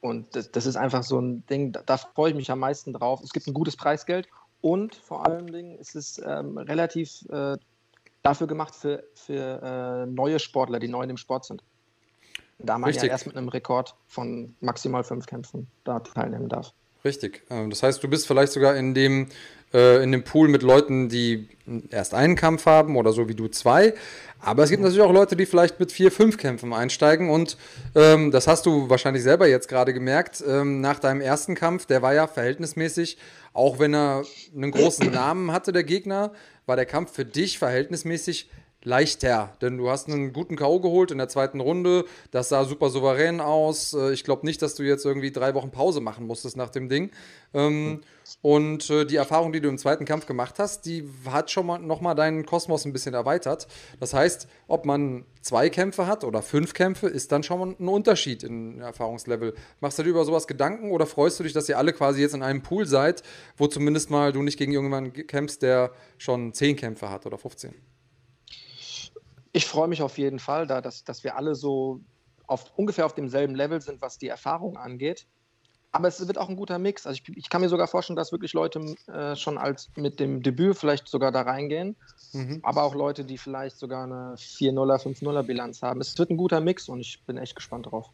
Und 0.00 0.34
das, 0.34 0.50
das, 0.50 0.66
ist 0.66 0.76
einfach 0.76 1.02
so 1.02 1.20
ein 1.20 1.44
Ding, 1.46 1.72
da, 1.72 1.82
da, 1.84 1.98
freue 1.98 2.30
ich 2.30 2.36
mich 2.36 2.50
am 2.50 2.58
meisten 2.58 2.92
drauf. 2.92 3.20
Es 3.22 3.32
gibt 3.32 3.46
ein 3.46 3.54
gutes 3.54 3.76
Preisgeld 3.76 4.28
und 4.60 4.94
vor 4.94 5.26
allen 5.26 5.46
Dingen 5.46 5.78
ist 5.78 5.94
es 5.94 6.20
ähm, 6.24 6.56
relativ 6.56 7.26
äh, 7.28 7.56
dafür 8.22 8.46
gemacht 8.46 8.74
für, 8.74 9.04
für 9.14 9.62
äh, 9.62 10.06
neue 10.06 10.38
Sportler, 10.38 10.78
die 10.78 10.88
neu 10.88 11.04
im 11.04 11.16
Sport 11.16 11.44
sind. 11.44 11.62
Da 12.58 12.78
man 12.78 12.88
Richtig. 12.88 13.04
ja 13.04 13.10
erst 13.10 13.26
mit 13.26 13.36
einem 13.36 13.48
Rekord 13.48 13.94
von 14.06 14.54
maximal 14.60 15.04
fünf 15.04 15.26
Kämpfen 15.26 15.66
da 15.84 16.00
teilnehmen 16.00 16.48
darf. 16.48 16.72
Richtig. 17.04 17.42
Ähm, 17.50 17.70
das 17.70 17.82
heißt, 17.82 18.02
du 18.02 18.08
bist 18.08 18.26
vielleicht 18.26 18.52
sogar 18.52 18.76
in 18.76 18.94
dem, 18.94 19.28
äh, 19.72 20.02
in 20.02 20.12
dem 20.12 20.24
Pool 20.24 20.48
mit 20.48 20.62
Leuten, 20.62 21.08
die 21.08 21.48
erst 21.90 22.14
einen 22.14 22.36
Kampf 22.36 22.66
haben 22.66 22.96
oder 22.96 23.12
so 23.12 23.28
wie 23.28 23.34
du 23.34 23.48
zwei. 23.48 23.94
Aber 24.40 24.62
es 24.62 24.70
gibt 24.70 24.82
natürlich 24.82 25.02
auch 25.02 25.12
Leute, 25.12 25.36
die 25.36 25.46
vielleicht 25.46 25.80
mit 25.80 25.92
vier, 25.92 26.10
fünf 26.10 26.38
Kämpfen 26.38 26.72
einsteigen. 26.72 27.30
Und 27.30 27.56
ähm, 27.94 28.30
das 28.30 28.46
hast 28.46 28.66
du 28.66 28.88
wahrscheinlich 28.88 29.22
selber 29.22 29.46
jetzt 29.46 29.68
gerade 29.68 29.92
gemerkt. 29.92 30.42
Ähm, 30.46 30.80
nach 30.80 30.98
deinem 30.98 31.20
ersten 31.20 31.54
Kampf, 31.54 31.86
der 31.86 32.02
war 32.02 32.14
ja 32.14 32.26
verhältnismäßig, 32.26 33.18
auch 33.52 33.78
wenn 33.78 33.94
er 33.94 34.24
einen 34.54 34.70
großen 34.70 35.10
Namen 35.12 35.52
hatte, 35.52 35.72
der 35.72 35.84
Gegner, 35.84 36.32
war 36.66 36.76
der 36.76 36.86
Kampf 36.86 37.12
für 37.12 37.24
dich 37.24 37.58
verhältnismäßig 37.58 38.48
leichter, 38.82 39.54
denn 39.60 39.76
du 39.76 39.90
hast 39.90 40.08
einen 40.08 40.32
guten 40.32 40.56
K.O. 40.56 40.80
geholt 40.80 41.10
in 41.10 41.18
der 41.18 41.28
zweiten 41.28 41.60
Runde. 41.60 42.04
Das 42.30 42.48
sah 42.48 42.64
super 42.64 42.88
souverän 42.88 43.40
aus. 43.40 43.92
Äh, 43.92 44.12
ich 44.12 44.24
glaube 44.24 44.46
nicht, 44.46 44.62
dass 44.62 44.74
du 44.74 44.82
jetzt 44.82 45.04
irgendwie 45.04 45.32
drei 45.32 45.54
Wochen 45.54 45.70
Pause 45.70 46.00
machen 46.00 46.26
musstest 46.26 46.56
nach 46.56 46.70
dem 46.70 46.88
Ding. 46.88 47.10
Ähm, 47.52 48.00
und 48.42 48.88
äh, 48.88 49.04
die 49.04 49.16
Erfahrung, 49.16 49.52
die 49.52 49.60
du 49.60 49.68
im 49.68 49.76
zweiten 49.76 50.06
Kampf 50.06 50.24
gemacht 50.24 50.58
hast, 50.58 50.86
die 50.86 51.06
hat 51.28 51.50
schon 51.50 51.66
mal 51.66 51.78
nochmal 51.78 52.14
deinen 52.14 52.46
Kosmos 52.46 52.86
ein 52.86 52.92
bisschen 52.92 53.12
erweitert. 53.12 53.66
Das 53.98 54.14
heißt, 54.14 54.48
ob 54.66 54.86
man 54.86 55.26
zwei 55.42 55.68
Kämpfe 55.68 56.06
hat 56.06 56.24
oder 56.24 56.40
fünf 56.40 56.72
Kämpfe, 56.72 57.08
ist 57.08 57.32
dann 57.32 57.42
schon 57.42 57.58
mal 57.58 57.76
ein 57.78 57.88
Unterschied 57.88 58.44
im 58.44 58.80
Erfahrungslevel. 58.80 59.54
Machst 59.80 59.98
du 59.98 60.04
dir 60.04 60.10
über 60.10 60.24
sowas 60.24 60.46
Gedanken 60.46 60.90
oder 60.90 61.04
freust 61.06 61.38
du 61.38 61.44
dich, 61.44 61.52
dass 61.52 61.68
ihr 61.68 61.76
alle 61.76 61.92
quasi 61.92 62.22
jetzt 62.22 62.34
in 62.34 62.42
einem 62.42 62.62
Pool 62.62 62.86
seid, 62.86 63.22
wo 63.58 63.66
zumindest 63.66 64.10
mal 64.10 64.32
du 64.32 64.42
nicht 64.42 64.58
gegen 64.58 64.72
irgendjemanden 64.72 65.26
kämpfst, 65.26 65.60
der 65.60 65.92
schon 66.16 66.54
zehn 66.54 66.76
Kämpfe 66.76 67.10
hat 67.10 67.26
oder 67.26 67.36
15? 67.36 67.74
Ich 69.52 69.66
freue 69.66 69.88
mich 69.88 70.02
auf 70.02 70.18
jeden 70.18 70.38
Fall, 70.38 70.66
da, 70.66 70.80
dass, 70.80 71.04
dass 71.04 71.24
wir 71.24 71.36
alle 71.36 71.54
so 71.54 72.00
auf, 72.46 72.72
ungefähr 72.76 73.06
auf 73.06 73.14
demselben 73.14 73.54
Level 73.54 73.80
sind, 73.80 74.00
was 74.00 74.18
die 74.18 74.28
Erfahrung 74.28 74.76
angeht. 74.76 75.26
Aber 75.92 76.06
es 76.06 76.24
wird 76.24 76.38
auch 76.38 76.48
ein 76.48 76.56
guter 76.56 76.78
Mix. 76.78 77.06
Also 77.06 77.20
ich, 77.20 77.36
ich 77.36 77.48
kann 77.48 77.60
mir 77.60 77.68
sogar 77.68 77.88
vorstellen, 77.88 78.16
dass 78.16 78.30
wirklich 78.30 78.52
Leute 78.52 78.80
äh, 79.08 79.34
schon 79.34 79.58
als 79.58 79.90
mit 79.96 80.20
dem 80.20 80.42
Debüt 80.42 80.76
vielleicht 80.76 81.08
sogar 81.08 81.32
da 81.32 81.42
reingehen. 81.42 81.96
Mhm. 82.32 82.60
Aber 82.62 82.84
auch 82.84 82.94
Leute, 82.94 83.24
die 83.24 83.38
vielleicht 83.38 83.76
sogar 83.76 84.04
eine 84.04 84.34
4-0er, 84.36 85.02
5-0er 85.02 85.42
Bilanz 85.42 85.82
haben. 85.82 86.00
Es 86.00 86.16
wird 86.16 86.30
ein 86.30 86.36
guter 86.36 86.60
Mix 86.60 86.88
und 86.88 87.00
ich 87.00 87.22
bin 87.24 87.38
echt 87.38 87.56
gespannt 87.56 87.86
drauf. 87.86 88.10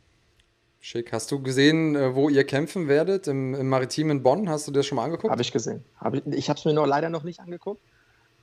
Schick. 0.80 1.12
Hast 1.12 1.30
du 1.32 1.42
gesehen, 1.42 1.96
äh, 1.96 2.14
wo 2.14 2.28
ihr 2.28 2.44
kämpfen 2.44 2.88
werdet? 2.88 3.26
Im, 3.26 3.54
im 3.54 3.68
Maritim 3.68 4.10
in 4.10 4.22
Bonn? 4.22 4.48
Hast 4.48 4.68
du 4.68 4.72
das 4.72 4.86
schon 4.86 4.96
mal 4.96 5.04
angeguckt? 5.04 5.30
Habe 5.30 5.42
ich 5.42 5.52
gesehen. 5.52 5.84
Hab 5.98 6.14
ich 6.14 6.24
ich 6.26 6.48
habe 6.48 6.58
es 6.58 6.64
mir 6.64 6.72
noch, 6.72 6.86
leider 6.86 7.10
noch 7.10 7.24
nicht 7.24 7.40
angeguckt. 7.40 7.82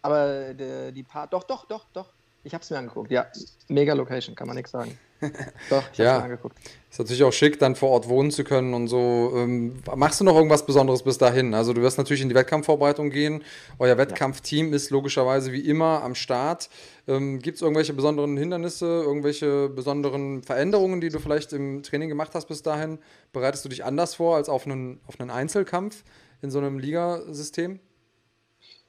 Aber 0.01 0.53
die, 0.53 0.91
die 0.93 1.03
paar. 1.03 1.27
Doch, 1.27 1.43
doch, 1.43 1.65
doch, 1.65 1.85
doch. 1.93 2.13
Ich 2.45 2.53
habe 2.53 2.61
es 2.61 2.69
mir 2.69 2.77
angeguckt. 2.77 3.09
Ja, 3.09 3.27
mega 3.69 3.93
Location, 3.93 4.35
kann 4.35 4.47
man 4.47 4.57
nichts 4.57 4.71
sagen. 4.71 4.97
Doch, 5.69 5.83
ich 5.93 5.99
ja. 5.99 6.13
habe 6.13 6.19
mir 6.19 6.23
angeguckt. 6.33 6.57
Ist 6.91 6.99
natürlich 6.99 7.23
auch 7.23 7.31
schick, 7.31 7.57
dann 7.57 7.75
vor 7.75 7.89
Ort 7.91 8.09
wohnen 8.09 8.31
zu 8.31 8.43
können 8.43 8.73
und 8.73 8.87
so. 8.87 9.31
Ähm, 9.35 9.81
machst 9.95 10.19
du 10.19 10.25
noch 10.25 10.35
irgendwas 10.35 10.65
Besonderes 10.65 11.03
bis 11.03 11.17
dahin? 11.17 11.53
Also 11.53 11.71
du 11.71 11.81
wirst 11.81 11.97
natürlich 11.97 12.21
in 12.21 12.29
die 12.29 12.35
Wettkampfvorbereitung 12.35 13.09
gehen. 13.09 13.43
Euer 13.79 13.97
Wettkampfteam 13.97 14.69
ja. 14.69 14.75
ist 14.75 14.89
logischerweise 14.89 15.53
wie 15.53 15.61
immer 15.61 16.03
am 16.03 16.15
Start. 16.15 16.69
Ähm, 17.07 17.39
Gibt 17.39 17.55
es 17.55 17.61
irgendwelche 17.61 17.93
besonderen 17.93 18.35
Hindernisse, 18.35 18.85
irgendwelche 18.85 19.69
besonderen 19.69 20.43
Veränderungen, 20.43 20.99
die 20.99 21.09
du 21.09 21.19
vielleicht 21.19 21.53
im 21.53 21.81
Training 21.81 22.09
gemacht 22.09 22.31
hast 22.33 22.47
bis 22.47 22.61
dahin? 22.61 22.99
Bereitest 23.31 23.63
du 23.63 23.69
dich 23.69 23.85
anders 23.85 24.15
vor 24.15 24.35
als 24.35 24.49
auf 24.49 24.65
einen, 24.65 24.99
auf 25.07 25.19
einen 25.19 25.29
Einzelkampf 25.29 26.03
in 26.41 26.51
so 26.51 26.59
einem 26.59 26.77
Ligasystem? 26.77 27.79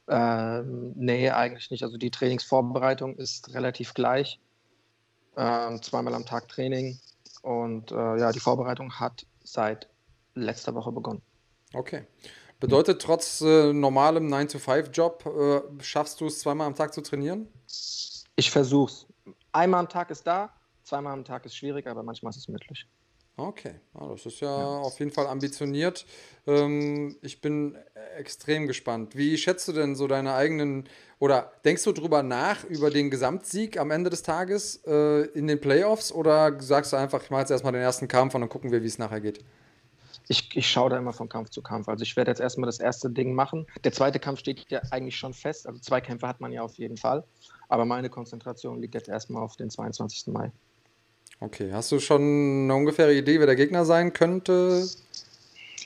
Ähm, 0.08 0.92
nee, 0.96 1.30
eigentlich 1.30 1.70
nicht. 1.70 1.82
Also 1.82 1.96
die 1.96 2.10
Trainingsvorbereitung 2.10 3.16
ist 3.16 3.54
relativ 3.54 3.94
gleich. 3.94 4.40
Ähm, 5.36 5.82
zweimal 5.82 6.14
am 6.14 6.26
Tag 6.26 6.48
Training. 6.48 6.98
Und 7.42 7.90
äh, 7.90 8.18
ja, 8.18 8.32
die 8.32 8.40
Vorbereitung 8.40 8.92
hat 9.00 9.26
seit 9.42 9.88
letzter 10.34 10.74
Woche 10.74 10.92
begonnen. 10.92 11.22
Okay. 11.72 12.06
Bedeutet, 12.60 13.02
trotz 13.02 13.40
äh, 13.40 13.72
normalem 13.72 14.32
9-to-5-Job 14.32 15.26
äh, 15.26 15.82
schaffst 15.82 16.20
du 16.20 16.26
es 16.26 16.38
zweimal 16.38 16.66
am 16.66 16.74
Tag 16.74 16.94
zu 16.94 17.02
trainieren? 17.02 17.48
Ich 18.36 18.50
versuche 18.50 18.90
es. 18.90 19.06
Einmal 19.52 19.80
am 19.80 19.88
Tag 19.88 20.10
ist 20.10 20.26
da, 20.26 20.50
zweimal 20.82 21.12
am 21.12 21.24
Tag 21.24 21.44
ist 21.44 21.56
schwierig, 21.56 21.86
aber 21.86 22.02
manchmal 22.02 22.30
ist 22.30 22.38
es 22.38 22.48
möglich. 22.48 22.86
Okay, 23.36 23.74
ah, 23.94 24.06
das 24.10 24.26
ist 24.26 24.40
ja, 24.40 24.58
ja, 24.58 24.78
auf 24.78 25.00
jeden 25.00 25.10
Fall 25.10 25.26
ambitioniert. 25.26 26.06
Ähm, 26.46 27.16
ich 27.20 27.40
bin 27.40 27.76
extrem 28.16 28.68
gespannt. 28.68 29.16
Wie 29.16 29.36
schätzt 29.36 29.66
du 29.66 29.72
denn 29.72 29.96
so 29.96 30.06
deine 30.06 30.34
eigenen 30.34 30.88
oder 31.18 31.50
denkst 31.64 31.82
du 31.82 31.92
drüber 31.92 32.22
nach 32.22 32.62
über 32.64 32.90
den 32.90 33.10
Gesamtsieg 33.10 33.76
am 33.78 33.90
Ende 33.90 34.10
des 34.10 34.22
Tages 34.22 34.82
äh, 34.86 35.22
in 35.32 35.48
den 35.48 35.60
Playoffs 35.60 36.12
oder 36.12 36.60
sagst 36.62 36.92
du 36.92 36.96
einfach, 36.96 37.22
ich 37.24 37.30
mache 37.30 37.40
jetzt 37.40 37.50
erstmal 37.50 37.72
den 37.72 37.82
ersten 37.82 38.06
Kampf 38.06 38.36
und 38.36 38.42
dann 38.42 38.50
gucken 38.50 38.70
wir, 38.70 38.82
wie 38.82 38.86
es 38.86 38.98
nachher 38.98 39.20
geht? 39.20 39.44
Ich, 40.28 40.56
ich 40.56 40.70
schaue 40.70 40.90
da 40.90 40.96
immer 40.96 41.12
von 41.12 41.28
Kampf 41.28 41.50
zu 41.50 41.60
Kampf. 41.60 41.88
Also 41.88 42.02
ich 42.02 42.16
werde 42.16 42.30
jetzt 42.30 42.40
erstmal 42.40 42.66
das 42.66 42.78
erste 42.78 43.10
Ding 43.10 43.34
machen. 43.34 43.66
Der 43.82 43.92
zweite 43.92 44.20
Kampf 44.20 44.38
steht 44.38 44.70
ja 44.70 44.80
eigentlich 44.90 45.16
schon 45.16 45.34
fest. 45.34 45.66
Also 45.66 45.80
zwei 45.80 46.00
Kämpfe 46.00 46.28
hat 46.28 46.40
man 46.40 46.52
ja 46.52 46.62
auf 46.62 46.78
jeden 46.78 46.96
Fall. 46.96 47.24
Aber 47.68 47.84
meine 47.84 48.08
Konzentration 48.10 48.80
liegt 48.80 48.94
jetzt 48.94 49.08
erstmal 49.08 49.42
auf 49.42 49.56
den 49.56 49.70
22. 49.70 50.28
Mai. 50.28 50.52
Okay, 51.40 51.70
hast 51.72 51.90
du 51.92 52.00
schon 52.00 52.22
eine 52.64 52.74
ungefähre 52.74 53.14
Idee, 53.14 53.38
wer 53.38 53.46
der 53.46 53.56
Gegner 53.56 53.84
sein 53.84 54.12
könnte? 54.12 54.86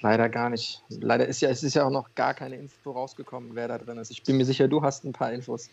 Leider 0.03 0.29
gar 0.29 0.51
nicht. 0.51 0.83
Leider 0.89 1.27
ist 1.27 1.41
ja, 1.41 1.49
es 1.49 1.63
ist 1.63 1.75
ja 1.75 1.85
auch 1.85 1.91
noch 1.91 2.15
gar 2.15 2.35
keine 2.35 2.57
Info 2.57 2.93
rausgekommen, 2.93 3.51
wer 3.55 3.67
da 3.67 3.79
drin 3.79 3.99
ist. 3.99 4.11
Ich 4.11 4.23
bin 4.23 4.37
mir 4.37 4.45
sicher, 4.45 4.69
du 4.69 4.83
hast 4.83 5.05
ein 5.05 5.13
paar 5.13 5.33
Infos. 5.33 5.71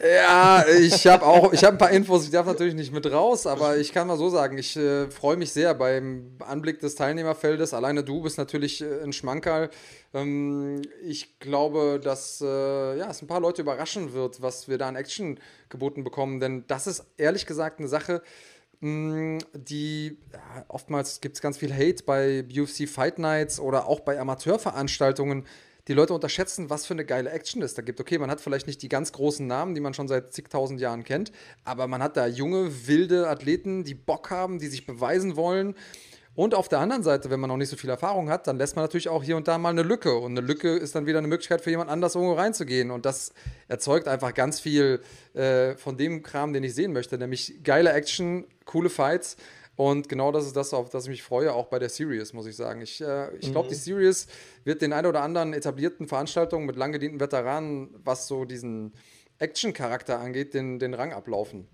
Ja, 0.00 0.64
ich 0.66 1.06
habe 1.06 1.26
auch, 1.26 1.52
ich 1.52 1.64
habe 1.64 1.74
ein 1.74 1.78
paar 1.78 1.90
Infos, 1.90 2.24
ich 2.24 2.30
darf 2.30 2.46
natürlich 2.46 2.74
nicht 2.74 2.92
mit 2.92 3.10
raus, 3.10 3.46
aber 3.46 3.76
ich 3.76 3.92
kann 3.92 4.06
mal 4.06 4.16
so 4.16 4.28
sagen, 4.28 4.56
ich 4.56 4.76
äh, 4.76 5.10
freue 5.10 5.36
mich 5.36 5.52
sehr 5.52 5.74
beim 5.74 6.36
Anblick 6.38 6.78
des 6.78 6.94
Teilnehmerfeldes. 6.94 7.74
Alleine 7.74 8.04
du 8.04 8.22
bist 8.22 8.38
natürlich 8.38 8.80
äh, 8.80 9.02
ein 9.02 9.12
Schmankerl. 9.12 9.70
Ähm, 10.14 10.82
ich 11.04 11.38
glaube, 11.40 12.00
dass 12.02 12.40
äh, 12.40 12.96
ja, 12.96 13.10
es 13.10 13.20
ein 13.20 13.26
paar 13.26 13.40
Leute 13.40 13.62
überraschen 13.62 14.12
wird, 14.12 14.40
was 14.40 14.68
wir 14.68 14.78
da 14.78 14.88
an 14.88 14.96
Action 14.96 15.40
geboten 15.68 16.04
bekommen, 16.04 16.38
denn 16.40 16.64
das 16.68 16.86
ist 16.86 17.04
ehrlich 17.16 17.44
gesagt 17.44 17.80
eine 17.80 17.88
Sache, 17.88 18.22
Mm, 18.22 18.57
die 18.80 20.18
ja, 20.32 20.64
oftmals 20.68 21.20
gibt 21.20 21.34
es 21.34 21.42
ganz 21.42 21.58
viel 21.58 21.72
Hate 21.72 22.04
bei 22.04 22.44
UFC 22.44 22.88
Fight 22.88 23.18
Nights 23.18 23.58
oder 23.58 23.88
auch 23.88 24.00
bei 24.00 24.20
Amateurveranstaltungen. 24.20 25.44
die 25.88 25.94
Leute 25.94 26.14
unterschätzen, 26.14 26.70
was 26.70 26.86
für 26.86 26.94
eine 26.94 27.04
geile 27.04 27.30
Action 27.30 27.62
es 27.62 27.74
da 27.74 27.82
gibt. 27.82 27.98
Okay, 27.98 28.18
man 28.18 28.30
hat 28.30 28.40
vielleicht 28.40 28.66
nicht 28.66 28.82
die 28.82 28.88
ganz 28.88 29.10
großen 29.10 29.46
Namen, 29.46 29.74
die 29.74 29.80
man 29.80 29.94
schon 29.94 30.06
seit 30.06 30.32
zigtausend 30.32 30.80
Jahren 30.80 31.02
kennt, 31.02 31.32
aber 31.64 31.86
man 31.88 32.02
hat 32.02 32.16
da 32.16 32.26
junge, 32.26 32.86
wilde 32.86 33.28
Athleten, 33.28 33.84
die 33.84 33.94
Bock 33.94 34.30
haben, 34.30 34.58
die 34.58 34.68
sich 34.68 34.86
beweisen 34.86 35.34
wollen. 35.34 35.74
Und 36.38 36.54
auf 36.54 36.68
der 36.68 36.78
anderen 36.78 37.02
Seite, 37.02 37.30
wenn 37.30 37.40
man 37.40 37.48
noch 37.48 37.56
nicht 37.56 37.68
so 37.68 37.76
viel 37.76 37.90
Erfahrung 37.90 38.30
hat, 38.30 38.46
dann 38.46 38.58
lässt 38.58 38.76
man 38.76 38.84
natürlich 38.84 39.08
auch 39.08 39.24
hier 39.24 39.36
und 39.36 39.48
da 39.48 39.58
mal 39.58 39.70
eine 39.70 39.82
Lücke. 39.82 40.14
Und 40.14 40.38
eine 40.38 40.46
Lücke 40.46 40.76
ist 40.76 40.94
dann 40.94 41.04
wieder 41.04 41.18
eine 41.18 41.26
Möglichkeit 41.26 41.62
für 41.62 41.70
jemand 41.70 41.90
anders 41.90 42.14
irgendwo 42.14 42.34
reinzugehen. 42.34 42.92
Und 42.92 43.06
das 43.06 43.32
erzeugt 43.66 44.06
einfach 44.06 44.32
ganz 44.34 44.60
viel 44.60 45.00
äh, 45.34 45.74
von 45.74 45.96
dem 45.96 46.22
Kram, 46.22 46.52
den 46.52 46.62
ich 46.62 46.76
sehen 46.76 46.92
möchte, 46.92 47.18
nämlich 47.18 47.64
geile 47.64 47.92
Action, 47.92 48.46
coole 48.66 48.88
Fights. 48.88 49.36
Und 49.74 50.08
genau 50.08 50.30
das 50.30 50.46
ist 50.46 50.54
das, 50.54 50.72
auf 50.74 50.90
das 50.90 51.06
ich 51.06 51.10
mich 51.10 51.22
freue, 51.24 51.52
auch 51.52 51.66
bei 51.66 51.80
der 51.80 51.88
Series, 51.88 52.32
muss 52.32 52.46
ich 52.46 52.54
sagen. 52.54 52.82
Ich, 52.82 53.00
äh, 53.00 53.34
ich 53.38 53.50
glaube, 53.50 53.66
mhm. 53.66 53.70
die 53.70 53.74
Series 53.74 54.28
wird 54.62 54.80
den 54.80 54.92
ein 54.92 55.06
oder 55.06 55.22
anderen 55.22 55.52
etablierten 55.52 56.06
Veranstaltungen 56.06 56.66
mit 56.66 56.76
lang 56.76 56.92
gedienten 56.92 57.18
Veteranen, 57.18 57.90
was 58.04 58.28
so 58.28 58.44
diesen 58.44 58.92
Action-Charakter 59.38 60.20
angeht, 60.20 60.54
den, 60.54 60.78
den 60.78 60.94
Rang 60.94 61.12
ablaufen. 61.12 61.66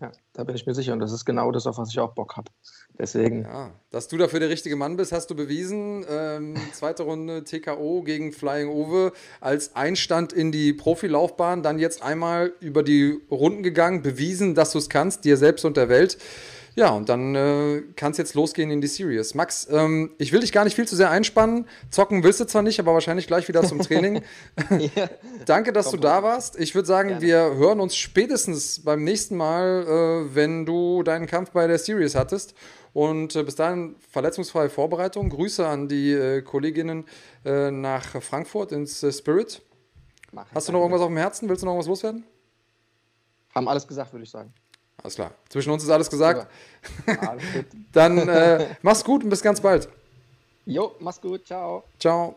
Ja, 0.00 0.12
da 0.32 0.44
bin 0.44 0.54
ich 0.54 0.64
mir 0.64 0.74
sicher. 0.74 0.92
Und 0.92 1.00
das 1.00 1.12
ist 1.12 1.24
genau 1.24 1.50
das, 1.50 1.66
auf 1.66 1.76
was 1.76 1.90
ich 1.90 1.98
auch 1.98 2.12
Bock 2.12 2.36
habe. 2.36 2.50
Deswegen. 2.98 3.42
Ja, 3.42 3.72
dass 3.90 4.06
du 4.06 4.16
dafür 4.16 4.38
der 4.38 4.48
richtige 4.48 4.76
Mann 4.76 4.96
bist, 4.96 5.10
hast 5.10 5.28
du 5.30 5.34
bewiesen. 5.34 6.04
Ähm, 6.08 6.54
zweite 6.72 7.02
Runde 7.02 7.42
TKO 7.42 8.02
gegen 8.02 8.32
Flying 8.32 8.68
Ove 8.68 9.12
als 9.40 9.74
Einstand 9.74 10.32
in 10.32 10.52
die 10.52 10.72
Profilaufbahn. 10.72 11.62
Dann 11.62 11.78
jetzt 11.80 12.02
einmal 12.02 12.52
über 12.60 12.84
die 12.84 13.20
Runden 13.30 13.62
gegangen, 13.62 14.02
bewiesen, 14.02 14.54
dass 14.54 14.70
du 14.70 14.78
es 14.78 14.88
kannst, 14.88 15.24
dir 15.24 15.36
selbst 15.36 15.64
und 15.64 15.76
der 15.76 15.88
Welt. 15.88 16.18
Ja, 16.78 16.90
und 16.90 17.08
dann 17.08 17.34
äh, 17.34 17.82
kann 17.96 18.12
es 18.12 18.18
jetzt 18.18 18.34
losgehen 18.34 18.70
in 18.70 18.80
die 18.80 18.86
Series. 18.86 19.34
Max, 19.34 19.66
ähm, 19.68 20.12
ich 20.16 20.30
will 20.30 20.38
dich 20.38 20.52
gar 20.52 20.62
nicht 20.62 20.76
viel 20.76 20.86
zu 20.86 20.94
sehr 20.94 21.10
einspannen. 21.10 21.66
Zocken 21.90 22.22
willst 22.22 22.38
du 22.38 22.44
zwar 22.44 22.62
nicht, 22.62 22.78
aber 22.78 22.94
wahrscheinlich 22.94 23.26
gleich 23.26 23.48
wieder 23.48 23.64
zum 23.64 23.80
Training. 23.80 24.22
ja. 24.94 25.10
Danke, 25.44 25.72
dass 25.72 25.86
Komm, 25.86 25.96
du 25.96 26.06
da 26.06 26.22
warst. 26.22 26.56
Ich 26.56 26.76
würde 26.76 26.86
sagen, 26.86 27.08
gerne. 27.08 27.26
wir 27.26 27.56
hören 27.56 27.80
uns 27.80 27.96
spätestens 27.96 28.84
beim 28.84 29.02
nächsten 29.02 29.36
Mal, 29.36 30.28
äh, 30.28 30.34
wenn 30.36 30.66
du 30.66 31.02
deinen 31.02 31.26
Kampf 31.26 31.50
bei 31.50 31.66
der 31.66 31.80
Series 31.80 32.14
hattest. 32.14 32.54
Und 32.92 33.34
äh, 33.34 33.42
bis 33.42 33.56
dahin 33.56 33.96
verletzungsfreie 34.12 34.70
Vorbereitung. 34.70 35.30
Grüße 35.30 35.66
an 35.66 35.88
die 35.88 36.12
äh, 36.12 36.42
Kolleginnen 36.42 37.06
äh, 37.44 37.72
nach 37.72 38.22
Frankfurt 38.22 38.70
ins 38.70 39.02
äh, 39.02 39.10
Spirit. 39.10 39.62
Hast 40.54 40.68
du 40.68 40.72
noch 40.72 40.82
irgendwas 40.82 41.00
auf 41.00 41.08
dem 41.08 41.16
Herzen? 41.16 41.48
Willst 41.48 41.62
du 41.62 41.66
noch 41.66 41.72
irgendwas 41.72 41.88
loswerden? 41.88 42.22
Haben 43.52 43.66
alles 43.66 43.84
gesagt, 43.84 44.12
würde 44.12 44.22
ich 44.22 44.30
sagen. 44.30 44.54
Alles 45.02 45.14
klar. 45.14 45.32
Zwischen 45.48 45.70
uns 45.70 45.84
ist 45.84 45.90
alles 45.90 46.10
gesagt. 46.10 46.50
Alles 47.06 47.44
gut. 47.52 47.66
Dann 47.92 48.28
äh, 48.28 48.76
mach's 48.82 49.04
gut 49.04 49.22
und 49.22 49.30
bis 49.30 49.42
ganz 49.42 49.60
bald. 49.60 49.88
Jo, 50.66 50.94
mach's 50.98 51.20
gut. 51.20 51.46
Ciao. 51.46 51.84
Ciao. 51.98 52.36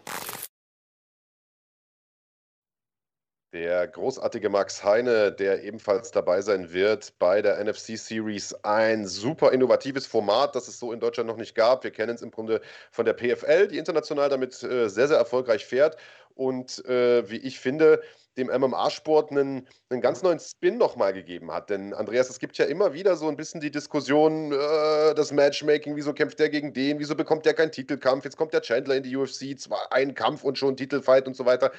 Der 3.54 3.86
großartige 3.86 4.48
Max 4.48 4.82
Heine, 4.82 5.34
der 5.34 5.64
ebenfalls 5.64 6.12
dabei 6.12 6.42
sein 6.42 6.72
wird 6.72 7.14
bei 7.20 7.42
der 7.42 7.62
NFC 7.62 7.98
Series. 7.98 8.54
Ein 8.64 9.06
super 9.06 9.52
innovatives 9.52 10.08
Format, 10.08 10.56
das 10.56 10.70
es 10.70 10.80
so 10.80 10.94
in 10.94 11.02
Deutschland 11.02 11.28
noch 11.28 11.36
nicht 11.36 11.54
gab. 11.54 11.84
Wir 11.84 11.92
kennen 11.92 12.16
es 12.16 12.22
im 12.22 12.32
Grunde 12.32 12.62
von 12.92 13.04
der 13.04 13.14
PFL, 13.14 13.68
die 13.68 13.78
international 13.78 14.30
damit 14.30 14.64
äh, 14.64 14.88
sehr, 14.88 15.10
sehr 15.10 15.18
erfolgreich 15.18 15.66
fährt. 15.66 15.98
Und 16.34 16.86
äh, 16.86 17.30
wie 17.30 17.40
ich 17.40 17.60
finde, 17.60 18.02
dem 18.38 18.48
MMA-Sport 18.48 19.32
einen, 19.32 19.68
einen 19.90 20.02
ganz 20.02 20.24
neuen 20.24 20.40
Spin 20.40 20.78
nochmal 20.78 21.14
gegeben 21.14 21.52
hat. 21.52 21.70
Denn 21.70 21.94
Andreas, 21.94 22.30
es 22.30 22.40
gibt 22.40 22.58
ja 22.58 22.66
immer 22.66 22.94
wieder 22.94 23.16
so 23.16 23.28
ein 23.28 23.36
bisschen 23.36 23.62
die 23.62 23.72
Diskussion, 23.72 24.52
äh, 24.52 25.14
das 25.16 25.32
Matchmaking, 25.32 25.96
wieso 25.96 26.14
kämpft 26.14 26.40
der 26.40 26.50
gegen 26.50 26.74
den, 26.74 27.00
wieso 27.00 27.16
bekommt 27.16 27.46
der 27.46 27.54
keinen 27.54 27.72
Titelkampf, 27.72 28.24
jetzt 28.24 28.38
kommt 28.38 28.54
der 28.54 28.62
Chandler 28.62 28.96
in 28.96 29.04
die 29.04 29.16
UFC, 29.16 29.60
zwar 29.60 29.92
ein 29.92 30.14
Kampf 30.14 30.44
und 30.44 30.58
schon 30.58 30.78
Titelfight 30.78 31.28
und 31.28 31.36
so 31.36 31.46
weiter. 31.46 31.72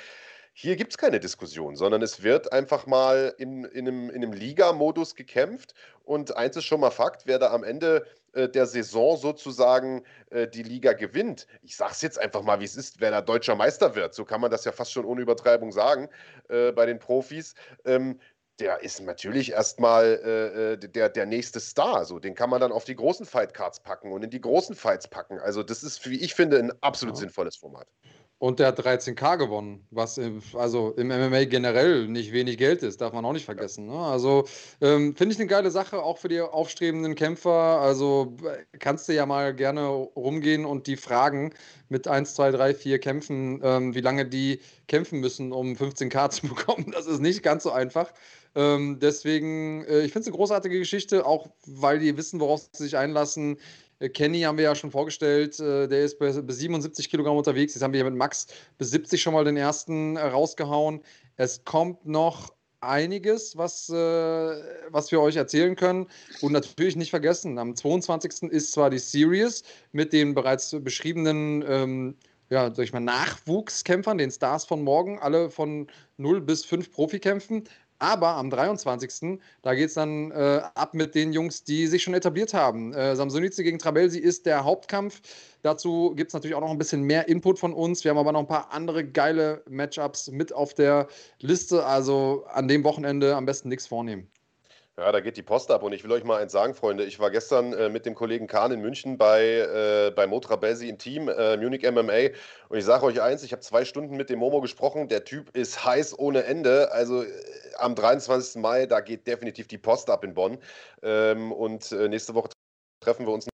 Hier 0.55 0.77
gibt 0.77 0.93
es 0.93 0.99
keine 0.99 1.19
Diskussion, 1.19 1.77
sondern 1.77 2.03
es 2.03 2.23
wird 2.23 2.53
einfach 2.53 2.87
mal 2.87 3.35
in, 3.39 3.65
in 3.65 3.89
einem, 3.89 4.11
in 4.11 4.17
einem 4.17 4.33
Liga-Modus 4.33 5.15
gekämpft. 5.15 5.75
Und 6.05 6.37
eins 6.37 6.57
ist 6.57 6.65
schon 6.65 6.81
mal 6.81 6.91
Fakt, 6.91 7.27
wer 7.27 7.39
da 7.39 7.53
am 7.53 7.65
Ende 7.65 8.07
äh, 8.33 8.49
der 8.49 8.67
Saison 8.67 9.17
sozusagen 9.17 10.05
äh, 10.31 10.47
die 10.49 10.63
Liga 10.63 10.93
gewinnt, 10.93 11.47
ich 11.63 11.77
sage 11.77 11.93
es 11.93 12.03
jetzt 12.03 12.19
einfach 12.19 12.43
mal, 12.43 12.61
wie 12.61 12.65
es 12.65 12.77
ist, 12.77 13.01
wer 13.01 13.11
da 13.11 13.21
deutscher 13.23 13.55
Meister 13.55 13.95
wird, 13.95 14.15
so 14.15 14.25
kann 14.25 14.41
man 14.41 14.51
das 14.51 14.65
ja 14.65 14.73
fast 14.73 14.93
schon 14.93 15.05
ohne 15.05 15.23
Übertreibung 15.23 15.73
sagen 15.73 16.09
äh, 16.49 16.73
bei 16.73 16.87
den 16.87 16.99
Profis. 16.99 17.55
Ähm, 17.85 18.19
der 18.59 18.83
ist 18.83 19.01
natürlich 19.01 19.53
erstmal 19.53 20.21
äh, 20.25 20.73
äh 20.73 20.77
der, 20.77 21.09
der 21.09 21.27
nächste 21.27 21.61
Star. 21.61 22.05
So, 22.05 22.19
den 22.19 22.35
kann 22.35 22.51
man 22.51 22.61
dann 22.61 22.73
auf 22.73 22.85
die 22.85 22.95
großen 22.95 23.27
Fightcards 23.27 23.81
packen 23.81 24.13
und 24.13 24.23
in 24.23 24.31
die 24.31 24.41
großen 24.41 24.77
Fights 24.77 25.09
packen. 25.09 25.39
Also, 25.39 25.63
das 25.63 25.83
ist, 25.83 26.09
wie 26.09 26.21
ich 26.21 26.35
finde, 26.35 26.59
ein 26.59 26.73
absolut 26.83 27.17
ja. 27.17 27.21
sinnvolles 27.21 27.57
Format. 27.57 27.89
Und 28.43 28.59
der 28.59 28.67
hat 28.67 28.81
13k 28.81 29.37
gewonnen, 29.37 29.87
was 29.93 30.19
im, 30.19 30.43
also 30.55 30.91
im 30.97 31.07
MMA 31.07 31.45
generell 31.45 32.09
nicht 32.09 32.33
wenig 32.33 32.59
Geld 32.59 32.83
ist, 32.83 33.01
darf 33.01 33.13
man 33.13 33.25
auch 33.25 33.33
nicht 33.33 33.45
vergessen. 33.45 33.87
Ne? 33.87 33.97
Also 33.97 34.49
ähm, 34.81 35.15
finde 35.15 35.33
ich 35.33 35.39
eine 35.39 35.47
geile 35.47 35.71
Sache, 35.71 36.03
auch 36.03 36.19
für 36.19 36.27
die 36.27 36.41
aufstrebenden 36.41 37.15
Kämpfer. 37.15 37.53
Also 37.53 38.37
kannst 38.81 39.09
du 39.09 39.15
ja 39.15 39.27
mal 39.27 39.55
gerne 39.55 39.87
rumgehen 39.87 40.65
und 40.65 40.89
die 40.89 40.97
fragen 40.97 41.55
mit 41.89 42.09
1, 42.09 42.35
2, 42.35 42.51
3, 42.51 42.75
4 42.75 42.99
Kämpfen, 42.99 43.61
ähm, 43.63 43.95
wie 43.95 44.01
lange 44.01 44.27
die 44.27 44.59
kämpfen 44.89 45.21
müssen, 45.21 45.53
um 45.53 45.75
15k 45.75 46.31
zu 46.31 46.49
bekommen. 46.49 46.91
Das 46.93 47.07
ist 47.07 47.21
nicht 47.21 47.45
ganz 47.45 47.63
so 47.63 47.71
einfach. 47.71 48.13
Ähm, 48.55 48.99
deswegen, 49.01 49.85
äh, 49.85 50.01
ich 50.01 50.13
finde 50.13 50.23
es 50.23 50.27
eine 50.27 50.37
großartige 50.37 50.79
Geschichte, 50.79 51.25
auch 51.25 51.49
weil 51.65 52.01
die 52.01 52.17
wissen, 52.17 52.41
worauf 52.41 52.69
sie 52.73 52.83
sich 52.83 52.97
einlassen. 52.97 53.59
Äh, 54.03 54.09
Kenny 54.09 54.41
haben 54.41 54.59
wir 54.59 54.65
ja 54.65 54.75
schon 54.75 54.91
vorgestellt, 54.91 55.59
äh, 55.61 55.87
der 55.89 56.05
ist 56.05 56.19
bei, 56.19 56.31
77 56.31 57.09
Kilogramm 57.09 57.37
unterwegs. 57.37 57.75
Jetzt 57.75 57.83
haben 57.83 57.93
wir 57.93 57.99
hier 57.99 58.11
mit 58.11 58.19
Max 58.19 58.49
bis 58.79 58.91
70 58.91 59.23
schon 59.23 59.35
mal 59.35 59.45
den 59.45 59.57
ersten 59.57 60.17
äh, 60.17 60.23
rausgehauen. 60.23 61.01
Es 61.37 61.65
kommt 61.65 62.05
noch 62.05 62.53
einiges, 62.81 63.57
was, 63.57 63.89
was 63.91 65.13
wir 65.13 65.21
euch 65.21 65.37
erzählen 65.37 65.77
können. 65.77 66.09
Und 66.41 66.51
natürlich 66.51 66.97
nicht 66.97 67.11
vergessen, 67.11 67.57
am 67.57 67.77
22. 67.77 68.51
ist 68.51 68.73
zwar 68.73 68.91
die 68.91 68.99
Series 68.99 69.63
mit 69.93 70.13
den 70.13 70.35
bereits 70.35 70.75
beschriebenen 70.81 71.65
ähm, 71.65 72.17
ja, 72.53 72.71
sag 72.75 72.93
mal, 72.93 73.01
Nachwuchskämpfern, 73.01 74.19
den 74.19 74.31
Stars 74.31 74.67
von 74.67 74.83
morgen, 74.83 75.19
alle 75.19 75.49
von 75.49 75.87
0 76.19 76.43
bis 76.43 76.67
5 76.67 76.91
Profikämpfen. 76.93 77.65
Aber 78.03 78.31
am 78.31 78.51
23. 78.51 79.39
da 79.63 79.75
geht 79.77 79.87
es 79.87 79.95
dann 79.95 80.33
äh, 80.33 80.61
ab 80.75 80.93
mit 80.93 81.15
den 81.15 81.33
Jungs, 81.33 81.63
die 81.63 81.87
sich 81.87 82.03
schon 82.03 82.15
etabliert 82.15 82.53
haben. 82.53 82.93
Äh, 82.93 83.15
Samsonice 83.15 83.63
gegen 83.63 83.79
Trabelsi 83.79 84.19
ist 84.19 84.45
der 84.45 84.65
Hauptkampf. 84.65 85.21
Dazu 85.63 86.13
gibt 86.17 86.31
es 86.31 86.35
natürlich 86.35 86.57
auch 86.57 86.61
noch 86.61 86.73
ein 86.73 86.79
bisschen 86.79 87.03
mehr 87.03 87.29
Input 87.29 87.61
von 87.61 87.73
uns. 87.73 88.03
Wir 88.03 88.11
haben 88.11 88.19
aber 88.19 88.33
noch 88.33 88.41
ein 88.41 88.49
paar 88.49 88.73
andere 88.73 89.05
geile 89.05 89.63
Matchups 89.71 90.33
mit 90.33 90.53
auf 90.53 90.75
der 90.75 91.07
Liste. 91.39 91.87
Also 91.87 92.45
an 92.49 92.67
dem 92.67 92.83
Wochenende 92.83 93.37
am 93.37 93.47
besten 93.47 93.69
nichts 93.69 93.87
vornehmen. 93.87 94.29
Ja, 94.99 95.11
da 95.11 95.21
geht 95.21 95.39
die 95.39 95.43
Post 95.43 95.71
ab 95.71 95.83
und 95.83 95.95
ich 95.95 96.05
will 96.05 96.13
euch 96.13 96.23
mal 96.23 96.43
eins 96.43 96.53
sagen, 96.53 96.75
Freunde. 96.75 97.05
Ich 97.05 97.19
war 97.19 97.31
gestern 97.31 97.73
äh, 97.73 97.89
mit 97.89 98.05
dem 98.05 98.15
Kollegen 98.15 98.47
Kahn 98.47 98.73
in 98.73 98.81
München 98.81 99.17
bei, 99.17 99.43
äh, 99.43 100.11
bei 100.15 100.27
Motra 100.27 100.57
Belsi 100.57 100.91
im 100.91 100.99
Team, 100.99 101.31
äh, 101.31 101.57
Munich 101.57 101.91
MMA. 101.91 102.37
Und 102.69 102.77
ich 102.77 102.85
sage 102.85 103.07
euch 103.07 103.23
eins, 103.23 103.43
ich 103.43 103.53
habe 103.53 103.63
zwei 103.63 103.87
Stunden 103.87 104.19
mit 104.19 104.29
dem 104.29 104.39
Momo 104.41 104.61
gesprochen. 104.61 105.09
Der 105.09 105.25
Typ 105.25 105.57
ist 105.57 105.83
heiß 105.83 106.19
ohne 106.19 106.45
Ende. 106.45 106.93
Also 106.93 107.23
äh, 107.23 107.29
am 107.79 107.95
23. 107.95 108.61
Mai, 108.61 108.85
da 108.85 109.01
geht 109.01 109.27
definitiv 109.27 109.67
die 109.67 109.79
Post 109.79 110.11
ab 110.11 110.25
in 110.25 110.35
Bonn. 110.35 110.59
Ähm, 111.03 111.53
und 111.53 111.91
äh, 111.93 112.09
nächste 112.11 112.35
Woche 112.35 112.51
treffen 113.03 113.25
wir 113.25 113.33
uns 113.33 113.49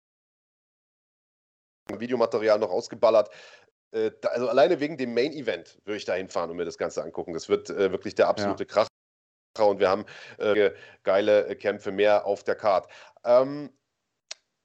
Videomaterial 1.96 2.58
noch 2.58 2.70
ausgeballert. 2.70 3.30
Äh, 3.92 4.10
also 4.24 4.48
alleine 4.48 4.80
wegen 4.80 4.96
dem 4.96 5.14
Main 5.14 5.32
Event 5.32 5.78
würde 5.84 5.98
ich 5.98 6.04
da 6.04 6.14
hinfahren 6.14 6.50
und 6.50 6.56
mir 6.56 6.64
das 6.64 6.78
Ganze 6.78 7.00
angucken. 7.00 7.32
Das 7.32 7.48
wird 7.48 7.68
wirklich 7.68 8.16
der 8.16 8.26
absolute 8.26 8.64
ja. 8.64 8.68
Krach 8.68 8.88
und 9.66 9.80
wir 9.80 9.88
haben 9.88 10.04
äh, 10.38 10.70
geile 11.02 11.46
äh, 11.46 11.54
Kämpfe 11.54 11.92
mehr 11.92 12.26
auf 12.26 12.44
der 12.44 12.54
Card. 12.54 12.88
Ähm, 13.24 13.70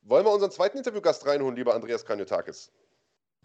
wollen 0.01 0.25
wir 0.25 0.31
unseren 0.31 0.51
zweiten 0.51 0.77
Interviewgast 0.77 1.25
reinholen, 1.25 1.55
lieber 1.55 1.73
Andreas 1.73 2.05
Kanyotakis? 2.05 2.71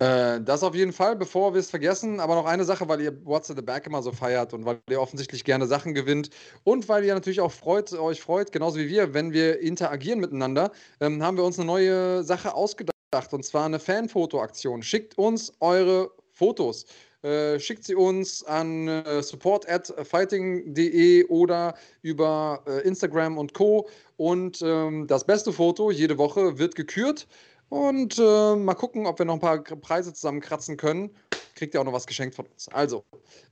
Äh, 0.01 0.41
das 0.43 0.63
auf 0.63 0.75
jeden 0.75 0.93
Fall, 0.93 1.17
bevor 1.17 1.55
wir 1.55 1.61
es 1.61 1.71
vergessen. 1.71 2.21
Aber 2.21 2.35
noch 2.37 2.47
eine 2.47 2.65
Sache, 2.65 2.89
weil 2.89 3.01
ihr 3.01 3.25
What's 3.25 3.51
in 3.51 3.57
the 3.57 3.63
Back 3.63 3.87
immer 3.87 4.03
so 4.03 4.13
feiert 4.13 4.55
und 4.55 4.65
weil 4.65 4.81
ihr 4.89 5.01
offensichtlich 5.01 5.45
gerne 5.45 5.67
Sachen 5.67 5.95
gewinnt 5.95 6.31
und 6.65 6.89
weil 6.89 7.05
ihr 7.05 7.15
natürlich 7.15 7.41
auch 7.41 7.53
freut, 7.53 7.93
euch 7.93 8.21
freut, 8.21 8.53
genauso 8.53 8.79
wie 8.79 8.89
wir, 8.89 9.15
wenn 9.15 9.33
wir 9.33 9.61
interagieren 9.61 10.21
miteinander, 10.21 10.71
ähm, 11.01 11.23
haben 11.23 11.37
wir 11.37 11.45
uns 11.45 11.59
eine 11.59 11.67
neue 11.67 12.23
Sache 12.23 12.55
ausgedacht 12.55 12.93
und 13.33 13.45
zwar 13.45 13.65
eine 13.65 13.81
Fanfoto-Aktion. 13.81 14.83
Schickt 14.83 15.19
uns 15.19 15.53
eure 15.61 16.11
Fotos. 16.33 16.87
Äh, 17.23 17.59
schickt 17.59 17.83
sie 17.83 17.97
uns 17.97 18.45
an 18.45 18.87
äh, 18.87 19.23
support 19.23 19.69
at 19.69 19.93
fighting.de 20.07 21.25
oder 21.25 21.75
über 22.03 22.63
äh, 22.67 22.87
Instagram 22.87 23.39
und 23.39 23.55
Co. 23.55 23.89
Und 24.17 24.63
ähm, 24.63 25.07
das 25.09 25.25
beste 25.25 25.53
Foto 25.53 25.91
jede 25.91 26.17
Woche 26.17 26.59
wird 26.59 26.77
gekürt. 26.77 27.27
Und 27.71 28.19
äh, 28.19 28.57
mal 28.57 28.75
gucken, 28.75 29.07
ob 29.07 29.19
wir 29.19 29.27
noch 29.27 29.35
ein 29.35 29.41
paar 29.41 29.59
Preise 29.63 30.15
zusammenkratzen 30.15 30.77
können. 30.77 31.11
Kriegt 31.55 31.75
ihr 31.75 31.81
auch 31.81 31.85
noch 31.85 31.93
was 31.93 32.07
geschenkt 32.07 32.37
von 32.37 32.47
uns. 32.47 32.69
Also, 32.69 33.05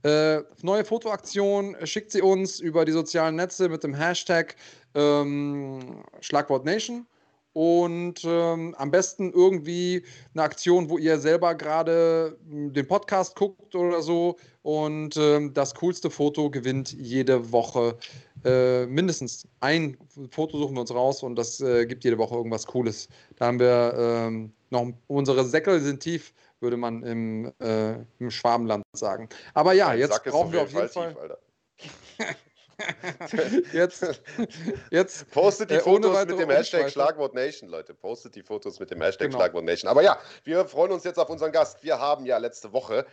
äh, 0.05 0.41
neue 0.63 0.85
Fotoaktion, 0.85 1.77
schickt 1.85 2.13
sie 2.13 2.23
uns 2.23 2.61
über 2.61 2.85
die 2.85 2.93
sozialen 2.93 3.35
Netze 3.35 3.69
mit 3.69 3.83
dem 3.83 3.95
Hashtag 3.95 4.55
ähm, 4.95 6.05
Schlagwort 6.21 6.65
Nation. 6.65 7.05
Und 7.57 8.23
ähm, 8.27 8.75
am 8.77 8.91
besten 8.91 9.33
irgendwie 9.33 10.05
eine 10.35 10.43
Aktion, 10.43 10.91
wo 10.91 10.99
ihr 10.99 11.19
selber 11.19 11.55
gerade 11.55 12.37
hm, 12.51 12.75
den 12.75 12.87
Podcast 12.87 13.35
guckt 13.35 13.75
oder 13.75 14.03
so 14.03 14.37
und 14.61 15.17
ähm, 15.17 15.55
das 15.55 15.75
coolste 15.75 16.11
Foto 16.11 16.51
gewinnt 16.51 16.93
jede 16.93 17.51
Woche 17.53 17.97
äh, 18.45 18.85
mindestens 18.85 19.49
ein 19.61 19.97
Foto 20.31 20.59
suchen 20.59 20.75
wir 20.75 20.83
uns 20.83 20.93
raus 20.93 21.23
und 21.23 21.37
das 21.37 21.59
äh, 21.63 21.87
gibt 21.87 22.05
jede 22.05 22.19
Woche 22.19 22.35
irgendwas 22.35 22.67
Cooles. 22.67 23.09
Da 23.37 23.47
haben 23.47 23.59
wir 23.59 23.95
ähm, 23.97 24.53
noch 24.69 24.93
unsere 25.07 25.43
Säckel 25.47 25.81
sind 25.81 26.01
tief, 26.01 26.35
würde 26.61 26.77
man 26.77 27.03
im, 27.05 27.55
äh, 27.61 27.95
im 28.19 28.31
Schwabenland 28.31 28.85
sagen. 28.93 29.31
Aber 29.55 29.73
ja, 29.73 29.95
jetzt 29.95 30.23
brauchen 30.25 30.53
wir 30.53 30.61
auf 30.61 30.73
jeden 30.75 30.91
Fall. 30.91 31.39
Tief, 31.79 31.91
jetzt, 33.73 34.23
jetzt 34.91 35.31
postet 35.31 35.71
die 35.71 35.75
äh, 35.75 35.81
Fotos 35.81 36.27
mit 36.27 36.39
dem 36.39 36.51
Hashtag 36.51 36.91
Schlagwort 36.91 37.35
Nation, 37.35 37.69
Leute. 37.69 37.95
Postet 37.95 38.35
die 38.35 38.43
Fotos 38.43 38.79
mit 38.81 38.91
dem 38.91 39.01
Hashtag 39.01 39.29
genau. 39.29 39.39
Schlagwort 39.39 39.65
Nation. 39.65 39.91
Aber 39.91 40.03
ja, 40.03 40.19
wir 40.45 40.67
freuen 40.67 40.93
uns 40.93 41.05
jetzt 41.05 41.19
auf 41.19 41.31
unseren 41.31 41.53
Gast. 41.53 41.83
Wir 41.83 41.99
haben 41.99 42.27
ja 42.27 42.39
letzte 42.39 42.73
Woche 42.73 43.07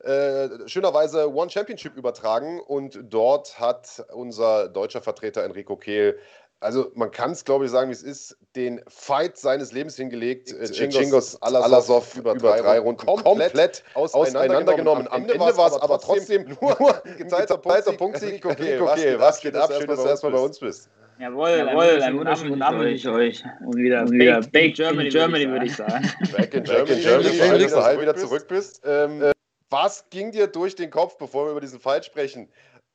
äh, 0.00 0.68
schönerweise 0.68 1.32
One 1.32 1.50
Championship 1.50 1.96
übertragen 1.96 2.60
und 2.60 2.98
dort 3.04 3.58
hat 3.58 4.04
unser 4.12 4.68
deutscher 4.68 5.00
Vertreter 5.00 5.44
Enrico 5.44 5.76
Kehl 5.76 6.18
also 6.64 6.90
man 6.94 7.10
kann 7.10 7.32
es, 7.32 7.44
glaube 7.44 7.66
ich, 7.66 7.70
sagen, 7.70 7.90
wie 7.90 7.94
es 7.94 8.02
ist, 8.02 8.36
den 8.56 8.80
Fight 8.88 9.36
seines 9.36 9.72
Lebens 9.72 9.96
hingelegt. 9.96 10.50
Äh, 10.52 10.66
Chingos 10.88 11.40
Alasov 11.42 12.16
über, 12.16 12.34
über 12.34 12.56
drei 12.56 12.78
Runden 12.78 13.04
komplett, 13.04 13.84
auseinandergenommen. 13.94 15.06
Am 15.08 15.28
Ende 15.28 15.38
war 15.38 15.68
es 15.68 15.74
aber 15.74 16.00
trotzdem 16.00 16.56
nur 16.60 17.04
ein 17.04 17.16
geteilter 17.18 17.58
Punktsieg. 17.58 18.44
Okay, 18.44 18.80
okay, 18.80 19.14
was 19.18 19.40
geht 19.40 19.54
ab? 19.54 19.70
Schön, 19.76 19.86
dass 19.86 20.02
du 20.02 20.08
erstmal 20.08 20.32
bei 20.32 20.38
uns 20.38 20.58
bist. 20.58 20.88
Jawohl, 21.20 21.50
jawohl, 21.50 22.02
ein 22.02 22.18
wunderschönen 22.18 22.60
Abend 22.60 22.86
ich 22.86 23.06
euch. 23.06 23.44
Und 23.64 23.76
wieder, 23.76 24.00
und 24.00 24.12
wieder 24.12 24.40
Back 24.40 24.74
Germany, 24.74 25.10
Germany 25.10 25.48
würde 25.48 25.66
ich 25.66 25.76
sagen. 25.76 26.10
Back 26.36 26.54
in 26.54 26.64
Germany, 26.64 27.00
schön, 27.00 27.22
dass 27.60 27.72
du 27.72 28.00
wieder 28.00 28.16
zurück 28.16 28.48
bist. 28.48 28.82
Ähm, 28.84 29.22
äh, 29.22 29.32
was 29.70 30.08
ging 30.10 30.32
dir 30.32 30.48
durch 30.48 30.74
den 30.74 30.90
Kopf, 30.90 31.16
bevor 31.18 31.46
wir 31.46 31.52
über 31.52 31.60
diesen 31.60 31.78
Fight 31.78 32.04
sprechen? 32.04 32.48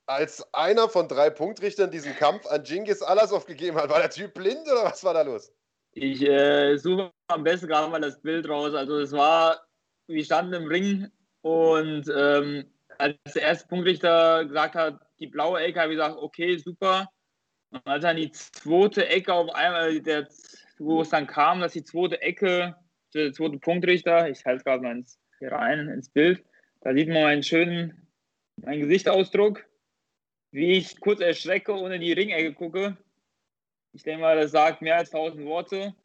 Als 0.10 0.44
einer 0.56 0.90
von 0.90 1.08
drei 1.08 1.30
Punktrichtern 1.30 1.92
diesen 1.92 2.16
Kampf 2.16 2.48
an 2.48 2.64
Genghis 2.64 3.04
Alasov 3.04 3.46
gegeben 3.46 3.78
hat. 3.78 3.92
War 3.92 4.00
der 4.00 4.10
Typ 4.10 4.34
blind 4.34 4.62
oder 4.64 4.86
was 4.86 5.04
war 5.04 5.14
da 5.14 5.22
los? 5.22 5.54
Ich 5.92 6.22
äh, 6.28 6.78
suche 6.78 7.12
am 7.28 7.44
besten 7.44 7.68
gerade 7.68 7.92
mal 7.92 8.02
das 8.02 8.20
Bild 8.20 8.50
raus. 8.50 8.74
Also 8.74 9.00
es 9.00 9.12
war, 9.12 9.62
wir 10.08 10.26
standen 10.26 10.54
im 10.54 10.68
Ring 10.68 11.12
und 11.42 12.12
ähm, 12.16 12.66
als 12.98 13.18
der 13.36 13.44
erste 13.44 13.68
Punktrichter 13.68 14.46
gesagt 14.46 14.74
hat, 14.74 15.00
die 15.20 15.28
blaue 15.28 15.60
Ecke, 15.60 15.80
habe 15.80 15.94
ich 15.94 16.00
gesagt, 16.00 16.18
okay, 16.18 16.58
super. 16.58 17.08
Und 17.70 17.86
als 17.86 18.02
dann 18.02 18.18
die 18.18 18.32
zweite 18.32 19.08
Ecke 19.08 19.32
auf 19.32 19.54
einmal, 19.54 20.02
der, 20.02 20.28
wo 20.80 21.02
es 21.02 21.10
dann 21.10 21.28
kam, 21.28 21.60
dass 21.60 21.74
die 21.74 21.84
zweite 21.84 22.20
Ecke, 22.24 22.76
der 23.14 23.32
zweite 23.32 23.60
Punktrichter, 23.60 24.28
ich 24.28 24.44
halte 24.44 24.64
gerade 24.64 24.82
mal 24.82 24.98
ins, 24.98 25.20
hier 25.38 25.52
rein 25.52 25.88
ins 25.88 26.10
Bild, 26.10 26.44
da 26.82 26.94
sieht 26.96 27.10
man 27.10 27.22
meinen 27.22 27.44
schönen, 27.44 28.08
meinen 28.58 28.82
Gesichtsausdruck 28.82 29.69
wie 30.52 30.74
ich 30.74 31.00
kurz 31.00 31.20
erschrecke 31.20 31.74
und 31.74 31.92
in 31.92 32.02
die 32.02 32.14
Ringecke 32.14 32.54
gucke. 32.54 32.98
Ich 33.94 34.04
denke 34.04 34.22
mal, 34.22 34.36
das 34.36 34.52
sagt 34.52 34.82
mehr 34.82 34.98
als 34.98 35.12
tausend 35.12 35.46
Worte. 35.46 35.96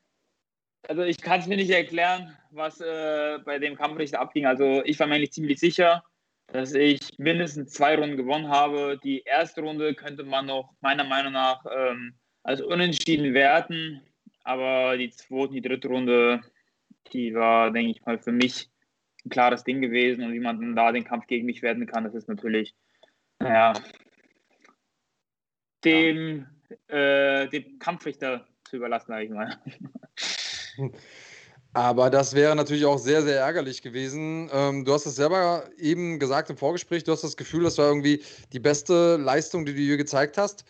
Also 0.88 1.02
ich 1.02 1.20
kann 1.20 1.40
es 1.40 1.46
mir 1.46 1.56
nicht 1.56 1.70
erklären, 1.70 2.36
was 2.50 2.80
äh, 2.80 3.38
bei 3.44 3.58
dem 3.58 3.76
Kampfrichter 3.76 4.20
abging. 4.20 4.46
Also 4.46 4.82
ich 4.84 4.98
war 4.98 5.06
mir 5.06 5.14
eigentlich 5.14 5.32
ziemlich 5.32 5.58
sicher, 5.58 6.04
dass 6.48 6.74
ich 6.74 7.00
mindestens 7.18 7.72
zwei 7.72 7.96
Runden 7.96 8.16
gewonnen 8.16 8.48
habe. 8.48 8.98
Die 9.02 9.22
erste 9.22 9.62
Runde 9.62 9.94
könnte 9.94 10.24
man 10.24 10.46
noch 10.46 10.74
meiner 10.80 11.04
Meinung 11.04 11.32
nach 11.32 11.64
ähm, 11.74 12.14
als 12.42 12.60
unentschieden 12.60 13.32
werten. 13.32 14.02
Aber 14.42 14.96
die 14.98 15.10
zweite, 15.10 15.54
die 15.54 15.62
dritte 15.62 15.88
Runde, 15.88 16.42
die 17.12 17.34
war, 17.34 17.70
denke 17.70 17.92
ich 17.92 18.04
mal, 18.04 18.18
für 18.18 18.32
mich 18.32 18.68
ein 19.24 19.30
klares 19.30 19.64
Ding 19.64 19.80
gewesen. 19.80 20.22
Und 20.22 20.34
wie 20.34 20.40
man 20.40 20.76
da 20.76 20.92
den 20.92 21.04
Kampf 21.04 21.26
gegen 21.26 21.46
mich 21.46 21.62
werden 21.62 21.86
kann, 21.86 22.04
das 22.04 22.14
ist 22.14 22.28
natürlich, 22.28 22.74
naja, 23.38 23.72
dem, 25.84 26.46
ja. 26.88 27.42
äh, 27.42 27.48
dem 27.48 27.78
Kampfrichter 27.78 28.46
zu 28.64 28.76
überlassen, 28.76 29.08
sage 29.08 29.24
ich 29.24 29.30
mal. 29.30 29.58
Aber 31.74 32.08
das 32.08 32.34
wäre 32.34 32.54
natürlich 32.54 32.84
auch 32.84 32.98
sehr, 32.98 33.22
sehr 33.22 33.40
ärgerlich 33.40 33.82
gewesen. 33.82 34.48
Ähm, 34.52 34.84
du 34.84 34.92
hast 34.92 35.06
es 35.06 35.16
selber 35.16 35.68
eben 35.76 36.20
gesagt 36.20 36.48
im 36.48 36.56
Vorgespräch, 36.56 37.02
du 37.02 37.10
hast 37.10 37.24
das 37.24 37.36
Gefühl, 37.36 37.64
das 37.64 37.78
war 37.78 37.88
irgendwie 37.88 38.22
die 38.52 38.60
beste 38.60 39.16
Leistung, 39.16 39.64
die 39.66 39.74
du 39.74 39.80
hier 39.80 39.96
gezeigt 39.96 40.38
hast. 40.38 40.64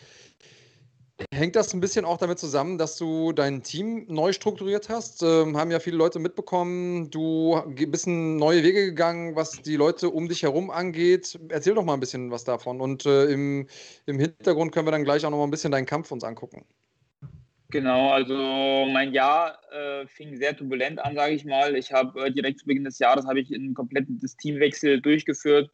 Hängt 1.33 1.55
das 1.55 1.73
ein 1.73 1.79
bisschen 1.79 2.03
auch 2.03 2.17
damit 2.17 2.39
zusammen, 2.39 2.77
dass 2.77 2.97
du 2.97 3.31
dein 3.31 3.63
Team 3.63 4.05
neu 4.09 4.33
strukturiert 4.33 4.89
hast? 4.89 5.23
Ähm, 5.23 5.55
haben 5.55 5.71
ja 5.71 5.79
viele 5.79 5.95
Leute 5.95 6.19
mitbekommen. 6.19 7.09
Du 7.09 7.61
bist 7.87 8.05
in 8.07 8.35
neue 8.35 8.63
Wege 8.63 8.85
gegangen, 8.85 9.33
was 9.33 9.61
die 9.61 9.77
Leute 9.77 10.09
um 10.09 10.27
dich 10.27 10.43
herum 10.43 10.69
angeht. 10.69 11.39
Erzähl 11.47 11.73
doch 11.73 11.85
mal 11.85 11.93
ein 11.93 12.01
bisschen 12.01 12.31
was 12.31 12.43
davon. 12.43 12.81
Und 12.81 13.05
äh, 13.05 13.25
im, 13.25 13.67
im 14.05 14.19
Hintergrund 14.19 14.73
können 14.73 14.87
wir 14.87 14.91
dann 14.91 15.05
gleich 15.05 15.25
auch 15.25 15.29
noch 15.29 15.37
mal 15.37 15.45
ein 15.45 15.51
bisschen 15.51 15.71
deinen 15.71 15.85
Kampf 15.85 16.11
uns 16.11 16.25
angucken. 16.25 16.65
Genau, 17.69 18.09
also 18.09 18.35
mein 18.91 19.13
Jahr 19.13 19.57
äh, 19.71 20.05
fing 20.07 20.35
sehr 20.35 20.55
turbulent 20.55 20.99
an, 20.99 21.15
sage 21.15 21.33
ich 21.33 21.45
mal. 21.45 21.75
Ich 21.75 21.93
habe 21.93 22.25
äh, 22.25 22.31
direkt 22.31 22.59
zu 22.59 22.65
Beginn 22.65 22.83
des 22.83 22.99
Jahres 22.99 23.25
habe 23.25 23.39
ich 23.39 23.53
einen 23.53 23.73
kompletten 23.73 24.19
Teamwechsel 24.41 25.01
durchgeführt 25.01 25.71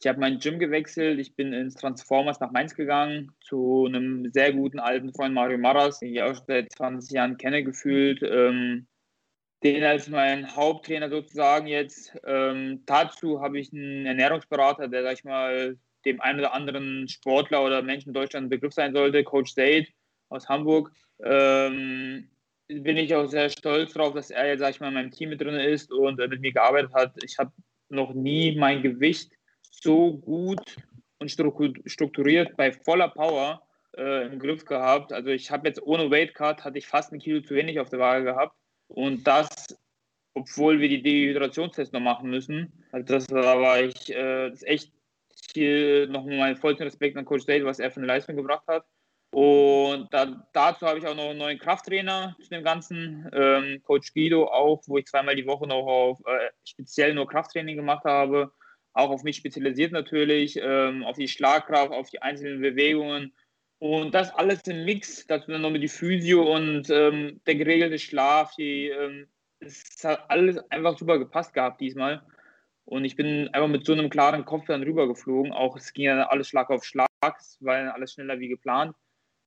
ich 0.00 0.06
habe 0.06 0.20
mein 0.20 0.38
Gym 0.38 0.58
gewechselt, 0.58 1.18
ich 1.18 1.34
bin 1.34 1.52
ins 1.52 1.74
Transformers 1.74 2.40
nach 2.40 2.52
Mainz 2.52 2.74
gegangen, 2.74 3.32
zu 3.40 3.86
einem 3.86 4.30
sehr 4.32 4.52
guten 4.52 4.78
alten 4.78 5.12
Freund 5.12 5.34
Mario 5.34 5.58
Maras, 5.58 5.98
den 5.98 6.14
ich 6.14 6.22
auch 6.22 6.36
seit 6.46 6.72
20 6.72 7.10
Jahren 7.10 7.36
kenne, 7.36 7.64
gefühlt. 7.64 8.22
Ähm, 8.22 8.86
den 9.64 9.82
als 9.82 10.08
mein 10.08 10.54
Haupttrainer 10.54 11.10
sozusagen 11.10 11.66
jetzt. 11.66 12.16
Ähm, 12.24 12.82
dazu 12.86 13.40
habe 13.40 13.58
ich 13.58 13.72
einen 13.72 14.06
Ernährungsberater, 14.06 14.88
der, 14.88 15.02
sag 15.02 15.14
ich 15.14 15.24
mal, 15.24 15.76
dem 16.04 16.20
einen 16.20 16.38
oder 16.38 16.54
anderen 16.54 17.08
Sportler 17.08 17.64
oder 17.64 17.82
Menschen 17.82 18.10
in 18.10 18.14
Deutschland 18.14 18.46
ein 18.46 18.50
Begriff 18.50 18.72
sein 18.72 18.92
sollte, 18.92 19.24
Coach 19.24 19.54
Date 19.54 19.88
aus 20.28 20.48
Hamburg. 20.48 20.92
Ähm, 21.24 22.30
bin 22.68 22.96
ich 22.96 23.14
auch 23.14 23.26
sehr 23.26 23.50
stolz 23.50 23.94
darauf, 23.94 24.14
dass 24.14 24.30
er 24.30 24.46
jetzt, 24.46 24.60
sag 24.60 24.70
ich 24.70 24.80
mal, 24.80 24.88
in 24.88 24.94
meinem 24.94 25.10
Team 25.10 25.30
mit 25.30 25.40
drin 25.40 25.54
ist 25.54 25.90
und 25.90 26.20
äh, 26.20 26.28
mit 26.28 26.40
mir 26.40 26.52
gearbeitet 26.52 26.92
hat. 26.94 27.12
Ich 27.24 27.38
habe 27.38 27.50
noch 27.88 28.14
nie 28.14 28.54
mein 28.56 28.82
Gewicht 28.82 29.32
so 29.82 30.16
gut 30.18 30.76
und 31.18 31.30
strukturiert 31.30 32.56
bei 32.56 32.72
voller 32.72 33.08
Power 33.08 33.62
äh, 33.96 34.26
im 34.26 34.38
Griff 34.38 34.64
gehabt. 34.64 35.12
Also 35.12 35.30
ich 35.30 35.50
habe 35.50 35.68
jetzt 35.68 35.82
ohne 35.82 36.10
Weightcut 36.10 36.64
hatte 36.64 36.78
ich 36.78 36.86
fast 36.86 37.12
ein 37.12 37.18
Kilo 37.18 37.40
zu 37.40 37.54
wenig 37.54 37.80
auf 37.80 37.90
der 37.90 37.98
Waage 37.98 38.24
gehabt 38.24 38.56
und 38.88 39.26
das, 39.26 39.48
obwohl 40.34 40.80
wir 40.80 40.88
die 40.88 41.02
Dehydrationstests 41.02 41.92
noch 41.92 42.00
machen 42.00 42.30
müssen. 42.30 42.84
Also 42.92 43.06
das 43.06 43.26
da 43.26 43.60
war 43.60 43.80
ich 43.80 44.14
äh, 44.14 44.48
echt 44.64 44.92
hier 45.54 46.06
nochmal 46.08 46.56
vollsten 46.56 46.84
Respekt 46.84 47.16
an 47.16 47.24
Coach 47.24 47.46
Dale, 47.46 47.64
was 47.64 47.78
er 47.78 47.90
für 47.90 47.98
eine 47.98 48.06
Leistung 48.06 48.36
gebracht 48.36 48.66
hat. 48.66 48.84
Und 49.30 50.12
da, 50.12 50.48
dazu 50.54 50.86
habe 50.86 50.98
ich 50.98 51.06
auch 51.06 51.14
noch 51.14 51.30
einen 51.30 51.38
neuen 51.38 51.58
Krafttrainer 51.58 52.34
zu 52.40 52.48
dem 52.48 52.64
Ganzen, 52.64 53.28
ähm, 53.34 53.82
Coach 53.82 54.14
Guido 54.14 54.46
auch, 54.46 54.82
wo 54.86 54.96
ich 54.96 55.04
zweimal 55.04 55.36
die 55.36 55.46
Woche 55.46 55.66
noch 55.66 55.86
auf 55.86 56.18
äh, 56.26 56.50
speziell 56.64 57.12
nur 57.12 57.28
Krafttraining 57.28 57.76
gemacht 57.76 58.04
habe 58.04 58.52
auch 58.92 59.10
auf 59.10 59.22
mich 59.22 59.36
spezialisiert 59.36 59.92
natürlich, 59.92 60.58
ähm, 60.60 61.04
auf 61.04 61.16
die 61.16 61.28
Schlagkraft, 61.28 61.92
auf 61.92 62.10
die 62.10 62.22
einzelnen 62.22 62.60
Bewegungen. 62.60 63.32
Und 63.78 64.12
das 64.12 64.34
alles 64.34 64.62
im 64.66 64.84
Mix, 64.84 65.26
dazu 65.26 65.52
dann 65.52 65.62
noch 65.62 65.70
mit 65.70 65.82
die 65.82 65.88
Physio 65.88 66.54
und 66.54 66.90
ähm, 66.90 67.40
der 67.46 67.54
geregelte 67.54 67.98
Schlaf, 67.98 68.54
die, 68.56 68.88
ähm, 68.88 69.28
es 69.60 69.84
hat 70.02 70.28
alles 70.28 70.58
einfach 70.70 70.98
super 70.98 71.18
gepasst 71.18 71.54
gehabt 71.54 71.80
diesmal. 71.80 72.22
Und 72.84 73.04
ich 73.04 73.16
bin 73.16 73.48
einfach 73.52 73.68
mit 73.68 73.84
so 73.84 73.92
einem 73.92 74.10
klaren 74.10 74.44
Kopf 74.44 74.66
dann 74.66 74.82
rübergeflogen. 74.82 75.52
Auch 75.52 75.76
es 75.76 75.92
ging 75.92 76.06
ja 76.06 76.26
alles 76.28 76.48
Schlag 76.48 76.70
auf 76.70 76.84
Schlag, 76.84 77.08
es 77.38 77.58
war 77.60 77.76
dann 77.76 77.88
alles 77.88 78.14
schneller 78.14 78.40
wie 78.40 78.48
geplant. 78.48 78.96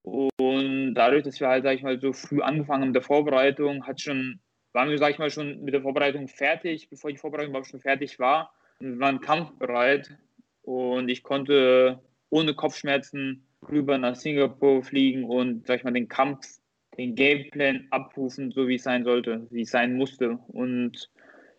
Und 0.04 0.94
dadurch, 0.96 1.24
dass 1.24 1.40
wir 1.40 1.48
halt, 1.50 1.64
sag 1.64 1.76
ich 1.76 1.84
mal, 1.84 2.00
so 2.00 2.14
früh 2.14 2.42
angefangen 2.42 2.82
haben 2.82 2.90
mit 2.90 2.96
der 2.96 3.04
Vorbereitung, 3.04 3.86
hat 3.86 4.00
schon, 4.00 4.40
waren 4.74 4.90
wir, 4.90 4.98
sag 4.98 5.12
ich 5.12 5.20
mal, 5.20 5.30
schon 5.30 5.62
mit 5.62 5.74
der 5.74 5.82
Vorbereitung 5.82 6.28
fertig, 6.28 6.90
bevor 6.90 7.12
die 7.12 7.18
Vorbereitung 7.18 7.52
überhaupt 7.52 7.70
schon 7.70 7.82
fertig 7.82 8.18
war 8.20 8.54
waren 8.82 9.22
kampfbereit 9.22 10.18
und 10.64 11.10
ich 11.10 11.24
konnte 11.24 12.00
ohne 12.30 12.54
Kopfschmerzen 12.54 13.46
rüber 13.70 13.98
nach 13.98 14.16
Singapur 14.16 14.84
fliegen 14.84 15.24
und, 15.24 15.68
sag 15.68 15.80
ich 15.80 15.84
mal, 15.84 15.92
den 15.92 16.08
Kampf, 16.08 16.60
den 16.98 17.16
Gameplan 17.16 17.88
abrufen, 17.92 18.52
so 18.52 18.68
wie 18.68 18.76
es 18.76 18.84
sein 18.84 19.04
sollte, 19.04 19.48
wie 19.50 19.62
es 19.62 19.72
sein 19.72 19.96
musste. 19.96 20.40
Und 20.48 21.10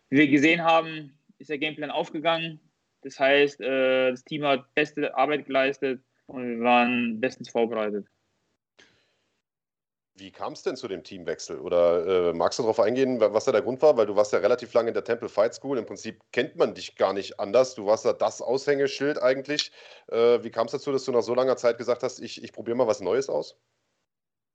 wie 0.09 0.17
wir 0.17 0.27
gesehen 0.27 0.63
haben, 0.63 1.17
ist 1.39 1.49
der 1.49 1.57
Gameplan 1.57 1.91
aufgegangen. 1.91 2.59
Das 3.01 3.19
heißt, 3.19 3.61
äh, 3.61 4.11
das 4.11 4.23
Team 4.23 4.43
hat 4.43 4.73
beste 4.75 5.15
Arbeit 5.15 5.45
geleistet 5.45 6.01
und 6.27 6.57
wir 6.57 6.63
waren 6.63 7.19
bestens 7.19 7.49
vorbereitet. 7.49 8.07
Wie 10.15 10.31
kam 10.31 10.53
es 10.53 10.61
denn 10.61 10.75
zu 10.75 10.87
dem 10.87 11.03
Teamwechsel? 11.03 11.59
Oder 11.59 12.29
äh, 12.29 12.33
magst 12.33 12.59
du 12.59 12.63
darauf 12.63 12.79
eingehen, 12.79 13.19
was 13.19 13.45
da 13.45 13.51
der 13.51 13.63
Grund 13.63 13.81
war? 13.81 13.97
Weil 13.97 14.05
du 14.05 14.15
warst 14.15 14.31
ja 14.31 14.39
relativ 14.39 14.71
lange 14.73 14.89
in 14.89 14.93
der 14.93 15.03
Temple 15.03 15.27
Fight 15.27 15.55
School. 15.55 15.79
Im 15.79 15.87
Prinzip 15.87 16.21
kennt 16.31 16.55
man 16.55 16.75
dich 16.75 16.95
gar 16.95 17.13
nicht 17.13 17.39
anders. 17.39 17.73
Du 17.73 17.87
warst 17.87 18.05
da 18.05 18.13
das 18.13 18.39
Aushängeschild 18.39 19.21
eigentlich. 19.21 19.71
Äh, 20.09 20.43
wie 20.43 20.51
kam 20.51 20.67
es 20.67 20.73
dazu, 20.73 20.91
dass 20.91 21.05
du 21.05 21.11
nach 21.11 21.23
so 21.23 21.33
langer 21.33 21.57
Zeit 21.57 21.79
gesagt 21.79 22.03
hast, 22.03 22.19
ich, 22.19 22.43
ich 22.43 22.53
probiere 22.53 22.77
mal 22.77 22.85
was 22.85 23.01
Neues 23.01 23.27
aus? 23.27 23.59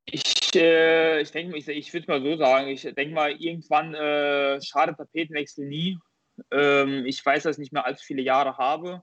Ich, 0.04 0.54
äh, 0.54 1.20
ich 1.20 1.32
denke, 1.32 1.56
ich, 1.58 1.66
ich 1.66 1.92
würde 1.92 2.06
mal 2.06 2.22
so 2.22 2.36
sagen. 2.36 2.68
Ich 2.68 2.82
denke 2.82 3.14
mal, 3.14 3.32
irgendwann 3.32 3.94
äh, 3.94 4.62
schadet 4.62 4.96
Tapetenwechsel 4.96 5.66
nie. 5.66 5.98
Ähm, 6.52 7.04
ich 7.04 7.24
weiß, 7.26 7.42
dass 7.42 7.56
ich 7.56 7.60
nicht 7.60 7.72
mehr 7.72 7.84
allzu 7.84 8.04
viele 8.04 8.22
Jahre 8.22 8.58
habe. 8.58 9.02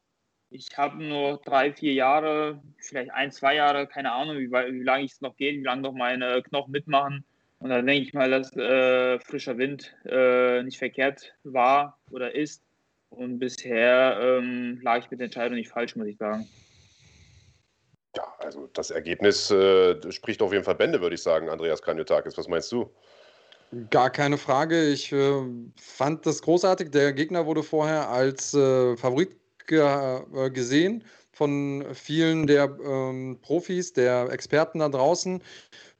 Ich 0.55 0.77
habe 0.77 1.03
nur 1.03 1.41
drei, 1.43 1.73
vier 1.73 1.91
Jahre, 1.91 2.61
vielleicht 2.77 3.11
ein, 3.11 3.29
zwei 3.29 3.55
Jahre, 3.55 3.87
keine 3.87 4.13
Ahnung, 4.13 4.37
wie, 4.37 4.49
wie 4.49 4.83
lange 4.83 5.03
es 5.03 5.19
noch 5.19 5.35
geht, 5.35 5.57
wie 5.57 5.63
lange 5.65 5.81
noch 5.81 5.91
meine 5.91 6.41
Knochen 6.43 6.71
mitmachen. 6.71 7.25
Und 7.59 7.71
da 7.71 7.81
denke 7.81 8.07
ich 8.07 8.13
mal, 8.13 8.29
dass 8.29 8.55
äh, 8.55 9.19
frischer 9.19 9.57
Wind 9.57 9.93
äh, 10.05 10.63
nicht 10.63 10.77
verkehrt 10.77 11.33
war 11.43 11.99
oder 12.09 12.33
ist. 12.33 12.63
Und 13.09 13.39
bisher 13.39 14.17
ähm, 14.21 14.79
lag 14.81 14.99
ich 14.99 15.11
mit 15.11 15.19
der 15.19 15.25
Entscheidung 15.25 15.57
nicht 15.57 15.69
falsch, 15.69 15.95
muss 15.97 16.07
ich 16.07 16.17
sagen. 16.17 16.47
Ja, 18.15 18.23
also 18.39 18.67
das 18.71 18.91
Ergebnis 18.91 19.51
äh, 19.51 20.09
spricht 20.09 20.41
auf 20.41 20.53
jeden 20.53 20.63
Fall 20.63 20.75
Bände, 20.75 21.01
würde 21.01 21.15
ich 21.15 21.21
sagen, 21.21 21.49
Andreas 21.49 21.81
Kanyotakis. 21.81 22.37
Was 22.37 22.47
meinst 22.47 22.71
du? 22.71 22.89
Gar 23.89 24.09
keine 24.09 24.37
Frage. 24.37 24.85
Ich 24.85 25.11
äh, 25.11 25.43
fand 25.75 26.25
das 26.25 26.41
großartig. 26.41 26.91
Der 26.91 27.11
Gegner 27.11 27.45
wurde 27.45 27.61
vorher 27.61 28.07
als 28.09 28.53
äh, 28.53 28.95
Favorit 28.95 29.35
ge 29.67 29.79
äh, 29.81 30.49
gesehen 30.49 31.03
von 31.31 31.83
vielen 31.93 32.47
der 32.47 32.77
ähm, 32.83 33.39
Profis, 33.41 33.91
der 33.91 34.29
Experten 34.31 34.79
da 34.79 34.87
draußen. 34.87 35.41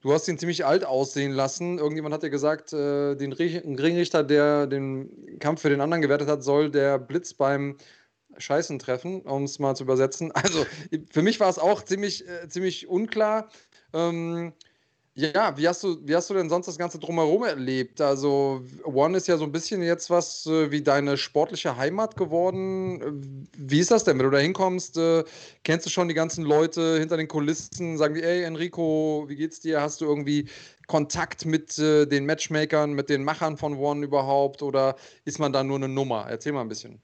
Du 0.02 0.14
hast 0.14 0.28
ihn 0.28 0.38
ziemlich 0.38 0.66
alt 0.66 0.86
aussehen 0.86 1.34
lassen. 1.34 1.78
Irgendjemand 1.78 2.14
hat 2.14 2.24
dir 2.24 2.30
gesagt, 2.30 2.72
äh, 2.72 3.16
den 3.16 3.34
Ringrichter, 3.34 4.24
der 4.24 4.66
den 4.68 5.40
Kampf 5.40 5.62
für 5.62 5.70
den 5.70 5.82
anderen 5.82 6.02
gewertet 6.02 6.30
hat, 6.30 6.44
soll 6.44 6.70
der 6.72 7.00
Blitz 7.00 7.34
beim 7.34 7.76
Scheißen 8.38 8.80
treffen, 8.80 9.22
um 9.22 9.44
es 9.44 9.60
mal 9.60 9.76
zu 9.76 9.84
übersetzen. 9.84 10.32
Also 10.34 10.66
für 11.12 11.22
mich 11.22 11.40
war 11.40 11.50
es 11.50 11.60
auch 11.60 11.82
ziemlich, 11.84 12.28
äh, 12.28 12.48
ziemlich 12.48 12.88
unklar. 12.88 13.50
Ähm, 13.94 14.54
ja, 15.18 15.58
wie 15.58 15.66
hast, 15.66 15.82
du, 15.82 15.98
wie 16.06 16.14
hast 16.14 16.30
du 16.30 16.34
denn 16.34 16.50
sonst 16.50 16.68
das 16.68 16.78
Ganze 16.78 17.00
drumherum 17.00 17.44
erlebt? 17.44 18.02
Also, 18.02 18.66
One 18.84 19.16
ist 19.16 19.28
ja 19.28 19.38
so 19.38 19.46
ein 19.46 19.52
bisschen 19.54 19.82
jetzt 19.82 20.10
was 20.10 20.46
äh, 20.46 20.72
wie 20.72 20.82
deine 20.82 21.16
sportliche 21.16 21.78
Heimat 21.78 22.18
geworden. 22.18 23.48
Wie 23.58 23.80
ist 23.80 23.92
das 23.92 24.04
denn, 24.04 24.18
wenn 24.18 24.26
du 24.26 24.32
da 24.32 24.40
hinkommst? 24.40 24.98
Äh, 24.98 25.24
kennst 25.64 25.86
du 25.86 25.90
schon 25.90 26.10
die 26.10 26.14
ganzen 26.14 26.44
Leute 26.44 27.00
hinter 27.00 27.16
den 27.16 27.30
Kulissen? 27.30 27.98
Sagen 27.98 28.16
die, 28.16 28.24
ey, 28.24 28.44
Enrico, 28.44 29.24
wie 29.30 29.38
geht's 29.38 29.62
dir? 29.62 29.80
Hast 29.80 30.02
du 30.02 30.06
irgendwie 30.06 30.50
Kontakt 30.88 31.46
mit 31.46 31.80
äh, 31.80 32.06
den 32.06 32.26
Matchmakern, 32.26 32.92
mit 32.92 33.08
den 33.08 33.24
Machern 33.24 33.56
von 33.56 33.78
One 33.78 34.06
überhaupt? 34.06 34.62
Oder 34.62 34.98
ist 35.24 35.40
man 35.40 35.54
da 35.54 35.64
nur 35.64 35.78
eine 35.78 35.88
Nummer? 35.88 36.26
Erzähl 36.30 36.52
mal 36.52 36.62
ein 36.62 36.68
bisschen. 36.68 37.02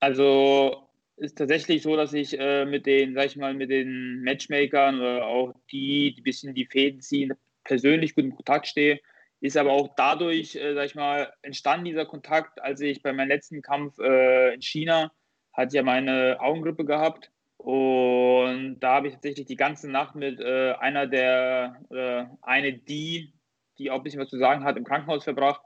Also, 0.00 0.89
ist 1.20 1.38
tatsächlich 1.38 1.82
so, 1.82 1.96
dass 1.96 2.12
ich 2.12 2.38
äh, 2.38 2.64
mit 2.64 2.86
den, 2.86 3.14
sag 3.14 3.26
ich 3.26 3.36
mal, 3.36 3.54
mit 3.54 3.70
den 3.70 4.22
Matchmakern 4.22 5.00
oder 5.00 5.26
auch 5.26 5.54
die, 5.70 6.14
die 6.14 6.20
ein 6.20 6.24
bisschen 6.24 6.54
die 6.54 6.66
Fäden 6.66 7.00
ziehen, 7.00 7.34
persönlich 7.64 8.14
gut 8.14 8.24
in 8.24 8.34
Kontakt 8.34 8.66
stehe. 8.66 9.00
Ist 9.40 9.56
aber 9.56 9.72
auch 9.72 9.94
dadurch, 9.96 10.56
äh, 10.56 10.74
sag 10.74 10.86
ich 10.86 10.94
mal, 10.94 11.32
entstanden 11.42 11.84
dieser 11.84 12.06
Kontakt, 12.06 12.60
als 12.60 12.80
ich 12.80 13.02
bei 13.02 13.12
meinem 13.12 13.28
letzten 13.28 13.62
Kampf 13.62 13.98
äh, 13.98 14.54
in 14.54 14.62
China 14.62 15.12
hatte 15.52 15.76
ja 15.76 15.82
meine 15.82 16.38
Augengrippe 16.40 16.84
gehabt. 16.84 17.30
Und 17.56 18.80
da 18.80 18.94
habe 18.94 19.08
ich 19.08 19.14
tatsächlich 19.14 19.46
die 19.46 19.56
ganze 19.56 19.90
Nacht 19.90 20.14
mit 20.14 20.40
äh, 20.40 20.72
einer 20.72 21.06
der, 21.06 21.82
äh, 21.90 22.24
eine 22.40 22.72
die, 22.72 23.34
die 23.78 23.90
auch 23.90 23.98
ein 23.98 24.02
bisschen 24.02 24.20
was 24.20 24.30
zu 24.30 24.38
sagen 24.38 24.64
hat, 24.64 24.78
im 24.78 24.84
Krankenhaus 24.84 25.24
verbracht. 25.24 25.60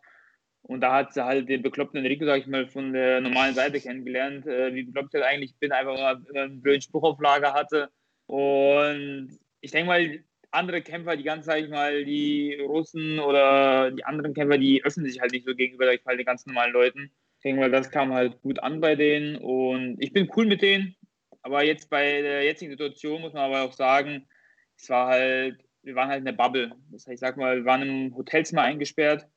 Und 0.66 0.80
da 0.80 0.94
hat 0.94 1.12
sie 1.12 1.24
halt 1.24 1.48
den 1.50 1.62
bekloppten 1.62 1.98
Enrico, 1.98 2.24
sag 2.24 2.40
ich 2.40 2.46
mal, 2.46 2.66
von 2.66 2.94
der 2.94 3.20
normalen 3.20 3.54
Seite 3.54 3.80
kennengelernt, 3.80 4.46
äh, 4.46 4.74
wie 4.74 4.84
bekloppt 4.84 5.14
er 5.14 5.26
eigentlich 5.26 5.54
bin, 5.58 5.72
einfach 5.72 5.94
mal 5.94 6.22
einen 6.34 6.62
blöden 6.62 6.80
Spruch 6.80 7.02
auf 7.02 7.20
Lager 7.20 7.52
hatte. 7.52 7.90
Und 8.26 9.38
ich 9.60 9.72
denke 9.72 9.88
mal, 9.88 10.24
andere 10.52 10.80
Kämpfer, 10.80 11.16
die 11.16 11.22
ganz, 11.22 11.44
sag 11.44 11.58
ich 11.58 11.68
mal, 11.68 12.04
die 12.06 12.54
Russen 12.60 13.18
oder 13.18 13.90
die 13.90 14.04
anderen 14.04 14.32
Kämpfer, 14.32 14.56
die 14.56 14.82
öffnen 14.82 15.06
sich 15.06 15.20
halt 15.20 15.32
nicht 15.32 15.46
so 15.46 15.54
gegenüber, 15.54 15.84
sag 15.84 15.96
ich 15.96 16.04
mal, 16.06 16.16
den 16.16 16.24
ganz 16.24 16.46
normalen 16.46 16.72
Leuten. 16.72 17.10
Ich 17.36 17.42
denke 17.42 17.60
mal, 17.60 17.70
das 17.70 17.90
kam 17.90 18.14
halt 18.14 18.40
gut 18.40 18.58
an 18.60 18.80
bei 18.80 18.96
denen 18.96 19.36
und 19.36 20.02
ich 20.02 20.14
bin 20.14 20.30
cool 20.34 20.46
mit 20.46 20.62
denen. 20.62 20.96
Aber 21.42 21.62
jetzt 21.62 21.90
bei 21.90 22.22
der 22.22 22.42
jetzigen 22.42 22.70
Situation 22.70 23.20
muss 23.20 23.34
man 23.34 23.42
aber 23.42 23.62
auch 23.64 23.74
sagen, 23.74 24.26
es 24.78 24.88
war 24.88 25.08
halt, 25.08 25.62
wir 25.82 25.94
waren 25.94 26.08
halt 26.08 26.20
in 26.20 26.24
der 26.24 26.32
Bubble. 26.32 26.74
Das 26.90 27.06
heißt, 27.06 27.14
ich 27.14 27.20
sag 27.20 27.36
mal, 27.36 27.56
wir 27.56 27.64
waren 27.66 27.82
im 27.82 28.16
Hotelzimmer 28.16 28.62
eingesperrt 28.62 29.28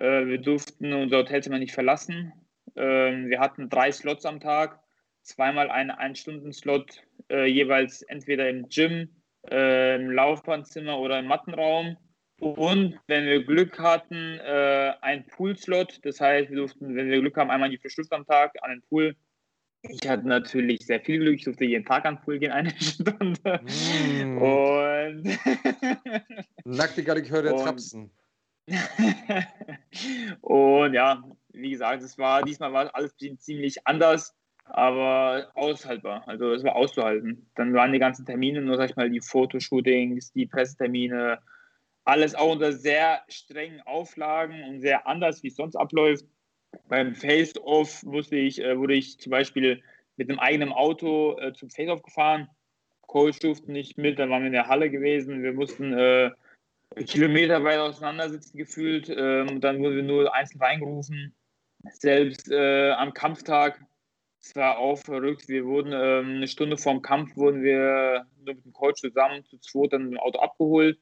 äh, 0.00 0.26
wir 0.26 0.38
durften 0.38 0.92
unser 0.92 1.18
Hotelzimmer 1.18 1.58
nicht 1.58 1.74
verlassen. 1.74 2.32
Ähm, 2.76 3.28
wir 3.28 3.40
hatten 3.40 3.68
drei 3.68 3.92
Slots 3.92 4.26
am 4.26 4.40
Tag, 4.40 4.80
zweimal 5.22 5.70
einen 5.70 5.90
Ein-Stunden-Slot, 5.90 7.02
äh, 7.30 7.46
jeweils 7.46 8.02
entweder 8.02 8.48
im 8.48 8.68
Gym, 8.68 9.08
äh, 9.50 9.96
im 9.96 10.10
Laufbahnzimmer 10.10 10.98
oder 10.98 11.18
im 11.18 11.26
Mattenraum. 11.26 11.96
Und 12.38 12.98
wenn 13.06 13.24
wir 13.24 13.44
Glück 13.44 13.78
hatten, 13.78 14.38
äh, 14.40 14.92
ein 15.00 15.26
Pool-Slot. 15.26 16.00
Das 16.02 16.20
heißt, 16.20 16.50
wir 16.50 16.58
durften, 16.58 16.94
wenn 16.94 17.08
wir 17.08 17.20
Glück 17.20 17.36
haben, 17.36 17.50
einmal 17.50 17.70
die 17.70 17.78
Frühstück 17.78 18.08
am 18.10 18.26
Tag 18.26 18.52
an 18.62 18.72
den 18.72 18.82
Pool. 18.82 19.16
Ich 19.88 20.06
hatte 20.06 20.28
natürlich 20.28 20.84
sehr 20.84 21.00
viel 21.00 21.18
Glück. 21.18 21.36
Ich 21.36 21.44
durfte 21.44 21.64
jeden 21.64 21.84
Tag 21.84 22.04
an 22.04 22.16
den 22.16 22.22
Pool 22.22 22.38
gehen, 22.38 22.52
eine 22.52 22.70
Stunde. 22.80 23.60
Mm. 23.62 24.38
Und. 24.38 25.38
Nackte 26.64 27.00
ich 27.00 27.30
höre 27.30 27.42
der 27.42 27.56
Trapsen. 27.56 28.10
und 30.40 30.94
ja, 30.94 31.22
wie 31.52 31.70
gesagt, 31.70 32.02
es 32.02 32.18
war 32.18 32.42
diesmal 32.42 32.72
war 32.72 32.94
alles 32.94 33.16
ziemlich 33.38 33.86
anders, 33.86 34.34
aber 34.64 35.50
aushaltbar. 35.54 36.26
Also 36.26 36.52
es 36.52 36.64
war 36.64 36.76
auszuhalten. 36.76 37.48
Dann 37.54 37.72
waren 37.74 37.92
die 37.92 37.98
ganzen 37.98 38.26
Termine, 38.26 38.60
nur 38.60 38.76
sag 38.76 38.90
ich 38.90 38.96
mal, 38.96 39.10
die 39.10 39.20
Fotoshootings, 39.20 40.32
die 40.32 40.46
Pressetermine, 40.46 41.38
alles 42.04 42.34
auch 42.34 42.52
unter 42.52 42.72
sehr 42.72 43.22
strengen 43.28 43.80
Auflagen 43.82 44.62
und 44.64 44.80
sehr 44.80 45.06
anders, 45.06 45.42
wie 45.42 45.48
es 45.48 45.56
sonst 45.56 45.76
abläuft. 45.76 46.24
Beim 46.88 47.14
Face-Off 47.14 48.02
musste 48.04 48.36
ich, 48.36 48.62
äh, 48.62 48.78
wurde 48.78 48.94
ich 48.94 49.18
zum 49.18 49.30
Beispiel 49.30 49.82
mit 50.16 50.28
einem 50.28 50.38
eigenen 50.38 50.72
Auto 50.72 51.38
äh, 51.38 51.52
zum 51.52 51.70
Face-Off 51.70 52.02
gefahren. 52.02 52.48
Coach 53.02 53.38
durften 53.38 53.72
nicht 53.72 53.98
mit, 53.98 54.18
dann 54.18 54.30
waren 54.30 54.42
wir 54.42 54.48
in 54.48 54.52
der 54.52 54.68
Halle 54.68 54.90
gewesen. 54.90 55.42
Wir 55.42 55.52
mussten 55.52 55.92
äh, 55.92 56.30
Kilometer 56.94 57.62
weit 57.64 57.78
auseinandersitzen 57.78 58.56
gefühlt. 58.56 59.08
Ähm, 59.08 59.60
dann 59.60 59.80
wurden 59.80 59.96
wir 59.96 60.02
nur 60.02 60.34
einzeln 60.34 60.60
reingerufen. 60.60 61.34
Selbst 61.92 62.50
äh, 62.50 62.90
am 62.92 63.12
Kampftag, 63.12 63.80
es 64.40 64.54
war 64.56 64.78
auch 64.78 64.96
verrückt. 64.96 65.48
Wir 65.48 65.64
wurden 65.64 65.92
ähm, 65.92 66.36
eine 66.36 66.48
Stunde 66.48 66.76
vorm 66.76 67.02
Kampf 67.02 67.36
wurden 67.36 67.62
wir 67.62 68.26
nur 68.36 68.54
mit 68.54 68.64
dem 68.64 68.72
Coach 68.72 69.00
zusammen 69.00 69.44
zu 69.44 69.58
zweit 69.58 69.92
dann 69.92 70.12
im 70.12 70.18
Auto 70.18 70.38
abgeholt, 70.38 70.98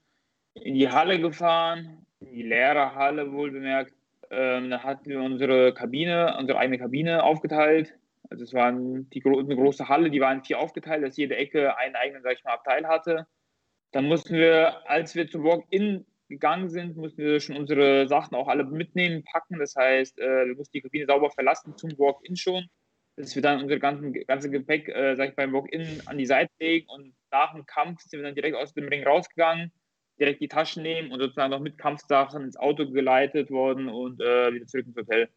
in 0.55 0.75
die 0.75 0.89
Halle 0.89 1.21
gefahren, 1.21 2.07
in 2.21 2.33
die 2.33 2.43
leere 2.43 2.95
Halle 2.95 3.33
wohl 3.33 3.51
bemerkt. 3.51 3.95
Ähm, 4.31 4.71
da 4.71 4.83
hatten 4.83 5.11
wir 5.11 5.21
unsere 5.21 5.75
Kabine, 5.75 6.37
unsere 6.39 6.59
eigene 6.59 6.79
Kabine 6.79 7.23
aufgeteilt. 7.23 7.95
Also 8.31 8.45
es 8.45 8.55
war 8.55 8.73
die, 8.73 9.23
eine 9.25 9.57
große 9.57 9.89
Halle, 9.89 10.11
die 10.11 10.21
waren 10.21 10.43
vier 10.43 10.59
aufgeteilt, 10.59 11.05
dass 11.05 11.17
jede 11.17 11.37
Ecke 11.37 11.77
einen 11.77 11.95
eigenen, 11.95 12.23
sag 12.23 12.33
ich 12.33 12.45
mal, 12.45 12.55
Abteil 12.55 12.87
hatte. 12.89 13.27
Dann 13.95 14.07
mussten 14.07 14.35
wir, 14.35 14.91
als 14.91 15.15
wir 15.15 15.31
zum 15.31 15.45
Walk-In 15.45 16.05
gegangen 16.29 16.69
sind, 16.69 16.97
mussten 16.97 17.23
wir 17.23 17.39
schon 17.39 17.57
unsere 17.57 18.09
Sachen 18.09 18.35
auch 18.35 18.49
alle 18.49 18.65
mitnehmen, 18.65 19.23
packen. 19.23 19.61
Das 19.61 19.77
heißt, 19.77 20.19
äh, 20.19 20.47
wir 20.47 20.57
mussten 20.57 20.73
die 20.73 20.81
Kabine 20.81 21.07
sauber 21.07 21.31
verlassen 21.31 21.77
zum 21.77 21.91
Walk-In 21.97 22.35
schon, 22.35 22.67
dass 23.15 23.37
wir 23.37 23.43
dann 23.43 23.63
unser 23.63 23.79
ganzen, 23.79 24.13
ganze 24.27 24.51
Gepäck, 24.51 24.89
äh, 24.89 25.15
sag 25.15 25.29
ich, 25.29 25.37
beim 25.37 25.53
Walk-In 25.53 26.03
an 26.07 26.19
die 26.19 26.27
Seite 26.27 26.51
legen 26.59 26.89
und 26.89 27.15
nach 27.31 27.55
dem 27.55 27.67
Kampf 27.67 28.01
sind 28.01 28.19
wir 28.19 28.25
dann 28.25 28.35
direkt 28.35 28.57
aus 28.57 28.75
dem 28.75 28.89
Ring 28.89 29.05
rausgegangen, 29.05 29.71
direkt 30.19 30.41
die 30.41 30.49
Taschen 30.49 30.83
nehmen 30.83 31.13
und 31.13 31.21
sozusagen 31.21 31.53
noch 31.53 31.61
mit 31.61 31.79
Kampfsachen 31.79 32.43
ins 32.43 32.57
Auto 32.57 32.91
geleitet 32.91 33.53
worden 33.53 33.89
und 33.89 34.21
äh, 34.21 34.53
wieder 34.53 34.67
zurück 34.67 34.87
ins 34.87 34.97
Hotel. 34.97 35.29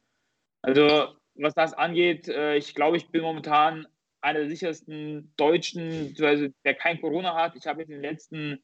Also 0.63 1.13
was 1.35 1.53
das 1.53 1.75
angeht, 1.75 2.27
äh, 2.27 2.57
ich 2.57 2.73
glaube, 2.73 2.97
ich 2.97 3.09
bin 3.09 3.21
momentan 3.21 3.85
einer 4.27 4.39
der 4.39 4.49
sichersten 4.49 5.33
Deutschen, 5.37 6.13
der 6.15 6.75
kein 6.75 6.99
Corona 6.99 7.33
hat. 7.33 7.55
Ich 7.55 7.65
habe 7.65 7.83
in 7.83 7.89
den 7.89 8.01
letzten 8.01 8.61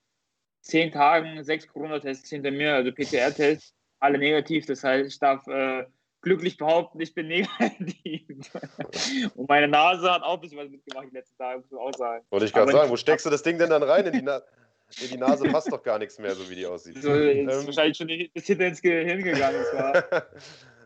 zehn 0.61 0.91
Tagen 0.91 1.43
sechs 1.43 1.67
Corona-Tests 1.67 2.29
hinter 2.29 2.51
mir, 2.51 2.75
also 2.75 2.91
PCR-Tests, 2.91 3.73
alle 3.99 4.17
negativ. 4.17 4.65
Das 4.65 4.83
heißt, 4.83 5.07
ich 5.07 5.19
darf 5.19 5.47
äh, 5.47 5.85
glücklich 6.21 6.57
behaupten, 6.57 6.99
ich 6.99 7.13
bin 7.13 7.27
negativ. 7.27 8.51
Und 9.35 9.47
meine 9.47 9.69
Nase 9.69 10.11
hat 10.11 10.23
auch 10.23 10.35
ein 10.35 10.41
bisschen 10.41 10.57
was 10.57 10.69
mitgemacht 10.69 11.07
die 11.09 11.15
letzten 11.15 11.37
Tage, 11.37 11.59
muss 11.59 11.71
man 11.71 11.81
auch 11.81 11.93
sagen. 11.93 12.25
Wollte 12.29 12.45
ich 12.45 12.53
gerade 12.53 12.71
sagen, 12.71 12.89
wo 12.89 12.97
steckst 12.97 13.25
du 13.25 13.29
das 13.29 13.43
Ding 13.43 13.57
denn 13.57 13.69
dann 13.69 13.83
rein? 13.83 14.05
In 14.05 14.13
die, 14.13 14.21
Na 14.21 14.41
in 15.01 15.09
die 15.09 15.17
Nase 15.17 15.45
passt 15.45 15.71
doch 15.71 15.81
gar 15.81 15.97
nichts 15.97 16.19
mehr, 16.19 16.35
so 16.35 16.47
wie 16.49 16.55
die 16.55 16.65
aussieht. 16.65 17.01
So, 17.01 17.13
ist 17.13 17.37
ähm, 17.37 17.65
wahrscheinlich 17.65 17.97
schon 17.97 18.09
ein 18.09 18.29
bisschen 18.33 18.59
ins 18.59 18.81
Gehirn 18.81 19.23
gegangen. 19.23 19.63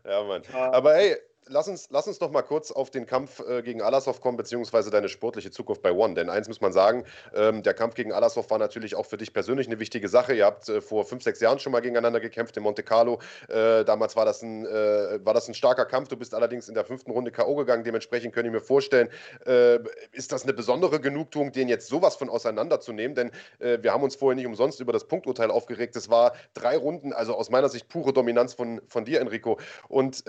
ja, 0.05 0.23
Mann. 0.23 0.43
Aber 0.53 0.93
hey, 0.93 1.17
lass 1.49 1.67
uns, 1.67 1.89
lass 1.91 2.07
uns 2.07 2.19
noch 2.19 2.31
mal 2.31 2.41
kurz 2.41 2.71
auf 2.71 2.89
den 2.89 3.05
Kampf 3.05 3.39
äh, 3.39 3.61
gegen 3.61 3.81
Alasov 3.81 4.21
kommen, 4.21 4.37
beziehungsweise 4.37 4.89
deine 4.89 5.09
sportliche 5.09 5.51
Zukunft 5.51 5.81
bei 5.81 5.91
One. 5.91 6.13
Denn 6.13 6.29
eins 6.29 6.47
muss 6.47 6.61
man 6.61 6.73
sagen, 6.73 7.03
ähm, 7.35 7.63
der 7.63 7.73
Kampf 7.73 7.95
gegen 7.95 8.13
Alasov 8.13 8.49
war 8.49 8.57
natürlich 8.57 8.95
auch 8.95 9.05
für 9.05 9.17
dich 9.17 9.33
persönlich 9.33 9.67
eine 9.67 9.79
wichtige 9.79 10.09
Sache. 10.09 10.33
Ihr 10.33 10.45
habt 10.45 10.69
äh, 10.69 10.81
vor 10.81 11.05
fünf, 11.05 11.23
sechs 11.23 11.39
Jahren 11.39 11.59
schon 11.59 11.71
mal 11.71 11.81
gegeneinander 11.81 12.19
gekämpft 12.19 12.57
in 12.57 12.63
Monte 12.63 12.83
Carlo. 12.83 13.19
Äh, 13.47 13.83
damals 13.85 14.15
war 14.15 14.25
das, 14.25 14.41
ein, 14.41 14.65
äh, 14.65 15.19
war 15.25 15.33
das 15.33 15.47
ein 15.47 15.53
starker 15.53 15.85
Kampf. 15.85 16.09
Du 16.09 16.17
bist 16.17 16.33
allerdings 16.33 16.67
in 16.67 16.75
der 16.75 16.85
fünften 16.85 17.11
Runde 17.11 17.31
K.O. 17.31 17.55
gegangen. 17.55 17.83
Dementsprechend 17.83 18.33
könnte 18.33 18.47
ich 18.47 18.53
mir 18.53 18.61
vorstellen, 18.61 19.09
äh, 19.45 19.79
ist 20.11 20.31
das 20.31 20.43
eine 20.43 20.53
besondere 20.53 20.99
Genugtuung, 20.99 21.51
den 21.51 21.67
jetzt 21.67 21.87
sowas 21.87 22.15
von 22.15 22.29
auseinanderzunehmen? 22.29 23.15
Denn 23.15 23.31
äh, 23.59 23.79
wir 23.81 23.93
haben 23.93 24.03
uns 24.03 24.15
vorher 24.15 24.35
nicht 24.35 24.47
umsonst 24.47 24.79
über 24.79 24.93
das 24.93 25.05
Punkturteil 25.07 25.51
aufgeregt. 25.51 25.95
Es 25.95 26.09
war 26.09 26.33
drei 26.53 26.77
Runden, 26.77 27.13
also 27.13 27.35
aus 27.35 27.49
meiner 27.49 27.69
Sicht 27.69 27.89
pure 27.89 28.13
Dominanz 28.13 28.53
von, 28.53 28.81
von 28.87 29.05
dir, 29.05 29.21
Enrico. 29.21 29.59
Und 29.87 30.23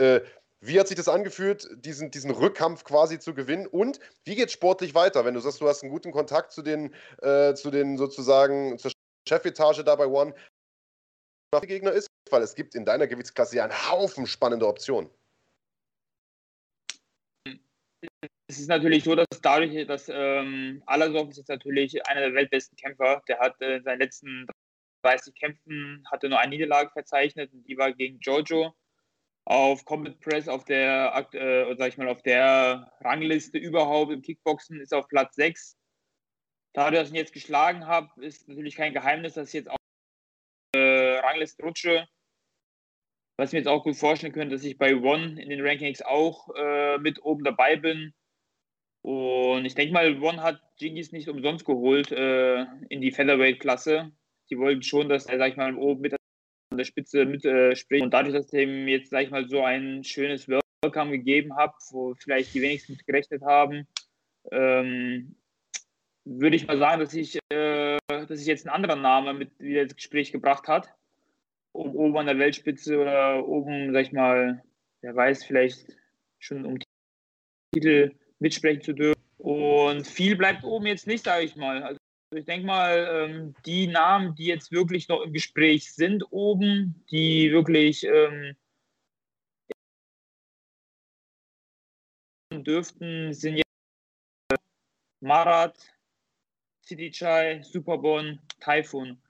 wie 0.60 0.78
hat 0.78 0.89
sich 0.89 0.97
das 0.97 1.09
angefühlt, 1.09 1.68
diesen, 1.85 2.10
diesen 2.10 2.30
Rückkampf 2.30 2.85
quasi 2.85 3.18
zu 3.18 3.35
gewinnen? 3.35 3.66
Und 3.66 4.01
wie 4.24 4.35
geht 4.35 4.48
es 4.48 4.52
sportlich 4.52 4.94
weiter, 4.94 5.24
wenn 5.24 5.35
du 5.35 5.40
sagst, 5.40 5.60
du 5.60 5.68
hast 5.68 5.82
einen 5.82 5.93
guten 5.93 6.10
Kontakt 6.10 6.52
zu 6.52 6.62
den, 6.62 6.94
äh, 7.22 7.55
zu 7.55 7.70
den 7.70 7.97
sozusagen 7.97 8.78
zur 8.78 8.90
Chefetage 9.28 9.85
da 9.85 9.94
bei 9.94 10.06
One? 10.06 10.35
Was 11.52 11.60
der 11.60 11.68
Gegner 11.68 11.93
ist, 11.93 12.09
weil 12.30 12.43
es 12.43 12.55
gibt 12.55 12.74
in 12.74 12.85
deiner 12.85 13.06
Gewichtsklasse 13.06 13.56
ja 13.56 13.64
einen 13.64 13.90
Haufen 13.90 14.26
spannende 14.26 14.66
Optionen. 14.66 15.10
Es 18.51 18.59
ist 18.59 18.68
natürlich 18.68 19.05
so, 19.05 19.14
dass 19.14 19.26
dadurch, 19.43 19.86
dass 19.86 20.09
ähm, 20.09 20.82
Alasov 20.86 21.30
ist 21.30 21.36
jetzt 21.36 21.48
natürlich 21.48 22.06
einer 22.06 22.22
der 22.22 22.35
weltbesten 22.35 22.76
Kämpfer. 22.76 23.22
Der 23.28 23.39
hat 23.39 23.60
äh, 23.60 23.76
in 23.76 23.85
seinen 23.85 24.01
letzten 24.01 24.47
30 25.02 25.35
Kämpfen 25.35 26.05
hatte 26.10 26.28
nur 26.28 26.40
eine 26.40 26.51
Niederlage 26.51 26.90
verzeichnet 26.90 27.52
und 27.52 27.62
die 27.64 27.78
war 27.78 27.93
gegen 27.93 28.18
Giorgio 28.18 28.74
auf 29.49 29.87
Combat 29.87 30.20
Press 30.20 30.47
auf 30.47 30.66
der, 30.66 31.27
äh, 31.33 31.75
sag 31.77 31.89
ich 31.89 31.97
mal, 31.97 32.09
auf 32.09 32.23
der 32.23 32.93
Rangliste 33.01 33.57
überhaupt 33.57 34.12
im 34.12 34.20
Kickboxen 34.20 34.79
ist 34.79 34.93
auf 34.93 35.09
Platz 35.09 35.37
6. 35.37 35.79
Dadurch, 36.75 37.01
dass 37.01 37.09
ich 37.09 37.15
ihn 37.15 37.20
jetzt 37.20 37.33
geschlagen 37.33 37.87
habe, 37.87 38.09
ist 38.23 38.47
natürlich 38.47 38.77
kein 38.77 38.93
Geheimnis, 38.93 39.35
dass 39.35 39.49
ich 39.49 39.55
jetzt 39.55 39.70
auch 39.70 39.79
äh, 40.77 41.19
Rangliste 41.20 41.62
rutsche. 41.62 42.07
Was 43.39 43.49
ich 43.49 43.53
mir 43.55 43.61
jetzt 43.61 43.69
auch 43.69 43.85
gut 43.85 43.97
vorstellen 43.97 44.35
könnte, 44.35 44.55
dass 44.55 44.65
ich 44.65 44.77
bei 44.77 44.95
One 44.95 45.43
in 45.43 45.49
den 45.49 45.66
Rankings 45.66 46.03
auch 46.03 46.55
äh, 46.55 46.99
mit 46.99 47.23
oben 47.23 47.43
dabei 47.43 47.77
bin. 47.77 48.12
Und 49.01 49.65
ich 49.65 49.75
denke 49.75 49.95
mal, 49.95 50.20
One 50.20 50.43
hat 50.43 50.61
Jingis 50.77 51.12
nicht 51.12 51.29
umsonst 51.29 51.65
geholt 51.65 52.12
äh, 52.12 52.66
in 52.91 53.01
die 53.01 53.12
Featherweight-Klasse. 53.12 54.12
Die 54.51 54.59
wollten 54.59 54.83
schon, 54.83 55.09
dass 55.09 55.25
er, 55.25 55.39
sag 55.39 55.53
ich 55.53 55.57
mal, 55.57 55.75
oben 55.75 56.03
mit 56.03 56.18
der 56.77 56.85
Spitze 56.85 57.24
mitspricht. 57.24 58.03
Äh, 58.03 58.05
und 58.05 58.12
dadurch, 58.12 58.35
dass 58.35 58.53
ich 58.53 58.61
ihm 58.61 58.89
jetzt, 58.89 59.11
sag 59.11 59.24
ich 59.24 59.31
mal, 59.31 59.49
so 59.49 59.62
ein 59.62 60.05
schönes 60.05 60.47
Welcome 60.49 61.11
gegeben 61.12 61.57
habe, 61.57 61.74
wo 61.90 62.15
vielleicht 62.15 62.55
die 62.55 62.62
wenigsten 62.62 62.93
mit 62.93 63.07
gerechnet 63.07 63.43
haben, 63.43 63.86
ähm, 64.51 65.36
würde 66.24 66.57
ich 66.57 66.66
mal 66.66 66.78
sagen, 66.78 67.01
dass 67.01 67.15
ich, 67.15 67.39
äh, 67.51 67.99
dass 68.09 68.40
ich 68.40 68.47
jetzt 68.47 68.66
einen 68.66 68.74
anderen 68.74 69.03
Namen 69.03 69.39
mit 69.39 69.59
wieder 69.59 69.82
ins 69.82 69.97
Gespräch 69.97 70.32
gebracht 70.32 70.69
hat. 70.69 70.95
Um, 71.73 71.95
oben 71.95 72.19
an 72.19 72.27
der 72.27 72.39
Weltspitze 72.39 72.99
oder 72.99 73.47
oben, 73.47 73.93
sag 73.93 74.03
ich 74.03 74.12
mal, 74.12 74.62
wer 75.01 75.15
weiß, 75.15 75.45
vielleicht 75.45 75.86
schon 76.39 76.65
um 76.65 76.78
Titel 77.73 78.12
mitsprechen 78.39 78.82
zu 78.82 78.93
dürfen. 78.95 79.23
Und 79.39 80.07
viel 80.07 80.36
bleibt 80.36 80.65
oben 80.65 80.86
jetzt 80.86 81.07
nicht, 81.07 81.24
sage 81.24 81.45
ich 81.45 81.57
mal. 81.57 81.82
Also 81.82 81.98
ich 82.34 82.44
denke 82.44 82.66
mal, 82.66 83.09
ähm, 83.10 83.55
die 83.64 83.86
Namen, 83.86 84.34
die 84.34 84.46
jetzt 84.46 84.70
wirklich 84.70 85.09
noch 85.09 85.22
im 85.22 85.32
Gespräch 85.32 85.92
sind 85.92 86.24
oben, 86.30 87.05
die 87.10 87.50
wirklich 87.50 88.05
ähm, 88.05 88.55
dürften, 92.52 93.32
sind 93.32 93.56
jetzt 93.56 93.64
Marat, 95.20 95.76
Sidichai, 96.82 97.62
Superbon, 97.62 98.40
Typhoon. 98.60 99.20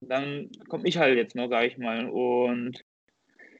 Dann 0.00 0.50
komme 0.68 0.88
ich 0.88 0.98
halt 0.98 1.16
jetzt 1.16 1.34
noch, 1.34 1.48
sage 1.48 1.66
ich 1.66 1.78
mal. 1.78 2.08
Und 2.08 2.84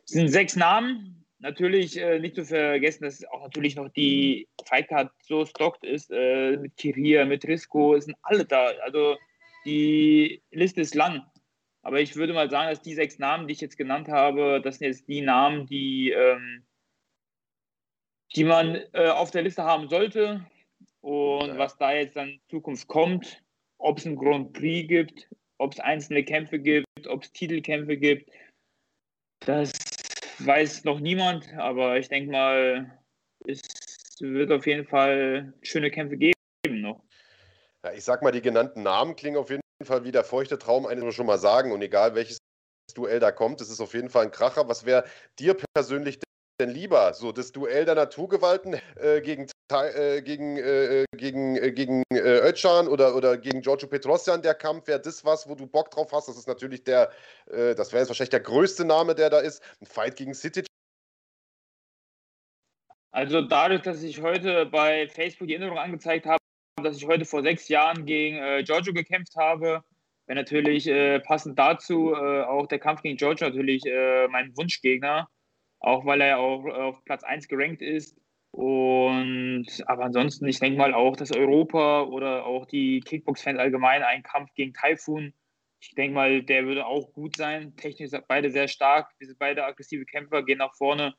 es 0.04 0.12
sind 0.12 0.28
sechs 0.28 0.54
Namen, 0.54 1.26
natürlich 1.38 1.96
äh, 1.98 2.18
nicht 2.18 2.34
zu 2.34 2.44
vergessen, 2.44 3.04
dass 3.04 3.24
auch 3.26 3.42
natürlich 3.42 3.76
noch 3.76 3.88
die 3.90 4.48
Fightcard 4.64 5.10
so 5.22 5.44
stockt 5.44 5.84
ist, 5.84 6.10
äh, 6.10 6.56
mit 6.56 6.76
Kiria, 6.76 7.24
mit 7.24 7.46
Risco, 7.46 7.98
sind 7.98 8.16
alle 8.22 8.44
da. 8.44 8.72
Also 8.82 9.16
die 9.64 10.42
Liste 10.50 10.80
ist 10.80 10.94
lang. 10.94 11.22
Aber 11.82 12.00
ich 12.00 12.16
würde 12.16 12.32
mal 12.32 12.50
sagen, 12.50 12.70
dass 12.70 12.82
die 12.82 12.94
sechs 12.94 13.18
Namen, 13.18 13.46
die 13.46 13.52
ich 13.52 13.60
jetzt 13.60 13.78
genannt 13.78 14.08
habe, 14.08 14.60
das 14.62 14.78
sind 14.78 14.88
jetzt 14.88 15.08
die 15.08 15.20
Namen, 15.20 15.66
die, 15.66 16.10
ähm, 16.10 16.64
die 18.34 18.44
man 18.44 18.82
äh, 18.92 19.08
auf 19.08 19.30
der 19.30 19.42
Liste 19.42 19.62
haben 19.62 19.88
sollte. 19.88 20.44
Und 21.00 21.48
ja. 21.48 21.58
was 21.58 21.76
da 21.76 21.92
jetzt 21.92 22.16
dann 22.16 22.30
in 22.30 22.40
Zukunft 22.50 22.88
kommt, 22.88 23.42
ob 23.78 23.98
es 23.98 24.06
einen 24.06 24.16
Grand 24.16 24.52
Prix 24.52 24.88
gibt, 24.88 25.28
ob 25.58 25.72
es 25.72 25.80
einzelne 25.80 26.24
Kämpfe 26.24 26.58
gibt, 26.58 26.86
ob 27.06 27.22
es 27.22 27.32
Titelkämpfe 27.32 27.96
gibt, 27.96 28.30
das 29.40 29.72
weiß 30.38 30.84
noch 30.84 31.00
niemand, 31.00 31.52
aber 31.54 31.98
ich 31.98 32.08
denke 32.08 32.30
mal, 32.30 32.98
es 33.46 33.60
wird 34.20 34.50
auf 34.52 34.66
jeden 34.66 34.86
Fall 34.86 35.52
schöne 35.62 35.90
Kämpfe 35.90 36.16
geben 36.16 36.34
noch. 36.80 37.02
Ja, 37.84 37.92
ich 37.92 38.04
sag 38.04 38.22
mal, 38.22 38.32
die 38.32 38.42
genannten 38.42 38.82
Namen 38.82 39.16
klingen 39.16 39.36
auf 39.36 39.50
jeden 39.50 39.62
Fall 39.84 40.04
wie 40.04 40.12
der 40.12 40.24
feuchte 40.24 40.58
Traum, 40.58 40.86
eines 40.86 41.14
schon 41.14 41.26
mal 41.26 41.38
sagen. 41.38 41.72
Und 41.72 41.82
egal 41.82 42.14
welches 42.14 42.38
Duell 42.94 43.20
da 43.20 43.30
kommt, 43.30 43.60
es 43.60 43.70
ist 43.70 43.80
auf 43.80 43.94
jeden 43.94 44.10
Fall 44.10 44.24
ein 44.24 44.30
Kracher. 44.30 44.68
Was 44.68 44.86
wäre 44.86 45.04
dir 45.38 45.56
persönlich 45.74 46.18
denn 46.61 46.70
lieber? 46.70 47.12
So 47.15 47.33
das 47.33 47.53
Duell 47.53 47.85
der 47.85 47.95
Naturgewalten 47.95 48.74
äh, 48.97 49.20
gegen, 49.20 49.47
äh, 49.70 50.23
gegen, 50.23 50.57
äh, 50.57 51.05
gegen, 51.16 51.57
äh, 51.57 51.73
gegen 51.73 52.03
äh, 52.11 52.49
Özcan 52.49 52.89
oder, 52.89 53.15
oder 53.15 53.37
gegen 53.37 53.61
Giorgio 53.61 53.89
Petrosyan, 53.89 54.43
der 54.43 54.55
Kampf, 54.55 54.87
wäre 54.87 55.01
das 55.01 55.24
was, 55.24 55.49
wo 55.49 55.55
du 55.55 55.66
Bock 55.66 55.91
drauf 55.91 56.11
hast? 56.12 56.28
Das 56.28 56.37
ist 56.37 56.49
natürlich 56.49 56.85
der, 56.85 57.11
äh, 57.51 57.74
das 57.74 57.93
wäre 57.93 58.01
jetzt 58.01 58.09
wahrscheinlich 58.09 58.31
der 58.31 58.41
größte 58.41 58.85
Name, 58.85 59.15
der 59.15 59.31
da 59.31 59.39
ist. 59.41 59.62
Ein 59.81 59.87
Fight 59.87 60.16
gegen 60.16 60.35
City. 60.35 60.65
Also 63.11 63.41
dadurch, 63.41 63.83
dass 63.83 64.03
ich 64.03 64.20
heute 64.20 64.66
bei 64.66 65.09
Facebook 65.09 65.49
die 65.49 65.55
Erinnerung 65.55 65.78
angezeigt 65.78 66.27
habe, 66.27 66.39
dass 66.83 66.99
ich 66.99 67.07
heute 67.07 67.24
vor 67.24 67.43
sechs 67.43 67.69
Jahren 67.69 68.05
gegen 68.05 68.37
äh, 68.37 68.62
Giorgio 68.62 68.93
gekämpft 68.93 69.37
habe, 69.37 69.83
wäre 70.27 70.39
natürlich 70.39 70.87
äh, 70.87 71.20
passend 71.20 71.59
dazu 71.59 72.12
äh, 72.12 72.43
auch 72.43 72.66
der 72.66 72.78
Kampf 72.78 73.01
gegen 73.01 73.16
Giorgio 73.16 73.49
natürlich 73.49 73.87
äh, 73.87 74.28
mein 74.28 74.55
Wunschgegner 74.57 75.31
auch 75.81 76.05
weil 76.07 76.20
er 76.20 76.39
auch 76.39 76.65
auf 76.65 77.05
Platz 77.05 77.24
1 77.24 77.48
gerankt 77.48 77.82
ist. 77.82 78.16
Und 78.51 79.66
aber 79.86 80.05
ansonsten, 80.05 80.47
ich 80.47 80.59
denke 80.59 80.78
mal 80.78 80.94
auch, 80.94 81.16
dass 81.16 81.31
Europa 81.31 82.03
oder 82.05 82.47
auch 82.47 82.65
die 82.65 83.01
Kickbox-Fans 83.01 83.59
allgemein 83.59 84.03
einen 84.03 84.23
Kampf 84.23 84.55
gegen 84.55 84.73
Typhoon, 84.73 85.35
ich 85.81 85.94
denke 85.94 86.15
mal, 86.15 86.43
der 86.43 86.66
würde 86.66 86.86
auch 86.86 87.12
gut 87.12 87.36
sein. 87.36 87.77
Technisch 87.77 88.11
beide 88.28 88.51
sehr 88.51 88.69
stark, 88.69 89.11
wir 89.19 89.27
sind 89.27 89.39
beide 89.39 89.65
aggressive 89.65 90.05
Kämpfer, 90.05 90.43
gehen 90.43 90.59
nach 90.59 90.74
vorne. 90.74 91.15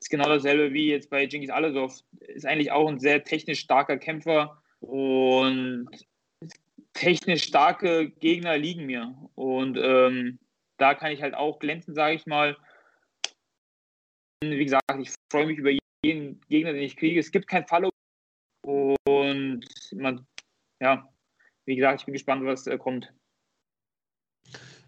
Ist 0.00 0.10
genau 0.10 0.28
dasselbe 0.28 0.72
wie 0.72 0.90
jetzt 0.90 1.10
bei 1.10 1.26
Genghis 1.26 1.50
Alesov. 1.50 2.00
Ist 2.20 2.46
eigentlich 2.46 2.72
auch 2.72 2.88
ein 2.88 2.98
sehr 2.98 3.24
technisch 3.24 3.60
starker 3.60 3.98
Kämpfer 3.98 4.60
und 4.80 5.88
technisch 6.92 7.44
starke 7.44 8.10
Gegner 8.10 8.58
liegen 8.58 8.86
mir. 8.86 9.14
Und 9.34 9.78
ähm, 9.80 10.38
da 10.76 10.94
kann 10.94 11.12
ich 11.12 11.22
halt 11.22 11.34
auch 11.34 11.58
glänzen, 11.58 11.94
sage 11.94 12.14
ich 12.14 12.26
mal. 12.26 12.56
Wie 14.50 14.64
gesagt, 14.64 14.82
ich 14.98 15.12
freue 15.30 15.46
mich 15.46 15.58
über 15.58 15.70
jeden 16.04 16.40
Gegner, 16.48 16.72
den 16.72 16.82
ich 16.82 16.96
kriege. 16.96 17.20
Es 17.20 17.30
gibt 17.30 17.46
kein 17.46 17.66
Follow 17.66 17.90
und 18.64 19.64
man, 19.94 20.26
ja, 20.80 21.08
wie 21.64 21.76
gesagt, 21.76 22.00
ich 22.00 22.06
bin 22.06 22.12
gespannt, 22.12 22.44
was 22.44 22.66
äh, 22.66 22.76
kommt. 22.76 23.12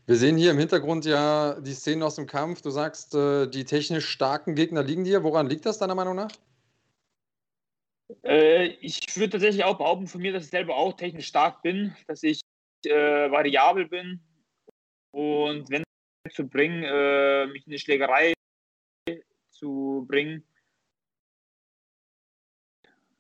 Wir 0.06 0.16
sehen 0.16 0.36
hier 0.36 0.50
im 0.50 0.58
Hintergrund 0.58 1.06
ja 1.06 1.58
die 1.60 1.72
Szenen 1.72 2.02
aus 2.02 2.16
dem 2.16 2.26
Kampf. 2.26 2.62
Du 2.62 2.70
sagst, 2.70 3.14
äh, 3.14 3.46
die 3.46 3.64
technisch 3.64 4.06
starken 4.06 4.54
Gegner 4.54 4.82
liegen 4.82 5.04
dir. 5.04 5.22
Woran 5.22 5.48
liegt 5.48 5.64
das 5.64 5.78
deiner 5.78 5.94
Meinung 5.94 6.16
nach? 6.16 6.30
Äh, 8.22 8.66
ich 8.80 9.00
würde 9.16 9.30
tatsächlich 9.30 9.64
auch 9.64 9.78
behaupten 9.78 10.06
von 10.06 10.20
mir, 10.20 10.32
dass 10.32 10.44
ich 10.44 10.50
selber 10.50 10.76
auch 10.76 10.94
technisch 10.94 11.26
stark 11.26 11.62
bin, 11.62 11.96
dass 12.06 12.22
ich 12.22 12.40
äh, 12.84 13.30
variabel 13.30 13.88
bin 13.88 14.20
und 15.12 15.70
wenn 15.70 15.84
zu 16.32 16.46
bringen, 16.46 16.82
äh, 16.84 17.46
mich 17.46 17.66
in 17.66 17.72
eine 17.72 17.78
Schlägerei 17.78 18.33
zu 19.64 20.04
bringen. 20.06 20.44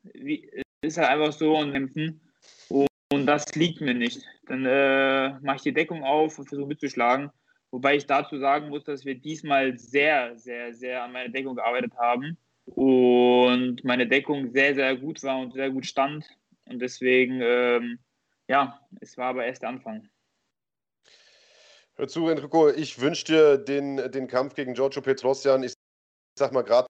Wie, 0.02 0.50
ist 0.82 0.98
halt 0.98 1.08
einfach 1.08 1.32
so 1.32 1.56
und 1.56 1.72
kämpfen. 1.72 2.20
Und, 2.68 3.26
das 3.26 3.54
liegt 3.54 3.80
mir 3.80 3.94
nicht. 3.94 4.26
Dann 4.46 4.66
äh, 4.66 5.38
mache 5.40 5.56
ich 5.56 5.62
die 5.62 5.72
Deckung 5.72 6.04
auf 6.04 6.38
und 6.38 6.46
versuche 6.46 6.66
mitzuschlagen. 6.66 7.30
Wobei 7.70 7.96
ich 7.96 8.06
dazu 8.06 8.38
sagen 8.38 8.68
muss, 8.68 8.84
dass 8.84 9.04
wir 9.04 9.14
diesmal 9.14 9.78
sehr, 9.78 10.36
sehr, 10.36 10.74
sehr 10.74 11.04
an 11.04 11.12
meiner 11.12 11.30
Deckung 11.30 11.54
gearbeitet 11.54 11.92
haben. 11.96 12.36
Und 12.66 13.82
meine 13.84 14.06
Deckung 14.06 14.50
sehr, 14.52 14.74
sehr 14.74 14.96
gut 14.96 15.22
war 15.22 15.38
und 15.38 15.54
sehr 15.54 15.70
gut 15.70 15.86
stand. 15.86 16.26
Und 16.66 16.80
deswegen, 16.80 17.40
ähm, 17.40 17.98
ja, 18.48 18.80
es 19.00 19.16
war 19.16 19.28
aber 19.28 19.46
erst 19.46 19.62
der 19.62 19.70
Anfang. 19.70 20.08
Hör 21.94 22.08
zu, 22.08 22.28
Enrico, 22.28 22.68
ich 22.68 23.00
wünsche 23.00 23.24
dir 23.26 23.58
den, 23.58 23.96
den 24.10 24.26
Kampf 24.26 24.54
gegen 24.54 24.74
Giorgio 24.74 25.00
Petrosyan. 25.00 25.62
Ich 25.62 25.74
sag 26.38 26.52
mal, 26.52 26.62
gerade 26.62 26.88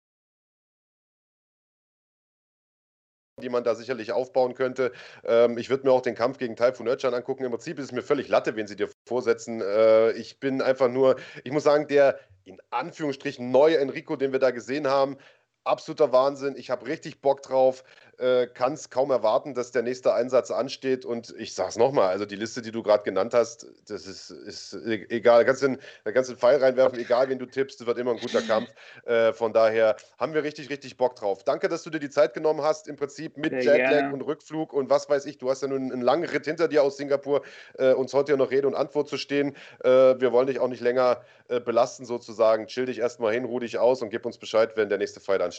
die 3.43 3.49
man 3.49 3.65
da 3.65 3.75
sicherlich 3.75 4.13
aufbauen 4.13 4.55
könnte. 4.55 4.93
Ähm, 5.25 5.59
ich 5.59 5.69
würde 5.69 5.85
mir 5.85 5.93
auch 5.93 6.03
den 6.03 6.15
Kampf 6.15 6.39
gegen 6.39 6.57
Taifun 6.57 6.87
Özcan 6.87 7.15
angucken. 7.15 7.45
Im 7.45 7.51
Prinzip 7.51 7.79
ist 7.79 7.87
es 7.87 7.93
mir 7.93 8.03
völlig 8.03 8.29
Latte, 8.29 8.55
wen 8.57 8.67
sie 8.67 8.77
dir 8.77 8.89
vorsetzen. 9.09 9.61
Äh, 9.61 10.13
ich 10.13 10.39
bin 10.39 10.63
einfach 10.63 10.89
nur, 10.89 11.17
ich 11.43 11.53
muss 11.53 11.65
sagen, 11.65 11.89
der 11.89 12.19
in 12.45 12.59
Anführungsstrichen 12.71 13.51
neue 13.51 13.79
Enrico, 13.79 14.17
den 14.17 14.33
wir 14.33 14.39
da 14.39 14.51
gesehen 14.51 14.87
haben, 14.87 15.17
absoluter 15.65 16.13
Wahnsinn. 16.13 16.55
Ich 16.57 16.71
habe 16.71 16.87
richtig 16.87 17.21
Bock 17.21 17.43
drauf 17.43 17.85
äh, 18.19 18.47
kann 18.47 18.75
es 18.75 18.91
kaum 18.91 19.11
erwarten, 19.11 19.55
dass 19.55 19.73
der 19.73 19.83
nächste 19.83 20.15
Einsatz 20.15 20.51
ansteht. 20.51 21.05
Und 21.05 21.35
ich 21.39 21.55
sage 21.55 21.71
es 21.71 21.77
nochmal, 21.77 22.09
also 22.09 22.25
die 22.27 22.37
Liste, 22.37 22.63
die 22.63 22.71
du 22.71 22.83
gerade 22.83 23.03
genannt 23.03 23.35
hast, 23.35 23.67
das 23.89 24.07
ist, 24.07 24.31
ist 24.31 24.75
e-, 24.75 25.07
egal. 25.09 25.41
Da 25.41 25.45
kannst, 25.45 25.63
du 25.63 25.79
da 26.05 26.13
kannst 26.13 26.31
du 26.31 26.35
einen 26.35 26.41
Pfeil 26.41 26.63
reinwerfen, 26.63 26.99
egal 26.99 27.29
wen 27.29 27.39
du 27.39 27.47
tippst, 27.47 27.81
es 27.81 27.87
wird 27.87 27.99
immer 27.99 28.13
ein 28.13 28.19
guter 28.19 28.43
Kampf. 28.43 28.71
Äh, 29.05 29.33
von 29.33 29.53
daher 29.53 29.97
haben 30.19 30.35
wir 30.35 30.43
richtig, 30.43 30.71
richtig 30.71 30.97
Bock 30.97 31.17
drauf. 31.17 31.45
Danke, 31.45 31.69
dass 31.69 31.83
du 31.83 31.91
dir 31.91 31.99
die 31.99 32.11
Zeit 32.11 32.35
genommen 32.35 32.63
hast, 32.63 32.89
im 32.89 32.97
Prinzip 32.97 33.37
mit 33.37 33.51
Sehr 33.51 33.63
Jetlag 33.63 33.91
gerne. 33.91 34.15
und 34.15 34.23
Rückflug 34.23 34.73
und 34.73 34.91
was 34.91 35.09
weiß 35.09 35.27
ich. 35.27 35.39
Du 35.39 35.51
hast 35.51 35.63
ja 35.63 35.69
nun 35.69 35.93
einen 35.93 36.03
langen 36.03 36.25
Ritt 36.25 36.45
hinter 36.45 36.69
dir 36.69 36.83
aus 36.83 36.97
Singapur, 36.97 37.43
äh, 37.79 37.93
uns 37.93 38.15
heute 38.15 38.33
ja 38.33 38.39
noch 38.39 38.51
Rede 38.51 38.67
und 38.67 38.75
Antwort 38.75 39.09
zu 39.09 39.17
stehen. 39.17 39.57
Äh, 39.83 39.89
wir 39.91 40.33
wollen 40.33 40.47
dich 40.47 40.61
auch 40.61 40.69
nicht 40.69 40.81
länger 40.81 41.23
äh, 41.49 41.61
belasten, 41.61 42.05
sozusagen. 42.05 42.67
Chill 42.67 42.87
dich 42.87 42.99
erstmal 42.99 43.33
hin, 43.33 43.45
ruh 43.45 43.59
dich 43.59 43.79
aus 43.79 44.03
und 44.03 44.11
gib 44.11 44.25
uns 44.25 44.39
Bescheid, 44.39 44.77
wenn 44.77 44.89
der 44.89 44.99
nächste 44.99 45.21
Fight 45.21 45.41
ansteht. 45.41 45.54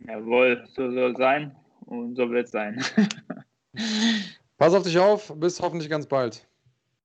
Jawohl, 0.00 0.64
so 0.74 0.90
soll 0.90 1.12
es 1.12 1.18
sein. 1.18 1.56
Und 1.86 2.16
so 2.16 2.30
wird 2.30 2.46
es 2.46 2.50
sein. 2.52 2.82
Pass 4.58 4.74
auf 4.74 4.82
dich 4.84 4.98
auf, 4.98 5.32
bis 5.36 5.60
hoffentlich 5.60 5.90
ganz 5.90 6.06
bald. 6.06 6.46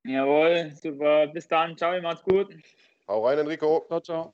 Jawohl, 0.05 0.71
super. 0.81 1.27
Bis 1.27 1.47
dann. 1.47 1.77
Ciao, 1.77 1.99
macht's 2.01 2.23
gut. 2.23 2.55
Hau 3.07 3.25
rein, 3.25 3.39
Enrico. 3.39 3.85
Ciao, 3.87 3.99
ciao. 3.99 4.33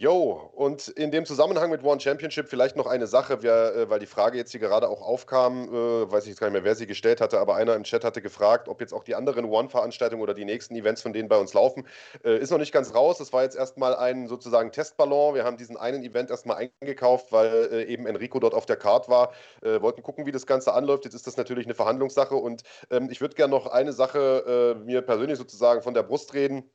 Jo, 0.00 0.52
und 0.54 0.86
in 0.86 1.10
dem 1.10 1.26
Zusammenhang 1.26 1.70
mit 1.70 1.82
One 1.82 1.98
Championship 1.98 2.48
vielleicht 2.48 2.76
noch 2.76 2.86
eine 2.86 3.08
Sache, 3.08 3.42
wir, 3.42 3.74
äh, 3.74 3.90
weil 3.90 3.98
die 3.98 4.06
Frage 4.06 4.38
jetzt 4.38 4.52
hier 4.52 4.60
gerade 4.60 4.88
auch 4.88 5.02
aufkam, 5.02 5.64
äh, 5.74 6.12
weiß 6.12 6.22
ich 6.22 6.28
jetzt 6.28 6.38
gar 6.38 6.46
nicht 6.46 6.52
mehr, 6.52 6.62
wer 6.62 6.76
sie 6.76 6.86
gestellt 6.86 7.20
hatte, 7.20 7.40
aber 7.40 7.56
einer 7.56 7.74
im 7.74 7.82
Chat 7.82 8.04
hatte 8.04 8.22
gefragt, 8.22 8.68
ob 8.68 8.80
jetzt 8.80 8.94
auch 8.94 9.02
die 9.02 9.16
anderen 9.16 9.44
One-Veranstaltungen 9.46 10.22
oder 10.22 10.34
die 10.34 10.44
nächsten 10.44 10.76
Events 10.76 11.02
von 11.02 11.12
denen 11.12 11.28
bei 11.28 11.36
uns 11.36 11.52
laufen. 11.52 11.84
Äh, 12.24 12.38
ist 12.38 12.50
noch 12.52 12.58
nicht 12.58 12.70
ganz 12.70 12.94
raus. 12.94 13.18
Das 13.18 13.32
war 13.32 13.42
jetzt 13.42 13.56
erstmal 13.56 13.96
ein 13.96 14.28
sozusagen 14.28 14.70
Testballon. 14.70 15.34
Wir 15.34 15.42
haben 15.42 15.56
diesen 15.56 15.76
einen 15.76 16.04
Event 16.04 16.30
erstmal 16.30 16.70
eingekauft, 16.80 17.32
weil 17.32 17.68
äh, 17.72 17.84
eben 17.86 18.06
Enrico 18.06 18.38
dort 18.38 18.54
auf 18.54 18.66
der 18.66 18.76
Card 18.76 19.08
war. 19.08 19.32
Äh, 19.62 19.82
wollten 19.82 20.04
gucken, 20.04 20.26
wie 20.26 20.32
das 20.32 20.46
Ganze 20.46 20.74
anläuft. 20.74 21.06
Jetzt 21.06 21.14
ist 21.14 21.26
das 21.26 21.36
natürlich 21.36 21.66
eine 21.66 21.74
Verhandlungssache 21.74 22.36
und 22.36 22.62
ähm, 22.90 23.08
ich 23.10 23.20
würde 23.20 23.34
gerne 23.34 23.50
noch 23.50 23.66
eine 23.66 23.92
Sache 23.92 24.76
äh, 24.78 24.84
mir 24.84 25.02
persönlich 25.02 25.38
sozusagen 25.38 25.82
von 25.82 25.94
der 25.94 26.04
Brust 26.04 26.34
reden 26.34 26.70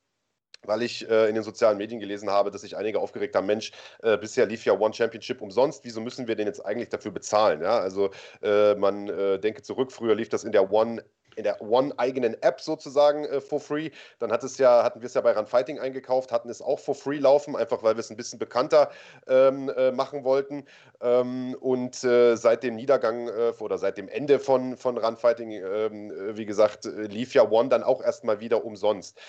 weil 0.65 0.81
ich 0.81 1.09
äh, 1.09 1.27
in 1.29 1.35
den 1.35 1.43
sozialen 1.43 1.77
Medien 1.77 1.99
gelesen 1.99 2.29
habe, 2.29 2.51
dass 2.51 2.61
sich 2.61 2.77
einige 2.77 2.99
aufgeregt 2.99 3.35
haben, 3.35 3.45
Mensch, 3.45 3.71
äh, 4.01 4.17
bisher 4.17 4.45
lief 4.45 4.65
ja 4.65 4.73
One 4.73 4.93
Championship 4.93 5.41
umsonst, 5.41 5.83
wieso 5.83 6.01
müssen 6.01 6.27
wir 6.27 6.35
den 6.35 6.47
jetzt 6.47 6.65
eigentlich 6.65 6.89
dafür 6.89 7.11
bezahlen? 7.11 7.61
Ja? 7.61 7.79
Also 7.79 8.11
äh, 8.41 8.75
man 8.75 9.07
äh, 9.09 9.39
denke 9.39 9.61
zurück, 9.61 9.91
früher 9.91 10.15
lief 10.15 10.29
das 10.29 10.43
in 10.43 10.51
der 10.51 10.71
One 10.71 11.03
in 11.35 11.43
der 11.43 11.61
One-eigenen 11.61 12.41
App 12.41 12.61
sozusagen 12.61 13.25
äh, 13.25 13.41
for 13.41 13.59
free. 13.59 13.89
Dann 14.19 14.31
hat 14.31 14.43
es 14.43 14.57
ja, 14.57 14.83
hatten 14.83 15.01
wir 15.01 15.07
es 15.07 15.13
ja 15.13 15.21
bei 15.21 15.33
Run 15.33 15.47
Fighting 15.47 15.79
eingekauft, 15.79 16.31
hatten 16.31 16.49
es 16.49 16.61
auch 16.61 16.79
for 16.79 16.95
free 16.95 17.17
laufen, 17.17 17.55
einfach 17.55 17.83
weil 17.83 17.95
wir 17.95 17.99
es 17.99 18.09
ein 18.09 18.17
bisschen 18.17 18.39
bekannter 18.39 18.91
ähm, 19.27 19.69
äh, 19.69 19.91
machen 19.91 20.23
wollten. 20.23 20.65
Ähm, 21.01 21.55
und 21.59 22.03
äh, 22.03 22.35
seit 22.35 22.63
dem 22.63 22.75
Niedergang 22.75 23.27
äh, 23.27 23.53
oder 23.59 23.77
seit 23.77 23.97
dem 23.97 24.07
Ende 24.07 24.39
von, 24.39 24.77
von 24.77 24.97
Run 24.97 25.17
Fighting, 25.17 25.51
ähm, 25.51 26.11
äh, 26.11 26.37
wie 26.37 26.45
gesagt, 26.45 26.85
äh, 26.85 27.03
lief 27.03 27.33
ja 27.33 27.49
One 27.49 27.69
dann 27.69 27.83
auch 27.83 28.01
erstmal 28.01 28.39
wieder 28.39 28.63
umsonst. 28.63 29.19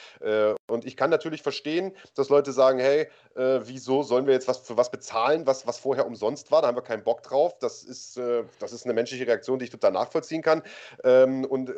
und 0.68 0.84
ich 0.84 0.96
kann 0.96 1.10
natürlich 1.10 1.42
verstehen, 1.42 1.92
dass 2.14 2.28
Leute 2.28 2.52
sagen, 2.52 2.78
hey, 2.78 3.08
wieso 3.34 4.02
sollen 4.02 4.26
wir 4.26 4.34
jetzt 4.34 4.48
was 4.48 4.58
für 4.58 4.76
was 4.76 4.90
bezahlen, 4.90 5.46
was, 5.46 5.66
was 5.66 5.78
vorher 5.78 6.06
umsonst 6.06 6.50
war? 6.50 6.62
Da 6.62 6.68
haben 6.68 6.76
wir 6.76 6.82
keinen 6.82 7.02
Bock 7.02 7.22
drauf. 7.22 7.58
Das 7.58 7.82
ist, 7.82 8.16
das 8.16 8.72
ist 8.72 8.84
eine 8.84 8.94
menschliche 8.94 9.26
Reaktion, 9.26 9.58
die 9.58 9.66
ich 9.66 9.70
total 9.70 9.92
nachvollziehen 9.92 10.42
kann. 10.42 10.62
Ähm, 11.02 11.44
und 11.44 11.72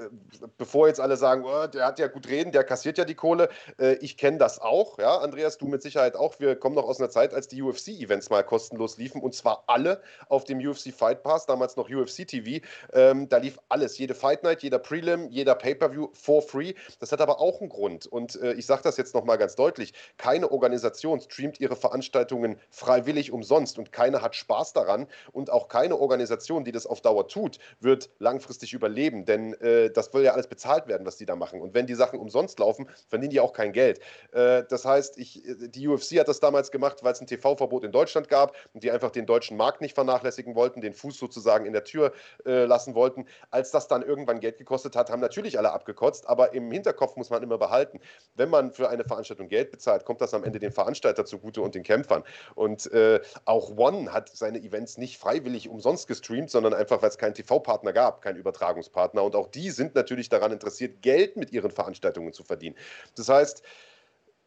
bevor 0.58 0.88
jetzt 0.88 1.00
alle 1.00 1.16
sagen, 1.16 1.44
oh, 1.44 1.66
der 1.66 1.86
hat 1.86 1.98
ja 1.98 2.06
gut 2.06 2.28
reden, 2.28 2.52
der 2.52 2.64
kassiert 2.64 2.98
ja 2.98 3.04
die 3.04 3.14
Kohle, 3.14 3.48
äh, 3.78 3.94
ich 3.94 4.16
kenne 4.16 4.38
das 4.38 4.58
auch, 4.58 4.98
ja, 4.98 5.18
Andreas, 5.18 5.58
du 5.58 5.66
mit 5.66 5.82
Sicherheit 5.82 6.16
auch. 6.16 6.38
Wir 6.40 6.56
kommen 6.56 6.74
noch 6.74 6.84
aus 6.84 7.00
einer 7.00 7.10
Zeit, 7.10 7.34
als 7.34 7.48
die 7.48 7.62
UFC-Events 7.62 8.30
mal 8.30 8.42
kostenlos 8.42 8.98
liefen 8.98 9.20
und 9.20 9.34
zwar 9.34 9.64
alle 9.66 10.00
auf 10.28 10.44
dem 10.44 10.58
UFC 10.58 10.92
Fight 10.92 11.22
Pass, 11.22 11.46
damals 11.46 11.76
noch 11.76 11.90
UFC 11.90 12.26
TV. 12.26 12.64
Ähm, 12.92 13.28
da 13.28 13.38
lief 13.38 13.58
alles, 13.68 13.98
jede 13.98 14.14
Fight 14.14 14.42
Night, 14.42 14.62
jeder 14.62 14.78
Prelim, 14.78 15.28
jeder 15.30 15.54
Pay-Per-View 15.54 16.08
for 16.12 16.42
free. 16.42 16.74
Das 17.00 17.12
hat 17.12 17.20
aber 17.20 17.40
auch 17.40 17.60
einen 17.60 17.68
Grund 17.68 18.06
und 18.06 18.40
äh, 18.40 18.52
ich 18.52 18.66
sage 18.66 18.82
das 18.82 18.96
jetzt 18.96 19.14
nochmal 19.14 19.38
ganz 19.38 19.56
deutlich. 19.56 19.92
Keine 20.16 20.50
Organisation 20.50 21.20
streamt 21.20 21.60
ihre 21.60 21.76
Veranstaltungen 21.76 22.58
freiwillig 22.70 23.32
umsonst 23.32 23.78
und 23.78 23.92
keine 23.92 24.22
hat 24.22 24.34
Spaß 24.34 24.72
daran 24.72 25.06
und 25.32 25.50
auch 25.50 25.68
keine 25.68 25.96
Organisation, 25.96 26.64
die 26.64 26.72
das 26.72 26.86
auf 26.86 27.00
Dauer 27.00 27.28
tut, 27.28 27.58
wird 27.80 28.10
langfristig 28.18 28.72
überleben, 28.72 29.24
denn 29.24 29.54
äh, 29.54 29.90
das 29.90 30.05
soll 30.06 30.22
ja 30.22 30.32
alles 30.32 30.46
bezahlt 30.46 30.88
werden, 30.88 31.06
was 31.06 31.16
die 31.16 31.26
da 31.26 31.36
machen. 31.36 31.60
Und 31.60 31.74
wenn 31.74 31.86
die 31.86 31.94
Sachen 31.94 32.18
umsonst 32.18 32.58
laufen, 32.58 32.88
verdienen 33.08 33.30
die 33.30 33.40
auch 33.40 33.52
kein 33.52 33.72
Geld. 33.72 34.00
Äh, 34.32 34.64
das 34.68 34.84
heißt, 34.84 35.18
ich, 35.18 35.42
die 35.44 35.88
UFC 35.88 36.18
hat 36.18 36.28
das 36.28 36.40
damals 36.40 36.70
gemacht, 36.70 37.02
weil 37.02 37.12
es 37.12 37.20
ein 37.20 37.26
TV-Verbot 37.26 37.84
in 37.84 37.92
Deutschland 37.92 38.28
gab 38.28 38.54
und 38.72 38.82
die 38.82 38.90
einfach 38.90 39.10
den 39.10 39.26
deutschen 39.26 39.56
Markt 39.56 39.80
nicht 39.80 39.94
vernachlässigen 39.94 40.54
wollten, 40.54 40.80
den 40.80 40.94
Fuß 40.94 41.18
sozusagen 41.18 41.66
in 41.66 41.72
der 41.72 41.84
Tür 41.84 42.12
äh, 42.44 42.64
lassen 42.64 42.94
wollten. 42.94 43.26
Als 43.50 43.70
das 43.70 43.88
dann 43.88 44.02
irgendwann 44.02 44.40
Geld 44.40 44.58
gekostet 44.58 44.96
hat, 44.96 45.10
haben 45.10 45.20
natürlich 45.20 45.58
alle 45.58 45.72
abgekotzt, 45.72 46.28
aber 46.28 46.52
im 46.52 46.70
Hinterkopf 46.70 47.16
muss 47.16 47.30
man 47.30 47.42
immer 47.42 47.58
behalten, 47.58 48.00
wenn 48.34 48.50
man 48.50 48.72
für 48.72 48.88
eine 48.88 49.04
Veranstaltung 49.04 49.48
Geld 49.48 49.70
bezahlt, 49.70 50.04
kommt 50.04 50.20
das 50.20 50.34
am 50.34 50.44
Ende 50.44 50.58
den 50.58 50.72
Veranstalter 50.72 51.24
zugute 51.24 51.62
und 51.62 51.74
den 51.74 51.82
Kämpfern. 51.82 52.22
Und 52.54 52.90
äh, 52.92 53.20
auch 53.44 53.76
One 53.76 54.12
hat 54.12 54.30
seine 54.34 54.58
Events 54.58 54.98
nicht 54.98 55.18
freiwillig 55.18 55.68
umsonst 55.68 56.06
gestreamt, 56.06 56.50
sondern 56.50 56.74
einfach, 56.74 57.02
weil 57.02 57.08
es 57.08 57.18
keinen 57.18 57.34
TV-Partner 57.34 57.92
gab, 57.92 58.22
keinen 58.22 58.36
Übertragungspartner. 58.36 59.22
Und 59.22 59.34
auch 59.34 59.48
die 59.48 59.70
sind 59.70 59.95
natürlich 59.96 60.28
daran 60.28 60.52
interessiert, 60.52 61.02
Geld 61.02 61.36
mit 61.36 61.52
ihren 61.52 61.70
Veranstaltungen 61.70 62.32
zu 62.32 62.44
verdienen. 62.44 62.76
Das 63.16 63.28
heißt, 63.28 63.62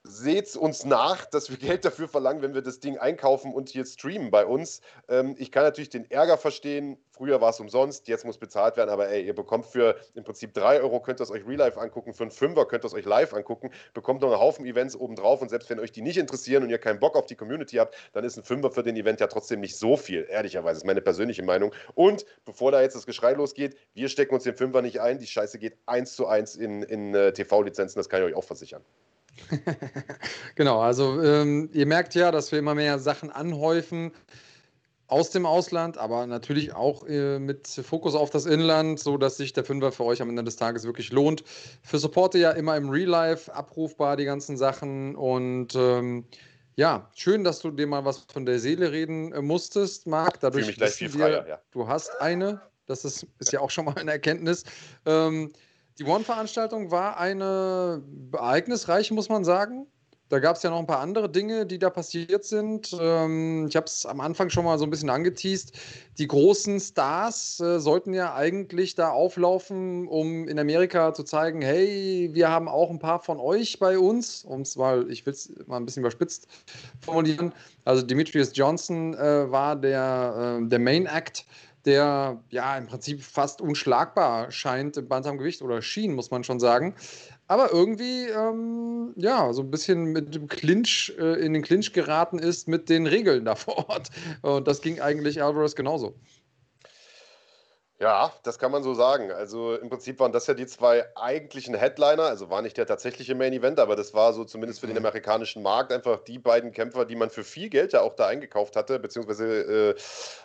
seht 0.04 0.56
uns 0.56 0.86
nach, 0.86 1.26
dass 1.26 1.50
wir 1.50 1.58
Geld 1.58 1.84
dafür 1.84 2.08
verlangen, 2.08 2.42
wenn 2.42 2.54
wir 2.54 2.62
das 2.62 2.80
Ding 2.80 2.98
einkaufen 2.98 3.54
und 3.54 3.70
hier 3.70 3.86
streamen 3.86 4.32
bei 4.32 4.46
uns. 4.46 4.82
Ähm, 5.10 5.36
ich 5.38 5.52
kann 5.52 5.64
natürlich 5.64 5.90
den 5.90 6.10
Ärger 6.10 6.38
verstehen. 6.38 6.98
Früher 7.12 7.42
war 7.42 7.50
es 7.50 7.60
umsonst, 7.60 8.08
jetzt 8.08 8.26
muss 8.26 8.38
bezahlt 8.38 8.78
werden, 8.78 8.90
aber 8.90 9.10
ey, 9.10 9.26
ihr 9.26 9.36
bekommt 9.36 9.66
für 9.66 9.98
im 10.14 10.24
Prinzip 10.24 10.54
3 10.54 10.80
Euro, 10.82 11.02
könnt 11.02 11.20
ihr 11.20 11.24
es 11.24 11.32
euch 11.32 11.46
real 11.46 11.58
life 11.58 11.80
angucken, 11.80 12.14
für 12.14 12.24
einen 12.24 12.32
Fünfer 12.32 12.66
könnt 12.66 12.86
ihr 12.86 12.88
es 12.88 12.94
euch 12.94 13.04
live 13.04 13.34
angucken, 13.34 13.72
bekommt 13.94 14.22
noch 14.22 14.30
einen 14.32 14.40
Haufen 14.40 14.66
Events 14.66 14.96
obendrauf 14.96 15.42
und 15.42 15.50
selbst 15.50 15.70
wenn 15.70 15.80
euch 15.80 15.92
die 15.92 16.02
nicht 16.02 16.18
interessieren 16.18 16.64
und 16.64 16.70
ihr 16.70 16.78
keinen 16.78 17.00
Bock 17.00 17.18
auf 17.18 17.26
die 17.26 17.36
Community 17.36 17.76
habt, 17.76 17.96
dann 18.14 18.24
ist 18.24 18.38
ein 18.38 18.44
Fünfer 18.44 18.72
für 18.72 18.84
den 18.84 18.96
Event 18.96 19.20
ja 19.20 19.28
trotzdem 19.28 19.60
nicht 19.60 19.78
so 19.78 19.98
viel, 19.98 20.26
ehrlicherweise, 20.30 20.78
ist 20.78 20.86
meine 20.86 21.02
persönliche 21.02 21.44
Meinung. 21.44 21.76
Und 21.94 22.26
bevor 22.46 22.72
da 22.72 22.82
jetzt 22.82 22.96
das 22.96 23.06
Geschrei 23.06 23.34
losgeht, 23.34 23.76
wir 23.94 24.08
stecken 24.08 24.34
uns 24.34 24.46
den 24.46 24.56
Fünfer 24.56 24.82
nicht 24.82 25.02
ein, 25.02 25.20
die 25.20 25.28
Scheiße 25.28 25.60
geht 25.60 25.78
eins 25.88 26.14
zu 26.14 26.26
eins 26.26 26.56
in, 26.56 26.84
in 26.84 27.14
uh, 27.14 27.32
TV-Lizenzen, 27.32 28.00
das 28.00 28.08
kann 28.08 28.22
ich 28.22 28.28
euch 28.28 28.36
auch 28.36 28.46
versichern. 28.46 28.82
genau, 30.56 30.80
also 30.80 31.22
ähm, 31.22 31.70
ihr 31.74 31.86
merkt 31.86 32.16
ja, 32.16 32.32
dass 32.32 32.52
wir 32.52 32.60
immer 32.60 32.76
mehr 32.76 33.00
Sachen 33.00 33.32
anhäufen 33.32 34.12
aus 35.10 35.32
dem 35.32 35.46
Ausland, 35.46 35.98
aber 35.98 36.28
natürlich 36.28 36.74
auch 36.74 37.06
äh, 37.08 37.40
mit 37.40 37.68
Fokus 37.68 38.14
auf 38.14 38.30
das 38.30 38.46
Inland, 38.46 39.00
so 39.00 39.18
dass 39.18 39.38
sich 39.38 39.54
der 39.54 39.64
Fünfer 39.64 39.92
für 39.92 40.04
euch 40.04 40.22
am 40.22 40.30
Ende 40.30 40.44
des 40.44 40.56
Tages 40.56 40.84
wirklich 40.84 41.12
lohnt. 41.12 41.44
Für 41.82 41.98
Supporter 41.98 42.38
ja 42.38 42.52
immer 42.52 42.78
im 42.78 42.90
Real 42.90 43.10
Life 43.10 43.54
abrufbar 43.54 44.18
die 44.18 44.26
ganzen 44.26 44.56
Sachen 44.56 45.16
und 45.16 45.74
ähm, 45.76 46.26
ja, 46.76 47.10
schön, 47.16 47.44
dass 47.44 47.60
du 47.60 47.72
dir 47.72 47.88
mal 47.88 48.06
was 48.06 48.20
von 48.32 48.46
der 48.46 48.60
Seele 48.60 48.92
reden 48.92 49.34
äh, 49.34 49.42
musstest, 49.42 50.08
Marc. 50.08 50.40
Dadurch 50.40 50.68
mich 50.68 50.78
gleich 50.78 50.92
viel 50.92 51.10
freier, 51.10 51.44
wir, 51.44 51.50
ja. 51.50 51.62
du 51.72 51.88
hast 51.88 52.22
eine. 52.22 52.62
Das 52.86 53.04
ist, 53.04 53.28
ist 53.40 53.52
ja 53.52 53.60
auch 53.60 53.70
schon 53.70 53.86
mal 53.86 53.96
eine 53.98 54.12
Erkenntnis. 54.12 54.64
Ähm, 55.06 55.52
die 56.00 56.06
One-Veranstaltung 56.06 56.92
war 56.92 57.20
eine 57.20 58.02
ereignisreiche, 58.34 59.14
muss 59.14 59.30
man 59.30 59.44
sagen. 59.44 59.86
Da 60.30 60.38
gab 60.38 60.58
es 60.58 60.64
ja 60.64 60.70
noch 60.70 60.78
ein 60.78 60.86
paar 60.86 61.00
andere 61.00 61.28
Dinge, 61.28 61.66
die 61.66 61.80
da 61.80 61.90
passiert 61.90 62.46
sind. 62.46 62.96
Ähm, 63.02 63.66
ich 63.68 63.76
habe 63.76 63.88
es 63.88 64.06
am 64.06 64.20
Anfang 64.22 64.52
schon 64.52 64.64
mal 64.64 64.78
so 64.78 64.84
ein 64.84 64.92
bisschen 64.92 65.10
angeteased. 65.10 65.74
Die 66.20 66.28
großen 66.28 66.80
Stars 66.80 67.60
äh, 67.60 67.80
sollten 67.80 68.14
ja 68.14 68.36
eigentlich 68.36 68.94
da 68.94 69.10
auflaufen, 69.10 70.08
um 70.08 70.48
in 70.48 70.60
Amerika 70.60 71.16
zu 71.16 71.24
zeigen, 71.24 71.64
hey, 71.64 72.30
wir 72.32 72.48
haben 72.48 72.68
auch 72.68 72.92
ein 72.92 73.00
paar 73.00 73.20
von 73.20 73.40
euch 73.40 73.80
bei 73.80 73.98
uns, 73.98 74.46
um 74.46 74.62
es 74.62 74.76
mal, 74.76 75.10
ich 75.10 75.26
will 75.26 75.34
es 75.34 75.52
mal 75.66 75.78
ein 75.78 75.86
bisschen 75.86 76.04
überspitzt 76.04 76.48
formulieren. 77.02 77.52
Also 77.86 78.04
Demetrius 78.04 78.52
Johnson 78.54 79.16
äh, 79.16 79.50
war 79.50 79.76
der, 79.76 80.60
äh, 80.62 80.68
der 80.68 80.80
Main 80.80 81.08
Act 81.08 81.44
der 81.86 82.42
ja 82.50 82.78
im 82.78 82.88
Prinzip 82.88 83.22
fast 83.22 83.62
unschlagbar 83.62 84.52
scheint 84.52 84.98
im 84.98 85.08
Bantamgewicht 85.08 85.62
oder 85.62 85.82
schien, 85.82 86.14
muss 86.16 86.32
man 86.32 86.44
schon 86.44 86.60
sagen. 86.60 86.96
Aber 87.48 87.74
irgendwie, 87.74 88.28
ähm, 88.28 89.14
ja, 89.16 89.52
so 89.54 89.64
ein 89.64 89.72
bisschen 89.72 90.12
mit 90.12 90.36
dem 90.36 90.48
Clinch, 90.48 91.14
äh, 91.18 91.44
in 91.44 91.54
den 91.54 91.64
Clinch 91.64 91.94
geraten 91.94 92.38
ist 92.38 92.68
mit 92.68 92.90
den 92.90 93.08
Regeln 93.08 93.46
da 93.46 93.56
vor 93.56 93.90
Ort. 93.90 94.10
Und 94.44 94.68
das 94.68 94.82
ging 94.82 95.00
eigentlich 95.00 95.42
Alvarez 95.42 95.76
genauso. 95.76 96.14
Ja, 98.02 98.34
das 98.44 98.58
kann 98.60 98.72
man 98.72 98.82
so 98.82 98.94
sagen. 98.94 99.30
Also 99.30 99.76
im 99.76 99.90
Prinzip 99.90 100.22
waren 100.22 100.32
das 100.32 100.48
ja 100.48 100.54
die 100.54 100.66
zwei 100.66 101.06
eigentlichen 101.18 101.76
Headliner. 101.76 102.24
Also 102.24 102.50
war 102.50 102.62
nicht 102.62 102.78
der 102.78 102.86
tatsächliche 102.86 103.36
Main 103.36 103.52
Event, 103.52 103.78
aber 103.78 103.98
das 103.98 104.14
war 104.14 104.32
so 104.32 104.46
zumindest 104.46 104.80
für 104.80 104.88
den 104.88 104.94
mhm. 104.94 105.06
amerikanischen 105.06 105.62
Markt 105.62 105.92
einfach 105.92 106.24
die 106.24 106.40
beiden 106.40 106.72
Kämpfer, 106.72 107.04
die 107.04 107.18
man 107.18 107.30
für 107.30 107.44
viel 107.44 107.70
Geld 107.70 107.92
ja 107.92 108.00
auch 108.00 108.16
da 108.16 108.28
eingekauft 108.28 108.78
hatte, 108.78 109.00
beziehungsweise 109.00 109.96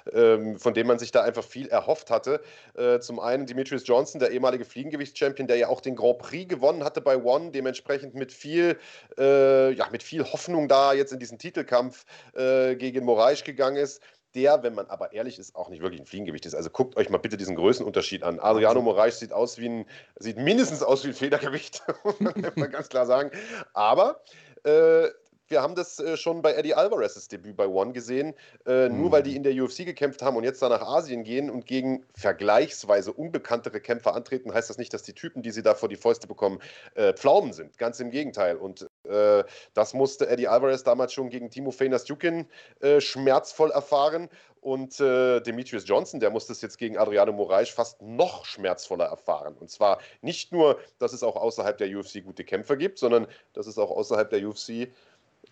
äh, 0.04 0.18
äh, 0.18 0.58
von 0.58 0.74
denen 0.74 0.88
man 0.88 0.98
sich 0.98 1.12
da 1.12 1.22
einfach 1.22 1.44
viel 1.44 1.68
erhofft 1.68 2.10
hatte. 2.10 2.40
Äh, 2.76 2.98
zum 2.98 3.20
einen 3.20 3.46
Demetrius 3.46 3.86
Johnson, 3.86 4.18
der 4.18 4.32
ehemalige 4.32 4.64
Fliegengewichtschampion, 4.64 5.46
der 5.46 5.56
ja 5.56 5.68
auch 5.68 5.80
den 5.80 5.94
Grand 5.94 6.18
Prix 6.18 6.48
gewonnen 6.48 6.82
hatte 6.82 7.00
bei 7.00 7.16
One, 7.22 7.52
dementsprechend 7.52 8.16
mit 8.16 8.32
viel, 8.32 8.80
äh, 9.16 9.70
ja, 9.70 9.88
mit 9.92 10.02
viel 10.02 10.24
Hoffnung 10.24 10.66
da 10.66 10.92
jetzt 10.92 11.12
in 11.12 11.20
diesen 11.20 11.38
Titelkampf 11.38 12.04
äh, 12.34 12.74
gegen 12.74 13.04
Moraes 13.04 13.44
gegangen 13.44 13.76
ist 13.76 14.02
der, 14.34 14.62
wenn 14.62 14.74
man 14.74 14.86
aber 14.86 15.12
ehrlich 15.12 15.38
ist, 15.38 15.54
auch 15.54 15.68
nicht 15.68 15.82
wirklich 15.82 16.00
ein 16.00 16.06
Fliegengewicht 16.06 16.46
ist. 16.46 16.54
Also 16.54 16.70
guckt 16.70 16.96
euch 16.96 17.10
mal 17.10 17.18
bitte 17.18 17.36
diesen 17.36 17.56
Größenunterschied 17.56 18.22
an. 18.22 18.40
Adriano 18.40 18.82
Moraes 18.82 19.18
sieht 19.18 19.32
aus 19.32 19.58
wie 19.58 19.68
ein, 19.68 19.86
sieht 20.18 20.38
mindestens 20.38 20.82
aus 20.82 21.04
wie 21.04 21.08
ein 21.08 21.14
Federgewicht, 21.14 21.82
muss 22.04 22.20
man 22.20 22.34
ganz 22.72 22.88
klar 22.88 23.06
sagen. 23.06 23.30
Aber 23.72 24.20
äh, 24.64 25.08
wir 25.48 25.62
haben 25.62 25.74
das 25.74 25.98
äh, 26.00 26.16
schon 26.16 26.42
bei 26.42 26.54
Eddie 26.54 26.74
Alvarez's 26.74 27.28
Debüt 27.28 27.56
bei 27.56 27.68
One 27.68 27.92
gesehen. 27.92 28.34
Äh, 28.66 28.88
mhm. 28.88 29.00
Nur 29.00 29.12
weil 29.12 29.22
die 29.22 29.30
mhm. 29.30 29.36
in 29.36 29.42
der 29.42 29.62
UFC 29.62 29.84
gekämpft 29.84 30.22
haben 30.22 30.36
und 30.36 30.44
jetzt 30.44 30.62
da 30.62 30.68
nach 30.68 30.82
Asien 30.82 31.22
gehen 31.22 31.50
und 31.50 31.66
gegen 31.66 32.04
vergleichsweise 32.14 33.12
unbekanntere 33.12 33.80
Kämpfer 33.80 34.14
antreten, 34.14 34.52
heißt 34.52 34.70
das 34.70 34.78
nicht, 34.78 34.94
dass 34.94 35.02
die 35.02 35.12
Typen, 35.12 35.42
die 35.42 35.50
sie 35.50 35.62
da 35.62 35.74
vor 35.74 35.88
die 35.88 35.96
Fäuste 35.96 36.26
bekommen, 36.26 36.60
äh, 36.94 37.12
Pflaumen 37.12 37.52
sind. 37.52 37.78
Ganz 37.78 38.00
im 38.00 38.10
Gegenteil. 38.10 38.56
Und 38.56 38.86
äh, 39.04 39.44
das 39.74 39.94
musste 39.94 40.28
Eddie 40.28 40.48
Alvarez 40.48 40.82
damals 40.82 41.12
schon 41.12 41.30
gegen 41.30 41.50
Timo 41.50 41.70
Fenas-Jukin 41.70 42.46
äh, 42.80 43.00
schmerzvoll 43.00 43.70
erfahren. 43.70 44.28
Und 44.60 44.98
äh, 44.98 45.40
Demetrius 45.40 45.86
Johnson, 45.86 46.20
der 46.20 46.30
musste 46.30 46.52
es 46.52 46.62
jetzt 46.62 46.78
gegen 46.78 46.96
Adriano 46.96 47.32
Moraes 47.32 47.68
fast 47.68 48.00
noch 48.00 48.46
schmerzvoller 48.46 49.04
erfahren. 49.04 49.54
Und 49.60 49.70
zwar 49.70 49.98
nicht 50.22 50.52
nur, 50.52 50.80
dass 50.98 51.12
es 51.12 51.22
auch 51.22 51.36
außerhalb 51.36 51.76
der 51.76 51.94
UFC 51.94 52.24
gute 52.24 52.44
Kämpfer 52.44 52.76
gibt, 52.76 52.98
sondern 52.98 53.26
dass 53.52 53.66
es 53.66 53.76
auch 53.76 53.90
außerhalb 53.90 54.30
der 54.30 54.48
UFC 54.48 54.88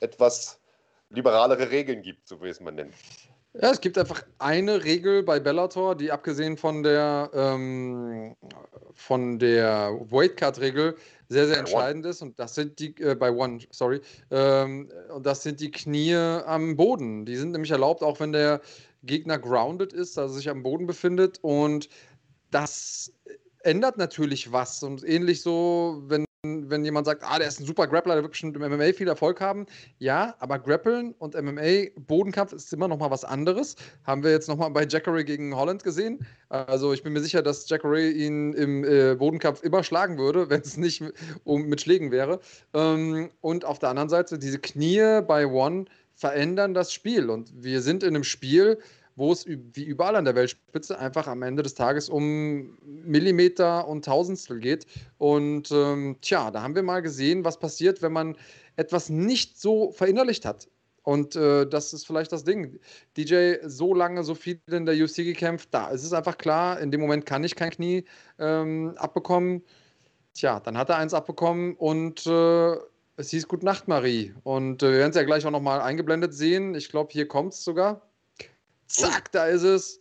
etwas 0.01 0.59
liberalere 1.11 1.71
Regeln 1.71 2.01
gibt, 2.01 2.27
so 2.27 2.43
wie 2.43 2.49
es 2.49 2.61
man 2.61 2.77
nennt. 2.77 2.95
Ja, 3.55 3.71
es 3.71 3.81
gibt 3.83 3.99
einfach 3.99 4.23
eine 4.39 4.83
Regel 4.83 5.23
bei 5.23 5.39
Bellator, 5.39 5.95
die 5.95 6.11
abgesehen 6.11 6.57
von 6.57 6.83
der, 6.83 7.31
ähm, 7.35 8.35
von 8.95 9.39
der 9.39 9.91
Weightcut-Regel 10.11 10.97
sehr, 11.29 11.47
sehr 11.47 11.57
bei 11.57 11.61
entscheidend 11.61 12.05
One. 12.05 12.11
ist. 12.11 12.23
Und 12.23 12.39
das 12.39 12.55
sind 12.55 12.79
die, 12.79 12.97
äh, 13.03 13.15
bei 13.15 13.31
One, 13.31 13.61
sorry, 13.71 14.01
ähm, 14.31 14.91
und 15.15 15.27
das 15.27 15.43
sind 15.43 15.61
die 15.61 15.71
Knie 15.71 16.15
am 16.15 16.77
Boden. 16.77 17.27
Die 17.27 17.37
sind 17.37 17.53
nämlich 17.53 17.71
erlaubt, 17.71 18.03
auch 18.03 18.21
wenn 18.21 18.33
der 18.33 18.63
Gegner 19.03 19.39
grounded 19.39 19.93
ist, 19.93 20.19
also 20.19 20.35
sich 20.35 20.49
am 20.49 20.63
Boden 20.63 20.87
befindet. 20.87 21.39
Und 21.43 21.91
das 22.51 23.13
ändert 23.61 23.99
natürlich 23.99 24.51
was. 24.51 24.83
Und 24.83 25.05
ähnlich 25.07 25.43
so, 25.43 26.03
wenn 26.07 26.25
wenn 26.45 26.85
jemand 26.85 27.07
sagt, 27.07 27.23
ah, 27.23 27.39
der 27.39 27.47
ist 27.47 27.61
ein 27.61 27.67
super 27.67 27.87
Grappler, 27.87 28.15
der 28.15 28.25
wird 28.25 28.33
bestimmt 28.33 28.57
im 28.57 28.63
MMA 28.63 28.95
viel 28.95 29.07
Erfolg 29.07 29.41
haben. 29.41 29.65
Ja, 30.01 30.35
aber 30.41 30.59
Grappeln 30.59 31.15
und 31.21 31.41
MMA, 31.41 31.91
Bodenkampf 32.09 32.53
ist 32.53 32.73
immer 32.73 32.89
noch 32.89 32.99
mal 32.99 33.13
was 33.13 33.25
anderes. 33.25 33.77
Haben 34.03 34.25
wir 34.25 34.33
jetzt 34.33 34.49
noch 34.49 34.57
mal 34.57 34.69
bei 34.71 34.85
Jackery 34.85 35.23
gegen 35.23 35.55
Holland 35.55 35.85
gesehen. 35.85 36.27
Also 36.49 36.93
ich 36.93 37.05
bin 37.05 37.13
mir 37.13 37.21
sicher, 37.21 37.43
dass 37.43 37.69
Jackery 37.69 38.11
ihn 38.11 38.55
im 38.55 38.83
äh, 38.83 39.15
Bodenkampf 39.15 39.63
immer 39.63 39.85
schlagen 39.85 40.19
würde, 40.19 40.51
wenn 40.51 40.63
es 40.63 40.77
nicht 40.77 41.05
um, 41.45 41.69
mit 41.69 41.81
Schlägen 41.81 42.11
wäre. 42.11 42.41
Ähm, 42.75 43.31
und 43.41 43.65
auf 43.65 43.79
der 43.79 43.91
anderen 43.91 44.09
Seite, 44.09 44.37
diese 44.37 44.59
Knie 44.59 45.21
bei 45.25 45.47
One 45.47 45.85
verändern 46.17 46.75
das 46.75 46.93
Spiel. 46.93 47.31
Und 47.31 47.53
wir 47.55 47.83
sind 47.83 48.03
in 48.03 48.17
einem 48.17 48.25
Spiel, 48.25 48.81
wo 49.17 49.33
es 49.33 49.47
wie 49.47 49.85
überall 49.85 50.17
an 50.17 50.25
der 50.25 50.35
Weltspitze 50.35 50.99
einfach 50.99 51.27
am 51.27 51.43
Ende 51.43 51.63
des 51.63 51.75
Tages 51.75 52.09
um 52.09 52.79
Millimeter 52.85 53.87
und 53.89 54.05
Tausendstel 54.05 54.59
geht. 54.59 54.87
Und 55.19 55.71
ähm, 55.71 56.17
tja, 56.21 56.51
da 56.51 56.63
haben 56.63 56.75
wir 56.75 56.83
mal 56.83 57.03
gesehen, 57.03 57.45
was 57.45 57.59
passiert, 57.59 58.03
wenn 58.03 58.13
man 58.13 58.37
etwas 58.77 59.11
nicht 59.11 59.61
so 59.61 59.93
verinnerlicht 59.93 60.45
hat. 60.45 60.69
Und 61.03 61.35
äh, 61.35 61.67
das 61.67 61.93
ist 61.93 62.07
vielleicht 62.07 62.33
das 62.33 62.45
Ding. 62.45 62.79
DJ 63.17 63.55
so 63.65 63.93
lange, 63.93 64.23
so 64.23 64.35
viel 64.35 64.61
in 64.71 64.87
der 64.87 64.95
UFC 64.95 65.17
gekämpft, 65.17 65.69
da 65.73 65.89
ist 65.89 66.05
es 66.05 66.13
einfach 66.13 66.39
klar, 66.39 66.81
in 66.81 66.91
dem 66.91 67.01
Moment 67.01 67.27
kann 67.27 67.43
ich 67.43 67.57
kein 67.57 67.71
Knie 67.71 68.05
ähm, 68.39 68.95
abbekommen. 68.97 69.63
Tja, 70.35 70.61
dann 70.61 70.79
hat 70.79 70.89
er 70.89 70.97
eins 70.97 71.13
abbekommen 71.13 71.75
und 71.75 72.27
äh, 72.27 72.77
es 73.17 73.31
hieß 73.31 73.49
Gute 73.49 73.65
Nacht, 73.65 73.89
Marie. 73.89 74.33
Und 74.45 74.83
äh, 74.83 74.91
wir 74.91 74.99
werden 74.99 75.11
es 75.11 75.17
ja 75.17 75.25
gleich 75.25 75.45
auch 75.45 75.51
nochmal 75.51 75.81
eingeblendet 75.81 76.35
sehen. 76.35 76.75
Ich 76.75 76.89
glaube, 76.89 77.13
hier 77.13 77.29
kommt 77.29 77.53
es 77.53 77.65
sogar. 77.65 78.12
Zack, 78.93 79.33
da 79.33 79.47
ist 79.47 79.63
es. 79.63 80.01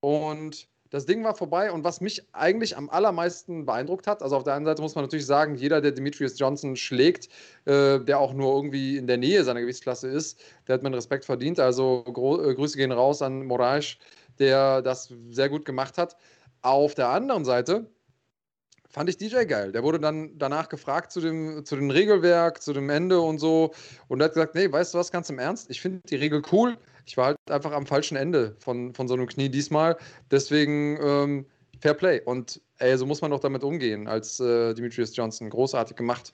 Und 0.00 0.68
das 0.90 1.06
Ding 1.06 1.22
war 1.24 1.34
vorbei. 1.34 1.72
Und 1.72 1.84
was 1.84 2.00
mich 2.00 2.22
eigentlich 2.32 2.76
am 2.76 2.88
allermeisten 2.90 3.66
beeindruckt 3.66 4.06
hat, 4.06 4.22
also 4.22 4.36
auf 4.36 4.44
der 4.44 4.54
einen 4.54 4.64
Seite 4.64 4.82
muss 4.82 4.94
man 4.94 5.04
natürlich 5.04 5.26
sagen, 5.26 5.54
jeder, 5.54 5.80
der 5.80 5.92
Demetrius 5.92 6.38
Johnson 6.38 6.76
schlägt, 6.76 7.28
äh, 7.64 8.00
der 8.00 8.18
auch 8.18 8.32
nur 8.32 8.54
irgendwie 8.54 8.96
in 8.96 9.06
der 9.06 9.16
Nähe 9.16 9.44
seiner 9.44 9.60
Gewichtsklasse 9.60 10.08
ist, 10.08 10.40
der 10.66 10.74
hat 10.74 10.82
meinen 10.82 10.94
Respekt 10.94 11.24
verdient. 11.24 11.60
Also 11.60 12.04
äh, 12.06 12.54
Grüße 12.54 12.76
gehen 12.76 12.92
raus 12.92 13.22
an 13.22 13.46
Moraes, 13.46 13.96
der 14.38 14.82
das 14.82 15.12
sehr 15.30 15.48
gut 15.48 15.64
gemacht 15.64 15.98
hat. 15.98 16.16
Auf 16.62 16.94
der 16.94 17.08
anderen 17.08 17.44
Seite 17.44 17.86
fand 18.88 19.08
ich 19.08 19.16
DJ 19.16 19.44
geil. 19.44 19.72
Der 19.72 19.82
wurde 19.82 20.00
dann 20.00 20.36
danach 20.38 20.68
gefragt 20.68 21.12
zu 21.12 21.20
dem, 21.20 21.64
zu 21.64 21.76
dem 21.76 21.90
Regelwerk, 21.90 22.62
zu 22.62 22.72
dem 22.72 22.90
Ende 22.90 23.20
und 23.20 23.38
so. 23.38 23.72
Und 24.08 24.20
er 24.20 24.26
hat 24.26 24.34
gesagt, 24.34 24.54
nee, 24.54 24.70
weißt 24.70 24.94
du 24.94 24.98
was, 24.98 25.12
ganz 25.12 25.30
im 25.30 25.38
Ernst, 25.38 25.70
ich 25.70 25.80
finde 25.80 26.00
die 26.08 26.16
Regel 26.16 26.42
cool. 26.52 26.76
Ich 27.10 27.16
war 27.16 27.26
halt 27.26 27.38
einfach 27.50 27.72
am 27.72 27.86
falschen 27.86 28.16
Ende 28.16 28.54
von, 28.60 28.94
von 28.94 29.08
so 29.08 29.14
einem 29.14 29.26
Knie 29.26 29.48
diesmal. 29.48 29.96
Deswegen 30.30 30.96
ähm, 31.02 31.46
Fair 31.80 31.94
Play. 31.94 32.20
Und 32.24 32.60
ey, 32.78 32.96
so 32.96 33.04
muss 33.04 33.20
man 33.20 33.32
doch 33.32 33.40
damit 33.40 33.64
umgehen 33.64 34.06
als 34.06 34.38
äh, 34.38 34.74
Demetrius 34.74 35.16
Johnson. 35.16 35.50
Großartig 35.50 35.96
gemacht. 35.96 36.32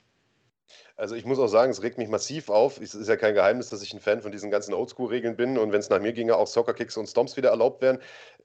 Also 0.97 1.13
ich 1.13 1.25
muss 1.25 1.37
auch 1.37 1.47
sagen, 1.47 1.71
es 1.71 1.83
regt 1.83 1.99
mich 1.99 2.09
massiv 2.09 2.49
auf. 2.49 2.81
Es 2.81 2.95
ist 2.95 3.07
ja 3.07 3.15
kein 3.15 3.35
Geheimnis, 3.35 3.69
dass 3.69 3.83
ich 3.83 3.93
ein 3.93 3.99
Fan 3.99 4.21
von 4.21 4.31
diesen 4.31 4.49
ganzen 4.49 4.73
Oldschool-Regeln 4.73 5.35
bin 5.35 5.59
und 5.59 5.71
wenn 5.71 5.79
es 5.79 5.89
nach 5.89 5.99
mir 5.99 6.11
ginge, 6.11 6.35
auch 6.35 6.47
Soccer-Kicks 6.47 6.97
und 6.97 7.07
Stomps 7.07 7.37
wieder 7.37 7.49
erlaubt 7.49 7.83
wären 7.83 7.99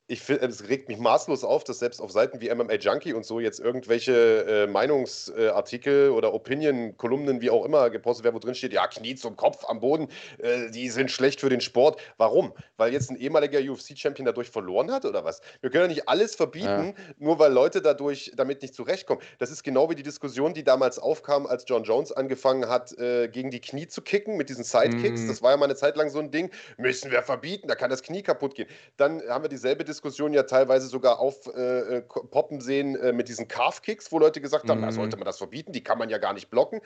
ich 0.08 0.20
finde, 0.20 0.46
es 0.46 0.68
regt 0.68 0.88
mich 0.88 0.98
maßlos 0.98 1.44
auf, 1.44 1.64
dass 1.64 1.78
selbst 1.78 2.00
auf 2.00 2.10
Seiten 2.10 2.40
wie 2.40 2.52
MMA 2.52 2.74
Junkie 2.74 3.14
und 3.14 3.24
so 3.24 3.40
jetzt 3.40 3.60
irgendwelche 3.60 4.44
äh, 4.46 4.66
Meinungsartikel 4.66 6.10
oder 6.10 6.34
Opinion-Kolumnen, 6.34 7.40
wie 7.40 7.50
auch 7.50 7.64
immer, 7.64 7.88
gepostet 7.88 8.24
werden, 8.24 8.34
wo 8.34 8.40
drin 8.40 8.54
steht, 8.54 8.72
ja, 8.72 8.86
Knie 8.88 9.14
zum 9.14 9.36
Kopf 9.36 9.64
am 9.68 9.80
Boden, 9.80 10.08
äh, 10.38 10.70
die 10.70 10.90
sind 10.90 11.10
schlecht 11.10 11.40
für 11.40 11.48
den 11.48 11.60
Sport. 11.60 12.00
Warum? 12.16 12.52
Weil 12.76 12.92
jetzt 12.92 13.10
ein 13.10 13.16
ehemaliger 13.16 13.60
UFC-Champion 13.60 14.26
dadurch 14.26 14.50
verloren 14.50 14.90
hat 14.90 15.04
oder 15.04 15.24
was? 15.24 15.40
Wir 15.60 15.70
können 15.70 15.84
ja 15.84 15.88
nicht 15.88 16.08
alles 16.08 16.34
verbieten, 16.34 16.94
ja. 16.96 17.14
nur 17.18 17.38
weil 17.38 17.52
Leute 17.52 17.80
dadurch 17.80 18.32
damit 18.36 18.60
nicht 18.60 18.74
zurechtkommen. 18.74 19.22
Das 19.38 19.50
ist 19.50 19.62
genau 19.62 19.88
wie 19.88 19.94
die 19.94 20.02
Diskussion, 20.02 20.52
die 20.52 20.64
damals 20.64 20.98
aufkam, 20.98 21.46
als 21.46 21.64
John 21.66 21.84
Jones 21.84 22.12
angefangen 22.12 22.41
hat, 22.68 22.96
äh, 22.98 23.28
gegen 23.28 23.50
die 23.50 23.60
Knie 23.60 23.86
zu 23.86 24.02
kicken 24.02 24.36
mit 24.36 24.48
diesen 24.48 24.64
Sidekicks. 24.64 25.22
Mhm. 25.22 25.28
Das 25.28 25.42
war 25.42 25.52
ja 25.52 25.56
mal 25.56 25.66
eine 25.66 25.76
Zeit 25.76 25.96
lang 25.96 26.10
so 26.10 26.18
ein 26.18 26.30
Ding. 26.30 26.50
Müssen 26.76 27.10
wir 27.10 27.22
verbieten, 27.22 27.68
da 27.68 27.74
kann 27.74 27.90
das 27.90 28.02
Knie 28.02 28.22
kaputt 28.22 28.54
gehen. 28.54 28.68
Dann 28.96 29.22
haben 29.28 29.44
wir 29.44 29.48
dieselbe 29.48 29.84
Diskussion 29.84 30.32
ja 30.32 30.42
teilweise 30.44 30.86
sogar 30.86 31.18
aufpoppen 31.18 32.58
äh, 32.58 32.60
sehen 32.60 32.96
äh, 32.96 33.12
mit 33.12 33.28
diesen 33.28 33.48
Calf-Kicks, 33.48 34.12
wo 34.12 34.18
Leute 34.18 34.40
gesagt 34.40 34.68
haben, 34.68 34.80
mhm. 34.80 34.86
da 34.86 34.92
sollte 34.92 35.16
man 35.16 35.26
das 35.26 35.38
verbieten, 35.38 35.72
die 35.72 35.82
kann 35.82 35.98
man 35.98 36.08
ja 36.08 36.18
gar 36.18 36.32
nicht 36.32 36.50
blocken. 36.50 36.80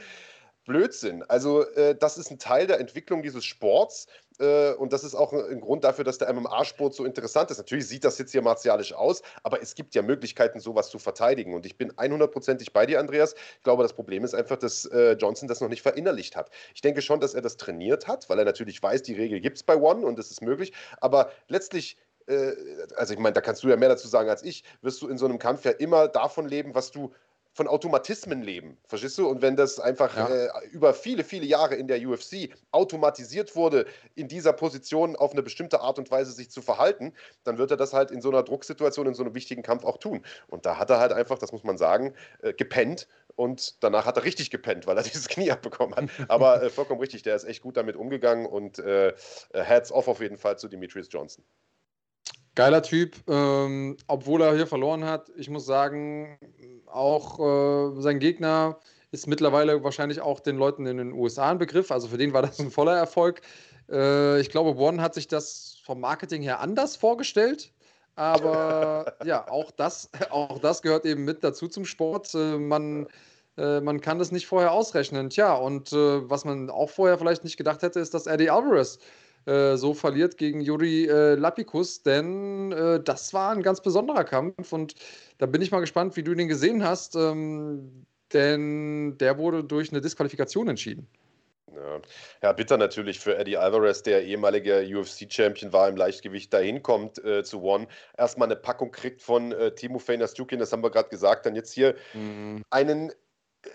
Blödsinn. 0.66 1.22
Also 1.28 1.64
äh, 1.74 1.96
das 1.96 2.18
ist 2.18 2.30
ein 2.30 2.38
Teil 2.38 2.66
der 2.66 2.80
Entwicklung 2.80 3.22
dieses 3.22 3.44
Sports 3.44 4.06
äh, 4.06 4.25
und 4.44 4.92
das 4.92 5.04
ist 5.04 5.14
auch 5.14 5.32
ein, 5.32 5.40
ein, 5.44 5.60
Grund 5.60 5.84
dafür, 5.84 6.04
dass 6.04 6.18
der 6.18 6.32
MMA-Sport 6.32 6.94
so 6.94 7.04
interessant 7.04 7.50
ist. 7.50 7.58
Natürlich 7.58 7.88
sieht 7.88 8.04
das 8.04 8.18
jetzt 8.18 8.32
hier 8.32 8.42
martialisch 8.42 8.92
aus, 8.92 9.22
aber 9.42 9.62
es 9.62 9.74
gibt 9.74 9.94
ja 9.94 10.02
Möglichkeiten, 10.02 10.60
sowas 10.60 10.90
zu 10.90 10.98
verteidigen 10.98 11.54
und 11.54 11.66
ich 11.66 11.76
bin 11.76 11.92
100%ig 11.92 12.72
bei 12.72 12.86
dir, 12.86 13.00
Andreas. 13.00 13.34
Ich 13.56 13.62
glaube, 13.62 13.82
das 13.82 13.92
Problem 13.92 14.24
ist 14.24 14.34
einfach, 14.34 14.56
dass 14.56 14.84
äh, 14.86 15.12
Johnson 15.12 15.48
das 15.48 15.60
noch 15.60 15.68
nicht 15.68 15.82
verinnerlicht 15.82 16.36
hat. 16.36 16.50
Ich 16.74 16.80
denke 16.80 17.02
schon, 17.02 17.20
dass 17.20 17.34
er 17.34 17.42
das 17.42 17.56
trainiert 17.56 18.06
hat, 18.06 18.28
weil 18.28 18.38
er 18.38 18.44
natürlich 18.44 18.82
weiß, 18.82 19.02
die 19.02 19.14
Regel 19.14 19.40
gibt 19.40 19.56
es 19.56 19.62
bei 19.62 19.76
One 19.76 20.04
und 20.06 20.18
es 20.18 20.30
ist 20.30 20.42
möglich, 20.42 20.72
aber 21.00 21.30
letztlich 21.48 21.96
äh, 22.26 22.52
also 22.96 23.14
ich 23.14 23.20
meine, 23.20 23.34
da 23.34 23.40
kannst 23.40 23.62
du 23.62 23.68
ja 23.68 23.76
mehr 23.76 23.88
dazu 23.88 24.08
sagen 24.08 24.28
als 24.28 24.42
ich, 24.42 24.64
wirst 24.82 25.00
du 25.02 25.08
in 25.08 25.18
so 25.18 25.26
einem 25.26 25.38
Kampf 25.38 25.64
ja 25.64 25.70
immer 25.70 26.08
davon 26.08 26.46
leben, 26.46 26.74
was 26.74 26.90
du 26.90 27.12
von 27.56 27.68
Automatismen 27.68 28.42
leben, 28.42 28.76
verstehst 28.86 29.16
du? 29.16 29.26
Und 29.26 29.40
wenn 29.40 29.56
das 29.56 29.80
einfach 29.80 30.14
ja. 30.14 30.28
äh, 30.28 30.48
über 30.72 30.92
viele, 30.92 31.24
viele 31.24 31.46
Jahre 31.46 31.74
in 31.74 31.88
der 31.88 32.06
UFC 32.06 32.50
automatisiert 32.70 33.56
wurde, 33.56 33.86
in 34.14 34.28
dieser 34.28 34.52
Position 34.52 35.16
auf 35.16 35.32
eine 35.32 35.42
bestimmte 35.42 35.80
Art 35.80 35.98
und 35.98 36.10
Weise 36.10 36.32
sich 36.32 36.50
zu 36.50 36.60
verhalten, 36.60 37.14
dann 37.44 37.56
wird 37.56 37.70
er 37.70 37.78
das 37.78 37.94
halt 37.94 38.10
in 38.10 38.20
so 38.20 38.28
einer 38.28 38.42
Drucksituation, 38.42 39.06
in 39.06 39.14
so 39.14 39.22
einem 39.22 39.34
wichtigen 39.34 39.62
Kampf 39.62 39.84
auch 39.84 39.96
tun. 39.96 40.20
Und 40.48 40.66
da 40.66 40.76
hat 40.76 40.90
er 40.90 40.98
halt 40.98 41.14
einfach, 41.14 41.38
das 41.38 41.50
muss 41.50 41.64
man 41.64 41.78
sagen, 41.78 42.12
äh, 42.42 42.52
gepennt 42.52 43.08
und 43.36 43.82
danach 43.82 44.04
hat 44.04 44.18
er 44.18 44.24
richtig 44.24 44.50
gepennt, 44.50 44.86
weil 44.86 44.98
er 44.98 45.02
dieses 45.04 45.26
Knie 45.26 45.50
abbekommen 45.50 45.96
hat. 45.96 46.10
Aber 46.28 46.62
äh, 46.62 46.68
vollkommen 46.68 47.00
richtig, 47.00 47.22
der 47.22 47.36
ist 47.36 47.44
echt 47.44 47.62
gut 47.62 47.78
damit 47.78 47.96
umgegangen 47.96 48.44
und 48.44 48.78
äh, 48.80 49.14
Hats 49.54 49.90
off 49.90 50.08
auf 50.08 50.20
jeden 50.20 50.36
Fall 50.36 50.58
zu 50.58 50.68
Demetrius 50.68 51.08
Johnson. 51.10 51.42
Geiler 52.56 52.82
Typ, 52.82 53.16
ähm, 53.28 53.98
obwohl 54.06 54.40
er 54.40 54.54
hier 54.56 54.66
verloren 54.66 55.04
hat. 55.04 55.30
Ich 55.36 55.50
muss 55.50 55.66
sagen, 55.66 56.38
auch 56.96 57.38
äh, 57.38 58.00
sein 58.00 58.18
Gegner 58.18 58.78
ist 59.12 59.26
mittlerweile 59.26 59.82
wahrscheinlich 59.84 60.20
auch 60.20 60.40
den 60.40 60.56
Leuten 60.56 60.86
in 60.86 60.96
den 60.96 61.12
USA 61.12 61.50
ein 61.50 61.58
Begriff. 61.58 61.90
Also 61.90 62.08
für 62.08 62.18
den 62.18 62.32
war 62.32 62.42
das 62.42 62.58
ein 62.58 62.70
voller 62.70 62.96
Erfolg. 62.96 63.40
Äh, 63.90 64.40
ich 64.40 64.50
glaube, 64.50 64.78
One 64.78 65.00
hat 65.00 65.14
sich 65.14 65.28
das 65.28 65.78
vom 65.84 66.00
Marketing 66.00 66.42
her 66.42 66.60
anders 66.60 66.96
vorgestellt. 66.96 67.72
Aber 68.16 69.14
ja, 69.24 69.48
auch 69.48 69.70
das, 69.70 70.10
auch 70.30 70.58
das 70.58 70.82
gehört 70.82 71.04
eben 71.06 71.24
mit 71.24 71.44
dazu 71.44 71.68
zum 71.68 71.84
Sport. 71.84 72.34
Äh, 72.34 72.58
man, 72.58 73.06
äh, 73.56 73.80
man 73.80 74.00
kann 74.00 74.18
das 74.18 74.32
nicht 74.32 74.46
vorher 74.46 74.72
ausrechnen. 74.72 75.30
Tja, 75.30 75.54
und 75.54 75.92
äh, 75.92 76.28
was 76.28 76.44
man 76.44 76.70
auch 76.70 76.90
vorher 76.90 77.18
vielleicht 77.18 77.44
nicht 77.44 77.56
gedacht 77.56 77.82
hätte, 77.82 78.00
ist, 78.00 78.14
dass 78.14 78.26
Eddie 78.26 78.50
Alvarez 78.50 78.98
so 79.46 79.94
verliert 79.94 80.38
gegen 80.38 80.60
Juri 80.60 81.06
Lapicus, 81.06 82.02
denn 82.02 82.70
das 83.04 83.32
war 83.32 83.52
ein 83.52 83.62
ganz 83.62 83.80
besonderer 83.80 84.24
Kampf 84.24 84.72
und 84.72 84.94
da 85.38 85.46
bin 85.46 85.62
ich 85.62 85.70
mal 85.70 85.80
gespannt, 85.80 86.16
wie 86.16 86.22
du 86.22 86.34
den 86.34 86.48
gesehen 86.48 86.84
hast, 86.84 87.14
ähm, 87.14 88.06
denn 88.32 89.18
der 89.18 89.38
wurde 89.38 89.64
durch 89.64 89.90
eine 89.90 90.00
Disqualifikation 90.00 90.68
entschieden. 90.68 91.06
Ja. 91.74 92.00
ja, 92.42 92.52
bitter 92.52 92.78
natürlich 92.78 93.20
für 93.20 93.36
Eddie 93.36 93.58
Alvarez, 93.58 94.02
der 94.02 94.24
ehemalige 94.24 94.88
UFC-Champion 94.90 95.74
war 95.74 95.88
im 95.88 95.96
Leichtgewicht, 95.96 96.52
dahin 96.52 96.82
kommt 96.82 97.22
äh, 97.22 97.44
zu 97.44 97.62
One. 97.62 97.86
Erstmal 98.16 98.48
eine 98.48 98.56
Packung 98.56 98.92
kriegt 98.92 99.20
von 99.20 99.52
äh, 99.52 99.74
Timo 99.74 99.98
Feiner-Stukin, 99.98 100.58
das 100.58 100.72
haben 100.72 100.82
wir 100.82 100.90
gerade 100.90 101.10
gesagt. 101.10 101.44
Dann 101.44 101.54
jetzt 101.54 101.72
hier 101.72 101.94
mhm. 102.14 102.62
einen, 102.70 103.10
äh, 103.10 103.68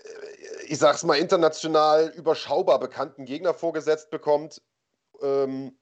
ich 0.66 0.78
sag's 0.78 1.04
mal, 1.04 1.14
international 1.14 2.12
überschaubar 2.16 2.80
bekannten 2.80 3.24
Gegner 3.24 3.54
vorgesetzt 3.54 4.10
bekommt. 4.10 4.60
Ähm, 5.22 5.76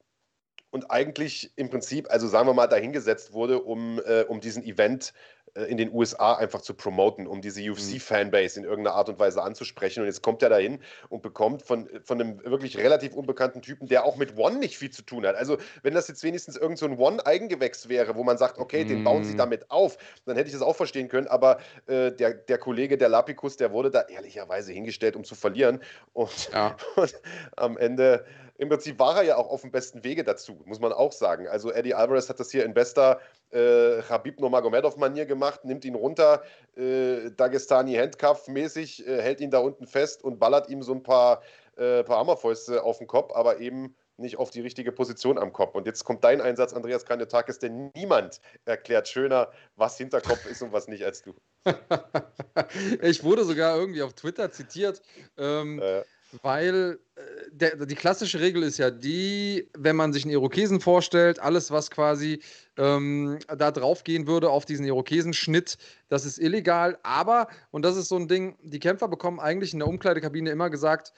und 0.70 0.90
eigentlich 0.90 1.52
im 1.56 1.68
Prinzip, 1.68 2.08
also 2.10 2.28
sagen 2.28 2.46
wir 2.46 2.54
mal, 2.54 2.68
dahingesetzt 2.68 3.32
wurde, 3.32 3.62
um, 3.62 4.00
äh, 4.04 4.22
um 4.22 4.40
diesen 4.40 4.62
Event 4.62 5.12
in 5.54 5.76
den 5.76 5.92
USA 5.92 6.34
einfach 6.34 6.60
zu 6.60 6.74
promoten, 6.74 7.26
um 7.26 7.40
diese 7.40 7.60
UFC-Fanbase 7.60 8.60
in 8.60 8.64
irgendeiner 8.64 8.96
Art 8.96 9.08
und 9.08 9.18
Weise 9.18 9.42
anzusprechen. 9.42 10.00
Und 10.00 10.06
jetzt 10.06 10.22
kommt 10.22 10.42
er 10.42 10.48
dahin 10.48 10.80
und 11.08 11.22
bekommt 11.22 11.62
von, 11.62 11.88
von 12.04 12.20
einem 12.20 12.44
wirklich 12.44 12.78
relativ 12.78 13.14
unbekannten 13.14 13.62
Typen, 13.62 13.88
der 13.88 14.04
auch 14.04 14.16
mit 14.16 14.36
One 14.36 14.58
nicht 14.58 14.78
viel 14.78 14.90
zu 14.90 15.02
tun 15.02 15.26
hat. 15.26 15.36
Also, 15.36 15.58
wenn 15.82 15.94
das 15.94 16.08
jetzt 16.08 16.22
wenigstens 16.22 16.56
irgend 16.56 16.78
so 16.78 16.86
ein 16.86 16.98
One-Eigengewächs 16.98 17.88
wäre, 17.88 18.14
wo 18.14 18.24
man 18.24 18.38
sagt, 18.38 18.58
okay, 18.58 18.84
den 18.84 19.04
bauen 19.04 19.24
sie 19.24 19.32
mhm. 19.32 19.38
damit 19.38 19.70
auf, 19.70 19.98
dann 20.24 20.36
hätte 20.36 20.48
ich 20.48 20.54
das 20.54 20.62
auch 20.62 20.76
verstehen 20.76 21.08
können. 21.08 21.26
Aber 21.26 21.58
äh, 21.86 22.12
der, 22.12 22.34
der 22.34 22.58
Kollege, 22.58 22.96
der 22.96 23.08
Lapicus, 23.08 23.56
der 23.56 23.72
wurde 23.72 23.90
da 23.90 24.02
ehrlicherweise 24.02 24.72
hingestellt, 24.72 25.16
um 25.16 25.24
zu 25.24 25.34
verlieren. 25.34 25.80
Und, 26.12 26.50
ja. 26.52 26.76
und 26.96 27.14
am 27.56 27.76
Ende 27.76 28.24
im 28.60 28.68
Prinzip 28.68 28.98
war 28.98 29.16
er 29.16 29.22
ja 29.22 29.36
auch 29.36 29.48
auf 29.48 29.62
dem 29.62 29.70
besten 29.70 30.04
Wege 30.04 30.22
dazu, 30.22 30.60
muss 30.66 30.80
man 30.80 30.92
auch 30.92 31.12
sagen. 31.12 31.48
Also 31.48 31.72
Eddie 31.72 31.94
Alvarez 31.94 32.28
hat 32.28 32.40
das 32.40 32.50
hier 32.50 32.66
in 32.66 32.74
bester 32.74 33.18
äh, 33.50 34.02
Habib 34.02 34.40
Nurmagomedov-Manier 34.40 35.26
gemacht, 35.26 35.64
nimmt 35.64 35.84
ihn 35.84 35.94
runter, 35.94 36.42
äh, 36.76 37.30
Dagestani 37.36 37.94
Handcuff-mäßig, 37.94 39.06
äh, 39.06 39.22
hält 39.22 39.40
ihn 39.40 39.50
da 39.50 39.58
unten 39.58 39.86
fest 39.86 40.24
und 40.24 40.38
ballert 40.38 40.68
ihm 40.68 40.82
so 40.82 40.92
ein 40.92 41.02
paar, 41.02 41.42
äh, 41.76 42.02
paar 42.04 42.18
Hammerfäuste 42.18 42.82
auf 42.82 42.98
den 42.98 43.06
Kopf, 43.06 43.32
aber 43.34 43.58
eben 43.60 43.94
nicht 44.16 44.38
auf 44.38 44.50
die 44.50 44.60
richtige 44.60 44.92
Position 44.92 45.38
am 45.38 45.52
Kopf. 45.52 45.74
Und 45.74 45.86
jetzt 45.86 46.04
kommt 46.04 46.24
dein 46.24 46.40
Einsatz, 46.40 46.74
Andreas 46.74 47.06
Kanyotakis, 47.06 47.58
denn 47.58 47.90
niemand 47.94 48.40
erklärt 48.66 49.08
schöner, 49.08 49.50
was 49.76 49.96
Hinterkopf 49.96 50.44
ist 50.46 50.62
und 50.62 50.72
was 50.72 50.88
nicht 50.88 51.04
als 51.04 51.22
du. 51.22 51.34
ich 53.02 53.24
wurde 53.24 53.44
sogar 53.44 53.76
irgendwie 53.76 54.02
auf 54.02 54.12
Twitter 54.12 54.52
zitiert. 54.52 55.02
Ähm, 55.38 55.80
äh 55.80 56.02
weil 56.42 56.98
äh, 57.16 57.20
der, 57.50 57.86
die 57.86 57.94
klassische 57.94 58.40
Regel 58.40 58.62
ist 58.62 58.78
ja 58.78 58.90
die, 58.90 59.68
wenn 59.76 59.96
man 59.96 60.12
sich 60.12 60.24
einen 60.24 60.32
Irokesen 60.32 60.80
vorstellt, 60.80 61.38
alles, 61.40 61.70
was 61.70 61.90
quasi 61.90 62.40
ähm, 62.76 63.38
da 63.48 63.70
drauf 63.70 64.04
gehen 64.04 64.26
würde 64.26 64.50
auf 64.50 64.64
diesen 64.64 64.86
Irokesenschnitt, 64.86 65.76
das 66.08 66.24
ist 66.24 66.38
illegal. 66.38 66.98
Aber, 67.02 67.48
und 67.70 67.84
das 67.84 67.96
ist 67.96 68.08
so 68.08 68.16
ein 68.16 68.28
Ding, 68.28 68.56
die 68.62 68.78
Kämpfer 68.78 69.08
bekommen 69.08 69.40
eigentlich 69.40 69.72
in 69.72 69.80
der 69.80 69.88
Umkleidekabine 69.88 70.50
immer 70.50 70.70
gesagt, 70.70 71.12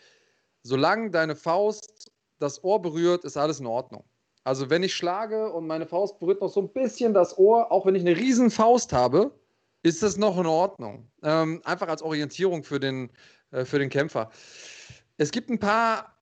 solange 0.63 1.11
deine 1.11 1.37
Faust 1.37 2.11
das 2.39 2.63
Ohr 2.65 2.83
berührt, 2.83 3.25
ist 3.25 3.37
alles 3.37 3.61
in 3.61 3.67
Ordnung. 3.67 4.05
Also 4.45 4.71
wenn 4.71 4.83
ich 4.83 4.95
schlage 4.95 5.53
und 5.53 5.67
meine 5.67 5.87
Faust 5.87 6.19
berührt 6.19 6.41
noch 6.41 6.53
so 6.53 6.61
ein 6.61 6.73
bisschen 6.73 7.15
das 7.15 7.39
Ohr, 7.39 7.71
auch 7.71 7.87
wenn 7.87 7.95
ich 7.95 8.03
eine 8.03 8.17
riesen 8.17 8.51
Faust 8.51 8.93
habe, 8.93 9.33
ist 9.83 10.03
das 10.03 10.17
noch 10.17 10.39
in 10.39 10.47
Ordnung. 10.47 11.09
Ähm, 11.23 11.61
einfach 11.65 11.89
als 11.89 12.03
Orientierung 12.03 12.65
für 12.65 12.81
den, 12.81 13.11
äh, 13.51 13.65
für 13.65 13.79
den 13.79 13.89
Kämpfer. 13.89 14.31
Es 15.23 15.31
gibt 15.31 15.51
ein 15.51 15.59
paar 15.61 16.19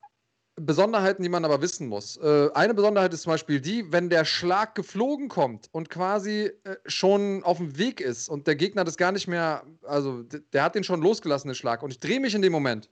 Besonderheiten, 0.56 1.22
die 1.22 1.30
man 1.30 1.46
aber 1.46 1.62
wissen 1.62 1.88
muss. 1.88 2.18
Äh, 2.18 2.50
eine 2.52 2.74
Besonderheit 2.74 3.14
ist 3.14 3.22
zum 3.22 3.32
Beispiel 3.32 3.58
die, 3.58 3.90
wenn 3.90 4.10
der 4.10 4.26
Schlag 4.26 4.74
geflogen 4.74 5.30
kommt 5.30 5.70
und 5.72 5.88
quasi 5.88 6.50
äh, 6.64 6.76
schon 6.84 7.42
auf 7.42 7.56
dem 7.56 7.78
Weg 7.78 8.02
ist 8.02 8.28
und 8.28 8.46
der 8.46 8.56
Gegner 8.56 8.84
das 8.84 8.98
gar 8.98 9.10
nicht 9.10 9.26
mehr, 9.26 9.64
also 9.84 10.22
der 10.22 10.62
hat 10.62 10.74
den 10.74 10.84
schon 10.84 11.00
losgelassen, 11.00 11.48
den 11.48 11.54
Schlag, 11.54 11.82
und 11.82 11.92
ich 11.92 11.98
drehe 11.98 12.20
mich 12.20 12.34
in 12.34 12.42
dem 12.42 12.52
Moment 12.52 12.90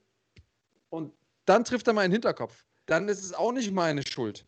und 0.88 1.12
dann 1.44 1.62
trifft 1.62 1.86
er 1.88 1.92
meinen 1.92 2.12
Hinterkopf, 2.12 2.64
dann 2.86 3.06
ist 3.10 3.22
es 3.22 3.34
auch 3.34 3.52
nicht 3.52 3.70
meine 3.70 4.02
Schuld. 4.06 4.46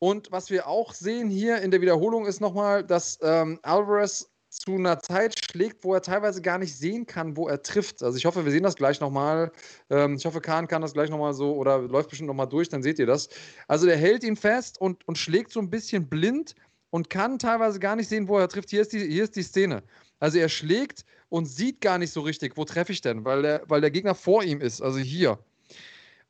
Und 0.00 0.32
was 0.32 0.50
wir 0.50 0.66
auch 0.66 0.94
sehen 0.94 1.30
hier 1.30 1.58
in 1.62 1.70
der 1.70 1.80
Wiederholung 1.80 2.26
ist 2.26 2.40
nochmal, 2.40 2.82
dass 2.82 3.20
ähm, 3.22 3.60
Alvarez 3.62 4.28
zu 4.56 4.74
einer 4.74 4.98
Zeit 5.00 5.38
schlägt, 5.38 5.84
wo 5.84 5.94
er 5.94 6.02
teilweise 6.02 6.42
gar 6.42 6.58
nicht 6.58 6.76
sehen 6.76 7.06
kann, 7.06 7.36
wo 7.36 7.48
er 7.48 7.62
trifft. 7.62 8.02
Also 8.02 8.18
ich 8.18 8.24
hoffe, 8.24 8.44
wir 8.44 8.52
sehen 8.52 8.62
das 8.62 8.76
gleich 8.76 9.00
nochmal. 9.00 9.52
Ähm, 9.90 10.16
ich 10.16 10.24
hoffe, 10.24 10.40
Kahn 10.40 10.66
kann 10.68 10.82
das 10.82 10.92
gleich 10.92 11.10
nochmal 11.10 11.34
so 11.34 11.54
oder 11.54 11.78
läuft 11.78 12.10
bestimmt 12.10 12.28
nochmal 12.28 12.48
durch, 12.48 12.68
dann 12.68 12.82
seht 12.82 12.98
ihr 12.98 13.06
das. 13.06 13.28
Also 13.68 13.86
der 13.86 13.96
hält 13.96 14.24
ihn 14.24 14.36
fest 14.36 14.80
und, 14.80 15.06
und 15.06 15.18
schlägt 15.18 15.52
so 15.52 15.60
ein 15.60 15.70
bisschen 15.70 16.08
blind 16.08 16.54
und 16.90 17.10
kann 17.10 17.38
teilweise 17.38 17.78
gar 17.78 17.96
nicht 17.96 18.08
sehen, 18.08 18.28
wo 18.28 18.38
er 18.38 18.48
trifft. 18.48 18.70
Hier 18.70 18.82
ist 18.82 18.92
die, 18.92 19.00
hier 19.00 19.24
ist 19.24 19.36
die 19.36 19.42
Szene. 19.42 19.82
Also 20.18 20.38
er 20.38 20.48
schlägt 20.48 21.04
und 21.28 21.46
sieht 21.46 21.80
gar 21.80 21.98
nicht 21.98 22.12
so 22.12 22.20
richtig, 22.20 22.56
wo 22.56 22.64
treffe 22.64 22.92
ich 22.92 23.00
denn, 23.00 23.24
weil 23.24 23.42
der, 23.42 23.62
weil 23.68 23.80
der 23.80 23.90
Gegner 23.90 24.14
vor 24.14 24.42
ihm 24.42 24.60
ist, 24.60 24.80
also 24.80 24.98
hier. 24.98 25.38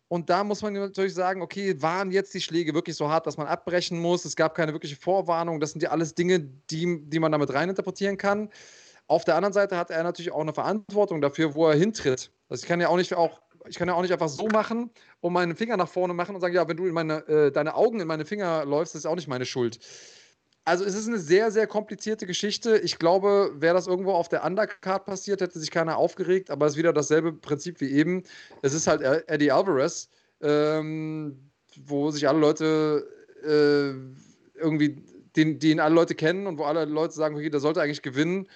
Und 0.08 0.30
da 0.30 0.44
muss 0.44 0.62
man 0.62 0.72
natürlich 0.72 1.14
sagen, 1.14 1.42
okay, 1.42 1.80
waren 1.82 2.12
jetzt 2.12 2.32
die 2.32 2.40
Schläge 2.40 2.74
wirklich 2.74 2.96
so 2.96 3.08
hart, 3.08 3.26
dass 3.26 3.36
man 3.36 3.48
abbrechen 3.48 3.98
muss? 3.98 4.24
Es 4.24 4.36
gab 4.36 4.54
keine 4.54 4.72
wirkliche 4.72 4.96
Vorwarnung. 4.96 5.58
Das 5.58 5.72
sind 5.72 5.82
ja 5.82 5.90
alles 5.90 6.14
Dinge, 6.14 6.40
die, 6.40 7.00
die 7.08 7.18
man 7.18 7.32
damit 7.32 7.52
reininterpretieren 7.52 8.16
kann. 8.16 8.48
Auf 9.08 9.24
der 9.24 9.36
anderen 9.36 9.52
Seite 9.52 9.76
hat 9.76 9.90
er 9.90 10.02
natürlich 10.02 10.32
auch 10.32 10.40
eine 10.40 10.52
Verantwortung 10.52 11.20
dafür, 11.20 11.54
wo 11.54 11.66
er 11.66 11.76
hintritt. 11.76 12.30
Also 12.48 12.62
ich 12.62 12.68
kann 12.68 12.80
ja 12.80 12.88
auch 12.88 12.96
nicht 12.96 13.14
auch, 13.14 13.40
ich 13.68 13.76
kann 13.76 13.88
ja 13.88 13.94
auch 13.94 14.02
nicht 14.02 14.12
einfach 14.12 14.28
so 14.28 14.46
machen 14.46 14.90
und 15.20 15.32
meinen 15.32 15.56
Finger 15.56 15.76
nach 15.76 15.88
vorne 15.88 16.14
machen 16.14 16.34
und 16.36 16.40
sagen, 16.40 16.54
ja, 16.54 16.68
wenn 16.68 16.76
du 16.76 16.86
in 16.86 16.94
meine, 16.94 17.26
äh, 17.28 17.50
deine 17.50 17.74
Augen 17.74 18.00
in 18.00 18.06
meine 18.06 18.24
Finger 18.24 18.64
läufst, 18.64 18.94
ist 18.94 19.06
auch 19.06 19.16
nicht 19.16 19.28
meine 19.28 19.46
Schuld. 19.46 19.80
Also 20.66 20.84
es 20.84 20.96
ist 20.96 21.06
eine 21.06 21.18
sehr, 21.18 21.52
sehr 21.52 21.68
komplizierte 21.68 22.26
Geschichte. 22.26 22.76
Ich 22.78 22.98
glaube, 22.98 23.52
wäre 23.54 23.74
das 23.74 23.86
irgendwo 23.86 24.10
auf 24.10 24.28
der 24.28 24.44
Undercard 24.44 25.04
passiert, 25.04 25.40
hätte 25.40 25.60
sich 25.60 25.70
keiner 25.70 25.96
aufgeregt, 25.96 26.50
aber 26.50 26.66
es 26.66 26.72
ist 26.72 26.78
wieder 26.78 26.92
dasselbe 26.92 27.32
Prinzip 27.32 27.80
wie 27.80 27.92
eben. 27.92 28.24
Es 28.62 28.74
ist 28.74 28.88
halt 28.88 29.00
Eddie 29.28 29.52
Alvarez, 29.52 30.08
ähm, 30.40 31.38
wo 31.84 32.10
sich 32.10 32.28
alle 32.28 32.40
Leute 32.40 33.06
äh, 33.44 34.58
irgendwie, 34.58 35.00
den, 35.36 35.60
den 35.60 35.78
alle 35.78 35.94
Leute 35.94 36.16
kennen 36.16 36.48
und 36.48 36.58
wo 36.58 36.64
alle 36.64 36.84
Leute 36.84 37.14
sagen, 37.14 37.36
okay, 37.36 37.48
der 37.48 37.60
sollte 37.60 37.80
eigentlich 37.80 38.02
gewinnen. 38.02 38.48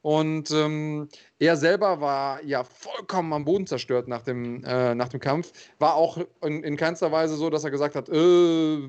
Und 0.00 0.50
ähm, 0.52 1.08
er 1.40 1.56
selber 1.56 2.00
war 2.00 2.42
ja 2.44 2.62
vollkommen 2.62 3.32
am 3.32 3.44
Boden 3.44 3.66
zerstört 3.66 4.06
nach 4.06 4.22
dem, 4.22 4.62
äh, 4.64 4.94
nach 4.94 5.08
dem 5.08 5.18
Kampf. 5.18 5.52
War 5.80 5.94
auch 5.94 6.18
in, 6.42 6.62
in 6.62 6.76
keinster 6.76 7.10
Weise 7.10 7.36
so, 7.36 7.50
dass 7.50 7.64
er 7.64 7.70
gesagt 7.70 7.96
hat, 7.96 8.08
äh, 8.08 8.12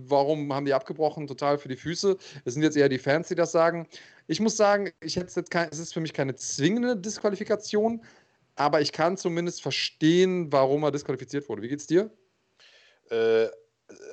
warum 0.09 0.53
haben 0.53 0.65
die 0.65 0.73
abgebrochen, 0.73 1.25
total 1.25 1.57
für 1.57 1.67
die 1.67 1.75
Füße. 1.75 2.15
Es 2.45 2.53
sind 2.53 2.61
jetzt 2.61 2.77
eher 2.77 2.89
die 2.89 2.99
Fans, 2.99 3.27
die 3.27 3.35
das 3.35 3.51
sagen. 3.51 3.87
Ich 4.27 4.39
muss 4.39 4.55
sagen, 4.55 4.91
ich 5.01 5.15
hätte 5.15 5.33
jetzt 5.35 5.49
kein, 5.49 5.69
es 5.71 5.79
ist 5.79 5.93
für 5.93 5.99
mich 6.01 6.13
keine 6.13 6.35
zwingende 6.35 6.95
Disqualifikation, 6.95 8.03
aber 8.55 8.81
ich 8.81 8.91
kann 8.91 9.17
zumindest 9.17 9.63
verstehen, 9.63 10.51
warum 10.51 10.83
er 10.83 10.91
disqualifiziert 10.91 11.49
wurde. 11.49 11.63
Wie 11.63 11.69
geht's 11.69 11.87
dir? 11.87 12.11
Äh, 13.09 13.47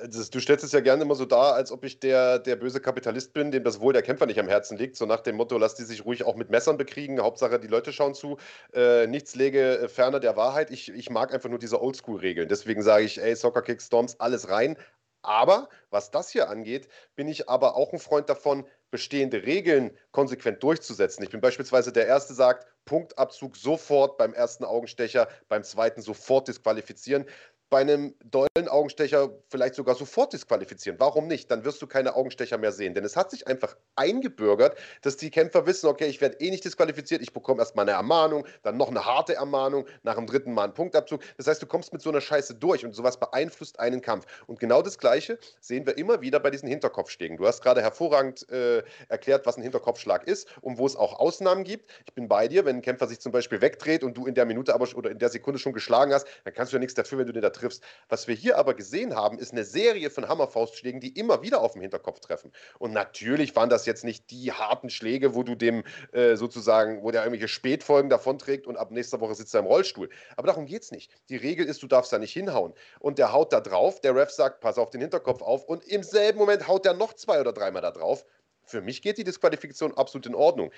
das, 0.09 0.31
du 0.31 0.41
stellst 0.41 0.65
es 0.65 0.73
ja 0.73 0.81
gerne 0.81 1.03
immer 1.03 1.15
so 1.15 1.25
dar, 1.25 1.55
als 1.55 1.71
ob 1.71 1.85
ich 1.85 2.01
der, 2.01 2.39
der 2.39 2.57
böse 2.57 2.81
Kapitalist 2.81 3.33
bin, 3.33 3.51
dem 3.51 3.65
das 3.65 3.81
Wohl 3.81 3.93
der 3.93 4.03
Kämpfer 4.03 4.27
nicht 4.27 4.41
am 4.41 4.49
Herzen 4.49 4.77
liegt. 4.77 4.97
So 4.97 5.07
nach 5.07 5.21
dem 5.21 5.37
Motto, 5.37 5.59
lass 5.59 5.75
die 5.75 5.85
sich 5.85 6.05
ruhig 6.05 6.25
auch 6.25 6.37
mit 6.37 6.51
Messern 6.51 6.77
bekriegen. 6.77 7.21
Hauptsache, 7.21 7.59
die 7.59 7.67
Leute 7.67 7.93
schauen 7.93 8.15
zu. 8.15 8.39
Äh, 8.73 9.07
nichts 9.07 9.35
lege 9.35 9.79
äh, 9.79 9.89
ferner 9.89 10.21
der 10.21 10.37
Wahrheit. 10.37 10.71
Ich, 10.71 10.89
ich 10.89 11.11
mag 11.11 11.33
einfach 11.33 11.51
nur 11.51 11.59
diese 11.59 11.81
Oldschool-Regeln. 11.81 12.49
Deswegen 12.49 12.83
sage 12.83 13.05
ich, 13.05 13.21
ey, 13.21 13.37
Soccer 13.37 13.63
Kick 13.63 13.83
Storms, 13.83 14.19
alles 14.19 14.49
rein. 14.49 14.77
Aber 15.23 15.69
was 15.91 16.11
das 16.11 16.31
hier 16.31 16.49
angeht, 16.49 16.89
bin 17.17 17.27
ich 17.27 17.49
aber 17.49 17.77
auch 17.77 17.93
ein 17.93 17.99
Freund 17.99 18.29
davon, 18.29 18.65
bestehende 18.91 19.43
Regeln 19.43 19.91
konsequent 20.13 20.63
durchzusetzen. 20.63 21.25
Ich 21.25 21.31
bin 21.31 21.41
beispielsweise 21.41 21.93
der 21.93 22.07
Erste, 22.07 22.33
sagt, 22.33 22.67
Punktabzug 22.85 23.57
sofort 23.57 24.17
beim 24.17 24.33
ersten 24.33 24.65
Augenstecher, 24.65 25.29
beim 25.49 25.65
zweiten 25.65 26.01
sofort 26.01 26.47
disqualifizieren 26.47 27.27
bei 27.69 27.81
einem 27.81 28.15
dollen 28.25 28.69
Augenstecher 28.69 29.31
vielleicht 29.49 29.75
sogar 29.75 29.97
sofort 29.97 30.33
disqualifizieren. 30.33 31.01
Warum 31.01 31.27
nicht? 31.27 31.51
Dann 31.51 31.65
wirst 31.65 31.83
du 31.83 31.87
keine 31.87 32.15
Augenstecher 32.15 32.59
mehr 32.59 32.73
sehen. 32.73 32.95
Denn 32.95 33.05
es 33.05 33.17
hat 33.17 33.31
sich 33.31 33.47
einfach 33.49 33.77
eingebürgert, 33.97 34.79
dass 35.03 35.17
die 35.17 35.31
Kämpfer 35.31 35.67
wissen, 35.67 35.89
okay, 35.89 36.07
ich 36.07 36.21
werde 36.21 36.39
eh 36.41 36.51
nicht 36.51 36.65
disqualifiziert, 36.65 37.23
ich 37.23 37.33
bekomme 37.33 37.61
erstmal 37.61 37.85
eine 37.85 37.93
Ermahnung, 37.93 38.47
dann 38.63 38.77
noch 38.77 38.89
eine 38.89 39.05
harte 39.05 39.35
Ermahnung, 39.35 39.87
nach 40.05 40.15
dem 40.15 40.27
dritten 40.27 40.53
Mal 40.53 40.65
einen 40.65 40.75
Punktabzug. 40.75 41.23
Das 41.37 41.49
heißt, 41.49 41.61
du 41.61 41.67
kommst 41.67 41.93
mit 41.93 42.03
so 42.03 42.11
einer 42.11 42.21
Scheiße 42.21 42.55
durch 42.55 42.85
und 42.85 42.95
sowas 42.95 43.19
beeinflusst 43.19 43.81
einen 43.81 44.01
Kampf. 44.01 44.27
Und 44.47 44.61
genau 44.61 44.83
das 44.83 44.99
Gleiche 44.99 45.39
sehen 45.61 45.87
wir 45.87 45.99
immer 45.99 46.21
wieder 46.21 46.39
bei 46.39 46.51
diesen 46.51 46.69
Hinterkopfschlägen. 46.69 47.37
Du 47.37 47.47
hast 47.47 47.63
gerade 47.63 47.83
hervorragend 47.83 48.49
äh, 48.51 48.85
erklärt, 49.09 49.45
was 49.45 49.57
ein 49.57 49.63
Hinterkopfschlag 49.63 50.27
ist 50.29 50.49
und 50.61 50.79
wo 50.79 50.87
es 50.87 50.95
auch 50.95 51.19
Ausnahmen 51.19 51.65
gibt. 51.65 51.91
Ich 52.07 52.15
bin 52.15 52.29
bei 52.29 52.47
dir, 52.47 52.65
wenn 52.65 52.77
ein 52.77 52.83
Kämpfer 52.83 53.09
sich 53.09 53.19
zum 53.19 53.33
Beispiel 53.33 53.61
wegdreht 53.61 54.05
und 54.05 54.17
du 54.17 54.27
in 54.27 54.35
der 54.35 54.45
Minute 54.45 54.73
aber 54.73 54.87
oder 54.95 55.11
in 55.11 55.19
der 55.19 55.31
Sekunde 55.31 55.59
schon 55.59 55.73
geschlagen 55.73 56.13
hast, 56.13 56.29
dann 56.45 56.55
kannst 56.55 56.73
du 56.73 56.77
ja 56.77 56.81
nichts 56.81 56.95
dafür, 56.95 57.19
wenn 57.19 57.27
du 57.27 57.33
den 57.33 57.43
da 57.43 57.51
triffst. 57.57 57.83
Was 58.09 58.29
wir 58.29 58.35
hier 58.35 58.59
aber 58.59 58.75
gesehen 58.75 59.15
haben, 59.15 59.39
ist 59.39 59.53
eine 59.53 59.65
Serie 59.65 60.11
von 60.11 60.29
Hammerfaustschlägen, 60.29 61.01
die 61.01 61.19
immer 61.19 61.43
wieder 61.43 61.61
auf 61.61 61.73
den 61.73 61.83
Hinterkopf 61.83 62.21
treffen. 62.21 62.53
Und 62.79 62.93
natürlich 62.93 63.57
waren 63.57 63.69
das 63.69 63.87
jetzt 63.87 64.05
nicht 64.05 64.31
die 64.31 64.53
harten 64.53 64.91
Schläge, 64.91 65.35
wo 65.35 65.43
du 65.43 65.55
dem 65.55 65.85
äh, 66.13 66.37
sozusagen, 66.37 67.03
wo 67.03 67.11
der 67.11 67.23
irgendwelche 67.23 67.49
Spätfolgen 67.49 68.11
davonträgt 68.11 68.67
und 68.67 68.77
ab 68.77 68.91
nächster 68.91 69.21
Woche 69.21 69.35
sitzt 69.35 69.55
er 69.55 69.61
im 69.61 69.67
Rollstuhl. 69.67 70.09
Aber 70.37 70.47
darum 70.47 70.67
geht 70.67 70.83
es 70.83 70.91
nicht. 70.91 71.11
Die 71.29 71.37
Regel 71.37 71.67
ist, 71.67 71.83
du 71.83 71.87
darfst 71.87 72.13
da 72.13 72.19
nicht 72.19 72.33
hinhauen. 72.33 72.75
Und 73.01 73.19
der 73.19 73.33
haut 73.33 73.53
da 73.53 73.61
drauf, 73.61 74.01
der 74.01 74.15
Ref 74.15 74.31
sagt, 74.31 74.61
pass 74.61 74.79
auf 74.79 74.91
den 74.91 75.01
Hinterkopf 75.01 75.43
auf 75.43 75.65
und 75.65 75.85
im 75.85 76.03
selben 76.03 76.39
Moment 76.39 76.69
haut 76.69 76.85
der 76.85 76.95
noch 76.95 77.15
zwei 77.15 77.41
oder 77.41 77.53
dreimal 77.53 77.83
da 77.83 77.91
drauf. 77.91 78.25
Für 78.65 78.81
mich 78.81 79.01
geht 79.01 79.17
die 79.17 79.25
Disqualifikation 79.25 79.97
absolut 79.97 80.27
in 80.27 80.35
Ordnung 80.35 80.73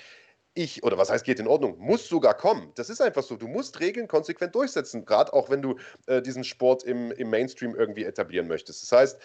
ich, 0.59 0.82
oder 0.82 0.98
was 0.98 1.09
heißt 1.09 1.24
geht 1.24 1.39
in 1.39 1.47
Ordnung, 1.47 1.78
muss 1.78 2.09
sogar 2.09 2.36
kommen. 2.36 2.72
Das 2.74 2.90
ist 2.90 3.01
einfach 3.01 3.22
so. 3.22 3.36
Du 3.36 3.47
musst 3.47 3.78
Regeln 3.78 4.09
konsequent 4.09 4.55
durchsetzen, 4.55 5.05
gerade 5.05 5.32
auch 5.32 5.51
wenn 5.51 5.62
du 5.62 5.76
äh, 6.06 6.20
diesen 6.20 6.43
Sport 6.43 6.82
im, 6.82 7.12
im 7.12 7.30
Mainstream 7.30 7.74
irgendwie 7.76 8.05
etablieren 8.05 8.48
möchtest. 8.48 8.82
Das 8.82 8.93
heißt, 8.93 9.20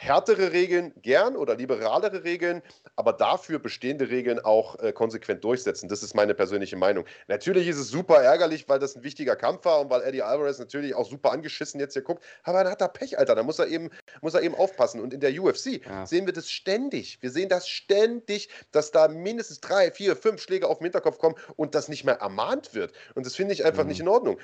härtere 0.00 0.52
Regeln 0.52 0.92
gern 1.02 1.36
oder 1.36 1.56
liberalere 1.56 2.22
Regeln, 2.22 2.62
aber 2.94 3.12
dafür 3.12 3.58
bestehende 3.58 4.08
Regeln 4.08 4.38
auch 4.38 4.78
äh, 4.78 4.92
konsequent 4.92 5.42
durchsetzen. 5.42 5.88
Das 5.88 6.04
ist 6.04 6.14
meine 6.14 6.34
persönliche 6.34 6.76
Meinung. 6.76 7.04
Natürlich 7.26 7.66
ist 7.66 7.78
es 7.78 7.88
super 7.88 8.22
ärgerlich, 8.22 8.68
weil 8.68 8.78
das 8.78 8.94
ein 8.94 9.02
wichtiger 9.02 9.34
Kampf 9.34 9.64
war 9.64 9.80
und 9.80 9.90
weil 9.90 10.02
Eddie 10.02 10.22
Alvarez 10.22 10.60
natürlich 10.60 10.94
auch 10.94 11.04
super 11.04 11.32
angeschissen 11.32 11.80
jetzt 11.80 11.94
hier 11.94 12.02
guckt. 12.02 12.22
Aber 12.44 12.62
dann 12.62 12.72
hat 12.72 12.80
er 12.80 12.88
Pech, 12.88 13.18
Alter. 13.18 13.34
Da 13.34 13.42
muss 13.42 13.58
er 13.58 13.66
eben, 13.66 13.90
muss 14.22 14.34
er 14.34 14.42
eben 14.42 14.54
aufpassen. 14.54 15.00
Und 15.00 15.12
in 15.12 15.18
der 15.18 15.32
UFC 15.32 15.84
ja. 15.84 16.06
sehen 16.06 16.26
wir 16.26 16.32
das 16.32 16.48
ständig. 16.48 17.20
Wir 17.20 17.32
sehen 17.32 17.48
das 17.48 17.68
ständig, 17.68 18.50
dass 18.70 18.92
da 18.92 19.08
mindestens 19.08 19.60
drei, 19.60 19.90
vier, 19.90 20.14
fünf 20.14 20.40
Schläge 20.40 20.68
auf 20.68 20.78
den 20.78 20.84
Hinterkopf 20.84 21.18
kommen 21.18 21.34
und 21.56 21.74
das 21.74 21.88
nicht 21.88 22.04
mehr 22.04 22.20
ermahnt 22.20 22.72
wird. 22.72 22.92
Und 23.16 23.26
das 23.26 23.34
finde 23.34 23.52
ich 23.52 23.64
einfach 23.64 23.82
mhm. 23.82 23.88
nicht 23.88 24.00
in 24.00 24.08
Ordnung. 24.08 24.38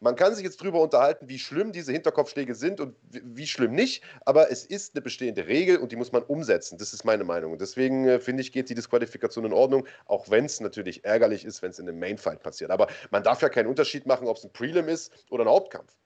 Man 0.00 0.14
kann 0.14 0.34
sich 0.34 0.44
jetzt 0.44 0.60
darüber 0.60 0.82
unterhalten, 0.82 1.28
wie 1.28 1.38
schlimm 1.38 1.72
diese 1.72 1.90
Hinterkopfschläge 1.90 2.54
sind 2.54 2.80
und 2.80 2.96
wie 3.10 3.46
schlimm 3.46 3.74
nicht, 3.74 4.04
aber 4.26 4.50
es 4.50 4.66
ist 4.66 4.94
eine 4.94 5.00
bestehende 5.00 5.46
Regel 5.46 5.78
und 5.78 5.90
die 5.90 5.96
muss 5.96 6.12
man 6.12 6.22
umsetzen. 6.22 6.76
Das 6.76 6.92
ist 6.92 7.04
meine 7.04 7.24
Meinung. 7.24 7.52
Und 7.52 7.62
deswegen 7.62 8.06
äh, 8.06 8.20
finde 8.20 8.42
ich, 8.42 8.52
geht 8.52 8.68
die 8.68 8.74
Disqualifikation 8.74 9.46
in 9.46 9.54
Ordnung, 9.54 9.86
auch 10.04 10.28
wenn 10.28 10.44
es 10.44 10.60
natürlich 10.60 11.04
ärgerlich 11.04 11.46
ist, 11.46 11.62
wenn 11.62 11.70
es 11.70 11.78
in 11.78 11.88
einem 11.88 11.98
Mainfight 11.98 12.42
passiert. 12.42 12.70
Aber 12.70 12.88
man 13.10 13.22
darf 13.22 13.40
ja 13.40 13.48
keinen 13.48 13.68
Unterschied 13.68 14.04
machen, 14.06 14.28
ob 14.28 14.36
es 14.36 14.44
ein 14.44 14.52
Prelim 14.52 14.88
ist 14.88 15.12
oder 15.30 15.44
ein 15.44 15.48
Hauptkampf. 15.50 15.96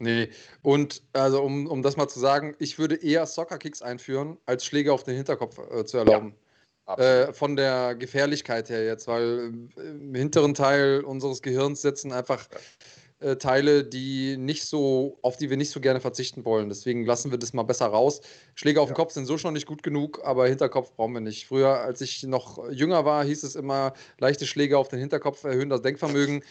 Nee, 0.00 0.28
und 0.62 1.02
also 1.12 1.42
um, 1.42 1.66
um 1.66 1.82
das 1.82 1.96
mal 1.96 2.08
zu 2.08 2.18
sagen, 2.18 2.54
ich 2.58 2.78
würde 2.78 2.96
eher 2.96 3.24
Soccer-Kicks 3.26 3.80
einführen, 3.80 4.36
als 4.44 4.66
Schläge 4.66 4.92
auf 4.92 5.04
den 5.04 5.16
Hinterkopf 5.16 5.58
äh, 5.70 5.84
zu 5.86 5.98
erlauben. 5.98 6.34
Ja. 6.86 6.96
Äh, 6.96 7.32
von 7.32 7.56
der 7.56 7.94
Gefährlichkeit 7.94 8.68
her 8.68 8.84
jetzt, 8.84 9.08
weil 9.08 9.52
äh, 9.78 9.80
im 9.80 10.14
hinteren 10.14 10.52
Teil 10.52 11.00
unseres 11.00 11.40
Gehirns 11.40 11.80
sitzen 11.80 12.12
einfach 12.12 12.46
ja. 12.52 12.58
Äh, 13.24 13.36
Teile, 13.36 13.84
die 13.84 14.36
nicht 14.36 14.66
so, 14.66 15.18
auf 15.22 15.38
die 15.38 15.48
wir 15.48 15.56
nicht 15.56 15.70
so 15.70 15.80
gerne 15.80 15.98
verzichten 15.98 16.44
wollen. 16.44 16.68
Deswegen 16.68 17.06
lassen 17.06 17.30
wir 17.30 17.38
das 17.38 17.54
mal 17.54 17.62
besser 17.62 17.86
raus. 17.86 18.20
Schläge 18.54 18.82
auf 18.82 18.90
ja. 18.90 18.92
den 18.92 18.96
Kopf 18.96 19.12
sind 19.12 19.24
so 19.24 19.38
schon 19.38 19.54
nicht 19.54 19.66
gut 19.66 19.82
genug, 19.82 20.20
aber 20.24 20.46
Hinterkopf 20.46 20.92
brauchen 20.94 21.14
wir 21.14 21.22
nicht. 21.22 21.46
Früher, 21.46 21.80
als 21.80 22.02
ich 22.02 22.22
noch 22.24 22.70
jünger 22.70 23.06
war, 23.06 23.24
hieß 23.24 23.42
es 23.42 23.56
immer, 23.56 23.94
leichte 24.18 24.46
Schläge 24.46 24.76
auf 24.76 24.88
den 24.88 24.98
Hinterkopf 24.98 25.42
erhöhen 25.44 25.70
das 25.70 25.80
Denkvermögen. 25.80 26.42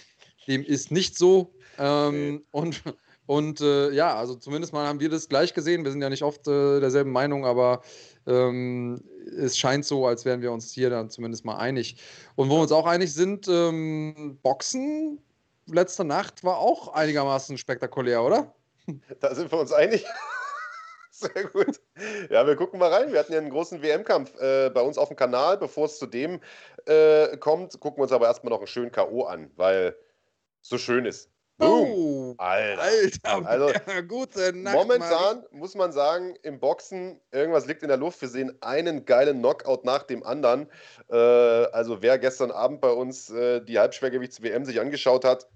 Dem 0.47 0.63
ist 0.63 0.89
nicht 0.89 1.15
so. 1.15 1.53
Ähm, 1.77 2.43
okay. 2.51 2.67
Und 2.67 2.83
und 3.25 3.61
äh, 3.61 3.91
ja, 3.91 4.15
also 4.15 4.35
zumindest 4.35 4.73
mal 4.73 4.87
haben 4.87 4.99
wir 4.99 5.09
das 5.09 5.29
gleich 5.29 5.53
gesehen. 5.53 5.85
Wir 5.85 5.91
sind 5.91 6.01
ja 6.01 6.09
nicht 6.09 6.23
oft 6.23 6.47
äh, 6.47 6.79
derselben 6.79 7.11
Meinung, 7.11 7.45
aber 7.45 7.81
ähm, 8.27 9.01
es 9.37 9.57
scheint 9.57 9.85
so, 9.85 10.05
als 10.07 10.25
wären 10.25 10.41
wir 10.41 10.51
uns 10.51 10.73
hier 10.73 10.89
dann 10.89 11.09
zumindest 11.09 11.45
mal 11.45 11.55
einig. 11.55 11.97
Und 12.35 12.49
wo 12.49 12.55
wir 12.55 12.61
uns 12.63 12.71
auch 12.71 12.85
einig 12.85 13.13
sind, 13.13 13.47
ähm, 13.47 14.39
Boxen 14.41 15.19
letzte 15.67 16.03
Nacht 16.03 16.43
war 16.43 16.57
auch 16.57 16.93
einigermaßen 16.93 17.57
spektakulär, 17.57 18.23
oder? 18.23 18.53
Da 19.21 19.33
sind 19.33 19.49
wir 19.49 19.59
uns 19.59 19.71
einig. 19.71 20.05
Sehr 21.09 21.45
gut. 21.45 21.79
Ja, 22.29 22.45
wir 22.45 22.55
gucken 22.55 22.79
mal 22.79 22.91
rein. 22.91 23.13
Wir 23.13 23.19
hatten 23.19 23.31
ja 23.31 23.39
einen 23.39 23.49
großen 23.49 23.81
WM-Kampf 23.81 24.35
äh, 24.39 24.69
bei 24.71 24.81
uns 24.81 24.97
auf 24.97 25.07
dem 25.07 25.15
Kanal. 25.15 25.57
Bevor 25.57 25.85
es 25.85 25.99
zu 25.99 26.05
dem 26.05 26.41
äh, 26.85 27.37
kommt, 27.37 27.79
gucken 27.79 27.99
wir 27.99 28.03
uns 28.03 28.11
aber 28.11 28.27
erstmal 28.27 28.51
noch 28.51 28.57
einen 28.57 28.67
schönen 28.67 28.91
K.O. 28.91 29.23
an, 29.23 29.51
weil 29.55 29.95
es 30.61 30.69
so 30.69 30.77
schön 30.77 31.05
ist. 31.05 31.32
Boom. 31.57 32.35
Alter. 32.37 32.81
Alter 32.81 33.47
also, 33.47 33.67
gute 34.07 34.53
Nacht, 34.53 34.75
momentan 34.75 35.37
Marie. 35.37 35.57
muss 35.57 35.75
man 35.75 35.91
sagen, 35.91 36.35
im 36.41 36.59
Boxen, 36.59 37.19
irgendwas 37.31 37.67
liegt 37.67 37.83
in 37.83 37.89
der 37.89 37.97
Luft. 37.97 38.21
Wir 38.21 38.29
sehen 38.29 38.57
einen 38.61 39.05
geilen 39.05 39.39
Knockout 39.39 39.85
nach 39.85 40.03
dem 40.03 40.23
anderen. 40.23 40.67
Äh, 41.09 41.15
also, 41.15 42.01
wer 42.01 42.17
gestern 42.17 42.51
Abend 42.51 42.81
bei 42.81 42.89
uns 42.89 43.29
äh, 43.29 43.61
die 43.61 43.77
Halbschwergewichts-WM 43.77 44.65
sich 44.65 44.79
angeschaut 44.79 45.25
hat, 45.25 45.47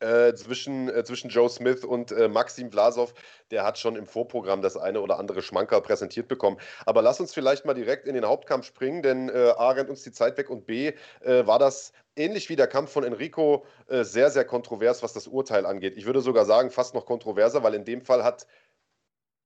äh, 0.00 0.34
zwischen, 0.34 0.88
äh, 0.88 1.04
zwischen 1.04 1.30
Joe 1.30 1.48
Smith 1.48 1.84
und 1.84 2.12
äh, 2.12 2.28
Maxim 2.28 2.70
Vlasov, 2.70 3.14
der 3.50 3.64
hat 3.64 3.78
schon 3.78 3.96
im 3.96 4.06
Vorprogramm 4.06 4.62
das 4.62 4.76
eine 4.76 5.00
oder 5.00 5.18
andere 5.18 5.42
Schmankerl 5.42 5.82
präsentiert 5.82 6.28
bekommen. 6.28 6.58
Aber 6.86 7.02
lass 7.02 7.20
uns 7.20 7.32
vielleicht 7.32 7.64
mal 7.64 7.74
direkt 7.74 8.06
in 8.06 8.14
den 8.14 8.24
Hauptkampf 8.24 8.66
springen, 8.66 9.02
denn 9.02 9.28
äh, 9.28 9.52
A 9.56 9.70
rennt 9.70 9.90
uns 9.90 10.02
die 10.02 10.12
Zeit 10.12 10.36
weg 10.36 10.50
und 10.50 10.66
B 10.66 10.92
äh, 11.20 11.46
war 11.46 11.58
das 11.58 11.92
ähnlich 12.16 12.48
wie 12.48 12.56
der 12.56 12.66
Kampf 12.66 12.92
von 12.92 13.04
Enrico 13.04 13.64
äh, 13.88 14.04
sehr, 14.04 14.30
sehr 14.30 14.44
kontrovers, 14.44 15.02
was 15.02 15.12
das 15.12 15.26
Urteil 15.26 15.66
angeht. 15.66 15.96
Ich 15.96 16.06
würde 16.06 16.20
sogar 16.20 16.44
sagen, 16.44 16.70
fast 16.70 16.94
noch 16.94 17.06
kontroverser, 17.06 17.62
weil 17.62 17.74
in 17.74 17.84
dem 17.84 18.02
Fall 18.02 18.24
hat 18.24 18.46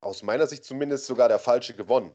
aus 0.01 0.23
meiner 0.23 0.47
Sicht 0.47 0.65
zumindest 0.65 1.07
sogar 1.07 1.29
der 1.29 1.39
Falsche 1.39 1.75
gewonnen. 1.75 2.15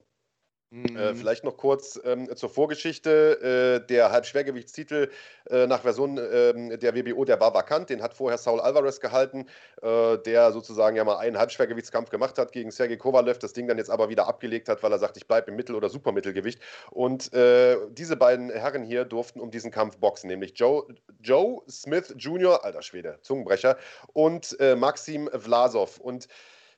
Äh, 0.71 0.75
mhm. 0.75 0.97
Äh, 0.97 1.15
vielleicht 1.15 1.43
noch 1.43 1.57
kurz 1.57 1.99
ähm, 2.03 2.35
zur 2.35 2.49
Vorgeschichte. 2.49 3.81
Äh, 3.81 3.87
der 3.87 4.11
Halbschwergewichtstitel 4.11 5.09
äh, 5.49 5.67
nach 5.67 5.81
Version 5.81 6.19
ähm, 6.31 6.79
der 6.79 6.95
WBO, 6.95 7.25
der 7.25 7.39
war 7.39 7.53
vakant. 7.53 7.89
Den 7.89 8.01
hat 8.01 8.13
vorher 8.13 8.37
Saul 8.37 8.59
Alvarez 8.59 8.99
gehalten, 8.99 9.47
äh, 9.81 10.17
der 10.19 10.51
sozusagen 10.51 10.95
ja 10.95 11.03
mal 11.03 11.17
einen 11.17 11.37
Halbschwergewichtskampf 11.37 12.09
gemacht 12.09 12.37
hat 12.37 12.51
gegen 12.51 12.71
Sergei 12.71 12.97
Kovalev, 12.97 13.39
das 13.39 13.53
Ding 13.53 13.67
dann 13.67 13.77
jetzt 13.77 13.89
aber 13.89 14.09
wieder 14.09 14.27
abgelegt 14.27 14.69
hat, 14.69 14.83
weil 14.83 14.91
er 14.91 14.99
sagt, 14.99 15.17
ich 15.17 15.27
bleibe 15.27 15.49
im 15.51 15.55
Mittel- 15.55 15.75
oder 15.75 15.89
Supermittelgewicht. 15.89 16.61
Und 16.91 17.33
äh, 17.33 17.77
diese 17.91 18.15
beiden 18.15 18.49
Herren 18.51 18.83
hier 18.83 19.05
durften 19.05 19.39
um 19.39 19.51
diesen 19.51 19.71
Kampf 19.71 19.97
boxen, 19.97 20.27
nämlich 20.27 20.53
Joe, 20.55 20.85
Joe 21.21 21.61
Smith 21.69 22.13
Jr., 22.17 22.63
alter 22.63 22.81
Schwede, 22.81 23.17
Zungenbrecher, 23.21 23.77
und 24.13 24.57
Maxim 24.77 25.29
Vlasov. 25.33 25.99
Und 25.99 26.27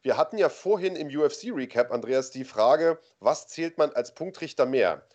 wir 0.03 0.17
hatten 0.17 0.37
ja 0.37 0.49
vorhin 0.49 0.95
im 0.95 1.07
UFC-Recap, 1.07 1.91
Andreas, 1.91 2.31
die 2.31 2.43
Frage, 2.43 2.99
was 3.19 3.47
zählt 3.47 3.77
man 3.77 3.91
als 3.91 4.13
Punktrichter 4.13 4.65
mehr? 4.65 5.05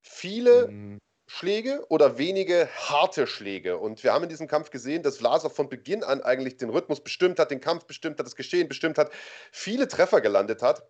Viele 0.00 0.68
mhm. 0.68 0.98
Schläge 1.26 1.84
oder 1.88 2.18
wenige 2.18 2.68
harte 2.74 3.26
Schläge? 3.26 3.78
Und 3.78 4.02
wir 4.02 4.12
haben 4.12 4.24
in 4.24 4.28
diesem 4.28 4.48
Kampf 4.48 4.70
gesehen, 4.70 5.02
dass 5.02 5.18
Vlasov 5.18 5.54
von 5.54 5.68
Beginn 5.68 6.02
an 6.02 6.22
eigentlich 6.22 6.56
den 6.56 6.70
Rhythmus 6.70 7.02
bestimmt 7.02 7.38
hat, 7.38 7.50
den 7.50 7.60
Kampf 7.60 7.84
bestimmt 7.84 8.18
hat, 8.18 8.26
das 8.26 8.36
Geschehen 8.36 8.68
bestimmt 8.68 8.98
hat, 8.98 9.12
viele 9.52 9.88
Treffer 9.88 10.20
gelandet 10.20 10.62
hat 10.62 10.82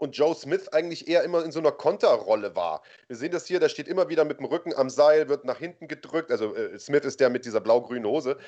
und 0.00 0.16
Joe 0.16 0.34
Smith 0.34 0.68
eigentlich 0.68 1.08
eher 1.08 1.22
immer 1.22 1.44
in 1.44 1.52
so 1.52 1.60
einer 1.60 1.72
Konterrolle 1.72 2.56
war. 2.56 2.82
Wir 3.06 3.16
sehen 3.16 3.30
das 3.30 3.46
hier, 3.46 3.60
der 3.60 3.68
steht 3.68 3.86
immer 3.86 4.08
wieder 4.08 4.24
mit 4.24 4.38
dem 4.38 4.46
Rücken 4.46 4.74
am 4.74 4.88
Seil, 4.88 5.28
wird 5.28 5.44
nach 5.44 5.58
hinten 5.58 5.88
gedrückt. 5.88 6.30
Also 6.30 6.54
äh, 6.56 6.78
Smith 6.78 7.04
ist 7.04 7.20
der 7.20 7.28
mit 7.28 7.44
dieser 7.44 7.60
blau-grünen 7.60 8.06
Hose. 8.06 8.38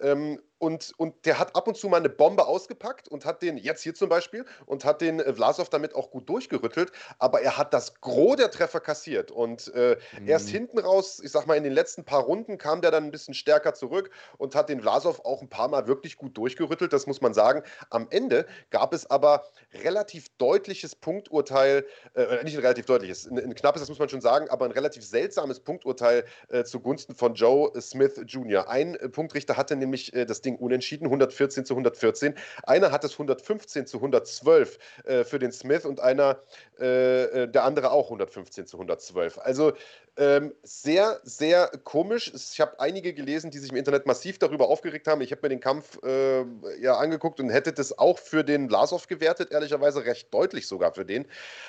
Ähm, 0.00 0.40
und, 0.58 0.92
und 0.98 1.24
der 1.24 1.38
hat 1.38 1.56
ab 1.56 1.66
und 1.66 1.76
zu 1.76 1.88
mal 1.88 1.96
eine 1.96 2.10
Bombe 2.10 2.46
ausgepackt 2.46 3.08
und 3.08 3.24
hat 3.24 3.42
den, 3.42 3.56
jetzt 3.56 3.82
hier 3.82 3.94
zum 3.94 4.08
Beispiel, 4.08 4.44
und 4.66 4.84
hat 4.84 5.00
den 5.00 5.18
äh, 5.18 5.32
Vlasov 5.32 5.68
damit 5.68 5.94
auch 5.94 6.10
gut 6.10 6.28
durchgerüttelt. 6.28 6.92
Aber 7.18 7.40
er 7.40 7.56
hat 7.56 7.74
das 7.74 8.00
Gros 8.00 8.36
der 8.36 8.50
Treffer 8.50 8.78
kassiert. 8.80 9.32
Und 9.32 9.72
äh, 9.74 9.96
mhm. 10.20 10.28
erst 10.28 10.48
hinten 10.48 10.78
raus, 10.78 11.20
ich 11.24 11.32
sag 11.32 11.46
mal, 11.46 11.56
in 11.56 11.64
den 11.64 11.72
letzten 11.72 12.04
paar 12.04 12.22
Runden 12.22 12.56
kam 12.56 12.82
der 12.82 12.92
dann 12.92 13.04
ein 13.04 13.10
bisschen 13.10 13.34
stärker 13.34 13.74
zurück 13.74 14.10
und 14.38 14.54
hat 14.54 14.68
den 14.68 14.80
Vlasov 14.80 15.20
auch 15.24 15.42
ein 15.42 15.48
paar 15.48 15.68
Mal 15.68 15.88
wirklich 15.88 16.16
gut 16.16 16.36
durchgerüttelt. 16.36 16.92
Das 16.92 17.08
muss 17.08 17.20
man 17.20 17.34
sagen. 17.34 17.64
Am 17.88 18.06
Ende 18.10 18.46
gab 18.70 18.92
es 18.92 19.10
aber 19.10 19.46
relativ 19.82 20.28
deutliches 20.38 20.94
Punkturteil, 21.00 21.86
äh, 22.14 22.42
nicht 22.44 22.56
ein 22.56 22.60
relativ 22.60 22.86
deutliches, 22.86 23.26
ein, 23.26 23.38
ein, 23.38 23.54
knappes, 23.54 23.82
das 23.82 23.88
muss 23.88 23.98
man 23.98 24.08
schon 24.08 24.20
sagen, 24.20 24.48
aber 24.50 24.64
ein 24.64 24.70
relativ 24.70 25.04
seltsames 25.04 25.60
Punkturteil 25.60 26.24
äh, 26.48 26.64
zugunsten 26.64 27.14
von 27.14 27.34
Joe 27.34 27.72
Smith 27.80 28.20
Jr. 28.26 28.68
Ein 28.68 28.94
äh, 28.94 29.08
Punktrichter 29.08 29.56
hatte 29.56 29.76
nämlich 29.76 30.12
äh, 30.14 30.26
das 30.26 30.40
Ding 30.40 30.56
unentschieden, 30.56 31.06
114 31.06 31.64
zu 31.64 31.74
114. 31.74 32.34
Einer 32.64 32.90
hat 32.90 33.04
es 33.04 33.12
115 33.12 33.86
zu 33.86 33.98
112 33.98 34.78
äh, 35.04 35.24
für 35.24 35.38
den 35.38 35.52
Smith 35.52 35.84
und 35.84 36.00
einer, 36.00 36.40
äh, 36.78 37.48
der 37.48 37.64
andere 37.64 37.90
auch 37.90 38.06
115 38.06 38.66
zu 38.66 38.76
112. 38.76 39.38
Also 39.38 39.72
ähm, 40.20 40.52
sehr, 40.62 41.18
sehr 41.24 41.68
komisch. 41.82 42.30
Ich 42.34 42.60
habe 42.60 42.78
einige 42.78 43.14
gelesen, 43.14 43.50
die 43.50 43.58
sich 43.58 43.70
im 43.70 43.76
Internet 43.76 44.04
massiv 44.04 44.38
darüber 44.38 44.68
aufgeregt 44.68 45.08
haben. 45.08 45.22
Ich 45.22 45.32
habe 45.32 45.40
mir 45.42 45.48
den 45.48 45.60
Kampf 45.60 45.98
äh, 46.02 46.44
ja 46.78 46.98
angeguckt 46.98 47.40
und 47.40 47.48
hätte 47.48 47.72
das 47.72 47.98
auch 47.98 48.18
für 48.18 48.44
den 48.44 48.68
Blasov 48.68 49.06
gewertet, 49.06 49.50
ehrlicherweise 49.50 50.04
recht 50.04 50.32
deutlich 50.34 50.66
sogar 50.66 50.92
für 50.92 51.06
den. 51.06 51.26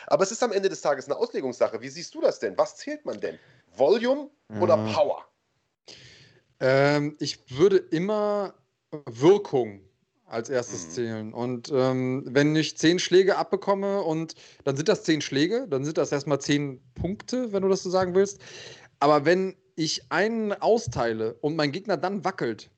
Aber 0.08 0.24
es 0.24 0.34
ist 0.34 0.44
am 0.44 0.52
Ende 0.52 0.68
des 0.68 0.82
Tages 0.82 1.06
eine 1.06 1.16
Auslegungssache. 1.16 1.82
Wie 1.82 1.88
siehst 1.88 2.14
du 2.14 2.20
das 2.20 2.40
denn? 2.40 2.58
Was 2.58 2.76
zählt 2.76 3.06
man 3.06 3.22
denn? 3.22 3.40
Volume 3.74 4.30
oder 4.60 4.76
mhm. 4.76 4.92
Power? 4.92 5.26
Ähm, 6.60 7.16
ich 7.20 7.40
würde 7.58 7.78
immer 7.78 8.54
Wirkung 9.06 9.82
als 10.32 10.50
erstes 10.50 10.88
mhm. 10.88 10.92
zählen. 10.92 11.34
Und 11.34 11.72
ähm, 11.74 12.24
wenn 12.28 12.56
ich 12.56 12.78
zehn 12.78 13.00
Schläge 13.00 13.38
abbekomme 13.38 14.02
und 14.02 14.36
dann 14.64 14.76
sind 14.76 14.90
das 14.90 15.04
zehn 15.04 15.22
Schläge, 15.22 15.68
dann 15.70 15.86
sind 15.86 15.98
das 15.98 16.12
erstmal 16.12 16.40
zehn 16.40 16.82
Punkte, 16.96 17.52
wenn 17.54 17.64
du 17.64 17.70
das 17.70 17.84
so 17.84 17.90
sagen 17.90 18.16
willst. 18.16 18.40
Aber 19.00 19.26
wenn 19.26 19.56
ich 19.76 20.12
einen 20.12 20.54
austeile 20.54 21.34
und 21.36 21.56
mein 21.56 21.72
Gegner 21.72 21.98
dann 21.98 22.24
wackelt, 22.24 22.70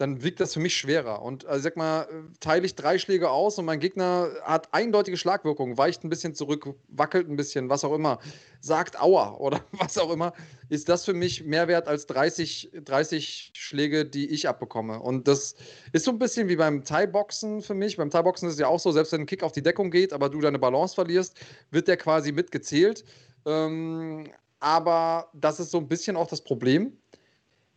dann 0.00 0.22
wiegt 0.22 0.40
das 0.40 0.54
für 0.54 0.60
mich 0.60 0.74
schwerer. 0.74 1.20
Und 1.20 1.44
also 1.44 1.64
sag 1.64 1.76
mal, 1.76 2.08
teile 2.40 2.64
ich 2.64 2.74
drei 2.74 2.98
Schläge 2.98 3.28
aus 3.28 3.58
und 3.58 3.66
mein 3.66 3.80
Gegner 3.80 4.30
hat 4.44 4.72
eindeutige 4.72 5.18
Schlagwirkung, 5.18 5.76
weicht 5.76 6.02
ein 6.04 6.08
bisschen 6.08 6.34
zurück, 6.34 6.74
wackelt 6.88 7.28
ein 7.28 7.36
bisschen, 7.36 7.68
was 7.68 7.84
auch 7.84 7.92
immer, 7.92 8.18
sagt 8.62 8.98
Aua 8.98 9.34
oder 9.38 9.62
was 9.72 9.98
auch 9.98 10.10
immer, 10.10 10.32
ist 10.70 10.88
das 10.88 11.04
für 11.04 11.12
mich 11.12 11.44
mehr 11.44 11.68
wert 11.68 11.86
als 11.86 12.06
30, 12.06 12.70
30 12.82 13.50
Schläge, 13.54 14.06
die 14.06 14.30
ich 14.30 14.48
abbekomme. 14.48 14.98
Und 15.00 15.28
das 15.28 15.54
ist 15.92 16.06
so 16.06 16.12
ein 16.12 16.18
bisschen 16.18 16.48
wie 16.48 16.56
beim 16.56 16.82
Thai-Boxen 16.82 17.60
für 17.60 17.74
mich. 17.74 17.98
Beim 17.98 18.08
Thai-Boxen 18.08 18.48
ist 18.48 18.54
es 18.54 18.60
ja 18.60 18.68
auch 18.68 18.80
so, 18.80 18.92
selbst 18.92 19.12
wenn 19.12 19.20
ein 19.20 19.26
Kick 19.26 19.42
auf 19.42 19.52
die 19.52 19.62
Deckung 19.62 19.90
geht, 19.90 20.14
aber 20.14 20.30
du 20.30 20.40
deine 20.40 20.58
Balance 20.58 20.94
verlierst, 20.94 21.38
wird 21.72 21.88
der 21.88 21.98
quasi 21.98 22.32
mitgezählt. 22.32 23.04
Ähm, 23.44 24.30
aber 24.60 25.28
das 25.34 25.60
ist 25.60 25.72
so 25.72 25.76
ein 25.76 25.88
bisschen 25.88 26.16
auch 26.16 26.28
das 26.28 26.40
Problem. 26.40 26.96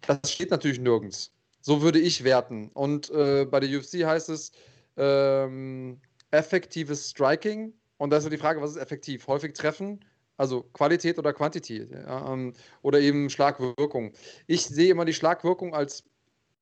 Das 0.07 0.31
steht 0.31 0.51
natürlich 0.51 0.79
nirgends. 0.79 1.32
So 1.65 1.81
würde 1.81 1.97
ich 1.97 2.25
werten. 2.25 2.69
Und 2.73 3.09
äh, 3.11 3.45
bei 3.45 3.61
der 3.61 3.69
UFC 3.69 4.03
heißt 4.03 4.27
es 4.27 4.51
ähm, 4.97 6.01
effektives 6.29 7.09
Striking. 7.09 7.73
Und 7.97 8.09
da 8.09 8.17
ist 8.17 8.25
ja 8.25 8.29
die 8.29 8.37
Frage, 8.37 8.61
was 8.61 8.71
ist 8.71 8.77
effektiv? 8.77 9.25
Häufig 9.27 9.53
treffen, 9.53 10.03
also 10.35 10.63
Qualität 10.73 11.17
oder 11.17 11.31
Quantität 11.31 11.89
ja, 11.89 12.33
ähm, 12.33 12.53
oder 12.81 12.99
eben 12.99 13.29
Schlagwirkung. 13.29 14.11
Ich 14.45 14.65
sehe 14.65 14.91
immer 14.91 15.05
die 15.05 15.13
Schlagwirkung 15.13 15.73
als 15.73 16.03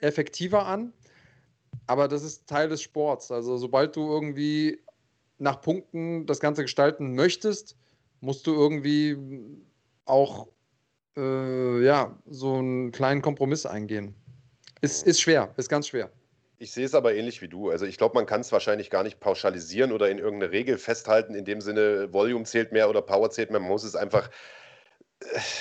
effektiver 0.02 0.68
an, 0.68 0.94
aber 1.88 2.08
das 2.08 2.22
ist 2.22 2.46
Teil 2.46 2.70
des 2.70 2.84
Sports. 2.84 3.32
Also 3.32 3.58
sobald 3.58 3.96
du 3.96 4.08
irgendwie 4.08 4.84
nach 5.40 5.62
Punkten 5.62 6.28
das 6.28 6.40
Ganze 6.40 6.62
gestalten 6.62 7.16
möchtest, 7.16 7.76
musst 8.20 8.46
du 8.46 8.54
irgendwie 8.54 9.18
auch 10.06 10.48
äh, 11.18 11.84
ja, 11.84 12.16
so 12.28 12.54
einen 12.54 12.92
kleinen 12.92 13.24
Kompromiss 13.24 13.66
eingehen. 13.66 14.21
Ist, 14.82 15.06
ist 15.06 15.22
schwer, 15.22 15.54
ist 15.58 15.70
ganz 15.70 15.88
schwer. 15.88 16.10
Ich 16.58 16.72
sehe 16.74 16.86
es 16.86 16.94
aber 16.94 17.16
ähnlich 17.16 17.42
wie 17.42 17.48
du. 17.48 17.70
Also 17.70 17.86
ich 17.86 17.98
glaube, 17.98 18.16
man 18.16 18.26
kann 18.26 18.42
es 18.42 18.52
wahrscheinlich 18.52 18.90
gar 18.90 19.04
nicht 19.04 19.20
pauschalisieren 19.20 19.92
oder 19.92 20.10
in 20.10 20.20
irgendeine 20.20 20.52
Regel 20.52 20.78
festhalten, 20.78 21.34
in 21.34 21.46
dem 21.46 21.62
Sinne, 21.62 22.14
Volume 22.14 22.46
zählt 22.46 22.72
mehr 22.72 22.90
oder 22.90 23.02
Power 23.02 23.32
zählt 23.32 23.50
mehr. 23.50 23.60
Man 23.60 23.70
muss 23.70 23.84
es 23.84 23.96
einfach 23.96 24.30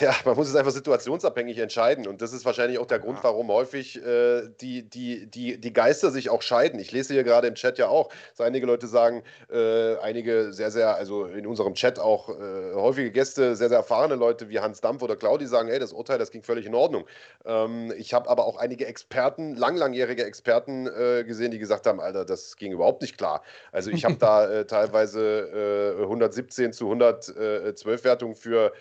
ja, 0.01 0.15
man 0.25 0.37
muss 0.37 0.49
es 0.49 0.57
einfach 0.57 0.73
situationsabhängig 0.73 1.59
entscheiden. 1.59 2.07
Und 2.07 2.23
das 2.23 2.33
ist 2.33 2.45
wahrscheinlich 2.45 2.79
auch 2.79 2.87
der 2.87 2.99
Grund, 2.99 3.19
warum 3.23 3.49
häufig 3.49 4.03
äh, 4.03 4.49
die, 4.61 4.83
die, 4.83 5.27
die, 5.27 5.59
die 5.59 5.73
Geister 5.73 6.11
sich 6.11 6.31
auch 6.31 6.43
scheiden. 6.43 6.81
Ich 6.81 6.93
lese 6.93 7.15
hier 7.15 7.25
gerade 7.25 7.47
im 7.47 7.55
Chat 7.55 7.79
ja 7.79 7.89
auch, 7.89 8.09
dass 8.37 8.47
einige 8.47 8.67
Leute 8.67 8.87
sagen, 8.87 9.23
äh, 9.51 9.97
einige 9.99 10.53
sehr, 10.53 10.71
sehr, 10.71 10.97
also 10.97 11.27
in 11.27 11.47
unserem 11.47 11.75
Chat 11.75 11.99
auch 11.99 12.31
äh, 12.31 12.75
häufige 12.75 13.11
Gäste, 13.11 13.55
sehr, 13.55 13.69
sehr 13.69 13.79
erfahrene 13.79 14.15
Leute 14.15 14.49
wie 14.49 14.61
Hans 14.61 14.81
Dampf 14.81 15.03
oder 15.03 15.17
Claudi 15.17 15.47
sagen, 15.47 15.69
hey, 15.69 15.79
das 15.79 15.93
Urteil, 15.93 16.19
das 16.19 16.31
ging 16.31 16.43
völlig 16.43 16.67
in 16.67 16.75
Ordnung. 16.75 17.05
Ähm, 17.45 17.93
ich 17.97 18.15
habe 18.15 18.29
aber 18.29 18.47
auch 18.47 18.57
einige 18.57 18.87
Experten, 18.87 19.57
lang, 19.57 19.77
langjährige 19.77 20.25
Experten 20.25 20.87
äh, 20.87 21.25
gesehen, 21.25 21.51
die 21.51 21.59
gesagt 21.59 21.87
haben, 21.87 22.01
Alter, 22.01 22.25
das 22.25 22.57
ging 22.57 22.73
überhaupt 22.73 23.03
nicht 23.03 23.19
klar. 23.19 23.43
Also 23.73 23.91
ich 23.91 24.05
habe 24.05 24.15
da 24.19 24.51
äh, 24.51 24.65
teilweise 24.65 25.97
117 26.01 26.71
äh, 26.71 26.73
zu 26.73 26.85
112 26.87 28.05
Wertungen 28.05 28.35
für 28.35 28.73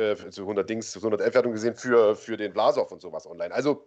äh, 0.00 0.30
zu 0.30 0.42
100 0.42 0.68
Dings, 0.68 0.90
zu 0.90 0.98
111 0.98 1.34
Wertung 1.34 1.52
gesehen 1.52 1.74
für, 1.74 2.16
für 2.16 2.36
den 2.36 2.52
Blasov 2.52 2.90
und 2.90 3.00
sowas 3.00 3.26
online. 3.26 3.54
Also 3.54 3.86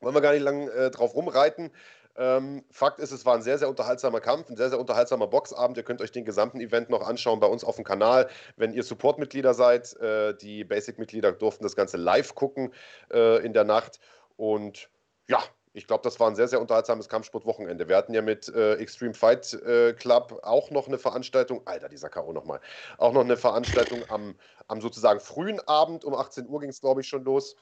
wollen 0.00 0.14
wir 0.14 0.20
gar 0.20 0.32
nicht 0.32 0.42
lang 0.42 0.68
äh, 0.68 0.90
drauf 0.90 1.14
rumreiten. 1.14 1.70
Ähm, 2.16 2.64
Fakt 2.70 3.00
ist, 3.00 3.10
es 3.10 3.24
war 3.24 3.34
ein 3.34 3.42
sehr, 3.42 3.56
sehr 3.58 3.70
unterhaltsamer 3.70 4.20
Kampf, 4.20 4.50
ein 4.50 4.56
sehr, 4.56 4.68
sehr 4.68 4.78
unterhaltsamer 4.78 5.26
Boxabend. 5.28 5.78
Ihr 5.78 5.82
könnt 5.82 6.02
euch 6.02 6.12
den 6.12 6.24
gesamten 6.24 6.60
Event 6.60 6.90
noch 6.90 7.06
anschauen 7.06 7.40
bei 7.40 7.46
uns 7.46 7.64
auf 7.64 7.76
dem 7.76 7.84
Kanal. 7.84 8.28
Wenn 8.56 8.74
ihr 8.74 8.82
Support-Mitglieder 8.82 9.54
seid, 9.54 9.96
äh, 10.00 10.34
die 10.36 10.64
Basic-Mitglieder 10.64 11.32
durften 11.32 11.62
das 11.62 11.76
Ganze 11.76 11.96
live 11.96 12.34
gucken 12.34 12.74
äh, 13.10 13.44
in 13.44 13.54
der 13.54 13.64
Nacht. 13.64 13.98
Und 14.36 14.90
ja, 15.28 15.42
ich 15.74 15.86
glaube, 15.86 16.02
das 16.02 16.20
war 16.20 16.28
ein 16.28 16.36
sehr, 16.36 16.48
sehr 16.48 16.60
unterhaltsames 16.60 17.08
Kampfsportwochenende. 17.08 17.88
Wir 17.88 17.96
hatten 17.96 18.12
ja 18.14 18.22
mit 18.22 18.48
äh, 18.48 18.74
Extreme 18.74 19.14
Fight 19.14 19.52
äh, 19.54 19.94
Club 19.94 20.40
auch 20.42 20.70
noch 20.70 20.86
eine 20.86 20.98
Veranstaltung, 20.98 21.62
Alter, 21.66 21.88
dieser 21.88 22.10
K.O. 22.10 22.32
nochmal, 22.32 22.60
auch 22.98 23.12
noch 23.12 23.22
eine 23.22 23.36
Veranstaltung 23.36 24.04
am, 24.08 24.34
am 24.68 24.80
sozusagen 24.80 25.20
frühen 25.20 25.60
Abend, 25.66 26.04
um 26.04 26.14
18 26.14 26.48
Uhr 26.48 26.60
ging 26.60 26.70
es, 26.70 26.80
glaube 26.80 27.00
ich, 27.00 27.08
schon 27.08 27.24
los. 27.24 27.56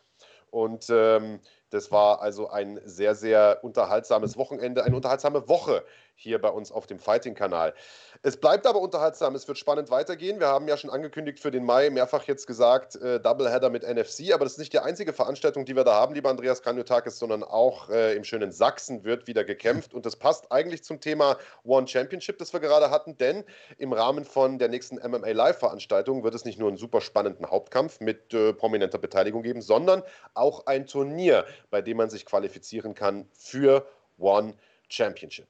Und 0.50 0.86
ähm, 0.90 1.40
das 1.70 1.92
war 1.92 2.20
also 2.20 2.50
ein 2.50 2.80
sehr, 2.84 3.14
sehr 3.14 3.60
unterhaltsames 3.62 4.36
Wochenende, 4.36 4.82
eine 4.82 4.96
unterhaltsame 4.96 5.48
Woche 5.48 5.84
hier 6.16 6.40
bei 6.40 6.48
uns 6.48 6.72
auf 6.72 6.86
dem 6.86 6.98
Fighting-Kanal. 6.98 7.74
Es 8.22 8.36
bleibt 8.36 8.66
aber 8.66 8.82
unterhaltsam, 8.82 9.34
es 9.34 9.48
wird 9.48 9.56
spannend 9.56 9.90
weitergehen. 9.90 10.40
Wir 10.40 10.48
haben 10.48 10.68
ja 10.68 10.76
schon 10.76 10.90
angekündigt 10.90 11.40
für 11.40 11.50
den 11.50 11.64
Mai, 11.64 11.88
mehrfach 11.88 12.24
jetzt 12.24 12.46
gesagt, 12.46 12.96
äh, 12.96 13.18
Doubleheader 13.18 13.70
mit 13.70 13.82
NFC, 13.82 14.34
aber 14.34 14.44
das 14.44 14.52
ist 14.52 14.58
nicht 14.58 14.74
die 14.74 14.78
einzige 14.78 15.14
Veranstaltung, 15.14 15.64
die 15.64 15.74
wir 15.74 15.84
da 15.84 15.94
haben, 15.94 16.14
lieber 16.14 16.28
Andreas 16.28 16.60
Kanyotakis, 16.60 17.18
sondern 17.18 17.42
auch 17.42 17.88
äh, 17.88 18.14
im 18.14 18.24
schönen 18.24 18.52
Sachsen 18.52 19.04
wird 19.04 19.26
wieder 19.26 19.42
gekämpft 19.42 19.94
und 19.94 20.04
das 20.04 20.16
passt 20.16 20.52
eigentlich 20.52 20.84
zum 20.84 21.00
Thema 21.00 21.38
One 21.64 21.88
Championship, 21.88 22.36
das 22.36 22.52
wir 22.52 22.60
gerade 22.60 22.90
hatten, 22.90 23.16
denn 23.16 23.42
im 23.78 23.94
Rahmen 23.94 24.26
von 24.26 24.58
der 24.58 24.68
nächsten 24.68 24.96
MMA 24.96 25.30
Live-Veranstaltung 25.30 26.22
wird 26.22 26.34
es 26.34 26.44
nicht 26.44 26.58
nur 26.58 26.68
einen 26.68 26.76
super 26.76 27.00
spannenden 27.00 27.50
Hauptkampf 27.50 28.00
mit 28.00 28.34
äh, 28.34 28.52
prominenter 28.52 28.98
Beteiligung 28.98 29.42
geben, 29.42 29.62
sondern 29.62 30.02
auch 30.34 30.66
ein 30.66 30.86
Turnier 30.86 31.46
bei 31.70 31.80
dem 31.80 31.96
man 31.96 32.10
sich 32.10 32.26
qualifizieren 32.26 32.94
kann 32.94 33.28
für 33.32 33.86
One 34.18 34.54
Championship. 34.88 35.46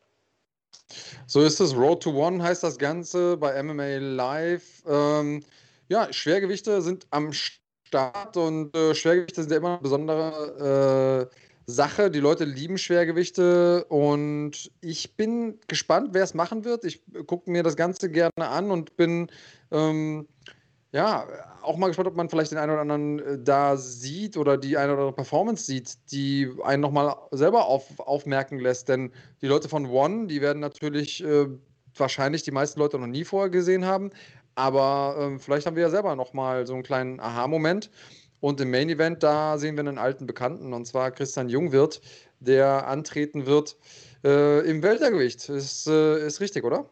So 1.27 1.43
ist 1.43 1.61
es. 1.61 1.77
Road 1.77 2.03
to 2.03 2.11
One 2.11 2.43
heißt 2.43 2.63
das 2.63 2.79
Ganze 2.79 3.37
bei 3.37 3.63
MMA 3.63 3.99
Live. 3.99 4.83
Ähm, 4.87 5.43
ja, 5.89 6.13
Schwergewichte 6.13 6.83
sind 6.83 7.07
am 7.11 7.33
Start 7.33 8.37
und 8.37 8.77
äh, 8.77 8.95
Schwergewichte 8.95 9.43
sind 9.43 9.51
ja 9.51 9.59
immer 9.59 9.75
eine 9.75 9.83
besondere 9.83 11.29
äh, 11.31 11.37
Sache. 11.67 12.11
Die 12.11 12.21
Leute 12.21 12.45
lieben 12.45 12.79
Schwergewichte 12.79 13.85
und 13.85 14.71
ich 14.81 15.17
bin 15.17 15.59
gespannt, 15.69 16.11
wer 16.13 16.25
es 16.25 16.35
machen 16.35 16.65
wird. 16.65 16.85
Ich 16.85 17.03
gucke 17.27 17.51
mir 17.51 17.63
das 17.63 17.77
Ganze 17.77 18.11
gerne 18.11 18.33
an 18.39 18.71
und 18.71 18.97
bin 18.97 19.31
ähm, 19.71 20.27
ja, 20.93 21.27
auch 21.63 21.77
mal 21.77 21.89
gespannt, 21.89 22.09
ob 22.09 22.17
man 22.17 22.29
vielleicht 22.29 22.51
den 22.51 22.59
einen 22.59 22.73
oder 22.73 22.81
anderen 22.81 23.19
äh, 23.21 23.39
da 23.39 23.77
sieht 23.77 24.37
oder 24.37 24.57
die 24.57 24.77
eine 24.77 24.93
oder 24.93 25.03
andere 25.03 25.15
Performance 25.15 25.65
sieht, 25.65 26.11
die 26.11 26.51
einen 26.65 26.83
nochmal 26.83 27.15
selber 27.31 27.67
auf, 27.67 28.01
aufmerken 28.01 28.59
lässt. 28.59 28.89
Denn 28.89 29.13
die 29.41 29.47
Leute 29.47 29.69
von 29.69 29.87
One, 29.87 30.27
die 30.27 30.41
werden 30.41 30.61
natürlich 30.61 31.23
äh, 31.23 31.47
wahrscheinlich 31.95 32.43
die 32.43 32.51
meisten 32.51 32.81
Leute 32.81 32.99
noch 32.99 33.07
nie 33.07 33.25
vorher 33.25 33.51
gesehen 33.51 33.85
haben. 33.85 34.11
Aber 34.57 35.17
äh, 35.35 35.39
vielleicht 35.39 35.67
haben 35.67 35.77
wir 35.77 35.85
ja 35.85 35.91
selber 35.91 36.17
nochmal 36.17 36.67
so 36.67 36.75
einen 36.75 36.83
kleinen 36.83 37.21
Aha-Moment. 37.21 37.91
Und 38.41 38.61
im 38.61 38.71
Main 38.71 38.89
Event, 38.89 39.23
da 39.23 39.59
sehen 39.59 39.77
wir 39.77 39.81
einen 39.81 39.99
alten 39.99 40.27
Bekannten, 40.27 40.73
und 40.73 40.87
zwar 40.87 41.11
Christian 41.11 41.51
Jungwirth, 41.51 42.01
der 42.41 42.89
antreten 42.89 43.47
wird 43.47 43.77
äh, 44.25 44.61
im 44.69 44.83
Weltergewicht. 44.83 45.49
Ist, 45.51 45.87
äh, 45.87 46.27
ist 46.27 46.41
richtig, 46.41 46.65
oder? 46.65 46.89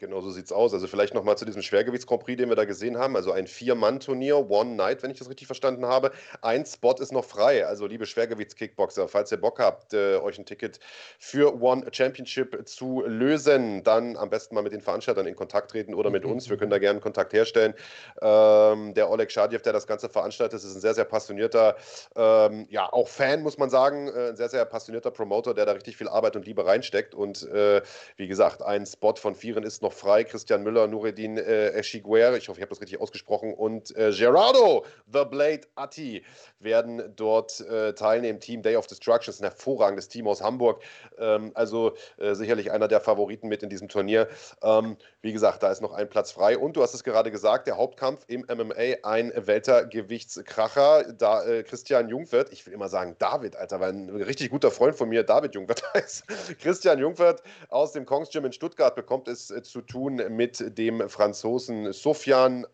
Genau 0.00 0.20
so 0.20 0.30
sieht 0.30 0.46
es 0.46 0.52
aus. 0.52 0.74
Also 0.74 0.88
vielleicht 0.88 1.14
nochmal 1.14 1.38
zu 1.38 1.44
diesem 1.44 1.62
Schwergewichts-Grand 1.62 2.24
Prix, 2.24 2.38
den 2.38 2.48
wir 2.48 2.56
da 2.56 2.64
gesehen 2.64 2.98
haben. 2.98 3.14
Also 3.14 3.30
ein 3.30 3.46
Vier-Mann-Turnier, 3.46 4.50
One 4.50 4.74
Night, 4.74 5.02
wenn 5.02 5.10
ich 5.10 5.18
das 5.18 5.28
richtig 5.28 5.46
verstanden 5.46 5.86
habe. 5.86 6.10
Ein 6.42 6.66
Spot 6.66 6.94
ist 6.98 7.12
noch 7.12 7.24
frei. 7.24 7.64
Also 7.64 7.86
liebe 7.86 8.04
Schwergewichts-Kickboxer, 8.04 9.06
falls 9.06 9.30
ihr 9.30 9.38
Bock 9.38 9.60
habt, 9.60 9.94
äh, 9.94 10.16
euch 10.16 10.38
ein 10.38 10.46
Ticket 10.46 10.80
für 11.20 11.60
One 11.62 11.86
Championship 11.92 12.66
zu 12.66 13.02
lösen, 13.06 13.84
dann 13.84 14.16
am 14.16 14.30
besten 14.30 14.56
mal 14.56 14.62
mit 14.62 14.72
den 14.72 14.80
Veranstaltern 14.80 15.26
in 15.26 15.36
Kontakt 15.36 15.70
treten 15.70 15.94
oder 15.94 16.10
mit 16.10 16.24
uns. 16.24 16.50
Wir 16.50 16.56
können 16.56 16.72
da 16.72 16.78
gerne 16.78 16.98
Kontakt 16.98 17.32
herstellen. 17.32 17.74
Ähm, 18.20 18.94
der 18.94 19.08
Oleg 19.10 19.30
Schadjew, 19.30 19.60
der 19.60 19.72
das 19.72 19.86
Ganze 19.86 20.08
veranstaltet, 20.08 20.58
ist 20.58 20.74
ein 20.74 20.80
sehr, 20.80 20.94
sehr 20.94 21.04
passionierter, 21.04 21.76
ähm, 22.16 22.66
ja, 22.68 22.92
auch 22.92 23.06
Fan, 23.06 23.42
muss 23.42 23.58
man 23.58 23.70
sagen. 23.70 24.08
Äh, 24.08 24.30
ein 24.30 24.36
sehr, 24.36 24.48
sehr 24.48 24.64
passionierter 24.64 25.12
Promoter, 25.12 25.54
der 25.54 25.66
da 25.66 25.72
richtig 25.72 25.96
viel 25.96 26.08
Arbeit 26.08 26.34
und 26.34 26.46
Liebe 26.46 26.66
reinsteckt. 26.66 27.14
Und 27.14 27.44
äh, 27.50 27.80
wie 28.16 28.26
gesagt, 28.26 28.60
ein 28.62 28.86
Spot 28.86 29.14
von 29.14 29.36
Vieren 29.36 29.62
ist 29.62 29.83
noch 29.84 29.92
frei. 29.92 30.24
Christian 30.24 30.62
Müller, 30.62 30.88
Nureddin 30.88 31.38
äh, 31.38 31.68
Eschiguer, 31.70 32.36
ich 32.36 32.48
hoffe, 32.48 32.58
ich 32.58 32.62
habe 32.62 32.70
das 32.70 32.80
richtig 32.80 33.00
ausgesprochen, 33.00 33.54
und 33.54 33.96
äh, 33.96 34.10
Gerardo, 34.10 34.84
The 35.12 35.24
Blade 35.24 35.62
Atti, 35.76 36.24
werden 36.58 37.12
dort 37.14 37.60
äh, 37.60 37.94
teilnehmen. 37.94 38.40
Team 38.40 38.62
Day 38.62 38.76
of 38.76 38.86
Destruction 38.86 39.32
ist 39.32 39.40
ein 39.40 39.44
hervorragendes 39.44 40.08
Team 40.08 40.26
aus 40.26 40.42
Hamburg. 40.42 40.82
Ähm, 41.18 41.52
also 41.54 41.92
äh, 42.18 42.34
sicherlich 42.34 42.72
einer 42.72 42.88
der 42.88 43.00
Favoriten 43.00 43.48
mit 43.48 43.62
in 43.62 43.68
diesem 43.68 43.88
Turnier. 43.88 44.28
Ähm, 44.62 44.96
wie 45.22 45.32
gesagt, 45.32 45.62
da 45.62 45.70
ist 45.70 45.80
noch 45.80 45.92
ein 45.92 46.08
Platz 46.08 46.32
frei. 46.32 46.58
Und 46.58 46.76
du 46.76 46.82
hast 46.82 46.94
es 46.94 47.04
gerade 47.04 47.30
gesagt, 47.30 47.66
der 47.66 47.76
Hauptkampf 47.76 48.24
im 48.26 48.40
MMA, 48.42 49.04
ein 49.04 49.32
Weltergewichtskracher. 49.36 51.12
Da 51.12 51.44
äh, 51.44 51.62
Christian 51.62 52.08
Jungwirth, 52.08 52.52
ich 52.52 52.66
will 52.66 52.72
immer 52.72 52.88
sagen 52.88 53.14
David, 53.18 53.56
Alter, 53.56 53.80
weil 53.80 53.92
ein 53.92 54.10
richtig 54.10 54.50
guter 54.50 54.70
Freund 54.70 54.96
von 54.96 55.08
mir 55.08 55.22
David 55.22 55.54
Jungwirth 55.54 55.82
heißt. 55.94 56.24
Christian 56.60 56.98
Jungwirth 56.98 57.42
aus 57.68 57.92
dem 57.92 58.06
Kongs 58.06 58.30
Gym 58.30 58.44
in 58.44 58.52
Stuttgart 58.52 58.94
bekommt 58.94 59.28
es 59.28 59.50
äh, 59.50 59.62
zu 59.74 59.80
tun 59.80 60.22
mit 60.30 60.78
dem 60.78 61.08
Franzosen 61.08 61.92
Sofian 61.92 62.64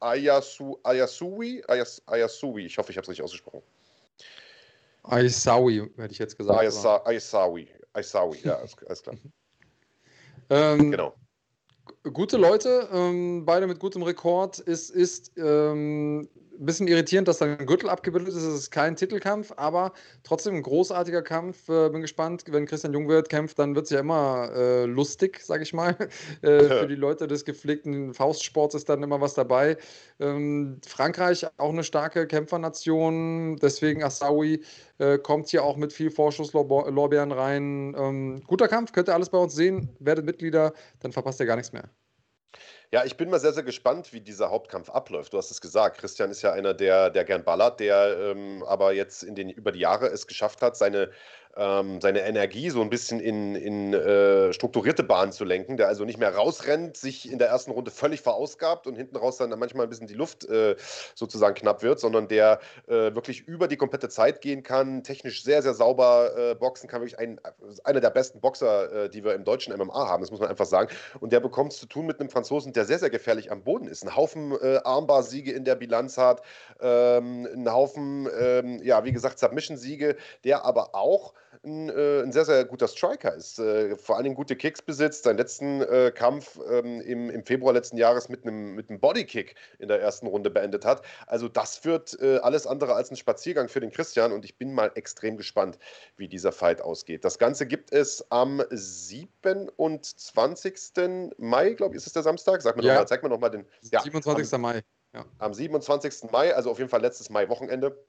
Ayasu, 0.00 0.76
Ayasui, 0.82 1.62
Ayas, 1.68 2.02
Ayasui. 2.06 2.66
Ich 2.66 2.76
hoffe, 2.78 2.90
ich 2.90 2.96
habe 2.96 3.04
es 3.04 3.10
richtig 3.10 3.22
ausgesprochen. 3.22 3.62
Aisawi, 5.04 5.88
hätte 5.96 6.12
ich 6.12 6.18
jetzt 6.18 6.36
gesagt. 6.36 6.58
Ayasa, 6.58 7.00
Aisawi, 7.04 7.68
ja, 8.42 8.56
alles 8.56 8.76
klar. 9.02 9.16
ähm, 10.50 10.90
genau. 10.90 11.14
Gute 12.12 12.36
Leute, 12.36 12.88
ähm, 12.92 13.44
beide 13.44 13.68
mit 13.68 13.78
gutem 13.78 14.02
Rekord. 14.02 14.60
Es 14.66 14.90
ist 14.90 15.30
ähm, 15.36 16.28
ein 16.58 16.66
bisschen 16.66 16.88
irritierend, 16.88 17.28
dass 17.28 17.38
da 17.38 17.46
ein 17.46 17.66
Gürtel 17.66 17.88
abgebildet 17.88 18.34
ist. 18.34 18.42
Es 18.42 18.54
ist 18.54 18.70
kein 18.70 18.96
Titelkampf, 18.96 19.52
aber 19.56 19.92
trotzdem 20.24 20.56
ein 20.56 20.62
großartiger 20.62 21.22
Kampf. 21.22 21.68
Äh, 21.68 21.88
bin 21.90 22.00
gespannt, 22.00 22.44
wenn 22.48 22.66
Christian 22.66 22.92
Jungwirth 22.92 23.28
kämpft, 23.28 23.58
dann 23.58 23.74
wird 23.74 23.84
es 23.84 23.90
ja 23.90 24.00
immer 24.00 24.50
äh, 24.54 24.84
lustig, 24.84 25.40
sage 25.40 25.62
ich 25.62 25.72
mal. 25.72 25.96
Äh, 26.42 26.64
für 26.64 26.86
die 26.86 26.94
Leute 26.94 27.26
des 27.26 27.44
gepflegten 27.44 28.14
Faustsports 28.14 28.74
ist 28.74 28.88
dann 28.88 29.02
immer 29.02 29.20
was 29.20 29.34
dabei. 29.34 29.76
Ähm, 30.20 30.80
Frankreich 30.86 31.46
auch 31.56 31.70
eine 31.70 31.84
starke 31.84 32.26
Kämpfernation, 32.26 33.56
deswegen 33.56 34.02
Assaoui 34.04 34.62
äh, 34.98 35.18
kommt 35.18 35.48
hier 35.48 35.64
auch 35.64 35.76
mit 35.76 35.92
viel 35.92 36.10
Vorschusslorbeeren 36.10 37.32
rein. 37.32 37.94
Ähm, 37.98 38.42
guter 38.46 38.68
Kampf, 38.68 38.92
könnt 38.92 39.08
ihr 39.08 39.14
alles 39.14 39.30
bei 39.30 39.38
uns 39.38 39.54
sehen. 39.54 39.88
Werdet 40.00 40.24
Mitglieder, 40.24 40.72
dann 41.00 41.12
verpasst 41.12 41.40
ihr 41.40 41.46
gar 41.46 41.56
nichts 41.56 41.72
mehr. 41.72 41.90
Ja, 42.90 43.04
ich 43.04 43.18
bin 43.18 43.28
mal 43.28 43.38
sehr, 43.38 43.52
sehr 43.52 43.64
gespannt, 43.64 44.14
wie 44.14 44.20
dieser 44.20 44.50
Hauptkampf 44.50 44.88
abläuft. 44.88 45.34
Du 45.34 45.36
hast 45.36 45.50
es 45.50 45.60
gesagt, 45.60 45.98
Christian 45.98 46.30
ist 46.30 46.40
ja 46.40 46.52
einer, 46.52 46.72
der, 46.72 47.10
der 47.10 47.24
gern 47.26 47.44
ballert, 47.44 47.80
der 47.80 48.16
ähm, 48.18 48.64
aber 48.66 48.94
jetzt 48.94 49.22
in 49.22 49.34
den, 49.34 49.50
über 49.50 49.72
die 49.72 49.80
Jahre 49.80 50.06
es 50.06 50.26
geschafft 50.26 50.62
hat, 50.62 50.74
seine 50.74 51.10
ähm, 51.56 52.00
seine 52.00 52.20
Energie 52.20 52.70
so 52.70 52.80
ein 52.80 52.90
bisschen 52.90 53.20
in, 53.20 53.54
in 53.54 53.94
äh, 53.94 54.52
strukturierte 54.52 55.02
Bahnen 55.02 55.32
zu 55.32 55.44
lenken, 55.44 55.76
der 55.76 55.88
also 55.88 56.04
nicht 56.04 56.18
mehr 56.18 56.34
rausrennt, 56.34 56.96
sich 56.96 57.30
in 57.30 57.38
der 57.38 57.48
ersten 57.48 57.70
Runde 57.70 57.90
völlig 57.90 58.20
verausgabt 58.20 58.86
und 58.86 58.96
hinten 58.96 59.16
raus 59.16 59.38
dann 59.38 59.50
manchmal 59.58 59.86
ein 59.86 59.88
bisschen 59.88 60.06
die 60.06 60.14
Luft 60.14 60.44
äh, 60.44 60.76
sozusagen 61.14 61.54
knapp 61.54 61.82
wird, 61.82 62.00
sondern 62.00 62.28
der 62.28 62.60
äh, 62.86 63.14
wirklich 63.14 63.46
über 63.48 63.68
die 63.68 63.76
komplette 63.76 64.08
Zeit 64.08 64.40
gehen 64.40 64.62
kann, 64.62 65.02
technisch 65.02 65.42
sehr, 65.42 65.62
sehr 65.62 65.74
sauber 65.74 66.36
äh, 66.36 66.54
boxen 66.54 66.88
kann, 66.88 67.00
wirklich 67.00 67.18
ein, 67.18 67.40
einer 67.84 68.00
der 68.00 68.10
besten 68.10 68.40
Boxer, 68.40 69.04
äh, 69.04 69.10
die 69.10 69.24
wir 69.24 69.34
im 69.34 69.44
deutschen 69.44 69.76
MMA 69.76 70.08
haben, 70.08 70.22
das 70.22 70.30
muss 70.30 70.40
man 70.40 70.48
einfach 70.48 70.66
sagen. 70.66 70.90
Und 71.20 71.32
der 71.32 71.40
bekommt 71.40 71.72
es 71.72 71.80
zu 71.80 71.86
tun 71.86 72.06
mit 72.06 72.20
einem 72.20 72.30
Franzosen, 72.30 72.72
der 72.72 72.84
sehr, 72.84 72.98
sehr 72.98 73.10
gefährlich 73.10 73.50
am 73.50 73.62
Boden 73.62 73.88
ist. 73.88 74.04
Ein 74.04 74.14
Haufen 74.14 74.52
äh, 74.60 74.78
Armbar-Siege 74.84 75.52
in 75.52 75.64
der 75.64 75.74
Bilanz 75.74 76.18
hat, 76.18 76.42
ähm, 76.80 77.48
ein 77.52 77.72
Haufen, 77.72 78.28
ähm, 78.38 78.80
ja, 78.82 79.04
wie 79.04 79.12
gesagt, 79.12 79.38
Submission-Siege, 79.38 80.16
der 80.44 80.64
aber 80.64 80.94
auch 80.94 81.34
ein, 81.64 81.88
äh, 81.88 82.22
ein, 82.22 82.32
sehr, 82.32 82.44
sehr 82.44 82.64
guter 82.64 82.88
Striker 82.88 83.34
ist. 83.34 83.58
Äh, 83.58 83.96
vor 83.96 84.16
allem 84.16 84.34
gute 84.34 84.56
Kicks 84.56 84.82
besitzt. 84.82 85.24
Seinen 85.24 85.38
letzten 85.38 85.82
äh, 85.82 86.12
Kampf 86.14 86.58
ähm, 86.70 87.00
im, 87.00 87.30
im 87.30 87.44
Februar 87.44 87.72
letzten 87.72 87.96
Jahres 87.96 88.28
mit 88.28 88.44
einem, 88.44 88.74
mit 88.74 88.90
einem 88.90 89.00
Bodykick 89.00 89.54
in 89.78 89.88
der 89.88 90.00
ersten 90.00 90.26
Runde 90.26 90.50
beendet 90.50 90.84
hat. 90.84 91.02
Also 91.26 91.48
das 91.48 91.84
wird 91.84 92.18
äh, 92.20 92.38
alles 92.38 92.66
andere 92.66 92.94
als 92.94 93.10
ein 93.10 93.16
Spaziergang 93.16 93.68
für 93.68 93.80
den 93.80 93.90
Christian 93.90 94.32
und 94.32 94.44
ich 94.44 94.58
bin 94.58 94.72
mal 94.72 94.90
extrem 94.94 95.36
gespannt, 95.36 95.78
wie 96.16 96.28
dieser 96.28 96.52
Fight 96.52 96.80
ausgeht. 96.80 97.24
Das 97.24 97.38
Ganze 97.38 97.66
gibt 97.66 97.92
es 97.92 98.24
am 98.30 98.62
27. 98.70 100.74
Mai, 101.38 101.74
glaube 101.74 101.94
ich, 101.94 101.98
ist 101.98 102.06
es 102.06 102.12
der 102.12 102.22
Samstag? 102.22 102.62
Sag 102.62 102.76
mir 102.76 102.82
ja. 102.82 102.94
noch 102.94 103.00
mal, 103.00 103.06
zeig 103.06 103.22
mir 103.22 103.28
nochmal 103.28 103.50
den. 103.50 103.66
Ja, 103.90 104.00
27. 104.00 104.52
Am, 104.54 104.60
Mai. 104.60 104.82
Ja. 105.14 105.24
Am 105.38 105.54
27. 105.54 106.30
Mai, 106.30 106.54
also 106.54 106.70
auf 106.70 106.78
jeden 106.78 106.90
Fall 106.90 107.00
letztes 107.00 107.30
Mai-Wochenende. 107.30 108.04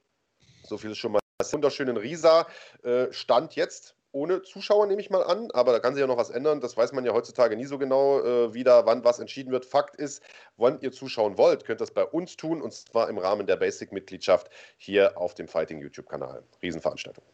So 0.66 0.78
viel 0.78 0.90
ist 0.90 0.98
schon 0.98 1.12
mal 1.12 1.20
wunderschönen 1.52 1.96
Riesa 1.96 2.46
äh, 2.82 3.12
stand 3.12 3.56
jetzt 3.56 3.96
ohne 4.12 4.42
Zuschauer, 4.42 4.86
nehme 4.86 5.00
ich 5.00 5.10
mal 5.10 5.22
an, 5.22 5.50
aber 5.52 5.72
da 5.72 5.78
kann 5.78 5.94
sich 5.94 6.00
ja 6.00 6.06
noch 6.06 6.16
was 6.16 6.30
ändern. 6.30 6.60
Das 6.60 6.76
weiß 6.76 6.92
man 6.92 7.04
ja 7.04 7.12
heutzutage 7.12 7.56
nie 7.56 7.66
so 7.66 7.78
genau, 7.78 8.20
äh, 8.20 8.54
wie 8.54 8.64
da 8.64 8.86
wann 8.86 9.04
was 9.04 9.20
entschieden 9.20 9.52
wird. 9.52 9.64
Fakt 9.64 9.96
ist, 9.96 10.22
wann 10.56 10.80
ihr 10.80 10.92
zuschauen 10.92 11.38
wollt, 11.38 11.64
könnt 11.64 11.80
ihr 11.80 11.84
das 11.84 11.92
bei 11.92 12.04
uns 12.04 12.36
tun 12.36 12.60
und 12.60 12.72
zwar 12.72 13.08
im 13.08 13.18
Rahmen 13.18 13.46
der 13.46 13.56
Basic-Mitgliedschaft 13.56 14.50
hier 14.76 15.16
auf 15.16 15.34
dem 15.34 15.46
Fighting 15.46 15.80
YouTube-Kanal. 15.80 16.42
Riesenveranstaltung. 16.62 17.24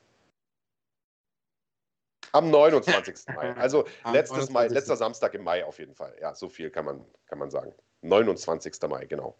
Am 2.33 2.51
29. 2.51 3.35
Mai. 3.35 3.55
Also 3.57 3.87
letztes 4.12 4.51
Mai, 4.51 4.69
letzter 4.69 4.97
Samstag 4.97 5.33
im 5.35 5.45
Mai 5.45 5.65
auf 5.65 5.78
jeden 5.78 5.95
Fall. 5.95 6.15
Ja, 6.20 6.35
so 6.35 6.49
viel 6.49 6.70
kann 6.70 6.85
man, 6.85 7.07
kann 7.27 7.39
man 7.39 7.51
sagen. 7.51 7.73
29. 8.03 8.74
Mai, 8.89 9.07
genau. 9.07 9.37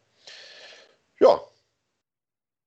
Ja, 1.21 1.41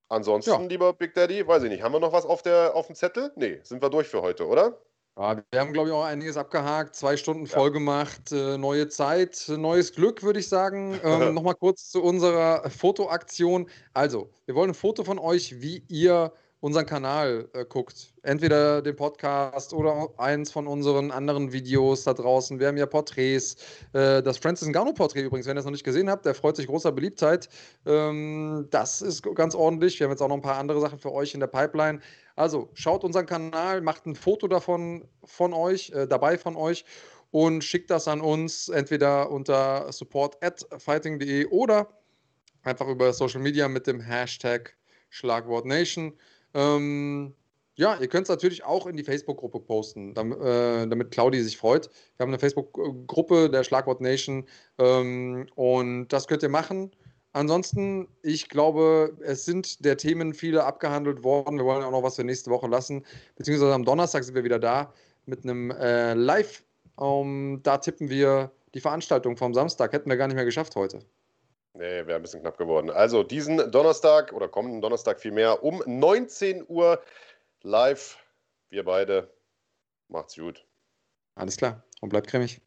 Ansonsten, 0.09 0.51
ja. 0.51 0.67
lieber 0.67 0.93
Big 0.93 1.13
Daddy, 1.13 1.47
weiß 1.47 1.63
ich 1.63 1.69
nicht, 1.69 1.83
haben 1.83 1.93
wir 1.93 1.99
noch 1.99 2.11
was 2.11 2.25
auf, 2.25 2.41
der, 2.41 2.75
auf 2.75 2.87
dem 2.87 2.95
Zettel? 2.95 3.31
Nee, 3.35 3.59
sind 3.63 3.81
wir 3.81 3.89
durch 3.89 4.07
für 4.07 4.21
heute, 4.21 4.47
oder? 4.47 4.81
Ja, 5.17 5.35
wir 5.51 5.59
haben, 5.59 5.73
glaube 5.73 5.89
ich, 5.89 5.93
auch 5.93 6.03
einiges 6.03 6.37
abgehakt, 6.37 6.95
zwei 6.95 7.17
Stunden 7.17 7.45
ja. 7.45 7.51
voll 7.51 7.71
gemacht, 7.71 8.31
äh, 8.31 8.57
neue 8.57 8.87
Zeit, 8.87 9.45
neues 9.49 9.93
Glück, 9.93 10.23
würde 10.23 10.39
ich 10.39 10.47
sagen. 10.47 10.99
Ähm, 11.03 11.33
Nochmal 11.35 11.55
kurz 11.55 11.89
zu 11.89 12.01
unserer 12.01 12.69
Fotoaktion. 12.69 13.69
Also, 13.93 14.29
wir 14.45 14.55
wollen 14.55 14.71
ein 14.71 14.75
Foto 14.75 15.03
von 15.03 15.19
euch, 15.19 15.61
wie 15.61 15.83
ihr 15.89 16.33
unseren 16.61 16.85
Kanal 16.85 17.47
äh, 17.53 17.63
guckt, 17.65 18.13
entweder 18.23 18.81
den 18.81 18.95
Podcast 18.95 19.73
oder 19.73 20.09
eins 20.17 20.51
von 20.51 20.67
unseren 20.67 21.11
anderen 21.11 21.53
Videos 21.53 22.03
da 22.03 22.13
draußen. 22.13 22.59
Wir 22.59 22.67
haben 22.67 22.77
ja 22.77 22.85
Porträts. 22.85 23.55
Äh, 23.93 24.21
das 24.21 24.37
Francis 24.37 24.67
Ngannou-Porträt 24.67 25.21
übrigens, 25.21 25.47
wenn 25.47 25.55
ihr 25.55 25.59
es 25.59 25.65
noch 25.65 25.71
nicht 25.71 25.85
gesehen 25.85 26.09
habt, 26.09 26.25
der 26.25 26.35
freut 26.35 26.57
sich 26.57 26.67
großer 26.67 26.91
Beliebtheit. 26.91 27.47
Ähm, 27.85 28.67
das 28.71 29.01
ist 29.01 29.23
ganz 29.35 29.55
ordentlich. 29.55 29.99
Wir 29.99 30.05
haben 30.05 30.11
jetzt 30.11 30.21
auch 30.21 30.27
noch 30.27 30.35
ein 30.35 30.41
paar 30.41 30.57
andere 30.57 30.81
Sachen 30.81 30.99
für 30.99 31.13
euch 31.13 31.33
in 31.33 31.39
der 31.39 31.47
Pipeline. 31.47 31.99
Also 32.35 32.69
schaut 32.73 33.03
unseren 33.03 33.25
Kanal, 33.25 33.81
macht 33.81 34.05
ein 34.05 34.15
Foto 34.15 34.47
davon 34.47 35.07
von 35.23 35.53
euch, 35.53 35.91
äh, 35.91 36.07
dabei 36.07 36.37
von 36.37 36.55
euch 36.57 36.83
und 37.31 37.63
schickt 37.63 37.89
das 37.89 38.07
an 38.07 38.21
uns 38.21 38.69
entweder 38.69 39.31
unter 39.31 39.91
support 39.91 40.43
at 40.43 40.65
fighting.de 40.77 41.45
oder 41.47 41.87
einfach 42.63 42.87
über 42.87 43.13
Social 43.13 43.41
Media 43.41 43.67
mit 43.67 43.87
dem 43.87 44.01
Hashtag 44.01 44.75
Schlagwort 45.09 45.65
Nation. 45.65 46.13
Ähm, 46.53 47.33
ja, 47.75 47.97
ihr 47.97 48.07
könnt 48.07 48.23
es 48.23 48.29
natürlich 48.29 48.63
auch 48.65 48.87
in 48.87 48.97
die 48.97 49.03
Facebook-Gruppe 49.03 49.61
posten, 49.61 50.13
damit, 50.13 50.39
äh, 50.41 50.85
damit, 50.85 51.11
Claudi 51.11 51.41
sich 51.41 51.57
freut. 51.57 51.89
Wir 52.17 52.25
haben 52.25 52.31
eine 52.31 52.39
Facebook-Gruppe 52.39 53.49
der 53.49 53.63
Schlagwort 53.63 54.01
Nation 54.01 54.45
ähm, 54.79 55.47
und 55.55 56.09
das 56.09 56.27
könnt 56.27 56.43
ihr 56.43 56.49
machen. 56.49 56.91
Ansonsten, 57.31 58.07
ich 58.21 58.49
glaube, 58.49 59.15
es 59.21 59.45
sind 59.45 59.85
der 59.85 59.97
Themen 59.97 60.33
viele 60.33 60.65
abgehandelt 60.65 61.23
worden. 61.23 61.57
Wir 61.57 61.65
wollen 61.65 61.83
auch 61.83 61.91
noch 61.91 62.03
was 62.03 62.15
für 62.15 62.23
nächste 62.23 62.49
Woche 62.49 62.67
lassen. 62.67 63.05
Beziehungsweise 63.35 63.73
am 63.73 63.85
Donnerstag 63.85 64.23
sind 64.23 64.35
wir 64.35 64.43
wieder 64.43 64.59
da 64.59 64.91
mit 65.25 65.43
einem 65.43 65.71
äh, 65.71 66.15
Live. 66.15 66.63
Um, 66.95 67.63
da 67.63 67.77
tippen 67.77 68.09
wir 68.09 68.51
die 68.73 68.81
Veranstaltung 68.81 69.37
vom 69.37 69.53
Samstag. 69.53 69.93
Hätten 69.93 70.09
wir 70.09 70.17
gar 70.17 70.27
nicht 70.27 70.35
mehr 70.35 70.43
geschafft 70.43 70.75
heute. 70.75 70.99
Nee, 71.73 72.05
wäre 72.07 72.15
ein 72.15 72.21
bisschen 72.21 72.41
knapp 72.41 72.57
geworden. 72.57 72.89
Also 72.89 73.23
diesen 73.23 73.71
Donnerstag 73.71 74.33
oder 74.33 74.47
kommenden 74.47 74.81
Donnerstag 74.81 75.19
vielmehr 75.19 75.63
um 75.63 75.83
19 75.85 76.65
Uhr 76.67 77.01
live. 77.61 78.17
Wir 78.69 78.83
beide. 78.83 79.33
Macht's 80.07 80.35
gut. 80.35 80.65
Alles 81.35 81.57
klar 81.57 81.83
und 82.01 82.09
bleibt 82.09 82.27
cremig. 82.27 82.61